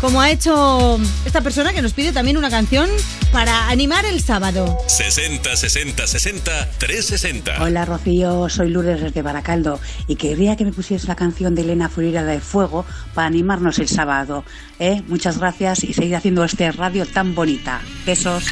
como 0.00 0.22
ha 0.22 0.30
hecho 0.30 0.98
esta 1.26 1.42
persona 1.42 1.74
que 1.74 1.82
nos 1.82 1.92
pide 1.92 2.12
también 2.12 2.38
una 2.38 2.48
canción 2.48 2.88
para 3.34 3.68
animar 3.68 4.04
el 4.04 4.20
sábado. 4.20 4.78
60 4.86 5.56
60 5.56 6.06
60 6.06 6.70
360. 6.78 7.64
Hola 7.64 7.84
Rocío, 7.84 8.48
soy 8.48 8.70
Lourdes 8.70 9.00
desde 9.00 9.22
Baracaldo 9.22 9.80
y 10.06 10.14
querría 10.14 10.54
que 10.56 10.64
me 10.64 10.72
pusieras 10.72 11.08
la 11.08 11.16
canción 11.16 11.56
de 11.56 11.62
Elena 11.62 11.88
Furira 11.88 12.22
de 12.22 12.38
Fuego 12.38 12.86
para 13.12 13.26
animarnos 13.26 13.80
el 13.80 13.88
sábado. 13.88 14.44
¿eh? 14.78 15.02
Muchas 15.08 15.38
gracias 15.38 15.82
y 15.82 15.92
seguir 15.92 16.14
haciendo 16.14 16.44
este 16.44 16.70
radio 16.70 17.06
tan 17.06 17.34
bonita. 17.34 17.82
Besos. 18.06 18.44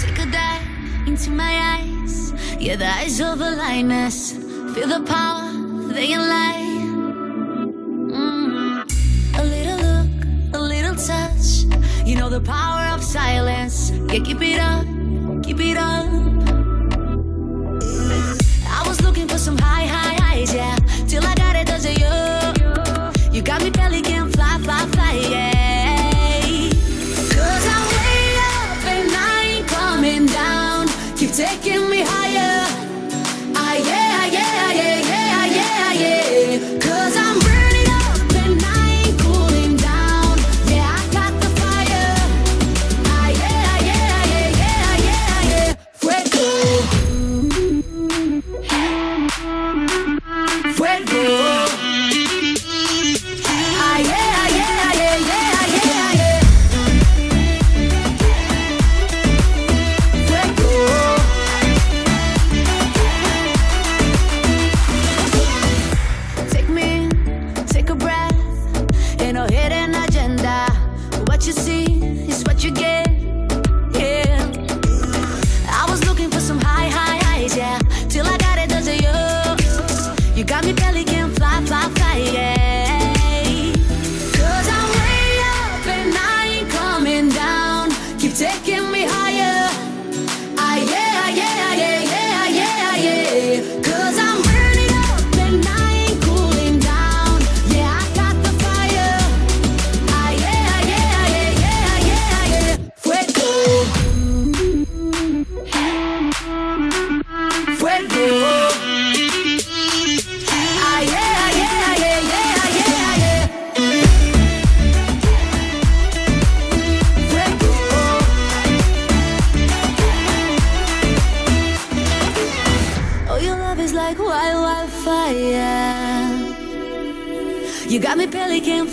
Take 0.00 0.22
a 0.22 0.26
dive 0.26 1.08
into 1.08 1.30
my 1.32 1.58
eyes. 1.58 2.32
Yeah, 2.60 2.76
the 2.76 2.86
eyes 2.86 3.20
of 3.20 3.40
the 3.40 3.50
lioness. 3.50 4.34
Feel 4.74 4.86
the 4.86 5.04
power, 5.04 5.92
they 5.92 6.06
can 6.06 6.75
You 12.06 12.14
know 12.14 12.28
the 12.28 12.40
power 12.40 12.94
of 12.94 13.02
silence. 13.02 13.90
Yeah, 13.90 14.20
keep 14.20 14.40
it 14.40 14.60
up, 14.60 14.86
keep 15.42 15.58
it 15.58 15.76
up. 15.76 16.06
I 18.68 18.84
was 18.86 19.00
looking 19.02 19.26
for 19.26 19.38
some 19.38 19.58
high, 19.58 19.86
high 19.86 20.14
highs, 20.22 20.54
yeah. 20.54 20.76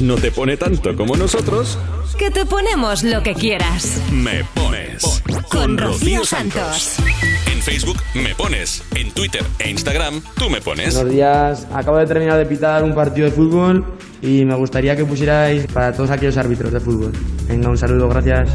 No 0.00 0.16
te 0.16 0.30
pone 0.30 0.56
tanto 0.56 0.96
como 0.96 1.16
nosotros. 1.16 1.78
Que 2.18 2.30
te 2.30 2.46
ponemos 2.46 3.02
lo 3.02 3.22
que 3.22 3.34
quieras. 3.34 4.00
Me 4.10 4.44
pones 4.54 5.22
Con 5.50 5.76
Rocío 5.76 6.24
Santos. 6.24 6.96
En 7.52 7.60
Facebook 7.60 7.98
me 8.14 8.34
pones. 8.34 8.82
En 8.94 9.10
Twitter 9.10 9.44
e 9.58 9.70
Instagram 9.70 10.22
tú 10.36 10.48
me 10.48 10.60
pones. 10.60 10.94
Buenos 10.94 11.12
días, 11.12 11.66
acabo 11.72 11.98
de 11.98 12.06
terminar 12.06 12.38
de 12.38 12.46
pitar 12.46 12.82
un 12.84 12.94
partido 12.94 13.26
de 13.26 13.32
fútbol 13.32 13.84
y 14.22 14.44
me 14.44 14.54
gustaría 14.54 14.96
que 14.96 15.04
pusierais 15.04 15.66
para 15.66 15.92
todos 15.92 16.10
aquellos 16.10 16.36
árbitros 16.36 16.72
de 16.72 16.80
fútbol. 16.80 17.12
Venga, 17.48 17.68
un 17.68 17.76
saludo, 17.76 18.08
gracias. 18.08 18.50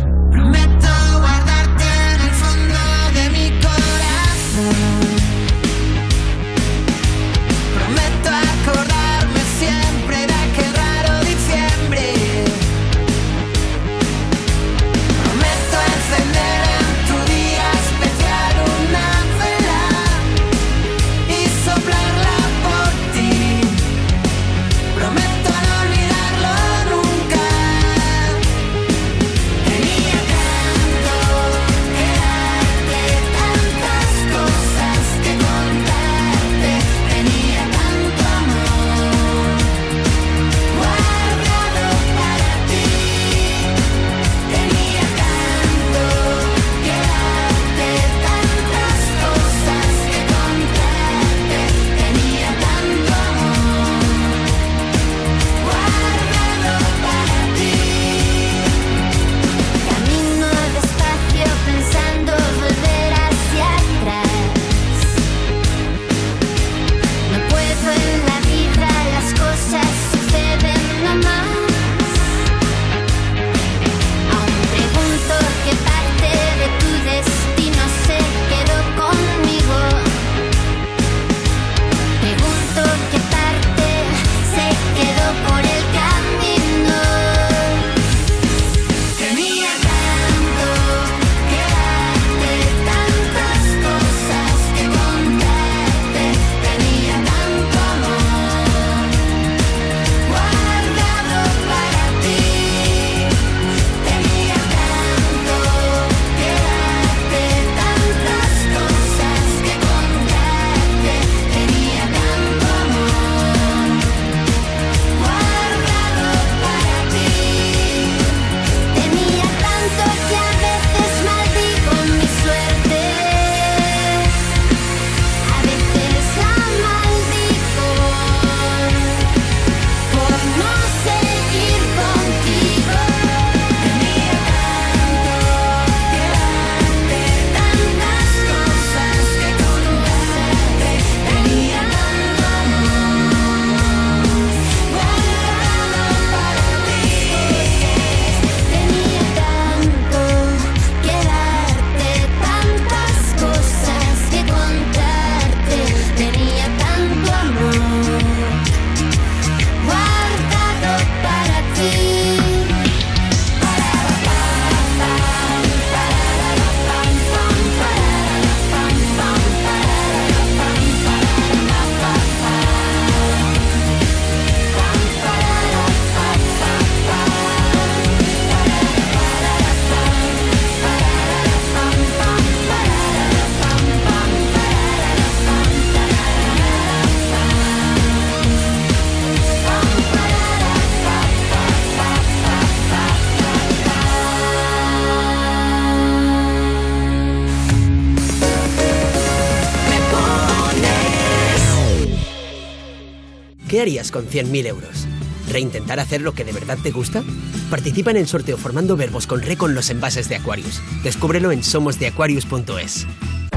¿Qué 203.77 203.81
harías 203.81 204.09
con 204.09 204.25
100.000 204.25 204.65
euros? 204.65 205.05
¿Reintentar 205.51 205.99
hacer 205.99 206.21
lo 206.21 206.33
que 206.33 206.43
de 206.43 206.51
verdad 206.51 206.79
te 206.81 206.89
gusta? 206.89 207.23
Participa 207.69 208.09
en 208.09 208.17
el 208.17 208.27
sorteo 208.27 208.57
formando 208.57 208.97
verbos 208.97 209.27
con 209.27 209.43
re 209.43 209.55
con 209.55 209.75
los 209.75 209.91
envases 209.91 210.27
de 210.29 210.35
Aquarius. 210.35 210.81
Descúbrelo 211.03 211.51
en 211.51 211.61
somosdeaquarius.es. 211.61 213.05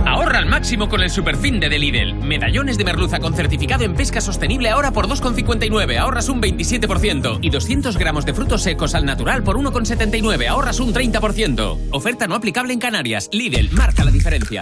Ahorra 0.04 0.40
al 0.40 0.44
máximo 0.44 0.90
con 0.90 1.00
el 1.00 1.08
superfin 1.08 1.58
de 1.58 1.70
Lidl. 1.70 2.12
Medallones 2.16 2.76
de 2.76 2.84
merluza 2.84 3.18
con 3.18 3.32
certificado 3.32 3.82
en 3.84 3.94
pesca 3.94 4.20
sostenible 4.20 4.68
ahora 4.68 4.90
por 4.90 5.08
2,59, 5.08 5.96
ahorras 5.96 6.28
un 6.28 6.42
27%. 6.42 7.38
Y 7.40 7.48
200 7.48 7.96
gramos 7.96 8.26
de 8.26 8.34
frutos 8.34 8.62
secos 8.62 8.94
al 8.94 9.06
natural 9.06 9.42
por 9.42 9.56
1,79, 9.56 10.48
ahorras 10.48 10.80
un 10.80 10.92
30%. 10.92 11.78
Oferta 11.92 12.26
no 12.26 12.34
aplicable 12.34 12.74
en 12.74 12.78
Canarias. 12.78 13.30
Lidl, 13.32 13.70
marca 13.72 14.04
la 14.04 14.10
diferencia. 14.10 14.60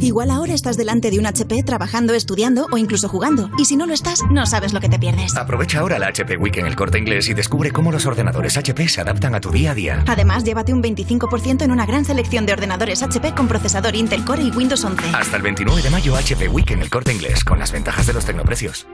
Igual 0.00 0.30
ahora 0.30 0.54
estás 0.54 0.76
delante 0.76 1.10
de 1.10 1.18
un 1.18 1.26
HP 1.26 1.62
trabajando, 1.62 2.14
estudiando 2.14 2.66
o 2.70 2.78
incluso 2.78 3.08
jugando. 3.08 3.50
Y 3.58 3.64
si 3.64 3.76
no 3.76 3.86
lo 3.86 3.94
estás, 3.94 4.20
no 4.30 4.46
sabes 4.46 4.72
lo 4.72 4.80
que 4.80 4.88
te 4.88 4.98
pierdes. 4.98 5.36
Aprovecha 5.36 5.80
ahora 5.80 5.98
la 5.98 6.08
HP 6.08 6.36
Week 6.36 6.56
en 6.56 6.66
el 6.66 6.76
corte 6.76 6.98
inglés 6.98 7.28
y 7.28 7.34
descubre 7.34 7.70
cómo 7.70 7.92
los 7.92 8.06
ordenadores 8.06 8.56
HP 8.56 8.88
se 8.88 9.00
adaptan 9.00 9.34
a 9.34 9.40
tu 9.40 9.50
día 9.50 9.72
a 9.72 9.74
día. 9.74 10.04
Además, 10.06 10.44
llévate 10.44 10.72
un 10.72 10.82
25% 10.82 11.62
en 11.62 11.70
una 11.70 11.86
gran 11.86 12.04
selección 12.04 12.46
de 12.46 12.52
ordenadores 12.52 13.02
HP 13.02 13.34
con 13.34 13.48
procesador 13.48 13.94
Intel 13.96 14.24
Core 14.24 14.42
y 14.42 14.50
Windows 14.50 14.84
11. 14.84 15.10
Hasta 15.14 15.36
el 15.36 15.42
29 15.42 15.82
de 15.82 15.90
mayo 15.90 16.16
HP 16.16 16.48
Week 16.48 16.70
en 16.70 16.82
el 16.82 16.90
corte 16.90 17.12
inglés 17.12 17.44
con 17.44 17.58
las 17.58 17.72
ventajas 17.72 18.06
de 18.06 18.12
los 18.12 18.24
tecnoprecios. 18.24 18.86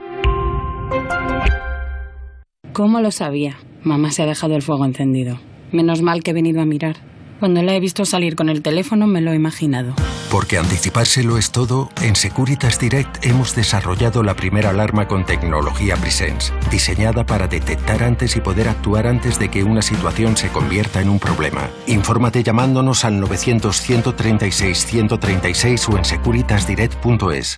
¿Cómo 2.73 3.01
lo 3.01 3.11
sabía? 3.11 3.57
Mamá 3.83 4.11
se 4.11 4.23
ha 4.23 4.25
dejado 4.25 4.55
el 4.55 4.61
fuego 4.61 4.85
encendido. 4.85 5.39
Menos 5.71 6.01
mal 6.01 6.23
que 6.23 6.31
he 6.31 6.33
venido 6.33 6.61
a 6.61 6.65
mirar. 6.65 7.10
Cuando 7.41 7.61
la 7.63 7.73
he 7.73 7.79
visto 7.79 8.05
salir 8.05 8.35
con 8.35 8.49
el 8.49 8.61
teléfono 8.61 9.07
me 9.07 9.19
lo 9.19 9.31
he 9.31 9.35
imaginado. 9.35 9.95
Porque 10.29 10.59
anticipárselo 10.59 11.39
es 11.39 11.49
todo, 11.49 11.89
en 11.99 12.15
Securitas 12.15 12.77
Direct 12.77 13.25
hemos 13.25 13.55
desarrollado 13.55 14.21
la 14.21 14.35
primera 14.35 14.69
alarma 14.69 15.07
con 15.07 15.25
tecnología 15.25 15.97
Presence, 15.97 16.53
diseñada 16.69 17.25
para 17.25 17.47
detectar 17.47 18.03
antes 18.03 18.35
y 18.35 18.41
poder 18.41 18.69
actuar 18.69 19.07
antes 19.07 19.39
de 19.39 19.49
que 19.49 19.63
una 19.63 19.81
situación 19.81 20.37
se 20.37 20.49
convierta 20.49 21.01
en 21.01 21.09
un 21.09 21.17
problema. 21.17 21.67
Infórmate 21.87 22.43
llamándonos 22.43 23.05
al 23.05 23.19
900-136-136 23.19 25.91
o 25.91 25.97
en 25.97 26.05
securitasdirect.es. 26.05 27.57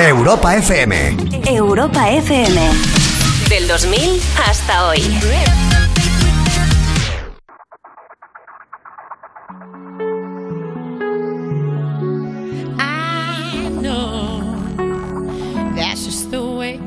Europa 0.00 0.56
FM. 0.56 1.16
Europa 1.46 2.10
FM. 2.10 2.70
Del 3.50 3.68
2000 3.68 4.22
hasta 4.48 4.88
hoy. 4.88 5.02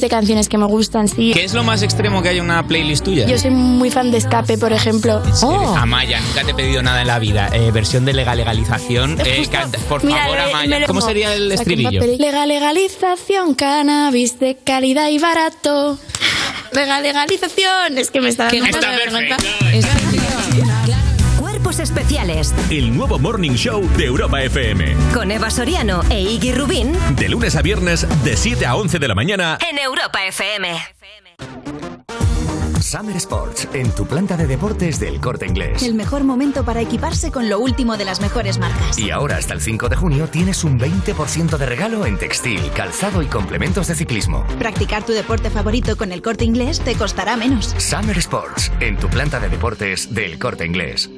de 0.00 0.08
canciones 0.08 0.48
que 0.48 0.58
me 0.58 0.66
gustan, 0.66 1.08
sí. 1.08 1.32
¿Qué 1.34 1.44
es 1.44 1.54
lo 1.54 1.62
más 1.64 1.82
extremo 1.82 2.22
que 2.22 2.30
hay 2.30 2.38
en 2.38 2.44
una 2.44 2.66
playlist 2.66 3.04
tuya? 3.04 3.26
Yo 3.26 3.38
soy 3.38 3.50
muy 3.50 3.90
fan 3.90 4.10
de 4.10 4.18
Escape, 4.18 4.58
por 4.58 4.72
ejemplo. 4.72 5.22
Amaya, 5.76 6.20
nunca 6.20 6.44
te 6.44 6.50
he 6.50 6.54
pedido 6.54 6.82
nada 6.82 7.00
en 7.02 7.06
la 7.06 7.18
vida. 7.18 7.48
Eh, 7.52 7.70
versión 7.72 8.04
de 8.04 8.12
legal 8.12 8.36
legalización. 8.38 9.18
Eh, 9.24 9.46
canta- 9.50 9.78
por 9.88 10.04
Mira, 10.04 10.22
favor, 10.24 10.38
Amaya. 10.40 10.86
¿Cómo 10.86 11.00
sería 11.00 11.34
el 11.34 11.50
estribillo? 11.52 12.00
Legal 12.18 12.48
legalización, 12.48 13.54
cannabis 13.54 14.38
de 14.38 14.56
calidad 14.64 15.08
y 15.08 15.18
barato. 15.18 15.98
Legal 16.72 17.02
legalización. 17.02 17.96
Es 17.98 18.10
que 18.10 18.20
me 18.20 18.28
está 18.28 18.44
dando 18.44 18.64
un 18.64 18.70
poco 18.70 18.86
de 18.86 18.96
vergüenza. 18.96 19.36
Cuerpos 21.78 21.90
especiales 21.90 22.54
El 22.70 22.96
nuevo 22.96 23.18
Morning 23.20 23.52
Show 23.52 23.88
de 23.96 24.06
Europa 24.06 24.42
FM. 24.42 24.96
con 25.14 25.30
Eva 25.30 25.48
Soriano 25.48 26.02
e 26.10 26.20
Iggy 26.20 26.52
Rubín 26.52 26.92
De 27.16 27.28
lunes 27.28 27.54
a 27.54 27.62
viernes, 27.62 28.06
de 28.24 28.36
7 28.36 28.66
a 28.66 28.74
11 28.74 28.98
de 28.98 29.08
la 29.08 29.14
mañana. 29.14 29.58
en 29.70 29.78
Europa 29.78 30.24
FM. 30.26 30.76
Summer 32.80 33.16
Sports, 33.16 33.68
en 33.74 33.90
tu 33.94 34.06
planta 34.06 34.36
de 34.36 34.46
deportes 34.46 34.98
del 34.98 35.20
corte 35.20 35.46
inglés. 35.46 35.82
El 35.82 35.94
mejor 35.94 36.24
momento 36.24 36.64
para 36.64 36.80
equiparse 36.80 37.30
con 37.30 37.48
lo 37.50 37.58
último 37.60 37.96
de 37.96 38.06
las 38.06 38.20
mejores 38.20 38.58
marcas. 38.58 38.98
Y 38.98 39.10
ahora 39.10 39.36
hasta 39.36 39.52
el 39.52 39.60
5 39.60 39.88
de 39.88 39.96
junio 39.96 40.26
tienes 40.28 40.64
un 40.64 40.80
20% 40.80 41.58
de 41.58 41.66
regalo 41.66 42.06
en 42.06 42.16
textil, 42.18 42.60
calzado 42.74 43.22
y 43.22 43.26
complementos 43.26 43.88
de 43.88 43.94
ciclismo. 43.94 44.46
Practicar 44.58 45.04
tu 45.04 45.12
deporte 45.12 45.50
favorito 45.50 45.96
con 45.96 46.12
el 46.12 46.22
corte 46.22 46.44
inglés 46.44 46.80
te 46.80 46.94
costará 46.94 47.36
menos. 47.36 47.74
Summer 47.78 48.16
Sports, 48.18 48.72
en 48.80 48.96
tu 48.96 49.08
planta 49.08 49.38
de 49.38 49.48
deportes 49.50 50.14
del 50.14 50.38
corte 50.38 50.64
inglés. 50.64 51.10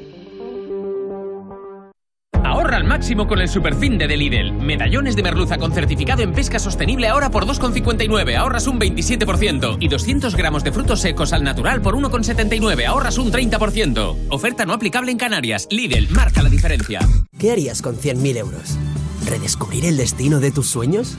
Máximo 3.01 3.27
con 3.27 3.41
el 3.41 3.49
superfin 3.49 3.97
de 3.97 4.15
Lidl. 4.15 4.53
Medallones 4.53 5.17
de 5.17 5.23
merluza 5.23 5.57
con 5.57 5.73
certificado 5.73 6.23
en 6.23 6.35
pesca 6.35 6.59
sostenible 6.59 7.09
ahora 7.09 7.31
por 7.31 7.47
2,59, 7.47 8.37
ahorras 8.37 8.67
un 8.67 8.79
27%. 8.79 9.79
Y 9.81 9.89
200 9.89 10.37
gramos 10.37 10.65
de 10.65 10.71
frutos 10.71 11.01
secos 11.01 11.33
al 11.33 11.43
natural 11.43 11.81
por 11.81 11.95
1,79, 11.95 12.85
ahorras 12.85 13.17
un 13.17 13.33
30%. 13.33 14.17
Oferta 14.29 14.67
no 14.67 14.75
aplicable 14.75 15.13
en 15.13 15.17
Canarias. 15.17 15.67
Lidl, 15.71 16.11
marca 16.11 16.43
la 16.43 16.51
diferencia. 16.51 17.01
¿Qué 17.39 17.51
harías 17.51 17.81
con 17.81 17.97
100.000 17.97 18.37
euros? 18.37 18.77
¿Redescubrir 19.25 19.87
el 19.87 19.97
destino 19.97 20.39
de 20.39 20.51
tus 20.51 20.69
sueños? 20.69 21.17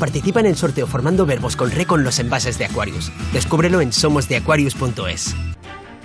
Participa 0.00 0.40
en 0.40 0.46
el 0.46 0.56
sorteo 0.56 0.88
formando 0.88 1.26
verbos 1.26 1.54
con 1.54 1.70
re 1.70 1.86
con 1.86 2.02
los 2.02 2.18
envases 2.18 2.58
de 2.58 2.64
Aquarius. 2.64 3.12
Descúbrelo 3.32 3.80
en 3.80 3.92
somosdeaquarius.es. 3.92 5.36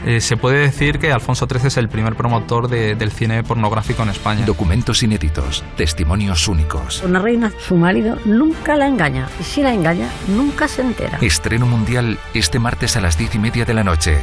Eh, 0.08 0.22
se 0.22 0.38
puede 0.38 0.59
decir 0.59 1.00
que 1.00 1.11
Alfonso 1.11 1.48
XIII 1.50 1.67
es 1.67 1.77
el 1.77 1.90
primer 1.90 2.16
promotor 2.16 2.67
de- 2.67 2.93
del 2.95 3.11
cine 3.11 3.42
pornográfico 3.43 4.03
en 4.03 4.09
España. 4.09 4.45
Documentos 4.45 5.01
inéditos, 5.01 5.64
testimonios 5.77 6.48
únicos. 6.48 7.01
Una 7.03 7.19
reina, 7.19 7.51
su 7.58 7.75
marido, 7.75 8.17
nunca 8.24 8.75
la 8.75 8.85
engaña. 8.88 9.27
Y 9.40 9.43
si 9.43 9.64
la 9.64 9.74
engaña, 9.74 10.08
nunca 10.27 10.67
se 10.67 10.84
entera. 10.84 11.17
Estreno 11.22 11.66
mundial 11.66 12.19
este 12.35 12.59
martes 12.59 12.95
a 12.98 13.01
las 13.01 13.17
diez 13.17 13.34
y 13.34 13.40
media 13.40 13.66
de 13.66 13.74
la 13.74 13.84
noche. 13.84 14.19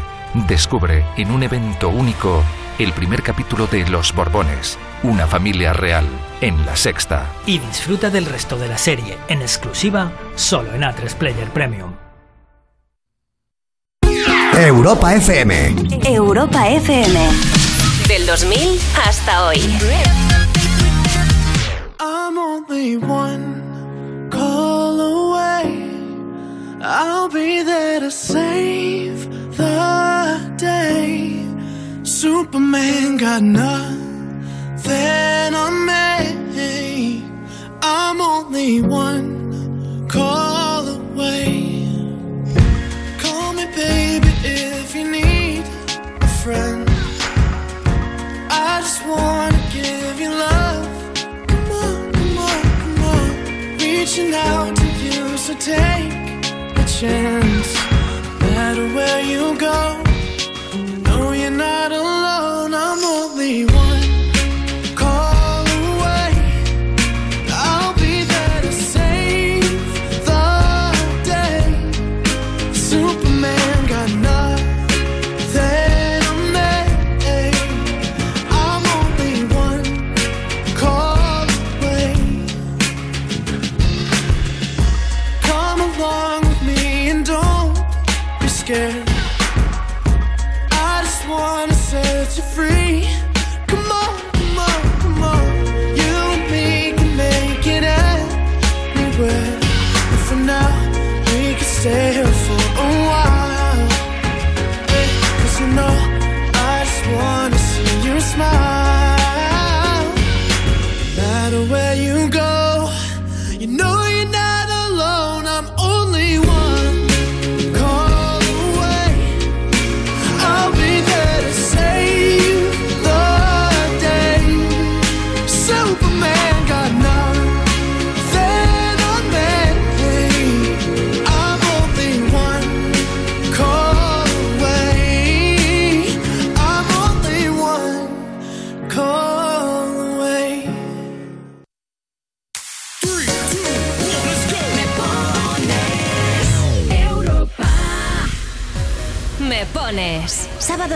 Descubre 0.47 1.05
en 1.17 1.31
un 1.33 1.43
evento 1.43 1.89
único 1.89 2.45
el 2.79 2.93
primer 2.93 3.23
capítulo 3.23 3.67
de 3.67 3.87
Los 3.89 4.15
Borbones, 4.15 4.79
una 5.03 5.27
familia 5.27 5.73
real, 5.73 6.07
en 6.41 6.65
la 6.65 6.75
sexta. 6.77 7.27
Y 7.45 7.59
disfruta 7.59 8.09
del 8.09 8.25
resto 8.27 8.57
de 8.57 8.69
la 8.69 8.79
serie 8.79 9.19
en 9.29 9.43
exclusiva 9.43 10.13
solo 10.37 10.73
en 10.75 10.83
A3 10.83 11.15
Player 11.17 11.49
Premium. 11.51 11.93
Europa 14.67 15.13
FM. 15.13 15.75
Europa 16.09 16.69
FM. 16.69 17.19
Del 18.07 18.27
2000 18.27 18.79
hasta 18.95 19.47
hoy. 19.47 19.59
I'm 21.99 22.39
only 22.39 22.97
one 22.97 24.29
call 24.31 25.01
away. 25.01 25.91
I'll 26.81 27.29
be 27.29 27.65
there 27.65 27.99
to 28.01 28.11
save 28.11 29.29
the 29.57 30.39
day. 30.57 31.45
Superman 32.05 33.17
got 33.17 33.43
nothing 33.43 33.95
on 35.55 35.87
me. 35.87 37.25
I'm 37.83 38.21
only 38.21 38.81
one 38.81 40.07
call 40.09 40.87
away. 40.87 41.62
Reaching 54.15 54.35
out 54.35 54.77
to 54.77 54.87
you, 55.03 55.39
so 55.39 55.55
take 55.55 56.13
a 56.77 56.85
chance. 56.85 57.75
No 58.41 58.51
matter 58.51 58.87
where 58.95 59.23
you 59.23 59.57
go, 59.59 60.02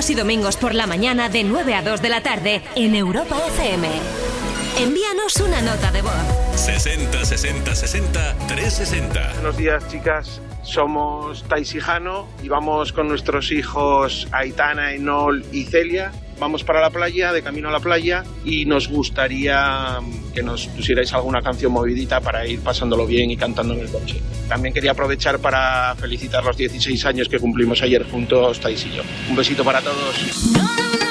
Sábados 0.07 0.11
y 0.11 0.15
domingos 0.15 0.57
por 0.57 0.75
la 0.75 0.87
mañana 0.87 1.29
de 1.29 1.43
9 1.43 1.75
a 1.75 1.83
2 1.83 2.01
de 2.01 2.09
la 2.09 2.23
tarde 2.23 2.63
en 2.77 2.95
Europa 2.95 3.37
FM. 3.49 3.89
Envíanos 4.79 5.37
una 5.41 5.61
nota 5.63 5.91
de 5.91 6.03
voz. 6.03 6.13
60 6.55 7.25
60 7.25 7.75
60 7.75 8.37
360. 8.47 9.33
Buenos 9.35 9.57
días, 9.57 9.89
chicas. 9.89 10.41
Somos 10.63 11.43
Tais 11.49 11.75
y 11.75 11.81
Jano 11.81 12.29
y 12.41 12.49
vamos 12.49 12.93
con 12.93 13.09
nuestros 13.09 13.51
hijos 13.51 14.29
Aitana, 14.31 14.93
Enol 14.93 15.45
y 15.51 15.65
Celia. 15.65 16.13
Vamos 16.39 16.65
para 16.65 16.81
la 16.81 16.91
playa, 16.91 17.33
de 17.33 17.43
camino 17.43 17.69
a 17.69 17.73
la 17.73 17.81
playa, 17.81 18.23
y 18.45 18.67
nos 18.67 18.89
gustaría 18.89 20.01
mm, 20.01 20.33
que 20.35 20.43
nos 20.43 20.67
pusierais 20.67 21.13
alguna 21.15 21.41
canción 21.41 21.73
movidita 21.73 22.21
para 22.21 22.47
ir 22.47 22.61
pasándolo 22.61 23.07
bien 23.07 23.31
y 23.31 23.37
cantando 23.37 23.75
en 23.75 23.81
el 23.81 23.91
coche. 23.91 24.21
También 24.49 24.75
quería 24.75 24.91
aprovechar 24.91 25.39
para 25.39 25.95
felicitar 25.97 26.45
los 26.45 26.57
16 26.57 27.05
años 27.07 27.29
que 27.29 27.39
cumplimos 27.39 27.83
ayer 27.83 28.05
juntos, 28.05 28.61
Tais 28.61 28.85
y 28.87 28.97
yo. 28.97 29.03
Un 29.31 29.37
besito 29.37 29.65
para 29.65 29.81
todos. 29.81 31.06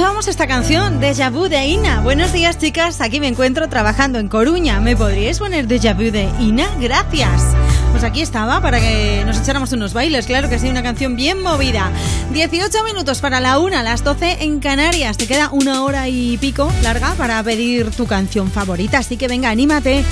Escuchábamos 0.00 0.28
esta 0.28 0.46
canción? 0.46 0.98
Deja 0.98 1.28
Vu 1.28 1.50
de 1.50 1.66
Ina. 1.66 2.00
Buenos 2.00 2.32
días, 2.32 2.56
chicas. 2.56 3.02
Aquí 3.02 3.20
me 3.20 3.28
encuentro 3.28 3.68
trabajando 3.68 4.18
en 4.18 4.28
Coruña. 4.28 4.80
¿Me 4.80 4.96
podríais 4.96 5.38
poner 5.38 5.66
Deja 5.66 5.92
Vu 5.92 6.10
de 6.10 6.26
Ina? 6.40 6.70
Gracias. 6.80 7.42
Pues 7.90 8.02
aquí 8.02 8.22
estaba 8.22 8.62
para 8.62 8.80
que 8.80 9.22
nos 9.26 9.38
echáramos 9.38 9.74
unos 9.74 9.92
bailes. 9.92 10.24
Claro 10.24 10.48
que 10.48 10.58
sí, 10.58 10.70
una 10.70 10.82
canción 10.82 11.16
bien 11.16 11.42
movida. 11.42 11.92
18 12.32 12.82
minutos 12.82 13.20
para 13.20 13.40
la 13.40 13.58
una, 13.58 13.82
las 13.82 14.02
12 14.02 14.42
en 14.44 14.60
Canarias. 14.60 15.18
Te 15.18 15.26
queda 15.26 15.50
una 15.52 15.84
hora 15.84 16.08
y 16.08 16.38
pico 16.38 16.72
larga 16.82 17.12
para 17.16 17.42
pedir 17.42 17.90
tu 17.90 18.06
canción 18.06 18.50
favorita. 18.50 19.00
Así 19.00 19.18
que 19.18 19.28
venga, 19.28 19.50
anímate. 19.50 20.02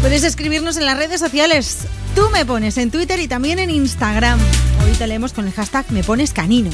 Puedes 0.00 0.24
escribirnos 0.24 0.78
en 0.78 0.84
las 0.84 0.98
redes 0.98 1.20
sociales. 1.20 1.86
Tú 2.16 2.22
me 2.32 2.44
pones 2.44 2.76
en 2.76 2.90
Twitter 2.90 3.20
y 3.20 3.28
también 3.28 3.60
en 3.60 3.70
Instagram. 3.70 4.40
Hoy 4.84 4.96
te 4.98 5.06
leemos 5.06 5.32
con 5.32 5.46
el 5.46 5.52
hashtag 5.52 5.92
me 5.92 6.02
pones 6.02 6.32
canino. 6.32 6.70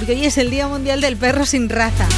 Porque 0.00 0.12
hoy 0.12 0.24
es 0.24 0.38
el 0.38 0.48
Día 0.48 0.66
Mundial 0.66 1.02
del 1.02 1.18
Perro 1.18 1.44
sin 1.44 1.68
Raza. 1.68 2.08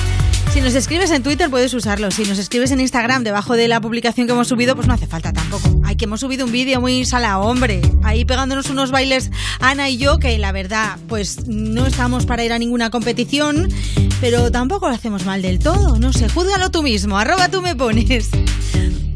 Si 0.52 0.60
nos 0.60 0.76
escribes 0.76 1.10
en 1.10 1.24
Twitter 1.24 1.50
puedes 1.50 1.74
usarlo. 1.74 2.12
Si 2.12 2.24
nos 2.24 2.38
escribes 2.38 2.70
en 2.70 2.78
Instagram 2.78 3.24
debajo 3.24 3.56
de 3.56 3.66
la 3.66 3.80
publicación 3.80 4.28
que 4.28 4.34
hemos 4.34 4.46
subido, 4.46 4.76
pues 4.76 4.86
no 4.86 4.94
hace 4.94 5.08
falta 5.08 5.32
tampoco. 5.32 5.80
Ay, 5.82 5.96
que 5.96 6.04
hemos 6.04 6.20
subido 6.20 6.46
un 6.46 6.52
vídeo 6.52 6.80
muy 6.80 7.04
sala, 7.04 7.40
hombre. 7.40 7.82
Ahí 8.04 8.24
pegándonos 8.24 8.70
unos 8.70 8.92
bailes 8.92 9.32
Ana 9.58 9.90
y 9.90 9.96
yo, 9.96 10.20
que 10.20 10.38
la 10.38 10.52
verdad, 10.52 10.96
pues 11.08 11.48
no 11.48 11.84
estamos 11.84 12.24
para 12.24 12.44
ir 12.44 12.52
a 12.52 12.58
ninguna 12.60 12.90
competición, 12.90 13.68
pero 14.20 14.52
tampoco 14.52 14.88
lo 14.88 14.94
hacemos 14.94 15.24
mal 15.24 15.42
del 15.42 15.58
todo. 15.58 15.98
No 15.98 16.12
sé, 16.12 16.28
júzgalo 16.28 16.70
tú 16.70 16.84
mismo. 16.84 17.18
Arroba 17.18 17.48
tú 17.48 17.62
me 17.62 17.74
pones. 17.74 18.30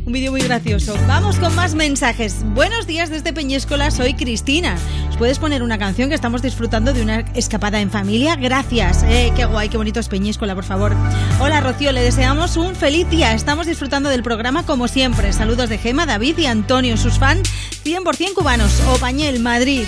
Un 0.07 0.13
vídeo 0.13 0.33
muy 0.33 0.41
gracioso. 0.41 0.97
Vamos 1.07 1.37
con 1.37 1.55
más 1.55 1.77
mensajes. 1.77 2.39
Buenos 2.55 2.89
días 2.89 3.11
desde 3.11 3.33
Peñíscola, 3.33 3.93
soy 3.93 4.15
Cristina. 4.15 4.77
¿Os 5.17 5.21
puedes 5.21 5.39
poner 5.39 5.63
una 5.63 5.79
canción 5.79 6.11
que 6.11 6.15
estamos 6.15 6.43
disfrutando 6.43 6.93
de 6.93 7.01
una 7.01 7.21
escapada 7.33 7.81
en 7.81 7.91
familia? 7.91 8.37
Gracias. 8.37 9.03
Eh, 9.05 9.33
qué 9.35 9.47
guay, 9.47 9.71
qué 9.71 9.79
bonito 9.79 9.99
es 9.99 10.09
Peñíscola, 10.09 10.55
por 10.55 10.65
favor. 10.65 10.95
Hola 11.41 11.63
Rocío, 11.63 11.91
le 11.93 12.03
deseamos 12.03 12.59
un 12.59 12.77
feliz 12.77 13.09
día. 13.09 13.33
Estamos 13.33 13.67
disfrutando 13.67 14.11
del 14.11 14.23
programa 14.23 14.67
como 14.67 14.89
siempre. 14.89 15.33
Saludos 15.33 15.71
de 15.71 15.79
Gema, 15.79 16.05
David 16.05 16.37
y 16.37 16.45
Antonio, 16.45 16.99
sus 16.99 17.19
fans 17.19 17.49
100% 17.83 18.35
cubanos. 18.35 18.79
Opañel, 18.95 19.41
Madrid. 19.41 19.85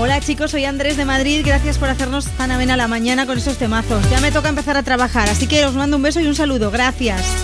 Hola 0.00 0.18
chicos, 0.18 0.52
soy 0.52 0.64
Andrés 0.64 0.96
de 0.96 1.04
Madrid. 1.04 1.42
Gracias 1.44 1.76
por 1.76 1.90
hacernos 1.90 2.24
tan 2.38 2.52
amena 2.52 2.78
la 2.78 2.88
mañana 2.88 3.26
con 3.26 3.36
esos 3.36 3.58
temazos. 3.58 4.02
Ya 4.08 4.18
me 4.20 4.32
toca 4.32 4.48
empezar 4.48 4.78
a 4.78 4.82
trabajar, 4.82 5.28
así 5.28 5.46
que 5.46 5.66
os 5.66 5.74
mando 5.74 5.98
un 5.98 6.02
beso 6.02 6.20
y 6.20 6.26
un 6.26 6.34
saludo. 6.34 6.70
Gracias. 6.70 7.43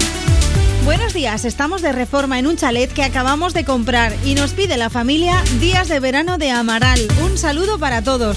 Buenos 0.91 1.15
días, 1.15 1.44
estamos 1.44 1.83
de 1.83 1.93
reforma 1.93 2.41
en 2.41 2.49
un 2.49 2.57
chalet 2.57 2.93
que 2.93 3.05
acabamos 3.05 3.55
de 3.55 3.65
comprar 3.65 4.12
y 4.25 4.35
nos 4.35 4.55
pide 4.55 4.77
la 4.77 4.91
familia 4.91 5.41
Días 5.60 5.86
de 5.86 6.01
Verano 6.01 6.36
de 6.36 6.51
Amaral. 6.51 6.99
Un 7.23 7.39
saludo 7.39 7.78
para 7.78 8.02
todos. 8.02 8.36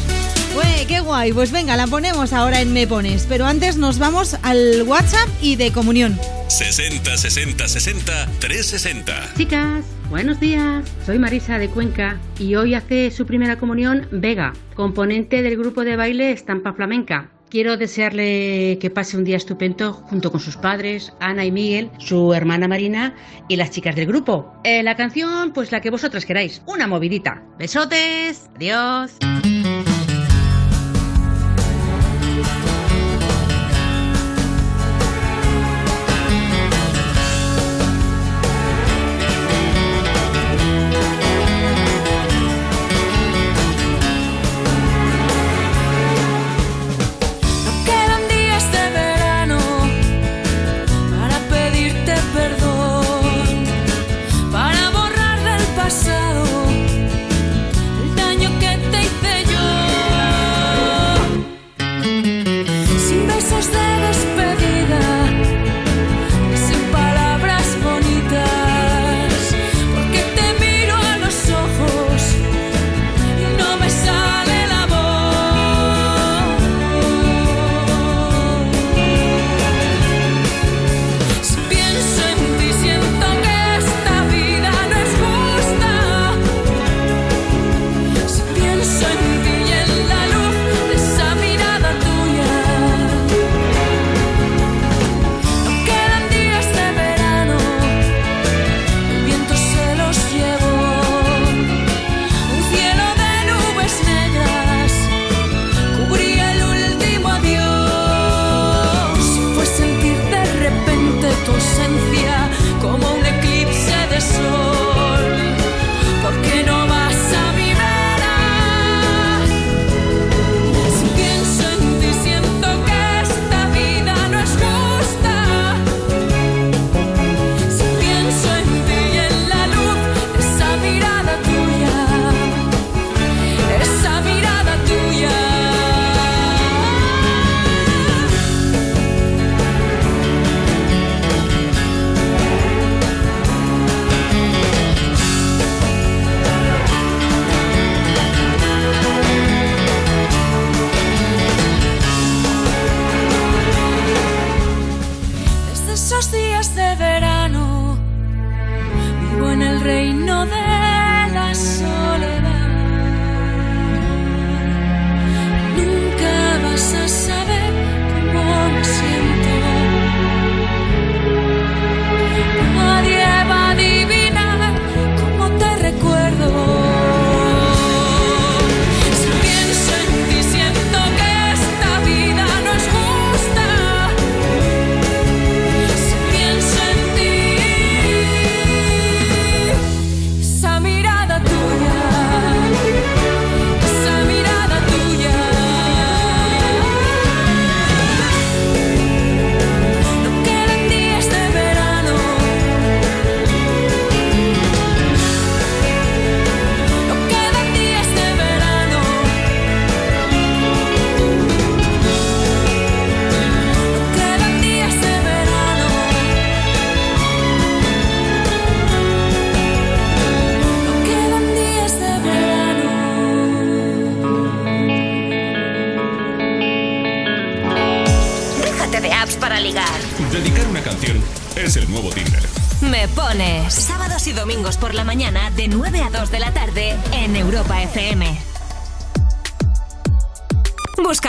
Ué, 0.56 0.86
qué 0.88 1.00
guay, 1.00 1.34
pues 1.34 1.52
venga, 1.52 1.76
la 1.76 1.88
ponemos 1.88 2.32
ahora 2.32 2.62
en 2.62 2.72
Me 2.72 2.86
Pones, 2.86 3.26
pero 3.28 3.48
antes 3.48 3.78
nos 3.78 3.98
vamos 3.98 4.38
al 4.44 4.84
WhatsApp 4.86 5.28
y 5.42 5.56
de 5.56 5.72
comunión. 5.72 6.16
60 6.48 7.18
60 7.18 7.68
60 7.68 8.28
360. 8.38 9.34
Chicas, 9.36 9.84
buenos 10.12 10.40
días. 10.40 10.86
Soy 11.08 11.18
Marisa 11.18 11.58
de 11.58 11.70
Cuenca 11.70 12.20
y 12.38 12.54
hoy 12.54 12.76
hace 12.76 13.10
su 13.10 13.26
primera 13.26 13.58
comunión 13.58 14.08
Vega, 14.12 14.54
componente 14.76 15.42
del 15.42 15.58
grupo 15.58 15.84
de 15.84 15.96
baile 15.96 16.32
Estampa 16.32 16.74
Flamenca. 16.74 17.33
Quiero 17.54 17.78
desearle 17.78 18.80
que 18.82 18.90
pase 18.90 19.16
un 19.16 19.26
día 19.26 19.38
estupendo 19.38 19.94
junto 19.94 20.32
con 20.32 20.40
sus 20.40 20.58
padres, 20.58 21.14
Ana 21.20 21.46
y 21.46 21.52
Miguel, 21.52 21.92
su 22.00 22.34
hermana 22.34 22.68
Marina 22.68 23.14
y 23.48 23.58
las 23.58 23.70
chicas 23.70 23.96
del 23.96 24.08
grupo. 24.08 24.52
Eh, 24.64 24.82
la 24.82 24.96
canción, 24.96 25.54
pues 25.54 25.72
la 25.72 25.80
que 25.80 25.92
vosotras 25.92 26.26
queráis, 26.26 26.64
una 26.66 26.88
movidita. 26.88 27.44
Besotes, 27.60 28.50
adiós. 28.56 29.20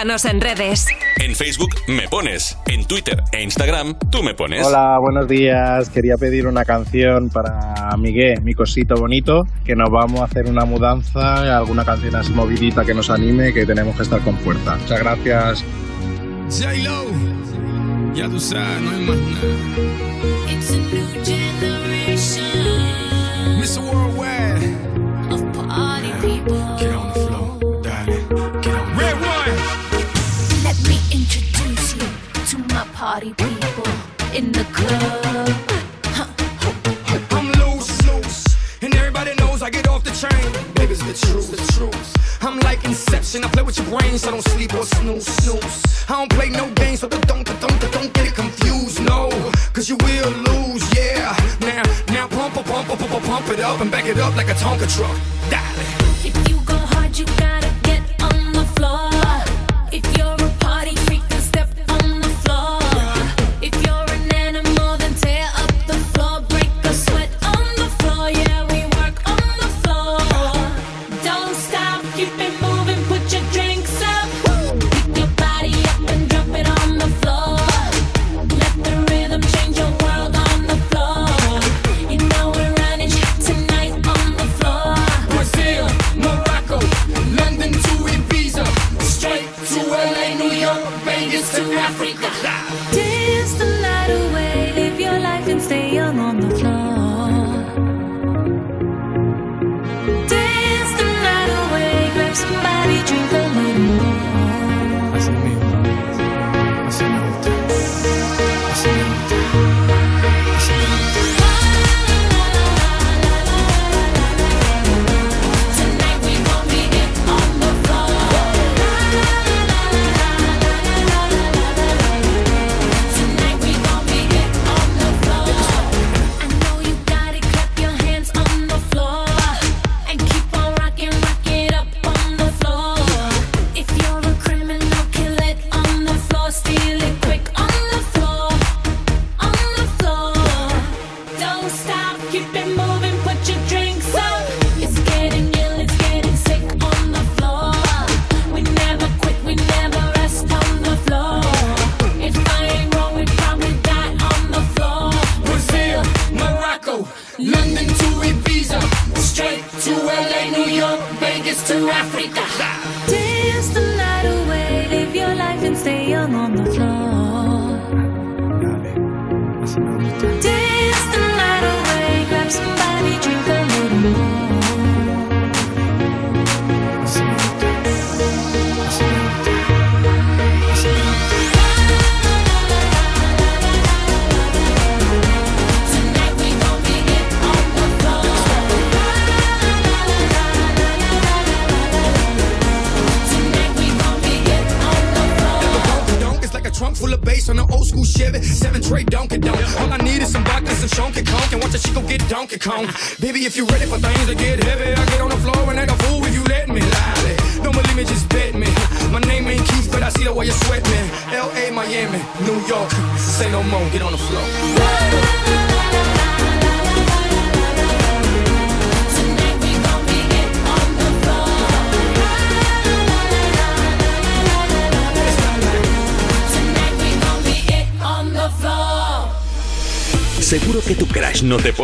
Búscanos 0.05 0.25
en 0.27 0.41
redes. 0.43 0.87
En 1.17 1.35
Facebook 1.35 1.71
me 1.89 2.07
pones, 2.09 2.59
en 2.67 2.85
Twitter 2.85 3.25
e 3.33 3.43
Instagram 3.43 3.99
tú 4.11 4.23
me 4.23 4.35
pones. 4.35 4.67
Hola, 4.67 4.99
buenos 4.99 5.27
días. 5.27 5.89
Quería 5.89 6.19
pedir 6.19 6.47
una 6.47 6.67
canción 6.67 7.31
para 7.31 7.97
Miguel, 7.97 8.43
mi 8.43 8.53
cosito 8.53 8.97
bonito, 8.97 9.47
que 9.65 9.75
nos 9.75 9.89
vamos 9.89 10.21
a 10.21 10.25
hacer 10.25 10.45
una 10.45 10.67
mudanza, 10.67 11.57
alguna 11.57 11.87
canción 11.87 12.17
así 12.17 12.35
movidita 12.35 12.85
que 12.85 12.93
nos 12.93 13.09
anime, 13.09 13.55
que 13.55 13.65
tenemos 13.65 13.97
que 13.97 14.03
estar 14.03 14.21
con 14.21 14.37
fuerza. 14.41 14.77
Muchas 14.77 15.01
gracias. 15.01 15.65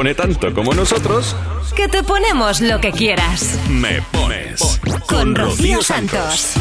pone 0.01 0.15
tanto 0.15 0.55
como 0.55 0.73
nosotros, 0.73 1.37
que 1.77 1.87
te 1.87 2.03
ponemos 2.03 2.63
lo 2.63 2.81
que 2.81 2.91
quieras. 2.91 3.59
Me 3.69 4.01
pones 4.11 4.81
con 5.07 5.35
Rocío 5.35 5.83
Santos. 5.83 6.55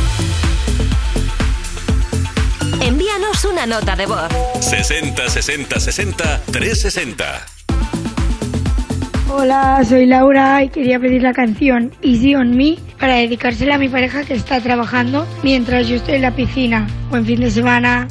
Envíanos 2.82 3.45
una 3.45 3.66
nota 3.66 3.95
de 3.95 4.08
voz. 4.08 4.27
60 4.59 5.30
60 5.30 5.80
60 5.80 6.42
360. 6.51 7.45
Hola, 9.30 9.85
soy 9.88 10.06
Laura 10.06 10.61
y 10.66 10.68
quería 10.68 11.00
pedir 11.00 11.22
la 11.22 11.32
canción 11.32 11.93
Easy 12.01 12.35
on 12.35 12.58
Me 12.58 12.77
para 13.00 13.14
dedicársela 13.14 13.76
a 13.76 13.77
mi 13.77 13.88
pareja 13.88 14.26
que 14.26 14.34
está 14.34 14.59
trabajando 14.59 15.26
mientras 15.43 15.88
yo 15.88 15.95
estoy 15.95 16.16
en 16.16 16.24
la 16.24 16.35
piscina 16.35 16.90
buen 17.09 17.26
fin 17.26 17.40
de 17.40 17.51
semana. 17.51 18.09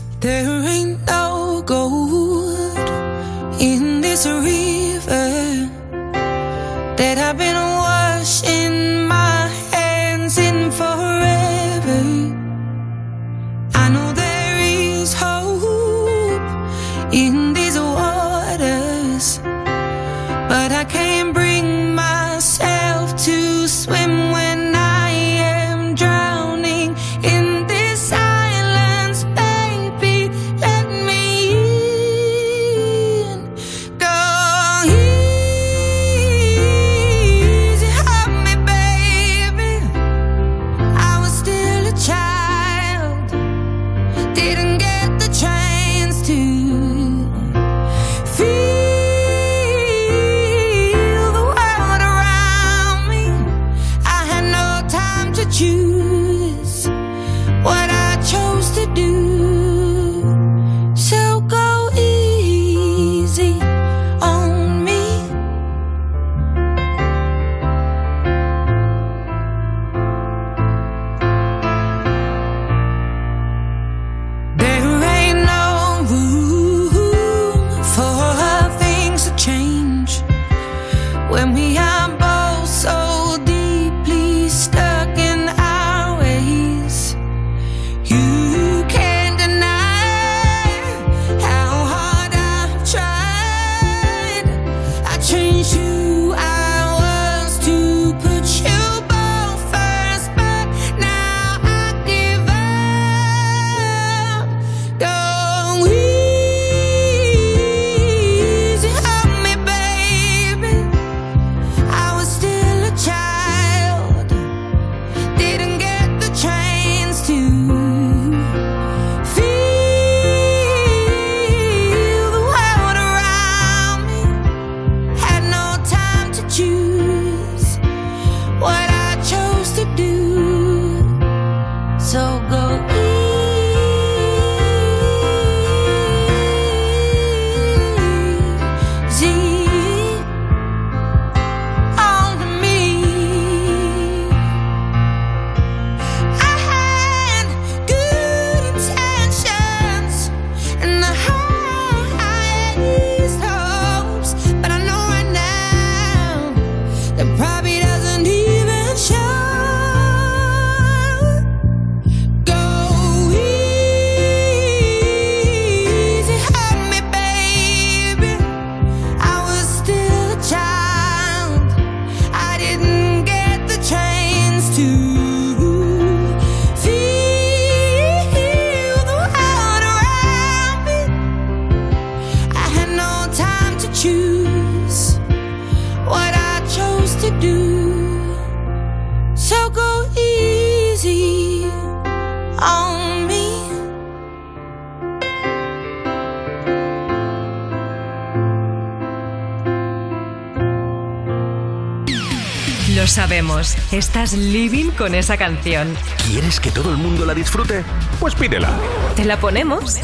Estás 204.29 204.39
living 204.39 204.91
con 204.91 205.15
esa 205.15 205.37
canción. 205.37 205.97
¿Quieres 206.27 206.61
que 206.61 206.71
todo 206.71 206.91
el 206.91 206.99
mundo 206.99 207.25
la 207.25 207.35
disfrute? 207.35 207.83
Pues 208.21 208.35
pídela. 208.35 208.71
¿Te 209.17 209.25
la 209.25 209.39
ponemos? 209.39 209.97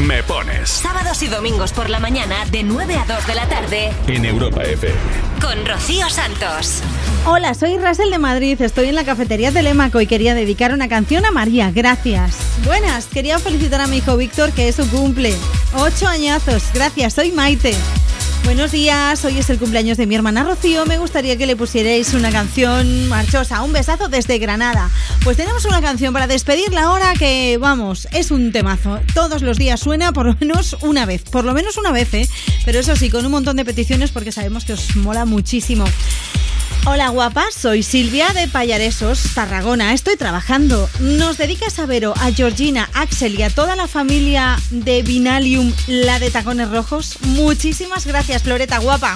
Me 0.00 0.22
pones 0.22 0.70
Sábados 0.70 1.22
y 1.22 1.26
domingos 1.26 1.72
por 1.72 1.90
la 1.90 2.00
mañana 2.00 2.46
de 2.46 2.62
9 2.62 2.96
a 2.96 3.04
2 3.04 3.26
de 3.26 3.34
la 3.34 3.46
tarde 3.46 3.92
en 4.06 4.24
Europa 4.24 4.62
FM. 4.62 4.98
con 5.40 5.66
Rocío 5.66 6.08
Santos. 6.08 6.82
Hola, 7.26 7.52
soy 7.54 7.76
Rasel 7.76 8.10
de 8.10 8.18
Madrid, 8.18 8.60
estoy 8.62 8.88
en 8.88 8.94
la 8.94 9.04
cafetería 9.04 9.52
Telemaco 9.52 10.00
y 10.00 10.06
quería 10.06 10.34
dedicar 10.34 10.72
una 10.72 10.88
canción 10.88 11.26
a 11.26 11.30
María, 11.30 11.70
gracias. 11.70 12.38
Buenas, 12.64 13.06
quería 13.06 13.38
felicitar 13.38 13.82
a 13.82 13.86
mi 13.86 13.98
hijo 13.98 14.16
Víctor 14.16 14.52
que 14.52 14.68
es 14.68 14.76
su 14.76 14.88
cumple. 14.88 15.34
Ocho 15.74 16.08
añazos, 16.08 16.64
gracias, 16.72 17.12
soy 17.12 17.30
Maite. 17.30 17.76
Buenos 18.44 18.72
días, 18.72 19.24
hoy 19.24 19.38
es 19.38 19.48
el 19.50 19.58
cumpleaños 19.58 19.96
de 19.96 20.06
mi 20.06 20.14
hermana 20.14 20.42
Rocío, 20.42 20.84
me 20.84 20.98
gustaría 20.98 21.36
que 21.36 21.46
le 21.46 21.56
pusierais 21.56 22.14
una 22.14 22.30
canción 22.30 23.08
marchosa, 23.08 23.62
un 23.62 23.72
besazo 23.72 24.08
desde 24.08 24.38
Granada. 24.38 24.90
Pues 25.22 25.36
tenemos 25.36 25.64
una 25.66 25.80
canción 25.80 26.12
para 26.12 26.26
despedirla 26.26 26.84
ahora 26.84 27.12
que, 27.14 27.58
vamos, 27.58 28.08
es 28.12 28.30
un 28.30 28.50
temazo. 28.50 29.00
Todos 29.14 29.42
los 29.42 29.56
días 29.56 29.80
suena 29.80 30.12
por 30.12 30.26
lo 30.26 30.36
menos 30.40 30.76
una 30.80 31.06
vez, 31.06 31.22
por 31.22 31.44
lo 31.44 31.54
menos 31.54 31.76
una 31.76 31.92
vez, 31.92 32.12
¿eh? 32.14 32.28
Pero 32.64 32.80
eso 32.80 32.96
sí, 32.96 33.08
con 33.10 33.24
un 33.24 33.30
montón 33.30 33.56
de 33.56 33.64
peticiones 33.64 34.10
porque 34.10 34.32
sabemos 34.32 34.64
que 34.64 34.72
os 34.72 34.96
mola 34.96 35.24
muchísimo. 35.24 35.84
Hola 36.86 37.10
guapas, 37.10 37.52
soy 37.54 37.82
Silvia 37.82 38.32
de 38.32 38.48
Payaresos, 38.48 39.34
Tarragona. 39.34 39.92
Estoy 39.92 40.16
trabajando. 40.16 40.88
Nos 40.98 41.36
dedicas 41.36 41.78
a 41.78 41.84
Vero, 41.84 42.14
a 42.16 42.32
Georgina, 42.32 42.88
Axel 42.94 43.38
y 43.38 43.42
a 43.42 43.50
toda 43.50 43.76
la 43.76 43.86
familia 43.86 44.58
de 44.70 45.02
Vinalium, 45.02 45.74
la 45.86 46.18
de 46.18 46.30
tacones 46.30 46.70
rojos. 46.70 47.18
Muchísimas 47.20 48.06
gracias, 48.06 48.44
Floreta 48.44 48.78
guapa. 48.78 49.14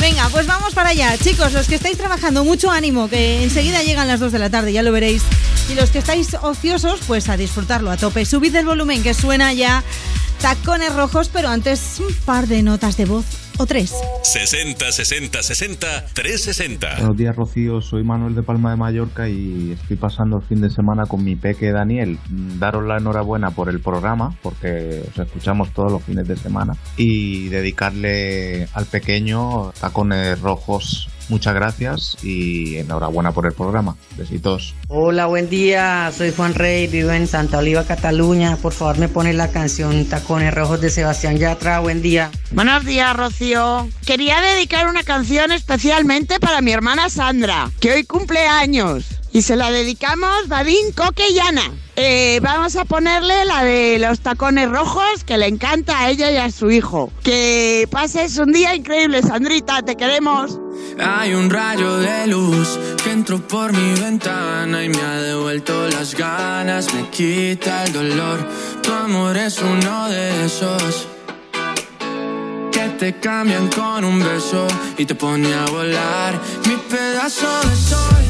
Venga, 0.00 0.28
pues 0.30 0.48
vamos 0.48 0.74
para 0.74 0.88
allá. 0.88 1.16
Chicos, 1.16 1.52
los 1.52 1.68
que 1.68 1.76
estáis 1.76 1.96
trabajando, 1.96 2.44
mucho 2.44 2.72
ánimo, 2.72 3.08
que 3.08 3.44
enseguida 3.44 3.84
llegan 3.84 4.08
las 4.08 4.18
2 4.18 4.32
de 4.32 4.38
la 4.40 4.50
tarde, 4.50 4.72
ya 4.72 4.82
lo 4.82 4.90
veréis. 4.90 5.22
Y 5.70 5.74
los 5.74 5.90
que 5.90 6.00
estáis 6.00 6.34
ociosos, 6.42 6.98
pues 7.06 7.28
a 7.28 7.36
disfrutarlo 7.36 7.92
a 7.92 7.98
tope. 7.98 8.24
Subid 8.24 8.56
el 8.56 8.66
volumen, 8.66 9.04
que 9.04 9.14
suena 9.14 9.52
ya 9.52 9.84
tacones 10.42 10.92
rojos, 10.92 11.30
pero 11.32 11.50
antes 11.50 12.00
un 12.00 12.12
par 12.24 12.48
de 12.48 12.64
notas 12.64 12.96
de 12.96 13.04
voz 13.04 13.26
o 13.60 13.66
tres. 13.66 13.94
60 14.22 14.90
60 14.90 15.42
60 15.42 16.06
360. 16.14 16.96
Buenos 16.96 17.16
días, 17.16 17.36
Rocío. 17.36 17.82
Soy 17.82 18.02
Manuel 18.04 18.34
de 18.34 18.42
Palma 18.42 18.70
de 18.70 18.76
Mallorca 18.76 19.28
y 19.28 19.72
estoy 19.72 19.96
pasando 19.96 20.38
el 20.38 20.42
fin 20.42 20.62
de 20.62 20.70
semana 20.70 21.04
con 21.06 21.22
mi 21.22 21.36
peque 21.36 21.70
Daniel. 21.70 22.18
Daros 22.58 22.84
la 22.86 22.96
enhorabuena 22.96 23.50
por 23.50 23.68
el 23.68 23.80
programa, 23.80 24.34
porque 24.42 25.02
os 25.10 25.18
escuchamos 25.18 25.72
todos 25.74 25.92
los 25.92 26.02
fines 26.02 26.26
de 26.26 26.36
semana. 26.36 26.72
Y 26.96 27.48
dedicarle 27.48 28.66
al 28.72 28.86
pequeño 28.86 29.72
tacones 29.78 30.40
rojos. 30.40 31.08
Muchas 31.30 31.54
gracias 31.54 32.16
y 32.24 32.76
enhorabuena 32.76 33.32
por 33.32 33.46
el 33.46 33.52
programa. 33.52 33.96
Besitos. 34.16 34.74
Hola, 34.88 35.26
buen 35.26 35.48
día. 35.48 36.10
Soy 36.16 36.32
Juan 36.32 36.54
Rey, 36.54 36.88
vivo 36.88 37.12
en 37.12 37.28
Santa 37.28 37.58
Oliva, 37.58 37.84
Cataluña. 37.84 38.56
Por 38.56 38.72
favor, 38.72 38.98
me 38.98 39.08
pones 39.08 39.36
la 39.36 39.52
canción 39.52 40.06
Tacones 40.06 40.52
Rojos 40.52 40.80
de 40.80 40.90
Sebastián 40.90 41.38
Yatra. 41.38 41.78
Buen 41.78 42.02
día. 42.02 42.32
Buenos 42.50 42.84
días, 42.84 43.16
Rocío. 43.16 43.88
Quería 44.04 44.40
dedicar 44.40 44.88
una 44.88 45.04
canción 45.04 45.52
especialmente 45.52 46.40
para 46.40 46.60
mi 46.60 46.72
hermana 46.72 47.08
Sandra, 47.08 47.70
que 47.78 47.92
hoy 47.92 48.04
cumple 48.04 48.40
años. 48.40 49.06
Y 49.32 49.42
se 49.42 49.54
la 49.54 49.70
dedicamos 49.70 50.48
Badín, 50.48 50.90
Coque 50.96 51.30
y 51.30 51.38
Ana. 51.38 51.70
Eh, 52.02 52.40
vamos 52.40 52.76
a 52.76 52.86
ponerle 52.86 53.44
la 53.44 53.62
de 53.62 53.98
los 53.98 54.20
tacones 54.20 54.70
rojos, 54.70 55.22
que 55.26 55.36
le 55.36 55.48
encanta 55.48 55.98
a 55.98 56.08
ella 56.08 56.30
y 56.30 56.38
a 56.38 56.50
su 56.50 56.70
hijo. 56.70 57.12
Que 57.22 57.86
pases 57.90 58.38
un 58.38 58.52
día 58.52 58.74
increíble, 58.74 59.20
Sandrita, 59.20 59.82
te 59.82 59.96
queremos. 59.96 60.58
Hay 60.98 61.34
un 61.34 61.50
rayo 61.50 61.98
de 61.98 62.26
luz 62.26 62.78
que 63.04 63.10
entró 63.10 63.46
por 63.46 63.74
mi 63.74 64.00
ventana 64.00 64.82
y 64.82 64.88
me 64.88 64.98
ha 64.98 65.20
devuelto 65.20 65.88
las 65.88 66.14
ganas, 66.14 66.94
me 66.94 67.06
quita 67.10 67.84
el 67.84 67.92
dolor. 67.92 68.48
Tu 68.82 68.90
amor 68.90 69.36
es 69.36 69.60
uno 69.60 70.08
de 70.08 70.46
esos 70.46 71.06
que 72.72 72.88
te 72.98 73.20
cambian 73.20 73.68
con 73.68 74.06
un 74.06 74.20
beso 74.20 74.66
y 74.96 75.04
te 75.04 75.14
pone 75.14 75.52
a 75.52 75.66
volar. 75.66 76.40
Mi 76.66 76.76
pedazo 76.76 77.60
de 77.68 77.76
sol, 77.76 78.29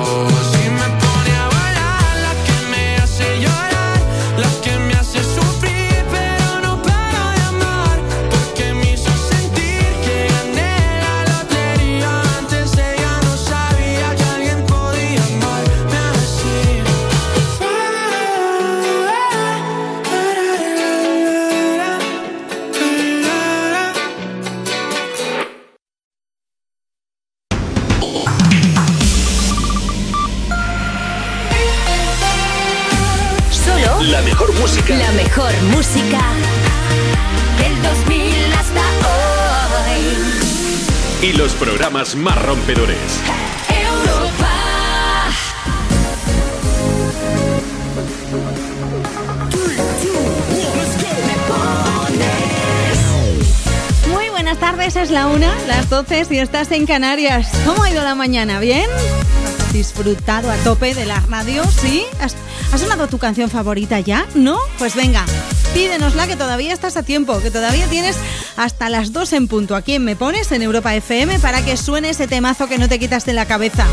Los 42.11 42.23
más 42.23 42.41
rompedores. 42.41 42.97
Europa. 43.69 44.49
Muy 54.09 54.29
buenas 54.29 54.57
tardes, 54.57 54.95
es 54.95 55.11
la 55.11 55.27
una, 55.27 55.53
las 55.67 55.89
12 55.89 56.25
si 56.25 56.39
estás 56.39 56.71
en 56.71 56.85
Canarias. 56.85 57.49
¿Cómo 57.65 57.83
ha 57.83 57.91
ido 57.91 58.03
la 58.03 58.15
mañana? 58.15 58.59
¿Bien? 58.59 58.89
¿Has 59.59 59.73
disfrutado 59.73 60.49
a 60.49 60.55
tope 60.57 60.93
de 60.93 61.05
la 61.05 61.19
radio? 61.29 61.63
¿Sí? 61.65 62.05
¿Has, 62.19 62.35
has 62.71 62.81
sonado 62.81 63.07
tu 63.07 63.19
canción 63.19 63.49
favorita 63.49 63.99
ya? 63.99 64.25
¿No? 64.33 64.57
Pues 64.79 64.95
venga, 64.95 65.25
pídenosla 65.73 66.27
que 66.27 66.35
todavía 66.35 66.73
estás 66.73 66.97
a 66.97 67.03
tiempo, 67.03 67.39
que 67.41 67.51
todavía 67.51 67.87
tienes 67.87 68.17
hasta 68.57 68.89
las 68.89 69.13
2 69.13 69.33
en 69.33 69.47
punto. 69.47 69.75
Aquí 69.75 69.95
en 69.95 70.03
Me 70.03 70.15
Pones, 70.15 70.51
en 70.51 70.61
Europa 70.61 70.95
FM, 70.95 71.39
para 71.39 71.63
que 71.63 71.77
suene 71.77 72.09
ese 72.09 72.27
temazo 72.27 72.67
que 72.67 72.77
no 72.77 72.87
te 72.87 72.99
quitas 72.99 73.25
de 73.25 73.33
la 73.33 73.45
cabeza. 73.45 73.85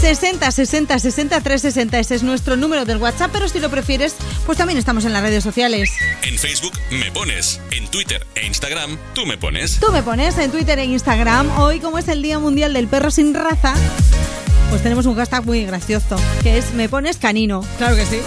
60 0.00 0.50
60 0.50 0.98
60 0.98 1.40
360, 1.40 1.98
ese 1.98 2.14
es 2.14 2.22
nuestro 2.22 2.56
número 2.56 2.84
del 2.84 2.98
WhatsApp, 2.98 3.30
pero 3.32 3.48
si 3.48 3.58
lo 3.60 3.70
prefieres, 3.70 4.14
pues 4.44 4.58
también 4.58 4.78
estamos 4.78 5.04
en 5.04 5.12
las 5.12 5.22
redes 5.22 5.42
sociales. 5.42 5.90
En 6.22 6.38
Facebook 6.38 6.72
me 6.90 7.10
pones. 7.10 7.60
En 7.70 7.88
Twitter 7.88 8.26
e 8.34 8.46
Instagram 8.46 8.98
tú 9.14 9.24
me 9.26 9.38
pones. 9.38 9.80
Tú 9.80 9.90
me 9.92 10.02
pones 10.02 10.36
en 10.38 10.50
Twitter 10.50 10.78
e 10.78 10.84
Instagram. 10.84 11.58
Hoy, 11.58 11.80
como 11.80 11.98
es 11.98 12.08
el 12.08 12.22
Día 12.22 12.38
Mundial 12.38 12.74
del 12.74 12.88
Perro 12.88 13.10
sin 13.10 13.34
Raza, 13.34 13.74
pues 14.70 14.82
tenemos 14.82 15.06
un 15.06 15.16
hashtag 15.16 15.46
muy 15.46 15.64
gracioso, 15.64 16.16
que 16.42 16.58
es 16.58 16.74
me 16.74 16.88
pones 16.88 17.16
canino. 17.16 17.64
Claro 17.78 17.96
que 17.96 18.04
sí. 18.04 18.20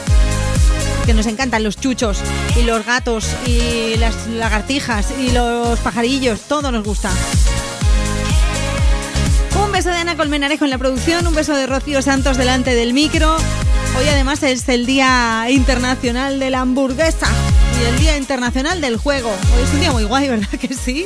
Que 1.06 1.14
nos 1.14 1.26
encantan 1.26 1.64
los 1.64 1.78
chuchos 1.78 2.19
y 2.56 2.64
los 2.64 2.86
gatos 2.86 3.26
y 3.45 3.95
las 3.98 4.28
lagartijas 4.28 5.08
y 5.19 5.32
los 5.32 5.80
pajarillos, 5.80 6.42
todo 6.42 6.72
nos 6.72 6.84
gusta. 6.84 7.10
Un 9.64 9.72
beso 9.72 9.90
de 9.90 9.98
Ana 9.98 10.16
Colmenarejo 10.16 10.66
en 10.66 10.72
la 10.72 10.78
producción, 10.78 11.26
un 11.28 11.36
beso 11.36 11.56
de 11.56 11.68
Rocío 11.68 12.02
Santos 12.02 12.38
delante 12.38 12.76
del 12.76 12.94
micro. 12.94 13.36
Hoy 13.98 14.08
además 14.08 14.44
es 14.44 14.69
el 14.69 14.86
Día 14.86 15.48
Internacional 15.50 16.40
de 16.40 16.50
la 16.50 16.61
Hamburguesa 16.61 17.28
y 17.82 17.86
el 17.86 18.00
Día 18.00 18.18
Internacional 18.18 18.82
del 18.82 18.98
Juego. 18.98 19.30
Hoy 19.30 19.64
es 19.64 19.74
un 19.74 19.80
día 19.80 19.92
muy 19.92 20.03
guay, 20.03 20.30
¿verdad 20.30 20.60
que 20.60 20.74
sí? 20.74 21.06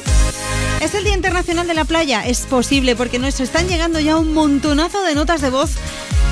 ¿Es 0.82 0.94
el 0.96 1.04
Día 1.04 1.14
Internacional 1.14 1.66
de 1.66 1.74
la 1.74 1.86
Playa? 1.86 2.26
Es 2.26 2.42
posible 2.42 2.96
porque 2.96 3.18
nos 3.18 3.40
están 3.40 3.68
llegando 3.68 4.00
ya 4.00 4.18
un 4.18 4.34
montonazo 4.34 5.02
de 5.04 5.16
notas 5.16 5.42
de 5.42 5.50
voz 5.50 5.72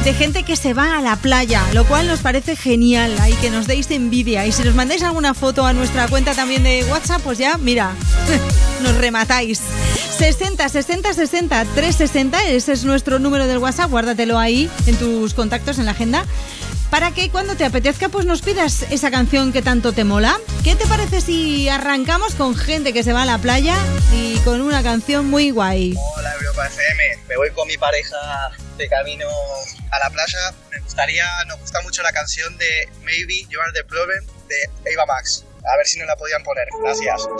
de 0.03 0.13
gente 0.15 0.41
que 0.43 0.55
se 0.55 0.73
va 0.73 0.97
a 0.97 1.01
la 1.01 1.15
playa, 1.15 1.63
lo 1.73 1.85
cual 1.85 2.07
nos 2.07 2.21
parece 2.21 2.55
genial 2.55 3.15
y 3.29 3.33
que 3.33 3.51
nos 3.51 3.67
deis 3.67 3.91
envidia. 3.91 4.47
Y 4.47 4.51
si 4.51 4.63
nos 4.63 4.73
mandáis 4.73 5.03
alguna 5.03 5.35
foto 5.35 5.65
a 5.65 5.73
nuestra 5.73 6.07
cuenta 6.07 6.33
también 6.33 6.63
de 6.63 6.83
WhatsApp, 6.89 7.21
pues 7.21 7.37
ya, 7.37 7.57
mira, 7.59 7.93
nos 8.83 8.95
rematáis. 8.95 9.61
60 10.17 10.69
60 10.69 11.13
60 11.13 11.65
360, 11.75 12.45
ese 12.45 12.73
es 12.73 12.83
nuestro 12.83 13.19
número 13.19 13.45
del 13.45 13.59
WhatsApp, 13.59 13.91
guárdatelo 13.91 14.39
ahí 14.39 14.69
en 14.87 14.95
tus 14.95 15.35
contactos 15.35 15.77
en 15.77 15.85
la 15.85 15.91
agenda. 15.91 16.25
Para 16.91 17.11
que 17.11 17.29
cuando 17.29 17.55
te 17.55 17.63
apetezca, 17.63 18.09
pues 18.09 18.25
nos 18.25 18.41
pidas 18.41 18.81
esa 18.91 19.09
canción 19.09 19.53
que 19.53 19.61
tanto 19.61 19.93
te 19.93 20.03
mola. 20.03 20.37
¿Qué 20.61 20.75
te 20.75 20.85
parece 20.85 21.21
si 21.21 21.69
arrancamos 21.69 22.35
con 22.35 22.53
gente 22.53 22.91
que 22.91 23.01
se 23.01 23.13
va 23.13 23.21
a 23.21 23.25
la 23.25 23.37
playa 23.37 23.77
y 24.11 24.37
con 24.39 24.59
una 24.59 24.83
canción 24.83 25.25
muy 25.27 25.51
guay? 25.51 25.95
Hola 26.17 26.33
Europa 26.33 26.67
FM, 26.67 27.03
me 27.29 27.37
voy 27.37 27.49
con 27.51 27.65
mi 27.69 27.77
pareja 27.77 28.17
de 28.77 28.89
camino 28.89 29.25
a 29.89 29.99
la 29.99 30.09
playa. 30.09 30.53
Me 30.69 30.79
gustaría, 30.81 31.25
nos 31.47 31.61
gusta 31.61 31.79
mucho 31.81 32.03
la 32.03 32.11
canción 32.11 32.57
de 32.57 32.89
Maybe 33.03 33.47
You 33.49 33.61
Are 33.61 33.71
the 33.71 33.85
Problem 33.85 34.25
de 34.49 34.91
Eva 34.91 35.05
Max. 35.05 35.45
A 35.73 35.77
ver 35.77 35.87
si 35.87 35.97
nos 35.97 36.09
la 36.09 36.17
podían 36.17 36.43
poner. 36.43 36.67
Gracias, 36.83 37.25
un 37.25 37.39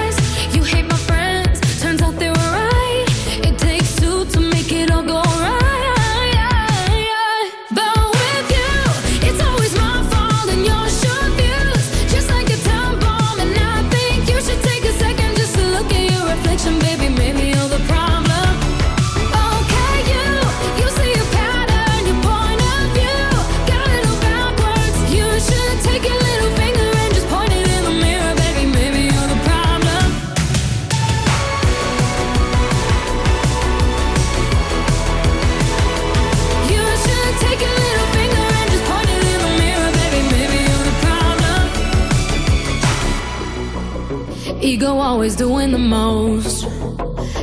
Always 44.99 45.35
doing 45.35 45.71
the 45.71 45.77
most. 45.77 46.65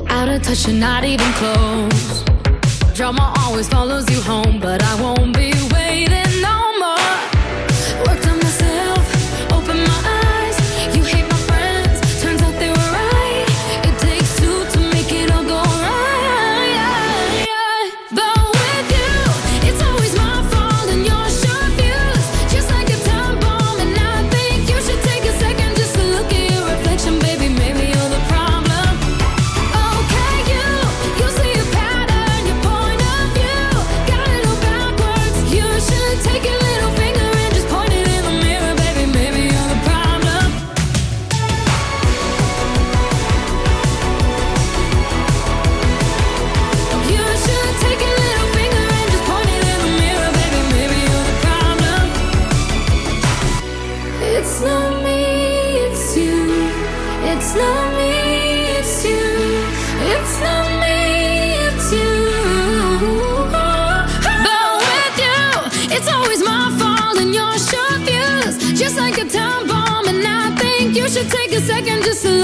Out 0.09 0.29
of 0.29 0.43
touch, 0.43 0.67
you're 0.67 0.77
not 0.77 1.05
even 1.05 1.31
close. 1.35 2.25
Drama 2.95 3.33
always 3.39 3.69
follows 3.69 4.09
you 4.11 4.21
home, 4.23 4.59
but 4.59 4.83
I 4.83 5.01
won't 5.01 5.37
be 5.37 5.53
waiting 5.73 6.41
no 6.41 6.68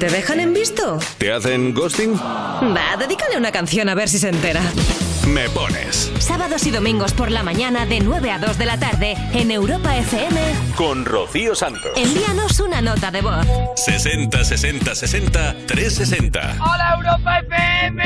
Te 0.00 0.08
dejan 0.08 0.40
en 0.40 0.54
visto? 0.54 0.98
¿Te 1.18 1.30
hacen 1.30 1.74
ghosting? 1.74 2.14
Va, 2.14 2.96
dedícale 2.98 3.36
una 3.36 3.52
canción 3.52 3.86
a 3.90 3.94
ver 3.94 4.08
si 4.08 4.18
se 4.18 4.30
entera. 4.30 4.62
Me 5.28 5.50
pones. 5.50 6.10
Sábados 6.18 6.66
y 6.66 6.70
domingos 6.70 7.12
por 7.12 7.30
la 7.30 7.42
mañana 7.42 7.84
de 7.84 8.00
9 8.00 8.30
a 8.30 8.38
2 8.38 8.56
de 8.56 8.64
la 8.64 8.78
tarde 8.78 9.14
en 9.34 9.50
Europa 9.50 9.94
FM. 9.98 10.40
Con 10.74 11.04
Rocío 11.04 11.54
Santos. 11.54 11.92
Envíanos 11.96 12.60
una 12.60 12.80
nota 12.80 13.10
de 13.10 13.20
voz. 13.20 13.46
60 13.76 14.42
60 14.42 14.94
60 14.94 15.56
360. 15.66 16.56
¡Hola 16.62 16.94
Europa 16.96 17.38
FM! 17.40 18.02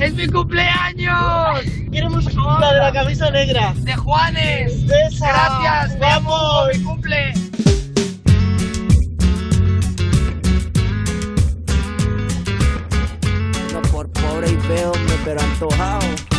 ¡Es 0.00 0.14
mi 0.14 0.26
cumpleaños! 0.26 1.60
Queremos 1.92 2.24
la 2.34 2.72
de 2.72 2.80
la 2.80 2.92
camisa 2.94 3.30
negra. 3.30 3.74
¡De 3.76 3.94
Juanes! 3.94 4.72
¡Esa! 5.12 5.28
¡Gracias! 5.28 5.98
¡Vamos! 5.98 6.68
¡Mi 6.72 6.82
cumple! 6.82 7.39
Pero 15.30 15.42
antojado. 15.42 16.29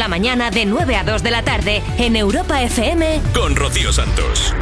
La 0.00 0.08
mañana 0.08 0.50
de 0.50 0.64
9 0.64 0.96
a 0.96 1.04
2 1.04 1.22
de 1.22 1.30
la 1.30 1.42
tarde 1.42 1.82
en 1.98 2.16
Europa 2.16 2.62
FM. 2.62 3.20
Con 3.34 3.54
Rocío 3.54 3.92
Santos. 3.92 4.54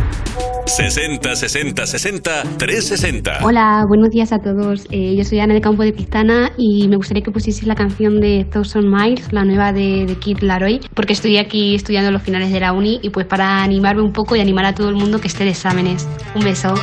60 0.67 1.37
60 1.37 1.87
60 1.87 2.43
360. 2.59 3.39
Hola, 3.45 3.85
buenos 3.87 4.11
días 4.11 4.33
a 4.33 4.41
todos. 4.41 4.87
Eh, 4.91 5.15
yo 5.17 5.23
soy 5.23 5.39
Ana 5.39 5.55
de 5.55 5.61
Campo 5.61 5.85
de 5.85 5.93
Pistana 5.93 6.51
y 6.59 6.89
me 6.89 6.97
gustaría 6.97 7.23
que 7.23 7.31
pusieseis 7.31 7.69
la 7.69 7.77
canción 7.77 8.21
de 8.21 8.49
Thousand 8.51 8.89
Miles, 8.93 9.33
la 9.33 9.45
nueva 9.45 9.73
de, 9.73 10.07
de 10.07 10.17
Kid 10.17 10.41
Laroi, 10.41 10.81
porque 10.95 11.13
estoy 11.13 11.39
aquí 11.39 11.77
estudiando 11.77 12.11
los 12.11 12.23
finales 12.23 12.51
de 12.51 12.59
la 12.59 12.73
uni 12.73 12.99
y 13.01 13.11
pues 13.11 13.25
para 13.25 13.63
animarme 13.63 14.03
un 14.03 14.13
poco 14.13 14.35
y 14.35 14.41
animar 14.41 14.65
a 14.65 14.75
todo 14.75 14.89
el 14.89 14.97
mundo 14.97 15.21
que 15.21 15.29
esté 15.29 15.45
de 15.45 15.51
exámenes. 15.51 16.09
Un 16.35 16.43
beso. 16.43 16.75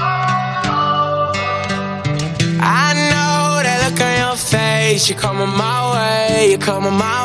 I 2.62 2.94
know 3.12 3.62
that 3.62 3.84
look 3.84 4.00
on 4.00 4.18
your 4.18 4.38
face. 4.38 5.10
You're 5.10 5.22
coming 5.22 5.50
my 5.58 5.92
way. 5.92 6.52
You're 6.52 6.66
coming 6.66 6.94
my 6.94 7.20
way 7.20 7.25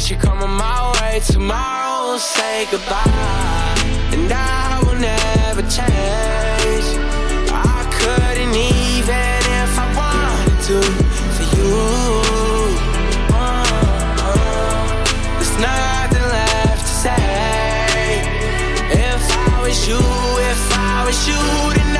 face. 0.00 0.10
You're 0.10 0.20
coming 0.20 0.50
my 0.50 0.92
way. 1.00 1.20
Tomorrow 1.20 2.10
we'll 2.10 2.18
say 2.18 2.66
goodbye. 2.70 3.74
And 4.12 4.32
I 4.32 4.80
will 4.84 4.98
never 4.98 5.62
change. 5.62 6.86
I 7.52 7.82
couldn't 7.98 8.54
even 8.54 9.40
if 9.62 9.78
I 9.78 9.86
wanted 10.00 10.60
to 10.68 10.80
for 11.36 11.46
you. 11.56 11.74
Uh, 13.32 13.66
There's 15.36 15.56
nothing 15.58 16.26
left 16.36 16.82
to 16.82 16.94
say. 17.04 18.22
If 18.92 19.22
I 19.48 19.62
was 19.62 19.88
you, 19.88 20.00
if 20.50 20.62
I 20.76 21.04
was 21.06 21.28
you, 21.28 21.99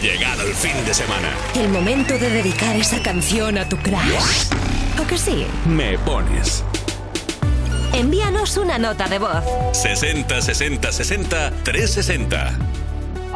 llegado 0.00 0.42
el 0.42 0.54
fin 0.54 0.84
de 0.86 0.94
semana. 0.94 1.28
El 1.54 1.68
momento 1.68 2.14
de 2.18 2.30
dedicar 2.30 2.74
esa 2.76 3.02
canción 3.02 3.58
a 3.58 3.68
tu 3.68 3.76
crush. 3.76 4.48
¿O 5.00 5.06
que 5.06 5.18
sí? 5.18 5.46
Me 5.66 5.98
pones. 5.98 6.64
Envíanos 7.92 8.56
una 8.56 8.78
nota 8.78 9.08
de 9.08 9.18
voz. 9.18 9.44
60 9.72 10.40
60 10.40 10.92
60 10.92 11.50
360. 11.64 12.69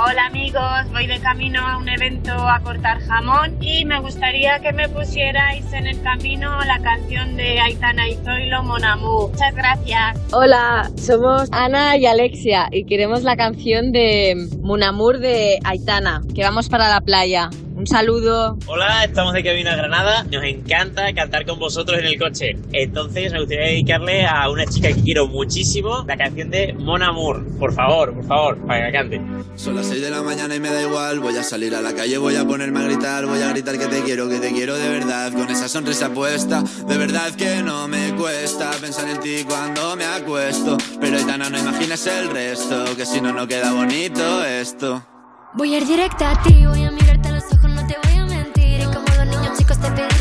Hola 0.06 0.26
amigos, 0.26 0.92
voy 0.92 1.06
de 1.06 1.18
camino 1.20 1.66
a 1.66 1.78
un 1.78 1.88
evento 1.88 2.32
a 2.32 2.60
cortar 2.60 3.00
jamón 3.00 3.56
y 3.62 3.86
me 3.86 4.00
gustaría 4.00 4.58
que 4.60 4.70
me 4.70 4.86
pusierais 4.86 5.72
en 5.72 5.86
el 5.86 6.02
camino 6.02 6.62
la 6.66 6.78
canción 6.80 7.38
de 7.38 7.58
Aitana 7.58 8.06
y 8.10 8.14
Zoilo 8.16 8.62
Mon 8.64 8.84
Amour. 8.84 9.30
Muchas 9.30 9.54
gracias. 9.54 10.18
Hola, 10.30 10.90
somos 10.96 11.48
Ana 11.52 11.96
y 11.96 12.04
Alexia 12.04 12.68
y 12.70 12.84
queremos 12.84 13.22
la 13.22 13.34
canción 13.36 13.92
de 13.92 14.34
Munamur 14.60 15.20
de 15.20 15.58
Aitana, 15.64 16.20
que 16.34 16.42
vamos 16.42 16.68
para 16.68 16.90
la 16.90 17.00
playa. 17.00 17.48
Un 17.84 17.88
saludo. 17.88 18.56
Hola, 18.66 19.04
estamos 19.04 19.34
de 19.34 19.44
camino 19.44 19.68
a 19.68 19.76
Granada. 19.76 20.24
Nos 20.24 20.42
encanta 20.42 21.12
cantar 21.12 21.44
con 21.44 21.58
vosotros 21.58 21.98
en 21.98 22.06
el 22.06 22.18
coche. 22.18 22.56
Entonces 22.72 23.30
me 23.30 23.40
gustaría 23.40 23.66
dedicarle 23.66 24.24
a 24.24 24.48
una 24.48 24.64
chica 24.64 24.88
que 24.88 25.02
quiero 25.02 25.28
muchísimo 25.28 26.02
la 26.08 26.16
canción 26.16 26.48
de 26.48 26.72
Mon 26.72 27.02
Amour. 27.02 27.44
Por 27.58 27.74
favor, 27.74 28.14
por 28.14 28.24
favor, 28.24 28.66
para 28.66 28.78
que 28.78 28.86
la 28.86 28.92
cante. 28.92 29.20
Son 29.56 29.76
las 29.76 29.84
6 29.88 30.00
de 30.00 30.10
la 30.10 30.22
mañana 30.22 30.54
y 30.54 30.60
me 30.60 30.70
da 30.70 30.80
igual. 30.80 31.20
Voy 31.20 31.36
a 31.36 31.42
salir 31.42 31.74
a 31.74 31.82
la 31.82 31.92
calle, 31.92 32.16
voy 32.16 32.36
a 32.36 32.46
ponerme 32.46 32.80
a 32.80 32.84
gritar. 32.84 33.26
Voy 33.26 33.42
a 33.42 33.50
gritar 33.50 33.78
que 33.78 33.86
te 33.86 34.02
quiero, 34.02 34.30
que 34.30 34.38
te 34.38 34.50
quiero 34.50 34.78
de 34.78 34.88
verdad. 34.88 35.30
Con 35.34 35.50
esa 35.50 35.68
sonrisa 35.68 36.08
puesta, 36.08 36.62
de 36.88 36.96
verdad 36.96 37.34
que 37.34 37.62
no 37.62 37.86
me 37.86 38.14
cuesta 38.14 38.70
pensar 38.80 39.10
en 39.10 39.20
ti 39.20 39.44
cuando 39.46 39.94
me 39.94 40.06
acuesto. 40.06 40.78
Pero 41.02 41.18
Aitana, 41.18 41.50
no 41.50 41.58
imaginas 41.58 42.06
el 42.06 42.30
resto, 42.30 42.96
que 42.96 43.04
si 43.04 43.20
no, 43.20 43.34
no 43.34 43.46
queda 43.46 43.74
bonito 43.74 44.42
esto. 44.42 45.04
Voy 45.52 45.74
a 45.74 45.76
ir 45.76 45.86
directa 45.86 46.30
a 46.30 46.42
ti, 46.42 46.64
voy 46.66 46.82
a 46.82 46.90
mirarte 46.90 47.13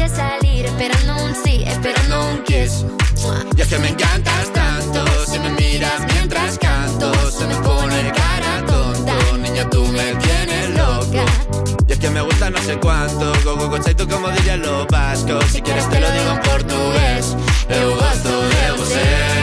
salir, 0.09 0.65
esperando 0.65 1.23
un 1.23 1.35
sí, 1.35 1.63
esperando 1.65 2.29
un 2.29 2.43
kiss. 2.43 2.85
Y 3.55 3.61
es 3.61 3.67
que 3.67 3.79
me 3.79 3.89
encantas 3.89 4.51
tanto, 4.51 5.05
si 5.25 5.39
me 5.39 5.49
miras 5.51 6.01
mientras 6.13 6.57
canto, 6.57 7.13
se 7.31 7.47
me 7.47 7.55
pone 7.55 8.11
cara 8.11 8.65
tonta. 8.65 9.15
Niña, 9.37 9.69
tú 9.69 9.85
me 9.85 10.15
tienes 10.15 10.69
loca. 10.71 11.25
Y 11.87 11.91
es 11.91 11.99
que 11.99 12.09
me 12.09 12.21
gusta 12.21 12.49
no 12.49 12.57
sé 12.59 12.77
cuánto, 12.79 13.31
go 13.43 13.55
go 13.55 13.69
go 13.69 13.77
chaito 13.77 14.07
como 14.07 14.29
dirían 14.29 14.61
los 14.61 14.87
vascos. 14.87 15.45
Si 15.51 15.61
quieres 15.61 15.89
te 15.89 15.99
lo 15.99 16.11
digo 16.11 16.31
en 16.31 16.39
portugués, 16.41 17.35
eu 17.69 17.95
gosto 17.95 18.29
de 18.29 18.71
você. 18.77 19.42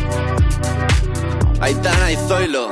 Aitana 1.61 2.11
y 2.11 2.15
Zoilo. 2.27 2.71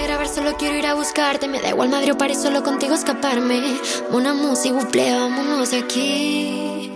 buscarte. 0.95 1.47
Me 1.47 1.59
da 1.59 1.69
igual 1.69 1.89
madre 1.89 2.11
o 2.11 2.17
paré 2.17 2.35
solo 2.35 2.63
contigo 2.63 2.93
escaparme. 2.93 3.79
Una 4.11 4.33
música, 4.33 4.75
buple, 4.75 5.13
vámonos 5.13 5.71
de 5.71 5.77
aquí. 5.79 6.91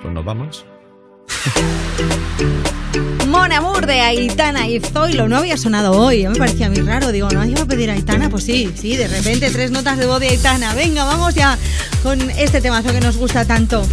Pues 0.00 0.14
nos 0.14 0.24
vamos. 0.24 0.64
Mon 3.28 3.52
Amour 3.52 3.86
de 3.86 4.00
Aitana 4.00 4.68
y 4.68 4.80
Zoilo 4.80 5.28
no 5.28 5.38
había 5.38 5.56
sonado 5.56 5.92
hoy, 5.92 6.26
me 6.26 6.34
parecía 6.36 6.68
muy 6.68 6.80
raro. 6.80 7.12
Digo, 7.12 7.28
¿no 7.30 7.44
iba 7.44 7.62
a 7.62 7.66
pedir 7.66 7.90
Aitana? 7.90 8.28
Pues 8.28 8.44
sí, 8.44 8.72
sí, 8.74 8.96
de 8.96 9.08
repente 9.08 9.50
tres 9.50 9.70
notas 9.70 9.98
de 9.98 10.06
voz 10.06 10.20
de 10.20 10.28
Aitana. 10.28 10.74
Venga, 10.74 11.04
vamos 11.04 11.34
ya 11.34 11.58
con 12.02 12.20
este 12.32 12.60
temazo 12.60 12.92
que 12.92 13.00
nos 13.00 13.16
gusta 13.16 13.44
tanto. 13.44 13.86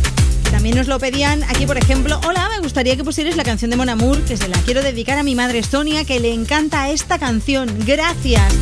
También 0.51 0.75
nos 0.75 0.87
lo 0.87 0.99
pedían 0.99 1.43
aquí, 1.43 1.65
por 1.65 1.77
ejemplo. 1.77 2.19
Hola, 2.27 2.49
me 2.49 2.59
gustaría 2.61 2.95
que 2.95 3.03
pusierais 3.03 3.35
la 3.35 3.43
canción 3.43 3.71
de 3.71 3.77
Mon 3.77 3.89
Amour, 3.89 4.21
que 4.23 4.37
se 4.37 4.47
la 4.47 4.57
quiero 4.61 4.81
dedicar 4.81 5.17
a 5.17 5.23
mi 5.23 5.35
madre 5.35 5.63
Sonia, 5.63 6.05
que 6.05 6.19
le 6.19 6.33
encanta 6.33 6.89
esta 6.89 7.19
canción. 7.19 7.69
Gracias. 7.85 8.53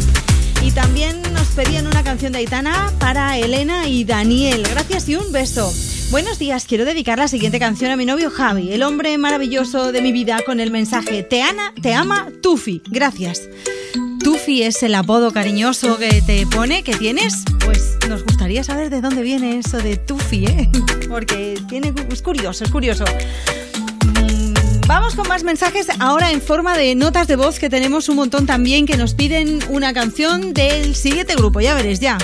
Y 0.62 0.72
también 0.72 1.22
nos 1.34 1.48
pedían 1.50 1.88
una 1.88 2.04
canción 2.04 2.32
de 2.32 2.40
Aitana 2.40 2.92
para 3.00 3.38
Elena 3.38 3.88
y 3.88 4.04
Daniel. 4.04 4.64
Gracias 4.70 5.08
y 5.10 5.16
un 5.16 5.32
beso. 5.32 5.72
Buenos 6.12 6.40
días, 6.40 6.66
quiero 6.66 6.86
dedicar 6.86 7.20
la 7.20 7.28
siguiente 7.28 7.60
canción 7.60 7.92
a 7.92 7.98
mi 7.98 8.06
novio 8.06 8.32
Javi, 8.32 8.72
el 8.72 8.84
hombre 8.84 9.18
maravilloso 9.18 9.92
de 9.92 10.02
mi 10.02 10.14
vida, 10.14 10.40
con 10.46 10.62
el 10.62 10.72
mensaje 10.72 11.22
Te, 11.24 11.42
ana, 11.42 11.74
te 11.82 11.94
ama 11.94 12.30
Tufi. 12.42 12.82
Gracias. 12.90 13.42
Tufi 14.24 14.64
es 14.64 14.84
el 14.84 14.96
apodo 14.96 15.32
cariñoso 15.32 15.98
que 15.98 16.22
te 16.22 16.46
pone, 16.48 16.84
que 16.84 16.96
tienes. 16.96 17.44
Pues 17.64 17.98
nos 18.08 18.24
gustaría 18.24 18.64
saber 18.64 18.90
de 18.90 19.02
dónde 19.02 19.22
viene 19.22 19.60
eso 19.60 19.78
de 19.78 19.98
Tufi, 19.98 20.46
¿eh? 20.46 20.70
Porque 21.10 21.60
tiene, 21.68 21.94
es 22.10 22.22
curioso, 22.22 22.64
es 22.64 22.72
curioso. 22.72 23.06
Vamos 24.88 25.16
con 25.16 25.28
más 25.28 25.44
mensajes 25.44 25.90
ahora 26.00 26.32
en 26.32 26.42
forma 26.42 26.78
de 26.78 26.96
notas 26.96 27.28
de 27.28 27.36
voz 27.36 27.60
que 27.60 27.70
tenemos 27.70 28.08
un 28.08 28.16
montón 28.16 28.46
también 28.46 28.86
que 28.86 28.96
nos 28.96 29.14
piden 29.14 29.60
una 29.68 29.94
canción 29.94 30.54
del 30.54 30.96
siguiente 30.96 31.36
grupo, 31.36 31.60
ya 31.60 31.76
veréis 31.76 32.00
ya. 32.00 32.18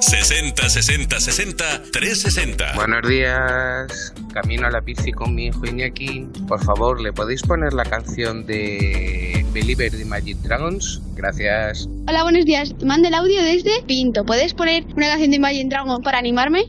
60 0.00 0.68
60 0.68 1.18
60 1.18 1.82
360. 1.90 2.74
Buenos 2.74 3.08
días, 3.08 4.12
camino 4.34 4.66
a 4.66 4.70
la 4.70 4.80
bici 4.80 5.12
con 5.12 5.34
mi 5.34 5.46
hijo 5.46 5.64
Iñaki. 5.64 6.28
Por 6.46 6.62
favor, 6.62 7.00
¿le 7.00 7.10
podéis 7.10 7.40
poner 7.40 7.72
la 7.72 7.84
canción 7.86 8.44
de 8.44 9.42
Believer 9.54 9.90
de 9.90 10.04
Magic 10.04 10.36
Dragons? 10.42 11.00
Gracias. 11.14 11.88
Hola, 12.06 12.22
buenos 12.22 12.44
días. 12.44 12.74
Te 12.78 12.84
mando 12.84 13.08
el 13.08 13.14
audio 13.14 13.42
desde 13.42 13.82
Pinto. 13.86 14.26
¿Puedes 14.26 14.52
poner 14.52 14.84
una 14.94 15.08
canción 15.08 15.30
de 15.30 15.36
Imagine 15.36 15.70
Dragon 15.70 16.02
para 16.02 16.18
animarme? 16.18 16.68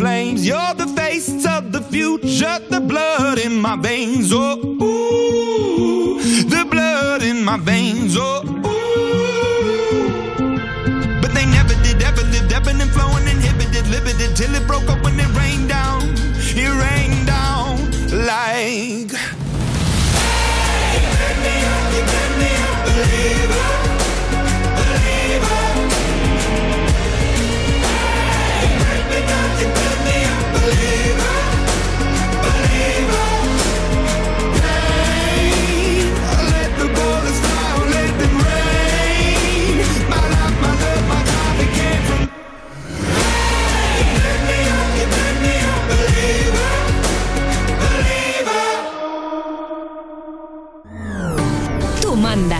flames. 0.00 0.46
You're 0.46 0.74
the 0.74 0.86
face 0.96 1.44
of 1.46 1.72
the 1.72 1.82
future, 1.82 2.58
the 2.70 2.80
blood 2.80 3.38
in 3.38 3.60
my 3.60 3.76
veins. 3.76 4.32
Oh, 4.32 4.56
ooh, 4.56 6.18
the 6.54 6.64
blood 6.64 7.22
in 7.22 7.44
my 7.44 7.58
veins. 7.58 8.16
Oh, 8.16 8.40
ooh. 8.46 9.60
but 11.20 11.32
they 11.34 11.44
never 11.44 11.74
did, 11.84 12.02
ever 12.02 12.24
lived, 12.32 12.50
ebbing 12.50 12.80
and 12.80 12.90
flowing, 12.90 13.26
inhibited, 13.28 13.86
limited, 13.88 14.34
till 14.38 14.54
it 14.54 14.66
broke 14.66 14.88
open 14.88 15.20
and 15.20 15.36
rained 15.36 15.68
down. 15.68 16.00
It 16.62 16.72
rained 16.86 17.26
down 17.26 17.76
like. 18.26 19.12
Hey, 20.16 20.96
you 21.04 21.34
me 21.44 21.54
up, 21.72 21.84
you 21.94 22.02
me 22.08 22.16
believer, 22.40 22.74
believer. 22.86 23.69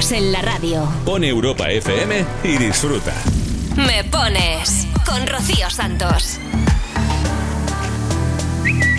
En 0.01 0.33
la 0.33 0.41
radio. 0.41 0.89
Pon 1.05 1.23
Europa 1.23 1.71
FM 1.71 2.25
y 2.43 2.57
disfruta. 2.57 3.13
Me 3.77 4.03
pones 4.03 4.87
con 5.07 5.27
Rocío 5.27 5.69
Santos. 5.69 6.41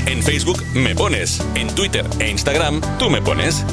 En 0.06 0.22
Facebook 0.22 0.64
me 0.76 0.94
pones, 0.94 1.44
en 1.56 1.74
Twitter 1.74 2.06
e 2.20 2.30
Instagram 2.30 2.82
tú 3.00 3.10
me 3.10 3.20
pones. 3.20 3.66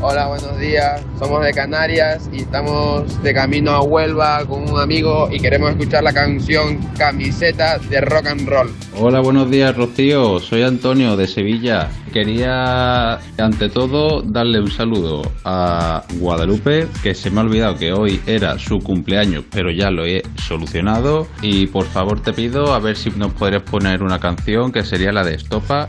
Hola, 0.00 0.28
buenos 0.28 0.56
días. 0.60 1.04
Somos 1.18 1.44
de 1.44 1.52
Canarias 1.52 2.30
y 2.32 2.42
estamos 2.42 3.20
de 3.20 3.34
camino 3.34 3.72
a 3.72 3.82
Huelva 3.82 4.44
con 4.46 4.70
un 4.70 4.78
amigo 4.78 5.28
y 5.28 5.40
queremos 5.40 5.70
escuchar 5.70 6.04
la 6.04 6.12
canción 6.12 6.78
Camiseta 6.96 7.78
de 7.78 8.00
Rock 8.02 8.26
and 8.26 8.48
Roll. 8.48 8.70
Hola, 8.96 9.18
buenos 9.18 9.50
días, 9.50 9.76
Rocío. 9.76 10.38
Soy 10.38 10.62
Antonio 10.62 11.16
de 11.16 11.26
Sevilla. 11.26 11.88
Quería, 12.12 13.14
ante 13.38 13.68
todo, 13.68 14.22
darle 14.22 14.60
un 14.60 14.70
saludo 14.70 15.22
a 15.44 16.04
Guadalupe, 16.20 16.86
que 17.02 17.12
se 17.12 17.32
me 17.32 17.40
ha 17.40 17.42
olvidado 17.42 17.76
que 17.76 17.92
hoy 17.92 18.20
era 18.24 18.56
su 18.56 18.78
cumpleaños, 18.78 19.46
pero 19.50 19.72
ya 19.72 19.90
lo 19.90 20.06
he 20.06 20.22
solucionado. 20.46 21.26
Y 21.42 21.66
por 21.66 21.86
favor 21.86 22.20
te 22.20 22.32
pido 22.32 22.72
a 22.72 22.78
ver 22.78 22.96
si 22.96 23.10
nos 23.10 23.32
podrías 23.32 23.64
poner 23.64 24.04
una 24.04 24.20
canción 24.20 24.70
que 24.70 24.84
sería 24.84 25.10
la 25.10 25.24
de 25.24 25.34
Estopa. 25.34 25.88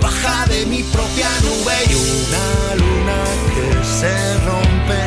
Baja 0.00 0.46
de 0.46 0.64
mi 0.66 0.82
propia 0.84 1.28
nube 1.42 1.74
y 1.88 1.94
una 1.94 2.74
luna 2.76 3.24
que 3.54 3.84
se 3.84 4.38
rompe 4.46 5.00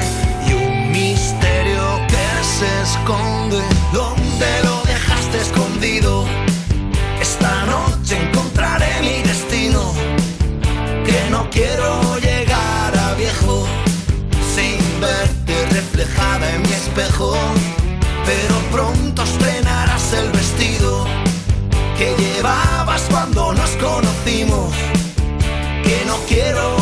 y 0.48 0.54
un 0.54 0.92
misterio 0.92 2.00
que 2.08 2.44
se 2.44 2.70
esconde. 2.84 3.62
¿Dónde 3.92 4.64
lo 4.64 4.82
dejaste 4.84 5.42
escondido? 5.42 6.26
Esta 7.20 7.66
noche 7.66 8.18
encontraré 8.22 9.02
mi 9.02 9.24
destino. 9.24 9.94
Que 11.06 11.30
no 11.32 11.50
quiero 11.50 12.18
llegar 12.20 12.98
a 12.98 13.16
viejo 13.16 13.66
sin 14.56 14.78
verte 15.02 15.66
reflejada 15.72 16.54
en 16.54 16.62
mi 16.62 16.74
espejo. 16.74 17.36
Pero 18.26 18.56
pronto 18.72 19.24
estrenarás 19.24 20.14
el 20.14 20.32
vestido 20.32 21.06
que 21.98 22.16
llevabas 22.18 23.02
cuando 23.10 23.54
nos 23.54 23.72
conocimos. 23.72 24.15
Que 26.36 26.52
no 26.52 26.52
quiero 26.52 26.75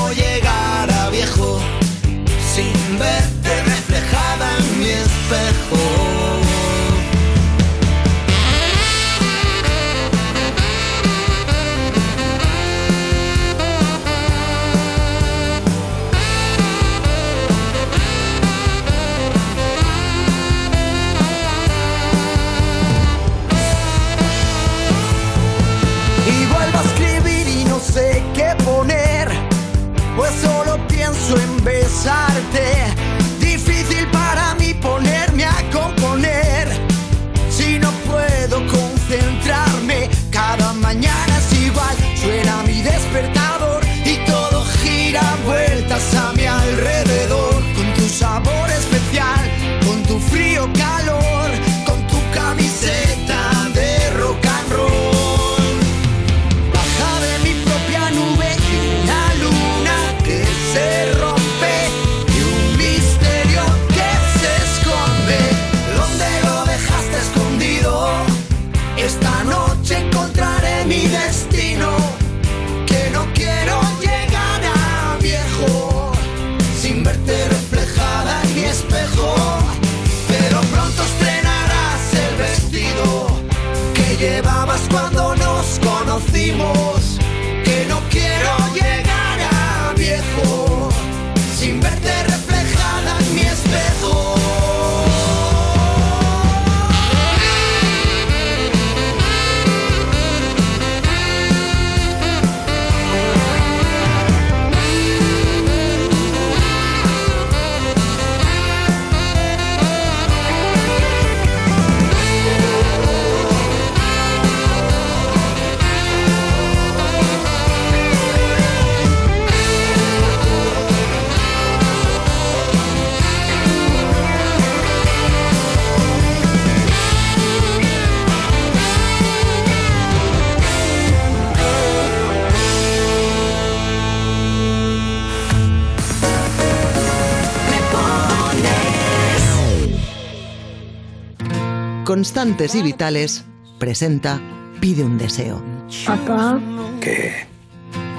Constantes 142.34 142.74
y 142.74 142.82
Vitales 142.82 143.46
presenta 143.78 144.42
Pide 144.80 145.04
un 145.04 145.20
deseo. 145.20 145.64
Papá, 146.04 146.60
¿Qué? 147.00 147.46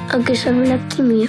¿a 0.09 0.19
qué 0.25 0.37
sabe 0.37 0.69
la 0.69 0.79
quimio? 0.87 1.29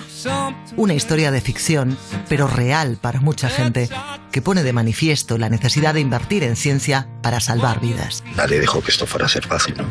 Una 0.77 0.93
historia 0.93 1.31
de 1.31 1.41
ficción, 1.41 1.97
pero 2.29 2.45
real 2.45 2.99
para 3.01 3.21
mucha 3.21 3.49
gente, 3.49 3.89
que 4.31 4.43
pone 4.43 4.61
de 4.61 4.71
manifiesto 4.71 5.39
la 5.39 5.49
necesidad 5.49 5.95
de 5.95 6.01
invertir 6.01 6.43
en 6.43 6.55
ciencia 6.55 7.07
para 7.23 7.39
salvar 7.39 7.81
vidas. 7.81 8.23
Nadie 8.35 8.59
dijo 8.59 8.83
que 8.83 8.91
esto 8.91 9.07
fuera 9.07 9.25
a 9.25 9.29
ser 9.29 9.47
fácil, 9.47 9.77
¿no? 9.77 9.85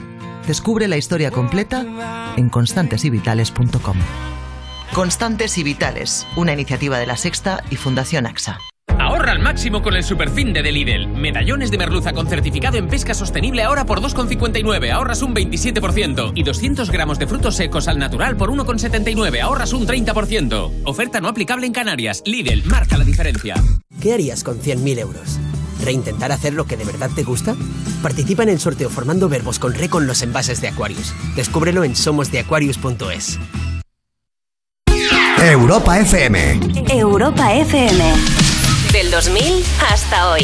Descubre 0.46 0.86
la 0.86 0.96
historia 0.96 1.32
completa 1.32 2.32
en 2.36 2.48
constantesyvitales.com. 2.48 3.96
Constantes 4.92 5.58
y 5.58 5.64
Vitales, 5.64 6.28
una 6.36 6.52
iniciativa 6.52 7.00
de 7.00 7.08
la 7.08 7.16
Sexta 7.16 7.64
y 7.70 7.74
Fundación 7.74 8.28
AXA. 8.28 8.60
Al 9.34 9.42
máximo 9.42 9.82
con 9.82 9.96
el 9.96 10.04
superfin 10.04 10.52
de 10.52 10.62
Lidl. 10.62 11.08
Medallones 11.08 11.72
de 11.72 11.76
merluza 11.76 12.12
con 12.12 12.28
certificado 12.28 12.78
en 12.78 12.86
pesca 12.86 13.14
sostenible 13.14 13.64
ahora 13.64 13.84
por 13.84 14.00
2,59, 14.00 14.92
ahorras 14.92 15.22
un 15.22 15.34
27%. 15.34 16.30
Y 16.36 16.44
200 16.44 16.88
gramos 16.88 17.18
de 17.18 17.26
frutos 17.26 17.56
secos 17.56 17.88
al 17.88 17.98
natural 17.98 18.36
por 18.36 18.50
1,79, 18.50 19.40
ahorras 19.40 19.72
un 19.72 19.88
30%. 19.88 20.84
Oferta 20.84 21.20
no 21.20 21.26
aplicable 21.26 21.66
en 21.66 21.72
Canarias. 21.72 22.22
Lidl, 22.24 22.62
marca 22.66 22.96
la 22.96 23.02
diferencia. 23.02 23.56
¿Qué 24.00 24.14
harías 24.14 24.44
con 24.44 24.60
100.000 24.60 25.00
euros? 25.00 25.40
¿Reintentar 25.82 26.30
hacer 26.30 26.54
lo 26.54 26.66
que 26.66 26.76
de 26.76 26.84
verdad 26.84 27.10
te 27.12 27.24
gusta? 27.24 27.56
Participa 28.04 28.44
en 28.44 28.50
el 28.50 28.60
sorteo 28.60 28.88
formando 28.88 29.28
verbos 29.28 29.58
con 29.58 29.74
re 29.74 29.88
con 29.88 30.06
los 30.06 30.22
envases 30.22 30.60
de 30.60 30.68
Aquarius. 30.68 31.12
Descúbrelo 31.34 31.82
en 31.82 31.96
somosdeaquarius.es. 31.96 33.40
Europa 35.40 35.98
FM. 35.98 36.60
Europa 36.88 37.52
FM. 37.52 38.43
Del 39.14 39.22
2000 39.22 39.62
hasta 39.92 40.30
hoy. 40.32 40.42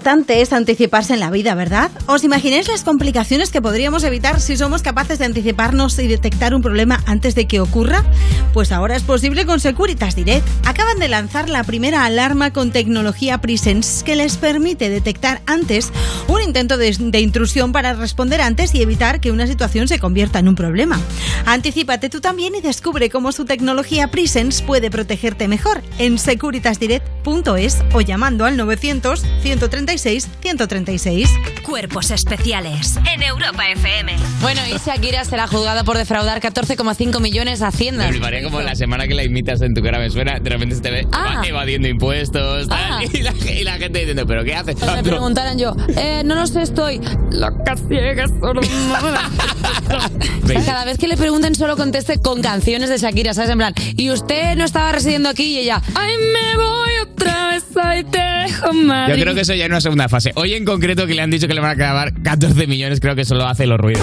Importante 0.00 0.40
es 0.40 0.54
anticiparse 0.54 1.12
en 1.12 1.20
la 1.20 1.30
vida, 1.30 1.54
¿verdad? 1.54 1.90
¿Os 2.06 2.24
imagináis 2.24 2.68
las 2.68 2.84
complicaciones 2.84 3.50
que 3.50 3.60
podríamos 3.60 4.02
evitar 4.02 4.40
si 4.40 4.56
somos 4.56 4.80
capaces 4.80 5.18
de 5.18 5.26
anticiparnos 5.26 5.98
y 5.98 6.08
detectar 6.08 6.54
un 6.54 6.62
problema 6.62 7.02
antes 7.04 7.34
de 7.34 7.46
que 7.46 7.60
ocurra? 7.60 8.02
Pues 8.52 8.72
ahora 8.72 8.96
es 8.96 9.02
posible 9.02 9.46
con 9.46 9.60
Securitas 9.60 10.16
Direct. 10.16 10.46
Acaban 10.66 10.98
de 10.98 11.08
lanzar 11.08 11.48
la 11.48 11.62
primera 11.62 12.04
alarma 12.04 12.52
con 12.52 12.72
tecnología 12.72 13.38
Presence 13.38 14.04
que 14.04 14.16
les 14.16 14.36
permite 14.36 14.90
detectar 14.90 15.40
antes 15.46 15.92
un 16.26 16.42
intento 16.42 16.76
de, 16.76 16.90
de 16.98 17.20
intrusión 17.20 17.72
para 17.72 17.92
responder 17.92 18.40
antes 18.40 18.74
y 18.74 18.82
evitar 18.82 19.20
que 19.20 19.30
una 19.30 19.46
situación 19.46 19.86
se 19.86 19.98
convierta 19.98 20.40
en 20.40 20.48
un 20.48 20.56
problema. 20.56 20.98
Anticípate 21.46 22.08
tú 22.08 22.20
también 22.20 22.54
y 22.54 22.60
descubre 22.60 23.08
cómo 23.08 23.32
su 23.32 23.44
tecnología 23.44 24.08
Presence 24.08 24.62
puede 24.64 24.90
protegerte 24.90 25.46
mejor 25.46 25.82
en 25.98 26.18
securitasdirect.es 26.18 27.78
o 27.92 28.00
llamando 28.00 28.44
al 28.44 28.56
900 28.56 29.24
136 29.42 30.28
136. 30.40 31.28
Cuerpos 31.62 32.10
especiales 32.10 32.98
en 33.12 33.22
Europa 33.22 33.68
FM. 33.70 34.16
Bueno, 34.40 34.60
y 34.66 34.78
Shakira 34.78 35.24
será 35.24 35.46
juzgada 35.46 35.84
por 35.84 35.96
defraudar 35.96 36.40
14,5 36.40 37.20
millones 37.20 37.62
a 37.62 37.68
Hacienda. 37.68 38.08
Fliparía 38.40 38.50
como 38.50 38.60
la 38.60 38.74
semana 38.74 39.06
que 39.06 39.14
la 39.14 39.24
imitas 39.24 39.60
en 39.62 39.74
tu 39.74 39.82
cara 39.82 39.98
me 39.98 40.10
suena, 40.10 40.38
de 40.38 40.50
repente 40.50 40.74
se 40.76 40.80
te 40.80 40.90
ve 40.90 41.06
Ah. 41.12 41.42
evadiendo 41.46 41.88
impuestos 41.88 42.68
tal, 42.68 43.04
y, 43.12 43.22
la, 43.22 43.32
y 43.58 43.64
la 43.64 43.72
gente 43.74 43.98
diciendo, 44.00 44.26
¿pero 44.26 44.44
qué 44.44 44.54
haces? 44.54 44.76
Me 44.80 45.02
preguntaran 45.02 45.58
yo, 45.58 45.74
eh, 45.96 46.22
no 46.24 46.34
lo 46.34 46.46
sé, 46.46 46.62
estoy 46.62 47.00
loca, 47.32 47.76
ciega. 47.88 48.26
Cada 50.66 50.84
vez 50.84 50.98
que 50.98 51.08
le 51.08 51.16
pregunten 51.16 51.54
solo 51.54 51.76
conteste 51.76 52.18
con 52.20 52.42
canciones 52.42 52.88
de 52.90 52.98
Shakira, 52.98 53.34
¿sabes? 53.34 53.50
En 53.50 53.58
plan, 53.58 53.74
y 53.96 54.10
usted 54.10 54.56
no 54.56 54.64
estaba 54.64 54.92
residiendo 54.92 55.28
aquí 55.28 55.44
y 55.44 55.58
ella, 55.60 55.80
ay, 55.94 56.12
me 56.32 56.56
voy 56.62 56.92
otra 57.02 57.48
vez, 57.48 57.64
ahí 57.82 58.04
te 58.04 58.18
dejo, 58.18 58.72
Madrid. 58.72 59.14
Yo 59.16 59.22
creo 59.22 59.34
que 59.34 59.40
eso 59.42 59.54
ya 59.54 59.64
es 59.64 59.70
una 59.70 59.80
segunda 59.80 60.08
fase. 60.08 60.32
Hoy 60.34 60.54
en 60.54 60.64
concreto 60.64 61.06
que 61.06 61.14
le 61.14 61.22
han 61.22 61.30
dicho 61.30 61.46
que 61.48 61.54
le 61.54 61.60
van 61.60 61.70
a 61.72 61.76
clavar 61.76 62.12
14 62.22 62.66
millones, 62.66 63.00
creo 63.00 63.14
que 63.14 63.24
solo 63.24 63.46
hace 63.46 63.66
los 63.66 63.78
ruidos. 63.78 64.02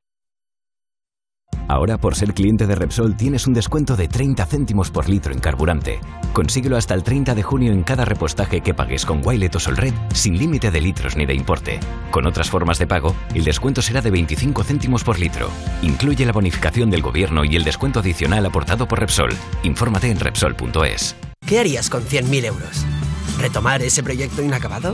Ahora, 1.71 1.97
por 1.97 2.15
ser 2.15 2.33
cliente 2.33 2.67
de 2.67 2.75
Repsol, 2.75 3.15
tienes 3.15 3.47
un 3.47 3.53
descuento 3.53 3.95
de 3.95 4.09
30 4.09 4.45
céntimos 4.45 4.91
por 4.91 5.07
litro 5.07 5.31
en 5.31 5.39
carburante. 5.39 6.01
Consíguelo 6.33 6.75
hasta 6.75 6.93
el 6.93 7.01
30 7.01 7.33
de 7.33 7.43
junio 7.43 7.71
en 7.71 7.83
cada 7.83 8.03
repostaje 8.03 8.59
que 8.59 8.73
pagues 8.73 9.05
con 9.05 9.25
Wilet 9.25 9.55
o 9.55 9.59
Solred, 9.61 9.93
sin 10.13 10.37
límite 10.37 10.69
de 10.69 10.81
litros 10.81 11.15
ni 11.15 11.25
de 11.25 11.33
importe. 11.33 11.79
Con 12.11 12.25
otras 12.25 12.49
formas 12.49 12.77
de 12.77 12.87
pago, 12.87 13.15
el 13.33 13.45
descuento 13.45 13.81
será 13.81 14.01
de 14.01 14.11
25 14.11 14.65
céntimos 14.65 15.05
por 15.05 15.17
litro. 15.17 15.49
Incluye 15.81 16.25
la 16.25 16.33
bonificación 16.33 16.89
del 16.89 17.01
gobierno 17.01 17.45
y 17.45 17.55
el 17.55 17.63
descuento 17.63 18.01
adicional 18.01 18.45
aportado 18.45 18.85
por 18.85 18.99
Repsol. 18.99 19.31
Infórmate 19.63 20.11
en 20.11 20.19
Repsol.es. 20.19 21.15
¿Qué 21.47 21.57
harías 21.57 21.89
con 21.89 22.03
100.000 22.03 22.47
euros? 22.47 22.85
¿Retomar 23.39 23.81
ese 23.81 24.03
proyecto 24.03 24.41
inacabado? 24.41 24.93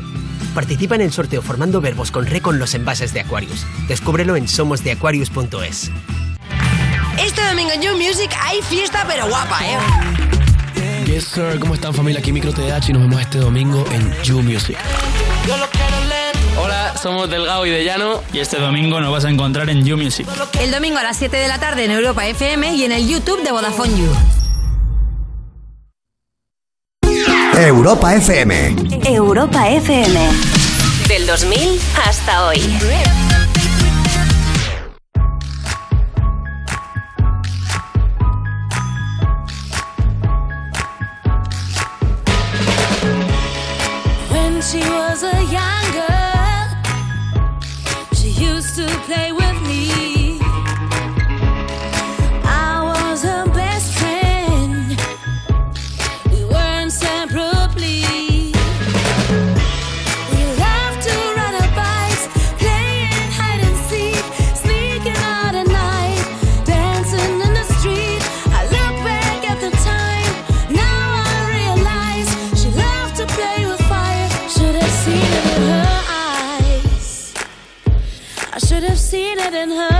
Participa 0.53 0.93
en 0.93 1.01
el 1.01 1.11
sorteo 1.11 1.41
formando 1.41 1.81
verbos 1.81 2.11
con 2.11 2.27
re 2.27 2.39
con 2.39 2.59
los 2.59 2.75
envases 2.75 3.13
de 3.15 3.21
Aquarius. 3.21 3.65
Descúbrelo 3.87 4.35
en 4.35 4.47
somosdeaquarius.es. 4.47 5.91
Este 7.17 7.43
domingo 7.45 7.71
en 7.71 7.81
You 7.81 7.97
Music 7.97 8.31
hay 8.41 8.61
fiesta 8.61 9.05
pero 9.07 9.27
guapa, 9.27 9.59
¿eh? 9.65 9.77
Yes, 11.05 11.25
sir. 11.25 11.59
¿Cómo 11.59 11.73
están, 11.73 11.93
familia? 11.93 12.19
Aquí 12.19 12.31
Micro 12.31 12.51
TDH 12.51 12.89
y 12.89 12.93
nos 12.93 13.03
vemos 13.03 13.21
este 13.21 13.39
domingo 13.39 13.85
en 13.91 14.13
You 14.23 14.41
Music. 14.41 14.77
Hola, 16.59 16.93
somos 17.01 17.29
Delgado 17.29 17.65
y 17.65 17.69
de 17.69 17.83
Llano 17.83 18.21
y 18.33 18.39
este 18.39 18.57
domingo 18.57 18.99
nos 18.99 19.11
vas 19.11 19.25
a 19.25 19.29
encontrar 19.29 19.69
en 19.69 19.85
You 19.85 19.97
Music. 19.97 20.27
El 20.59 20.71
domingo 20.71 20.97
a 20.97 21.03
las 21.03 21.17
7 21.17 21.37
de 21.37 21.47
la 21.47 21.59
tarde 21.59 21.85
en 21.85 21.91
Europa 21.91 22.25
FM 22.27 22.73
y 22.73 22.83
en 22.83 22.91
el 22.91 23.07
YouTube 23.07 23.43
de 23.43 23.51
Vodafone 23.51 23.97
You. 23.97 24.11
Europa 27.59 28.15
FM. 28.15 28.75
Europa 29.05 29.69
FM. 29.69 30.19
Del 31.07 31.25
2000 31.25 31.79
hasta 32.05 32.47
hoy. 32.47 32.59
She 44.77 44.89
was 44.89 45.23
a 45.23 45.43
young 45.57 45.85
girl, 45.99 46.67
she 48.13 48.29
used 48.29 48.75
to 48.75 48.85
play 49.07 49.31
with 49.31 49.46
getting 79.49 79.69
hurt. 79.69 79.96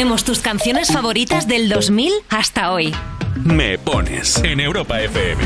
Ponemos 0.00 0.24
tus 0.24 0.38
canciones 0.38 0.90
favoritas 0.90 1.46
del 1.46 1.68
2000 1.68 2.10
hasta 2.30 2.72
hoy. 2.72 2.94
Me 3.44 3.76
pones 3.76 4.38
en 4.42 4.58
Europa 4.58 4.98
FM. 4.98 5.42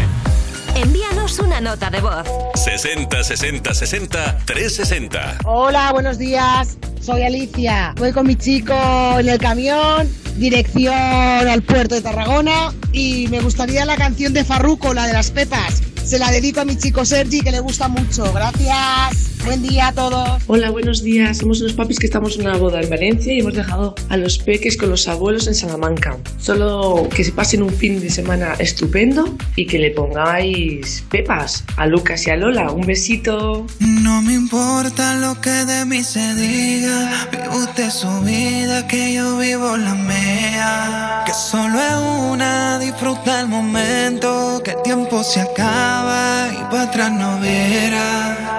Envíanos 0.76 1.40
una 1.40 1.60
nota 1.60 1.90
de 1.90 2.00
voz. 2.00 2.24
60 2.54 3.24
60 3.24 3.74
60 3.74 4.38
360. 4.44 5.38
Hola, 5.44 5.90
buenos 5.90 6.18
días. 6.18 6.78
Soy 7.00 7.24
Alicia. 7.24 7.94
Voy 7.96 8.12
con 8.12 8.28
mi 8.28 8.36
chico 8.36 8.72
en 9.18 9.28
el 9.28 9.38
camión, 9.38 10.08
dirección 10.36 10.94
al 10.94 11.62
puerto 11.62 11.96
de 11.96 12.02
Tarragona 12.02 12.72
y 12.92 13.26
me 13.32 13.40
gustaría 13.40 13.84
la 13.84 13.96
canción 13.96 14.32
de 14.34 14.44
Farruko, 14.44 14.94
la 14.94 15.08
de 15.08 15.14
las 15.14 15.32
pepas. 15.32 15.82
Se 16.04 16.20
la 16.20 16.30
dedico 16.30 16.60
a 16.60 16.64
mi 16.64 16.76
chico 16.76 17.04
Sergi 17.04 17.40
que 17.40 17.50
le 17.50 17.58
gusta 17.58 17.88
mucho. 17.88 18.32
Gracias. 18.32 19.33
Buen 19.44 19.62
día 19.62 19.88
a 19.88 19.92
todos. 19.92 20.42
Hola, 20.46 20.70
buenos 20.70 21.02
días. 21.02 21.36
Somos 21.36 21.60
unos 21.60 21.74
papis 21.74 21.98
que 21.98 22.06
estamos 22.06 22.38
en 22.38 22.46
una 22.46 22.56
boda 22.56 22.80
en 22.80 22.88
Valencia 22.88 23.30
y 23.30 23.40
hemos 23.40 23.52
dejado 23.52 23.94
a 24.08 24.16
los 24.16 24.38
peques 24.38 24.78
con 24.78 24.88
los 24.88 25.06
abuelos 25.06 25.46
en 25.46 25.54
Salamanca. 25.54 26.16
Solo 26.38 27.06
que 27.14 27.24
se 27.24 27.32
pasen 27.32 27.62
un 27.62 27.68
fin 27.68 28.00
de 28.00 28.08
semana 28.08 28.54
estupendo 28.58 29.36
y 29.54 29.66
que 29.66 29.78
le 29.78 29.90
pongáis 29.90 31.04
pepas 31.10 31.62
a 31.76 31.86
Lucas 31.86 32.26
y 32.26 32.30
a 32.30 32.36
Lola. 32.36 32.70
Un 32.70 32.86
besito. 32.86 33.66
No 33.80 34.22
me 34.22 34.32
importa 34.32 35.16
lo 35.16 35.38
que 35.42 35.50
de 35.50 35.84
mí 35.84 36.02
se 36.02 36.34
diga, 36.36 37.28
vive 37.30 37.48
usted 37.50 37.90
su 37.90 38.20
vida, 38.22 38.86
que 38.88 39.12
yo 39.12 39.36
vivo 39.36 39.76
la 39.76 39.94
mía. 39.94 41.22
Que 41.26 41.34
solo 41.34 41.78
es 41.78 42.32
una, 42.32 42.78
disfruta 42.78 43.42
el 43.42 43.48
momento, 43.48 44.62
que 44.64 44.70
el 44.70 44.82
tiempo 44.82 45.22
se 45.22 45.42
acaba 45.42 46.48
y 46.50 46.64
para 46.70 46.84
atrás 46.84 47.12
no 47.12 47.38
verá. 47.40 48.54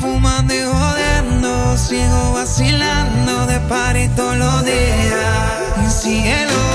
Fumando 0.00 0.54
y 0.54 0.62
jodiendo, 0.62 1.76
sigo 1.76 2.32
vacilando 2.32 3.46
de 3.46 3.58
party 3.60 4.08
todos 4.14 4.36
los 4.36 4.64
días. 4.64 6.02
Cielo. 6.02 6.67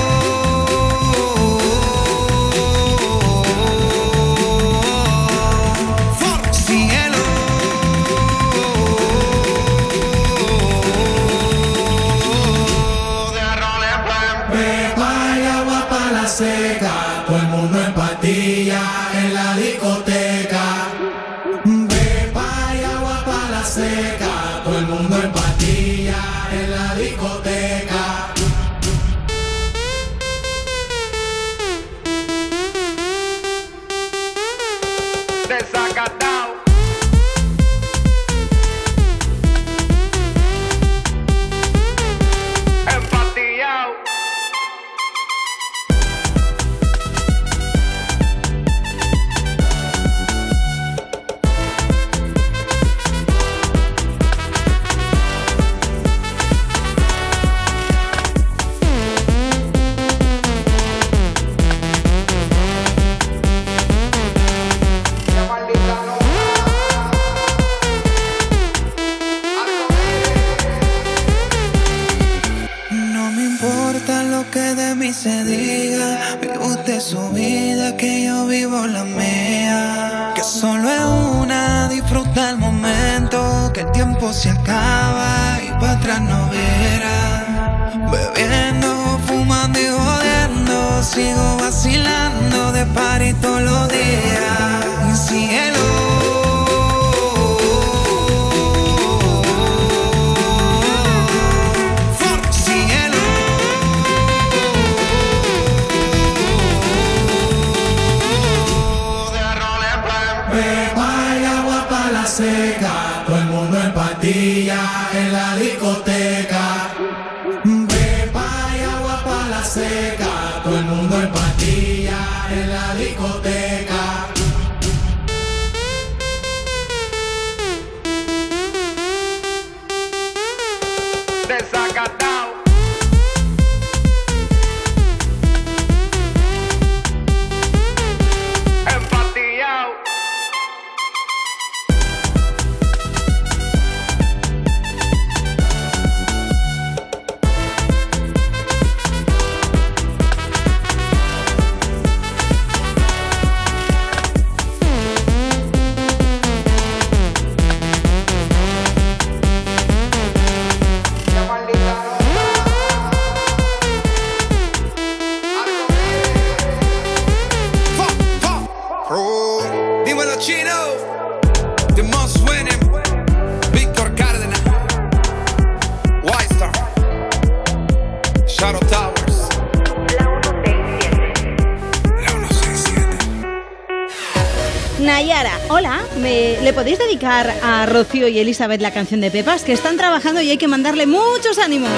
Y 187.94 188.38
Elizabeth 188.40 188.80
la 188.80 188.90
canción 188.90 189.20
de 189.20 189.30
Pepas? 189.30 189.62
Que 189.62 189.72
están 189.72 189.96
trabajando 189.96 190.42
y 190.42 190.50
hay 190.50 190.56
que 190.56 190.66
mandarle 190.66 191.06
muchos 191.06 191.58
ánimos. 191.64 191.92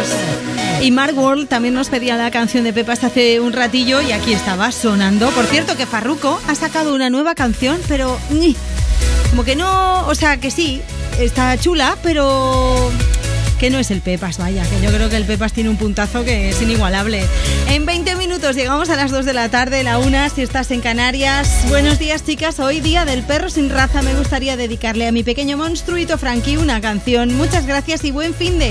Y 0.82 0.90
Mark 0.90 1.16
World 1.16 1.48
también 1.48 1.72
nos 1.72 1.88
pedía 1.88 2.18
la 2.18 2.30
canción 2.30 2.64
de 2.64 2.74
Pepas 2.74 3.02
hace 3.02 3.40
un 3.40 3.54
ratillo 3.54 4.02
y 4.02 4.12
aquí 4.12 4.34
estaba 4.34 4.72
sonando. 4.72 5.30
Por 5.30 5.46
cierto, 5.46 5.74
que 5.74 5.86
Farruko 5.86 6.38
ha 6.48 6.54
sacado 6.54 6.94
una 6.94 7.08
nueva 7.08 7.34
canción, 7.34 7.80
pero... 7.88 8.18
Como 9.30 9.42
que 9.42 9.56
no... 9.56 10.06
O 10.06 10.14
sea, 10.14 10.36
que 10.36 10.50
sí, 10.50 10.82
está 11.18 11.56
chula, 11.56 11.96
pero... 12.02 12.90
Que 13.58 13.70
no 13.70 13.78
es 13.78 13.90
el 13.90 14.02
Pepas, 14.02 14.36
vaya, 14.36 14.64
que 14.64 14.82
yo 14.82 14.92
creo 14.92 15.08
que 15.08 15.16
el 15.16 15.24
Pepas 15.24 15.54
tiene 15.54 15.70
un 15.70 15.78
puntazo 15.78 16.24
que 16.24 16.50
es 16.50 16.60
inigualable. 16.60 17.24
En 17.70 17.86
20 17.86 18.14
minutos 18.16 18.25
llegamos 18.36 18.90
a 18.90 18.96
las 18.96 19.10
2 19.10 19.24
de 19.24 19.32
la 19.32 19.48
tarde, 19.48 19.82
la 19.82 19.98
una, 19.98 20.28
si 20.28 20.42
estás 20.42 20.70
en 20.70 20.80
Canarias. 20.80 21.64
Buenos 21.68 21.98
días, 21.98 22.22
chicas. 22.22 22.60
Hoy, 22.60 22.80
día 22.80 23.04
del 23.04 23.22
perro 23.22 23.48
sin 23.48 23.70
raza, 23.70 24.02
me 24.02 24.14
gustaría 24.14 24.56
dedicarle 24.56 25.08
a 25.08 25.12
mi 25.12 25.24
pequeño 25.24 25.56
monstruito 25.56 26.18
Frankie 26.18 26.58
una 26.58 26.80
canción. 26.80 27.34
Muchas 27.34 27.66
gracias 27.66 28.04
y 28.04 28.10
buen 28.10 28.34
fin 28.34 28.58
de. 28.58 28.70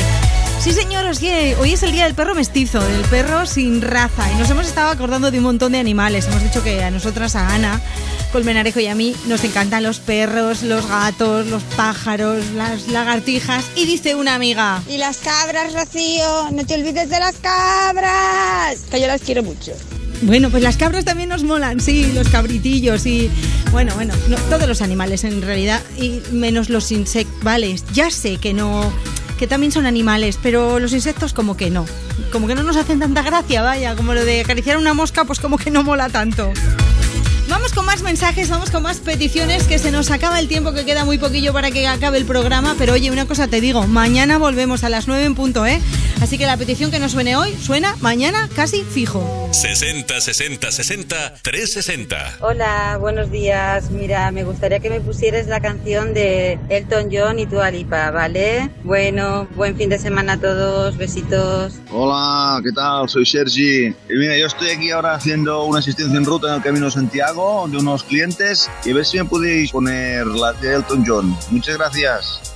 Sí, 0.59 0.71
señor, 0.71 1.05
hoy 1.05 1.73
es 1.73 1.83
el 1.83 1.91
día 1.91 2.05
del 2.05 2.13
perro 2.13 2.35
mestizo, 2.35 2.79
del 2.79 3.01
perro 3.05 3.45
sin 3.45 3.81
raza. 3.81 4.31
Y 4.31 4.35
nos 4.35 4.49
hemos 4.49 4.67
estado 4.67 4.91
acordando 4.91 5.29
de 5.29 5.39
un 5.39 5.43
montón 5.43 5.73
de 5.73 5.79
animales. 5.79 6.27
Hemos 6.27 6.43
dicho 6.43 6.63
que 6.63 6.83
a 6.83 6.91
nosotras, 6.91 7.35
a 7.35 7.53
Ana, 7.53 7.81
Colmenarejo 8.35 8.81
y 8.81 8.87
a 8.87 8.95
mí, 8.95 9.15
nos 9.27 9.45
encantan 9.45 9.81
los 9.81 10.01
perros, 10.01 10.61
los 10.61 10.85
gatos, 10.89 11.47
los 11.47 11.63
pájaros, 11.63 12.43
las 12.53 12.89
lagartijas. 12.89 13.63
Y 13.77 13.85
dice 13.85 14.13
una 14.13 14.35
amiga. 14.35 14.83
Y 14.89 14.97
las 14.97 15.19
cabras, 15.19 15.71
Rocío, 15.71 16.51
no 16.51 16.65
te 16.65 16.73
olvides 16.73 17.09
de 17.09 17.17
las 17.17 17.35
cabras, 17.37 18.79
que 18.91 18.99
yo 18.99 19.07
las 19.07 19.21
quiero 19.21 19.41
mucho. 19.41 19.71
Bueno, 20.23 20.49
pues 20.49 20.61
las 20.63 20.75
cabras 20.75 21.05
también 21.05 21.29
nos 21.29 21.45
molan, 21.45 21.79
sí, 21.79 22.11
los 22.11 22.27
cabritillos 22.27 23.05
y 23.05 23.31
bueno, 23.71 23.95
bueno, 23.95 24.13
no, 24.27 24.35
todos 24.49 24.67
los 24.67 24.81
animales 24.81 25.23
en 25.23 25.41
realidad 25.41 25.81
y 25.97 26.21
menos 26.33 26.69
los 26.69 26.91
insectos, 26.91 27.41
vale, 27.41 27.73
ya 27.93 28.11
sé 28.11 28.35
que 28.35 28.53
no 28.53 28.91
que 29.39 29.47
también 29.47 29.71
son 29.71 29.85
animales, 29.85 30.39
pero 30.43 30.79
los 30.79 30.91
insectos 30.91 31.33
como 31.33 31.55
que 31.55 31.69
no, 31.69 31.85
como 32.33 32.47
que 32.47 32.55
no 32.55 32.63
nos 32.63 32.75
hacen 32.75 32.99
tanta 32.99 33.21
gracia, 33.21 33.61
vaya, 33.61 33.95
como 33.95 34.13
lo 34.13 34.25
de 34.25 34.41
acariciar 34.41 34.77
una 34.77 34.93
mosca, 34.93 35.23
pues 35.23 35.39
como 35.39 35.57
que 35.57 35.71
no 35.71 35.83
mola 35.83 36.09
tanto. 36.09 36.51
Vamos 37.47 37.73
con 37.73 37.85
más 37.85 38.01
mensajes, 38.01 38.49
vamos 38.49 38.71
con 38.71 38.81
más 38.81 38.97
peticiones, 38.99 39.65
que 39.65 39.77
se 39.77 39.91
nos 39.91 40.09
acaba 40.09 40.39
el 40.39 40.47
tiempo, 40.47 40.73
que 40.73 40.83
queda 40.83 41.05
muy 41.05 41.19
poquillo 41.19 41.53
para 41.53 41.69
que 41.69 41.87
acabe 41.87 42.17
el 42.17 42.25
programa, 42.25 42.75
pero 42.77 42.93
oye, 42.93 43.11
una 43.11 43.27
cosa 43.27 43.47
te 43.47 43.61
digo, 43.61 43.85
mañana 43.85 44.39
volvemos 44.39 44.83
a 44.83 44.89
las 44.89 45.07
9 45.07 45.23
en 45.23 45.35
punto, 45.35 45.65
¿eh? 45.65 45.79
Así 46.21 46.37
que 46.37 46.45
la 46.45 46.57
petición 46.57 46.91
que 46.91 46.99
nos 46.99 47.11
suene 47.11 47.35
hoy 47.35 47.53
suena 47.53 47.95
mañana 47.99 48.49
casi 48.55 48.83
fijo. 48.83 49.49
60 49.51 50.21
60 50.21 50.71
60 50.71 51.33
360. 51.41 52.37
Hola, 52.41 52.97
buenos 52.99 53.29
días. 53.31 53.91
Mira, 53.91 54.31
me 54.31 54.43
gustaría 54.43 54.79
que 54.79 54.89
me 54.89 55.01
pusieras 55.01 55.47
la 55.47 55.59
canción 55.59 56.13
de 56.13 56.57
Elton 56.69 57.09
John 57.11 57.39
y 57.39 57.45
Dua 57.45 57.69
Lipa, 57.69 58.11
¿vale? 58.11 58.69
Bueno, 58.83 59.47
buen 59.55 59.75
fin 59.77 59.89
de 59.89 59.99
semana 59.99 60.33
a 60.33 60.37
todos. 60.37 60.97
Besitos. 60.97 61.73
Hola, 61.91 62.61
¿qué 62.63 62.71
tal? 62.71 63.07
Soy 63.07 63.25
Sergi. 63.25 63.87
Y 63.87 64.13
mira, 64.17 64.37
yo 64.37 64.47
estoy 64.47 64.69
aquí 64.69 64.91
ahora 64.91 65.15
haciendo 65.15 65.63
una 65.65 65.79
asistencia 65.79 66.17
en 66.17 66.25
ruta 66.25 66.49
en 66.49 66.55
el 66.55 66.61
Camino 66.61 66.85
de 66.85 66.91
De 67.35 67.77
unos 67.77 68.05
clientes 68.05 68.69
y 68.85 68.91
a 68.91 68.93
ver 68.93 69.05
si 69.05 69.17
me 69.17 69.25
podéis 69.25 69.71
poner 69.73 70.25
la 70.25 70.53
de 70.53 70.75
Elton 70.75 71.03
John. 71.05 71.37
Muchas 71.51 71.75
gracias. 71.75 72.54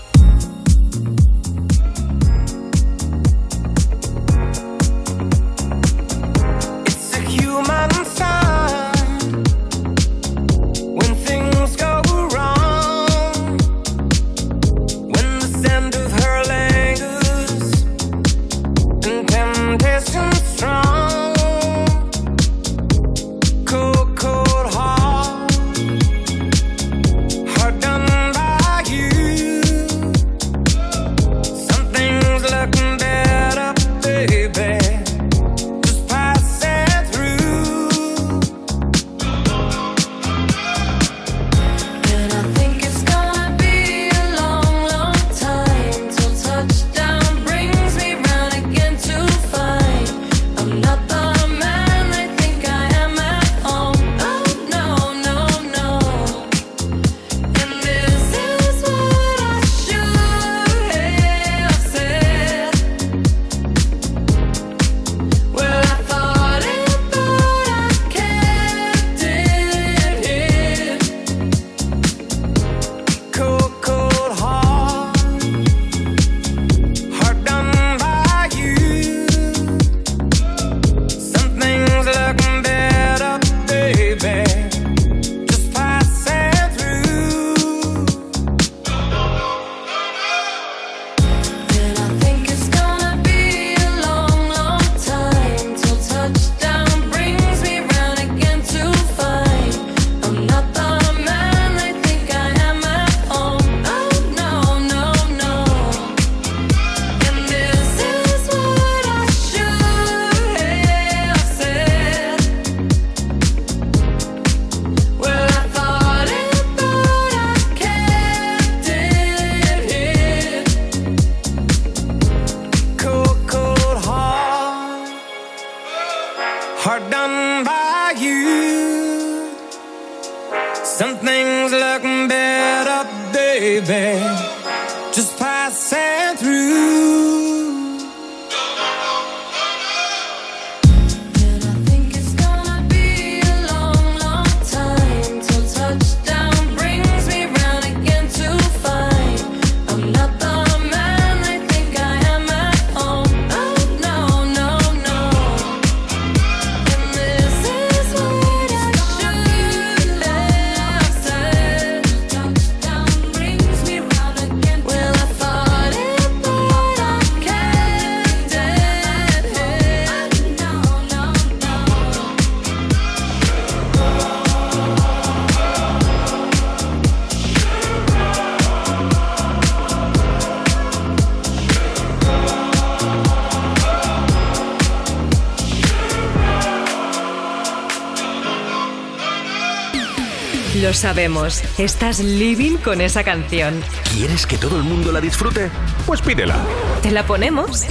Lo 190.90 190.96
sabemos, 190.96 191.62
estás 191.78 192.20
living 192.20 192.78
con 192.78 193.00
esa 193.00 193.24
canción. 193.24 193.80
¿Quieres 194.12 194.48
que 194.48 194.58
todo 194.58 194.76
el 194.78 194.82
mundo 194.82 195.12
la 195.12 195.22
disfrute? 195.22 195.70
Pues 196.08 196.20
pídela. 196.20 196.56
¿Te 197.04 197.12
la 197.12 197.28
ponemos? 197.28 197.84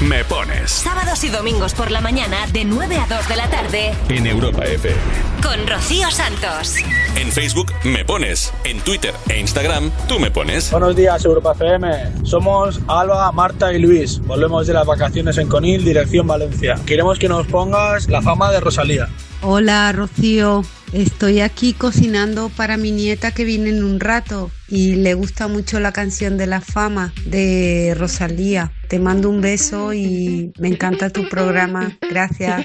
Me 0.00 0.22
pones 0.24 0.70
Sábados 0.70 1.24
y 1.24 1.30
domingos 1.30 1.74
por 1.74 1.90
la 1.90 2.00
mañana 2.00 2.46
de 2.52 2.64
9 2.64 2.96
a 2.98 3.06
2 3.08 3.28
de 3.28 3.34
la 3.36 3.50
tarde 3.50 3.92
en 4.08 4.24
Europa 4.24 4.64
FM. 4.64 4.94
con 5.42 5.66
Rocío 5.66 6.08
Santos. 6.12 6.76
En 7.16 7.32
Facebook 7.32 7.72
me 7.82 8.04
pones, 8.04 8.52
en 8.62 8.78
Twitter 8.82 9.12
e 9.28 9.40
Instagram 9.40 9.90
tú 10.06 10.20
me 10.20 10.30
pones. 10.30 10.70
Buenos 10.70 10.94
días, 10.94 11.24
Europa 11.24 11.54
FM. 11.56 12.24
Somos 12.24 12.78
Alba, 12.86 13.32
Marta 13.32 13.72
y 13.72 13.80
Luis. 13.80 14.20
Volvemos 14.20 14.68
de 14.68 14.74
las 14.74 14.86
vacaciones 14.86 15.38
en 15.38 15.48
Conil, 15.48 15.84
dirección 15.84 16.28
Valencia. 16.28 16.78
Queremos 16.86 17.18
que 17.18 17.28
nos 17.28 17.48
pongas 17.48 18.08
la 18.08 18.22
fama 18.22 18.52
de 18.52 18.60
Rosalía. 18.60 19.08
Hola 19.42 19.90
Rocío, 19.92 20.62
Estoy 20.96 21.40
aquí 21.40 21.74
cocinando 21.74 22.48
para 22.48 22.78
mi 22.78 22.90
nieta 22.90 23.30
que 23.30 23.44
viene 23.44 23.68
en 23.68 23.84
un 23.84 24.00
rato 24.00 24.50
y 24.66 24.94
le 24.94 25.12
gusta 25.12 25.46
mucho 25.46 25.78
la 25.78 25.92
canción 25.92 26.38
de 26.38 26.46
la 26.46 26.62
fama 26.62 27.12
de 27.26 27.94
Rosalía. 27.98 28.72
Te 28.88 28.98
mando 28.98 29.28
un 29.28 29.42
beso 29.42 29.92
y 29.92 30.54
me 30.58 30.68
encanta 30.68 31.10
tu 31.10 31.28
programa. 31.28 31.98
Gracias. 32.00 32.64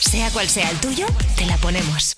Sea 0.00 0.30
cual 0.30 0.48
sea 0.48 0.70
el 0.70 0.76
tuyo, 0.78 1.06
te 1.36 1.44
la 1.46 1.56
ponemos. 1.56 2.16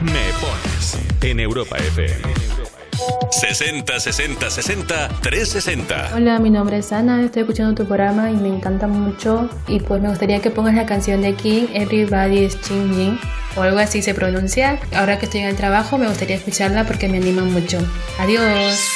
Me 0.00 0.32
pones 0.40 0.96
en 1.20 1.38
Europa 1.38 1.76
FM. 1.76 2.32
60 3.30 4.00
60 4.00 4.50
60 4.50 5.08
360. 5.20 6.12
Hola, 6.14 6.38
mi 6.38 6.48
nombre 6.48 6.78
es 6.78 6.92
Ana, 6.92 7.22
estoy 7.22 7.42
escuchando 7.42 7.74
tu 7.74 7.86
programa 7.86 8.30
y 8.30 8.36
me 8.36 8.48
encanta 8.48 8.86
mucho. 8.86 9.50
Y 9.68 9.80
pues 9.80 10.00
me 10.00 10.08
gustaría 10.08 10.40
que 10.40 10.50
pongas 10.50 10.74
la 10.74 10.86
canción 10.86 11.20
de 11.20 11.34
King, 11.34 11.66
Everybody 11.74 12.44
is 12.44 12.58
Changing, 12.62 13.18
o 13.56 13.60
algo 13.60 13.78
así 13.78 14.00
se 14.00 14.14
pronuncia. 14.14 14.80
Ahora 14.94 15.18
que 15.18 15.26
estoy 15.26 15.42
en 15.42 15.48
el 15.48 15.56
trabajo, 15.56 15.98
me 15.98 16.08
gustaría 16.08 16.36
escucharla 16.36 16.86
porque 16.86 17.06
me 17.08 17.18
anima 17.18 17.42
mucho. 17.42 17.78
Adiós. 18.18 18.91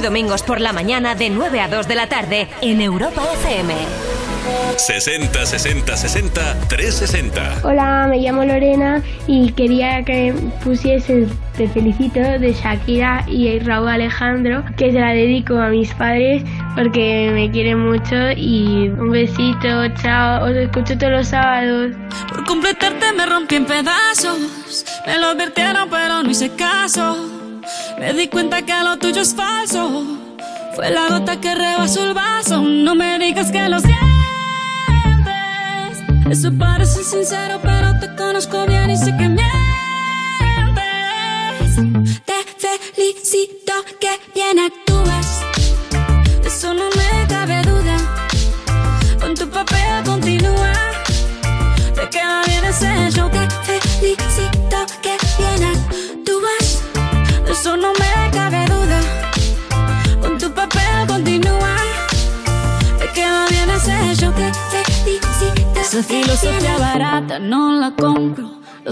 Y 0.00 0.02
domingos 0.02 0.42
por 0.42 0.60
la 0.60 0.72
mañana 0.72 1.14
de 1.14 1.30
9 1.30 1.60
a 1.60 1.68
2 1.68 1.86
de 1.86 1.94
la 1.94 2.08
tarde 2.08 2.48
en 2.62 2.80
Europa 2.80 3.22
FM. 3.34 3.74
60 4.76 5.46
60 5.46 5.96
60 5.96 6.68
360. 6.68 7.60
Hola, 7.62 8.06
me 8.08 8.18
llamo 8.18 8.44
Lorena 8.44 9.02
y 9.26 9.52
quería 9.52 10.02
que 10.02 10.34
pusiese 10.64 11.26
Te 11.56 11.68
felicito 11.68 12.20
de 12.20 12.52
Shakira 12.52 13.24
y 13.26 13.58
Raúl 13.58 13.88
Alejandro, 13.88 14.64
que 14.76 14.92
se 14.92 14.98
la 14.98 15.12
dedico 15.12 15.58
a 15.58 15.68
mis 15.68 15.92
padres 15.94 16.42
porque 16.74 17.30
me 17.34 17.50
quieren 17.50 17.80
mucho 17.80 18.30
y 18.36 18.88
un 18.88 19.10
besito, 19.10 19.88
chao, 20.02 20.44
os 20.44 20.56
escucho 20.56 20.96
todos 20.96 21.12
los 21.12 21.28
sábados. 21.28 21.92
Por 22.28 22.44
completarte 22.44 23.12
me 23.12 23.26
rompí 23.26 23.56
en 23.56 23.66
pedazos. 23.66 24.84
Me 25.06 25.18
lo 25.18 25.28
advirtieron, 25.28 25.90
pero 25.90 26.22
no 26.22 26.30
hice 26.30 26.50
caso. 26.54 27.29
Me 28.00 28.14
di 28.14 28.28
cuenta 28.28 28.62
que 28.62 28.72
lo 28.82 28.96
tuyo 28.96 29.20
es 29.20 29.34
falso. 29.34 30.02
Fue 30.74 30.90
la 30.90 31.08
gota 31.10 31.38
que 31.38 31.54
rebasó 31.54 32.06
el 32.06 32.14
vaso. 32.14 32.62
No 32.62 32.94
me 32.94 33.18
digas 33.18 33.52
que 33.52 33.68
lo 33.68 33.78
sientes. 33.78 34.00
Eso 36.30 36.50
parece 36.58 37.04
sincero, 37.04 37.60
pero 37.62 38.00
te 38.00 38.16
conozco 38.16 38.64
bien 38.64 38.88
y 38.90 38.96
sé 38.96 39.14
que 39.18 39.28
mientes. 39.28 39.49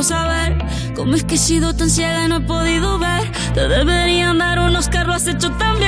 Quiero 0.00 0.02
saber. 0.02 0.56
¿Cómo 0.94 1.14
es 1.14 1.24
que 1.24 1.34
he 1.34 1.38
sido 1.38 1.74
tan 1.74 1.90
ciega 1.90 2.24
y 2.24 2.28
no 2.28 2.36
he 2.36 2.40
podido 2.40 2.98
ver? 2.98 3.30
Te 3.54 3.68
deberían 3.68 4.38
dar 4.38 4.58
un 4.60 4.74
Oscar, 4.76 5.06
lo 5.06 5.14
has 5.14 5.26
hecho 5.26 5.50
tan 5.52 5.78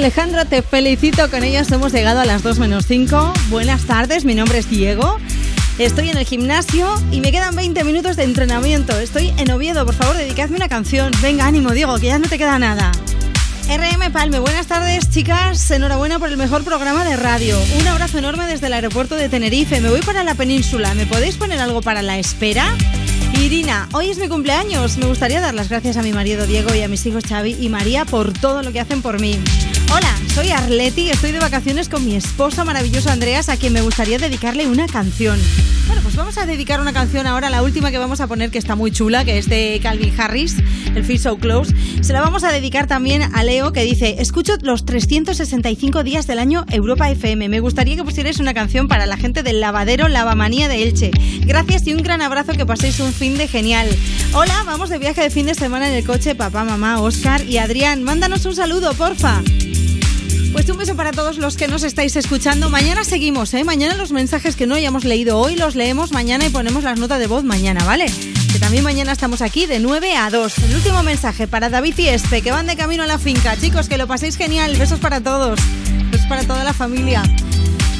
Alejandro, 0.00 0.46
te 0.46 0.62
felicito. 0.62 1.30
Con 1.30 1.44
ellos 1.44 1.70
hemos 1.70 1.92
llegado 1.92 2.20
a 2.20 2.24
las 2.24 2.42
2 2.42 2.58
menos 2.58 2.86
5. 2.86 3.34
Buenas 3.50 3.84
tardes, 3.84 4.24
mi 4.24 4.34
nombre 4.34 4.56
es 4.56 4.70
Diego. 4.70 5.18
Estoy 5.78 6.08
en 6.08 6.16
el 6.16 6.24
gimnasio 6.24 6.88
y 7.12 7.20
me 7.20 7.30
quedan 7.30 7.54
20 7.54 7.84
minutos 7.84 8.16
de 8.16 8.24
entrenamiento. 8.24 8.98
Estoy 8.98 9.34
en 9.36 9.50
Oviedo, 9.50 9.84
por 9.84 9.94
favor, 9.94 10.16
dedicadme 10.16 10.56
una 10.56 10.70
canción. 10.70 11.12
Venga, 11.20 11.44
ánimo, 11.44 11.72
Diego, 11.72 11.98
que 11.98 12.06
ya 12.06 12.18
no 12.18 12.30
te 12.30 12.38
queda 12.38 12.58
nada. 12.58 12.92
RM 13.68 14.10
Palme, 14.10 14.38
buenas 14.38 14.66
tardes, 14.68 15.10
chicas. 15.10 15.70
Enhorabuena 15.70 16.18
por 16.18 16.30
el 16.30 16.38
mejor 16.38 16.64
programa 16.64 17.04
de 17.04 17.16
radio. 17.16 17.58
Un 17.78 17.86
abrazo 17.86 18.16
enorme 18.16 18.46
desde 18.46 18.68
el 18.68 18.72
aeropuerto 18.72 19.16
de 19.16 19.28
Tenerife. 19.28 19.82
Me 19.82 19.90
voy 19.90 20.00
para 20.00 20.24
la 20.24 20.34
península. 20.34 20.94
¿Me 20.94 21.04
podéis 21.04 21.36
poner 21.36 21.60
algo 21.60 21.82
para 21.82 22.00
la 22.00 22.18
espera? 22.18 22.74
Irina, 23.38 23.86
hoy 23.92 24.08
es 24.08 24.16
mi 24.16 24.28
cumpleaños. 24.28 24.96
Me 24.96 25.04
gustaría 25.04 25.42
dar 25.42 25.52
las 25.52 25.68
gracias 25.68 25.98
a 25.98 26.02
mi 26.02 26.12
marido 26.12 26.46
Diego 26.46 26.74
y 26.74 26.80
a 26.80 26.88
mis 26.88 27.04
hijos 27.04 27.24
Xavi 27.28 27.58
y 27.60 27.68
María 27.68 28.06
por 28.06 28.32
todo 28.32 28.62
lo 28.62 28.72
que 28.72 28.80
hacen 28.80 29.02
por 29.02 29.20
mí. 29.20 29.38
Hola, 29.92 30.16
soy 30.34 30.50
Arleti 30.50 31.02
y 31.02 31.10
estoy 31.10 31.32
de 31.32 31.40
vacaciones 31.40 31.88
con 31.88 32.04
mi 32.04 32.14
esposo 32.14 32.64
maravilloso 32.64 33.10
Andreas, 33.10 33.48
a 33.48 33.56
quien 33.56 33.72
me 33.72 33.82
gustaría 33.82 34.18
dedicarle 34.18 34.68
una 34.68 34.86
canción. 34.86 35.36
Bueno, 35.88 36.00
pues 36.02 36.14
vamos 36.14 36.38
a 36.38 36.46
dedicar 36.46 36.80
una 36.80 36.92
canción 36.92 37.26
ahora, 37.26 37.50
la 37.50 37.64
última 37.64 37.90
que 37.90 37.98
vamos 37.98 38.20
a 38.20 38.28
poner, 38.28 38.52
que 38.52 38.58
está 38.58 38.76
muy 38.76 38.92
chula, 38.92 39.24
que 39.24 39.38
es 39.38 39.48
de 39.48 39.80
Calvin 39.82 40.14
Harris, 40.16 40.58
el 40.94 41.04
Feel 41.04 41.18
So 41.18 41.38
Close. 41.38 41.74
Se 42.02 42.12
la 42.12 42.20
vamos 42.20 42.44
a 42.44 42.52
dedicar 42.52 42.86
también 42.86 43.34
a 43.34 43.42
Leo, 43.42 43.72
que 43.72 43.82
dice, 43.82 44.14
escucho 44.20 44.54
los 44.62 44.84
365 44.84 46.04
días 46.04 46.28
del 46.28 46.38
año 46.38 46.64
Europa 46.70 47.10
FM. 47.10 47.48
Me 47.48 47.58
gustaría 47.58 47.96
que 47.96 48.04
pusierais 48.04 48.38
una 48.38 48.54
canción 48.54 48.86
para 48.86 49.06
la 49.06 49.16
gente 49.16 49.42
del 49.42 49.60
lavadero 49.60 50.06
Lavamanía 50.06 50.68
de 50.68 50.84
Elche. 50.84 51.10
Gracias 51.40 51.84
y 51.88 51.94
un 51.94 52.04
gran 52.04 52.22
abrazo, 52.22 52.52
que 52.52 52.64
paséis 52.64 53.00
un 53.00 53.12
fin 53.12 53.36
de 53.36 53.48
genial. 53.48 53.88
Hola, 54.34 54.62
vamos 54.64 54.88
de 54.88 54.98
viaje 54.98 55.22
de 55.22 55.30
fin 55.30 55.46
de 55.46 55.54
semana 55.54 55.88
en 55.88 55.94
el 55.94 56.06
coche, 56.06 56.36
papá, 56.36 56.62
mamá, 56.62 57.00
Oscar 57.00 57.44
y 57.44 57.58
Adrián. 57.58 58.04
Mándanos 58.04 58.46
un 58.46 58.54
saludo, 58.54 58.94
porfa. 58.94 59.42
Pues 60.52 60.68
un 60.68 60.76
beso 60.76 60.96
para 60.96 61.12
todos 61.12 61.38
los 61.38 61.56
que 61.56 61.68
nos 61.68 61.84
estáis 61.84 62.16
escuchando. 62.16 62.70
Mañana 62.70 63.04
seguimos, 63.04 63.54
¿eh? 63.54 63.62
Mañana 63.64 63.94
los 63.94 64.10
mensajes 64.10 64.56
que 64.56 64.66
no 64.66 64.74
hayamos 64.74 65.04
leído 65.04 65.38
hoy 65.38 65.54
los 65.54 65.76
leemos 65.76 66.12
mañana 66.12 66.46
y 66.46 66.50
ponemos 66.50 66.82
las 66.82 66.98
notas 66.98 67.20
de 67.20 67.28
voz 67.28 67.44
mañana, 67.44 67.84
¿vale? 67.84 68.06
Que 68.52 68.58
también 68.58 68.82
mañana 68.82 69.12
estamos 69.12 69.42
aquí 69.42 69.66
de 69.66 69.78
9 69.78 70.16
a 70.16 70.28
2. 70.28 70.58
El 70.58 70.74
último 70.74 71.02
mensaje 71.02 71.46
para 71.46 71.70
David 71.70 71.94
y 71.98 72.08
Espe, 72.08 72.42
que 72.42 72.50
van 72.50 72.66
de 72.66 72.76
camino 72.76 73.04
a 73.04 73.06
la 73.06 73.18
finca. 73.18 73.56
Chicos, 73.56 73.88
que 73.88 73.96
lo 73.96 74.08
paséis 74.08 74.36
genial. 74.36 74.76
Besos 74.76 74.98
para 74.98 75.20
todos. 75.20 75.60
Besos 76.10 76.26
para 76.26 76.42
toda 76.42 76.64
la 76.64 76.72
familia. 76.72 77.22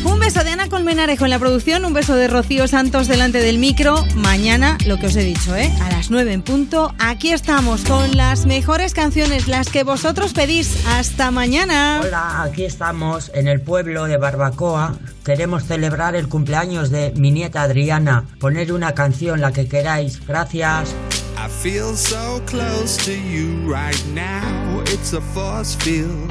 Un 0.04 0.18
beso 0.18 0.42
de 0.44 0.50
Ana 0.50 0.68
Colmenarejo 0.68 1.24
en 1.24 1.30
la 1.30 1.38
producción, 1.38 1.84
un 1.84 1.92
beso 1.92 2.14
de 2.14 2.26
Rocío 2.26 2.66
Santos 2.66 3.06
delante 3.06 3.38
del 3.40 3.58
micro. 3.58 4.04
Mañana, 4.14 4.78
lo 4.86 4.98
que 4.98 5.06
os 5.06 5.16
he 5.16 5.22
dicho, 5.22 5.54
¿eh? 5.54 5.70
A 5.82 5.90
las 5.90 6.10
9 6.10 6.32
en 6.32 6.42
punto, 6.42 6.94
aquí 6.98 7.32
estamos 7.32 7.82
con 7.82 8.16
las 8.16 8.46
mejores 8.46 8.94
canciones, 8.94 9.46
las 9.46 9.68
que 9.68 9.84
vosotros 9.84 10.32
pedís. 10.32 10.84
Hasta 10.86 11.30
mañana. 11.30 12.00
Hola, 12.02 12.42
aquí 12.42 12.64
estamos 12.64 13.30
en 13.34 13.46
el 13.46 13.60
pueblo 13.60 14.04
de 14.06 14.16
Barbacoa. 14.16 14.96
Queremos 15.24 15.64
celebrar 15.64 16.16
el 16.16 16.28
cumpleaños 16.28 16.90
de 16.90 17.12
mi 17.16 17.30
nieta 17.30 17.62
Adriana. 17.62 18.24
Poner 18.38 18.72
una 18.72 18.94
canción, 18.94 19.40
la 19.40 19.52
que 19.52 19.68
queráis. 19.68 20.26
Gracias. 20.26 20.94
I 21.36 21.48
feel 21.48 21.94
so 21.94 22.40
close 22.46 22.96
to 23.04 23.12
you 23.12 23.70
right 23.70 24.02
now. 24.14 24.82
It's 24.92 25.12
a 25.12 25.20
force 25.20 25.74
field. 25.76 26.30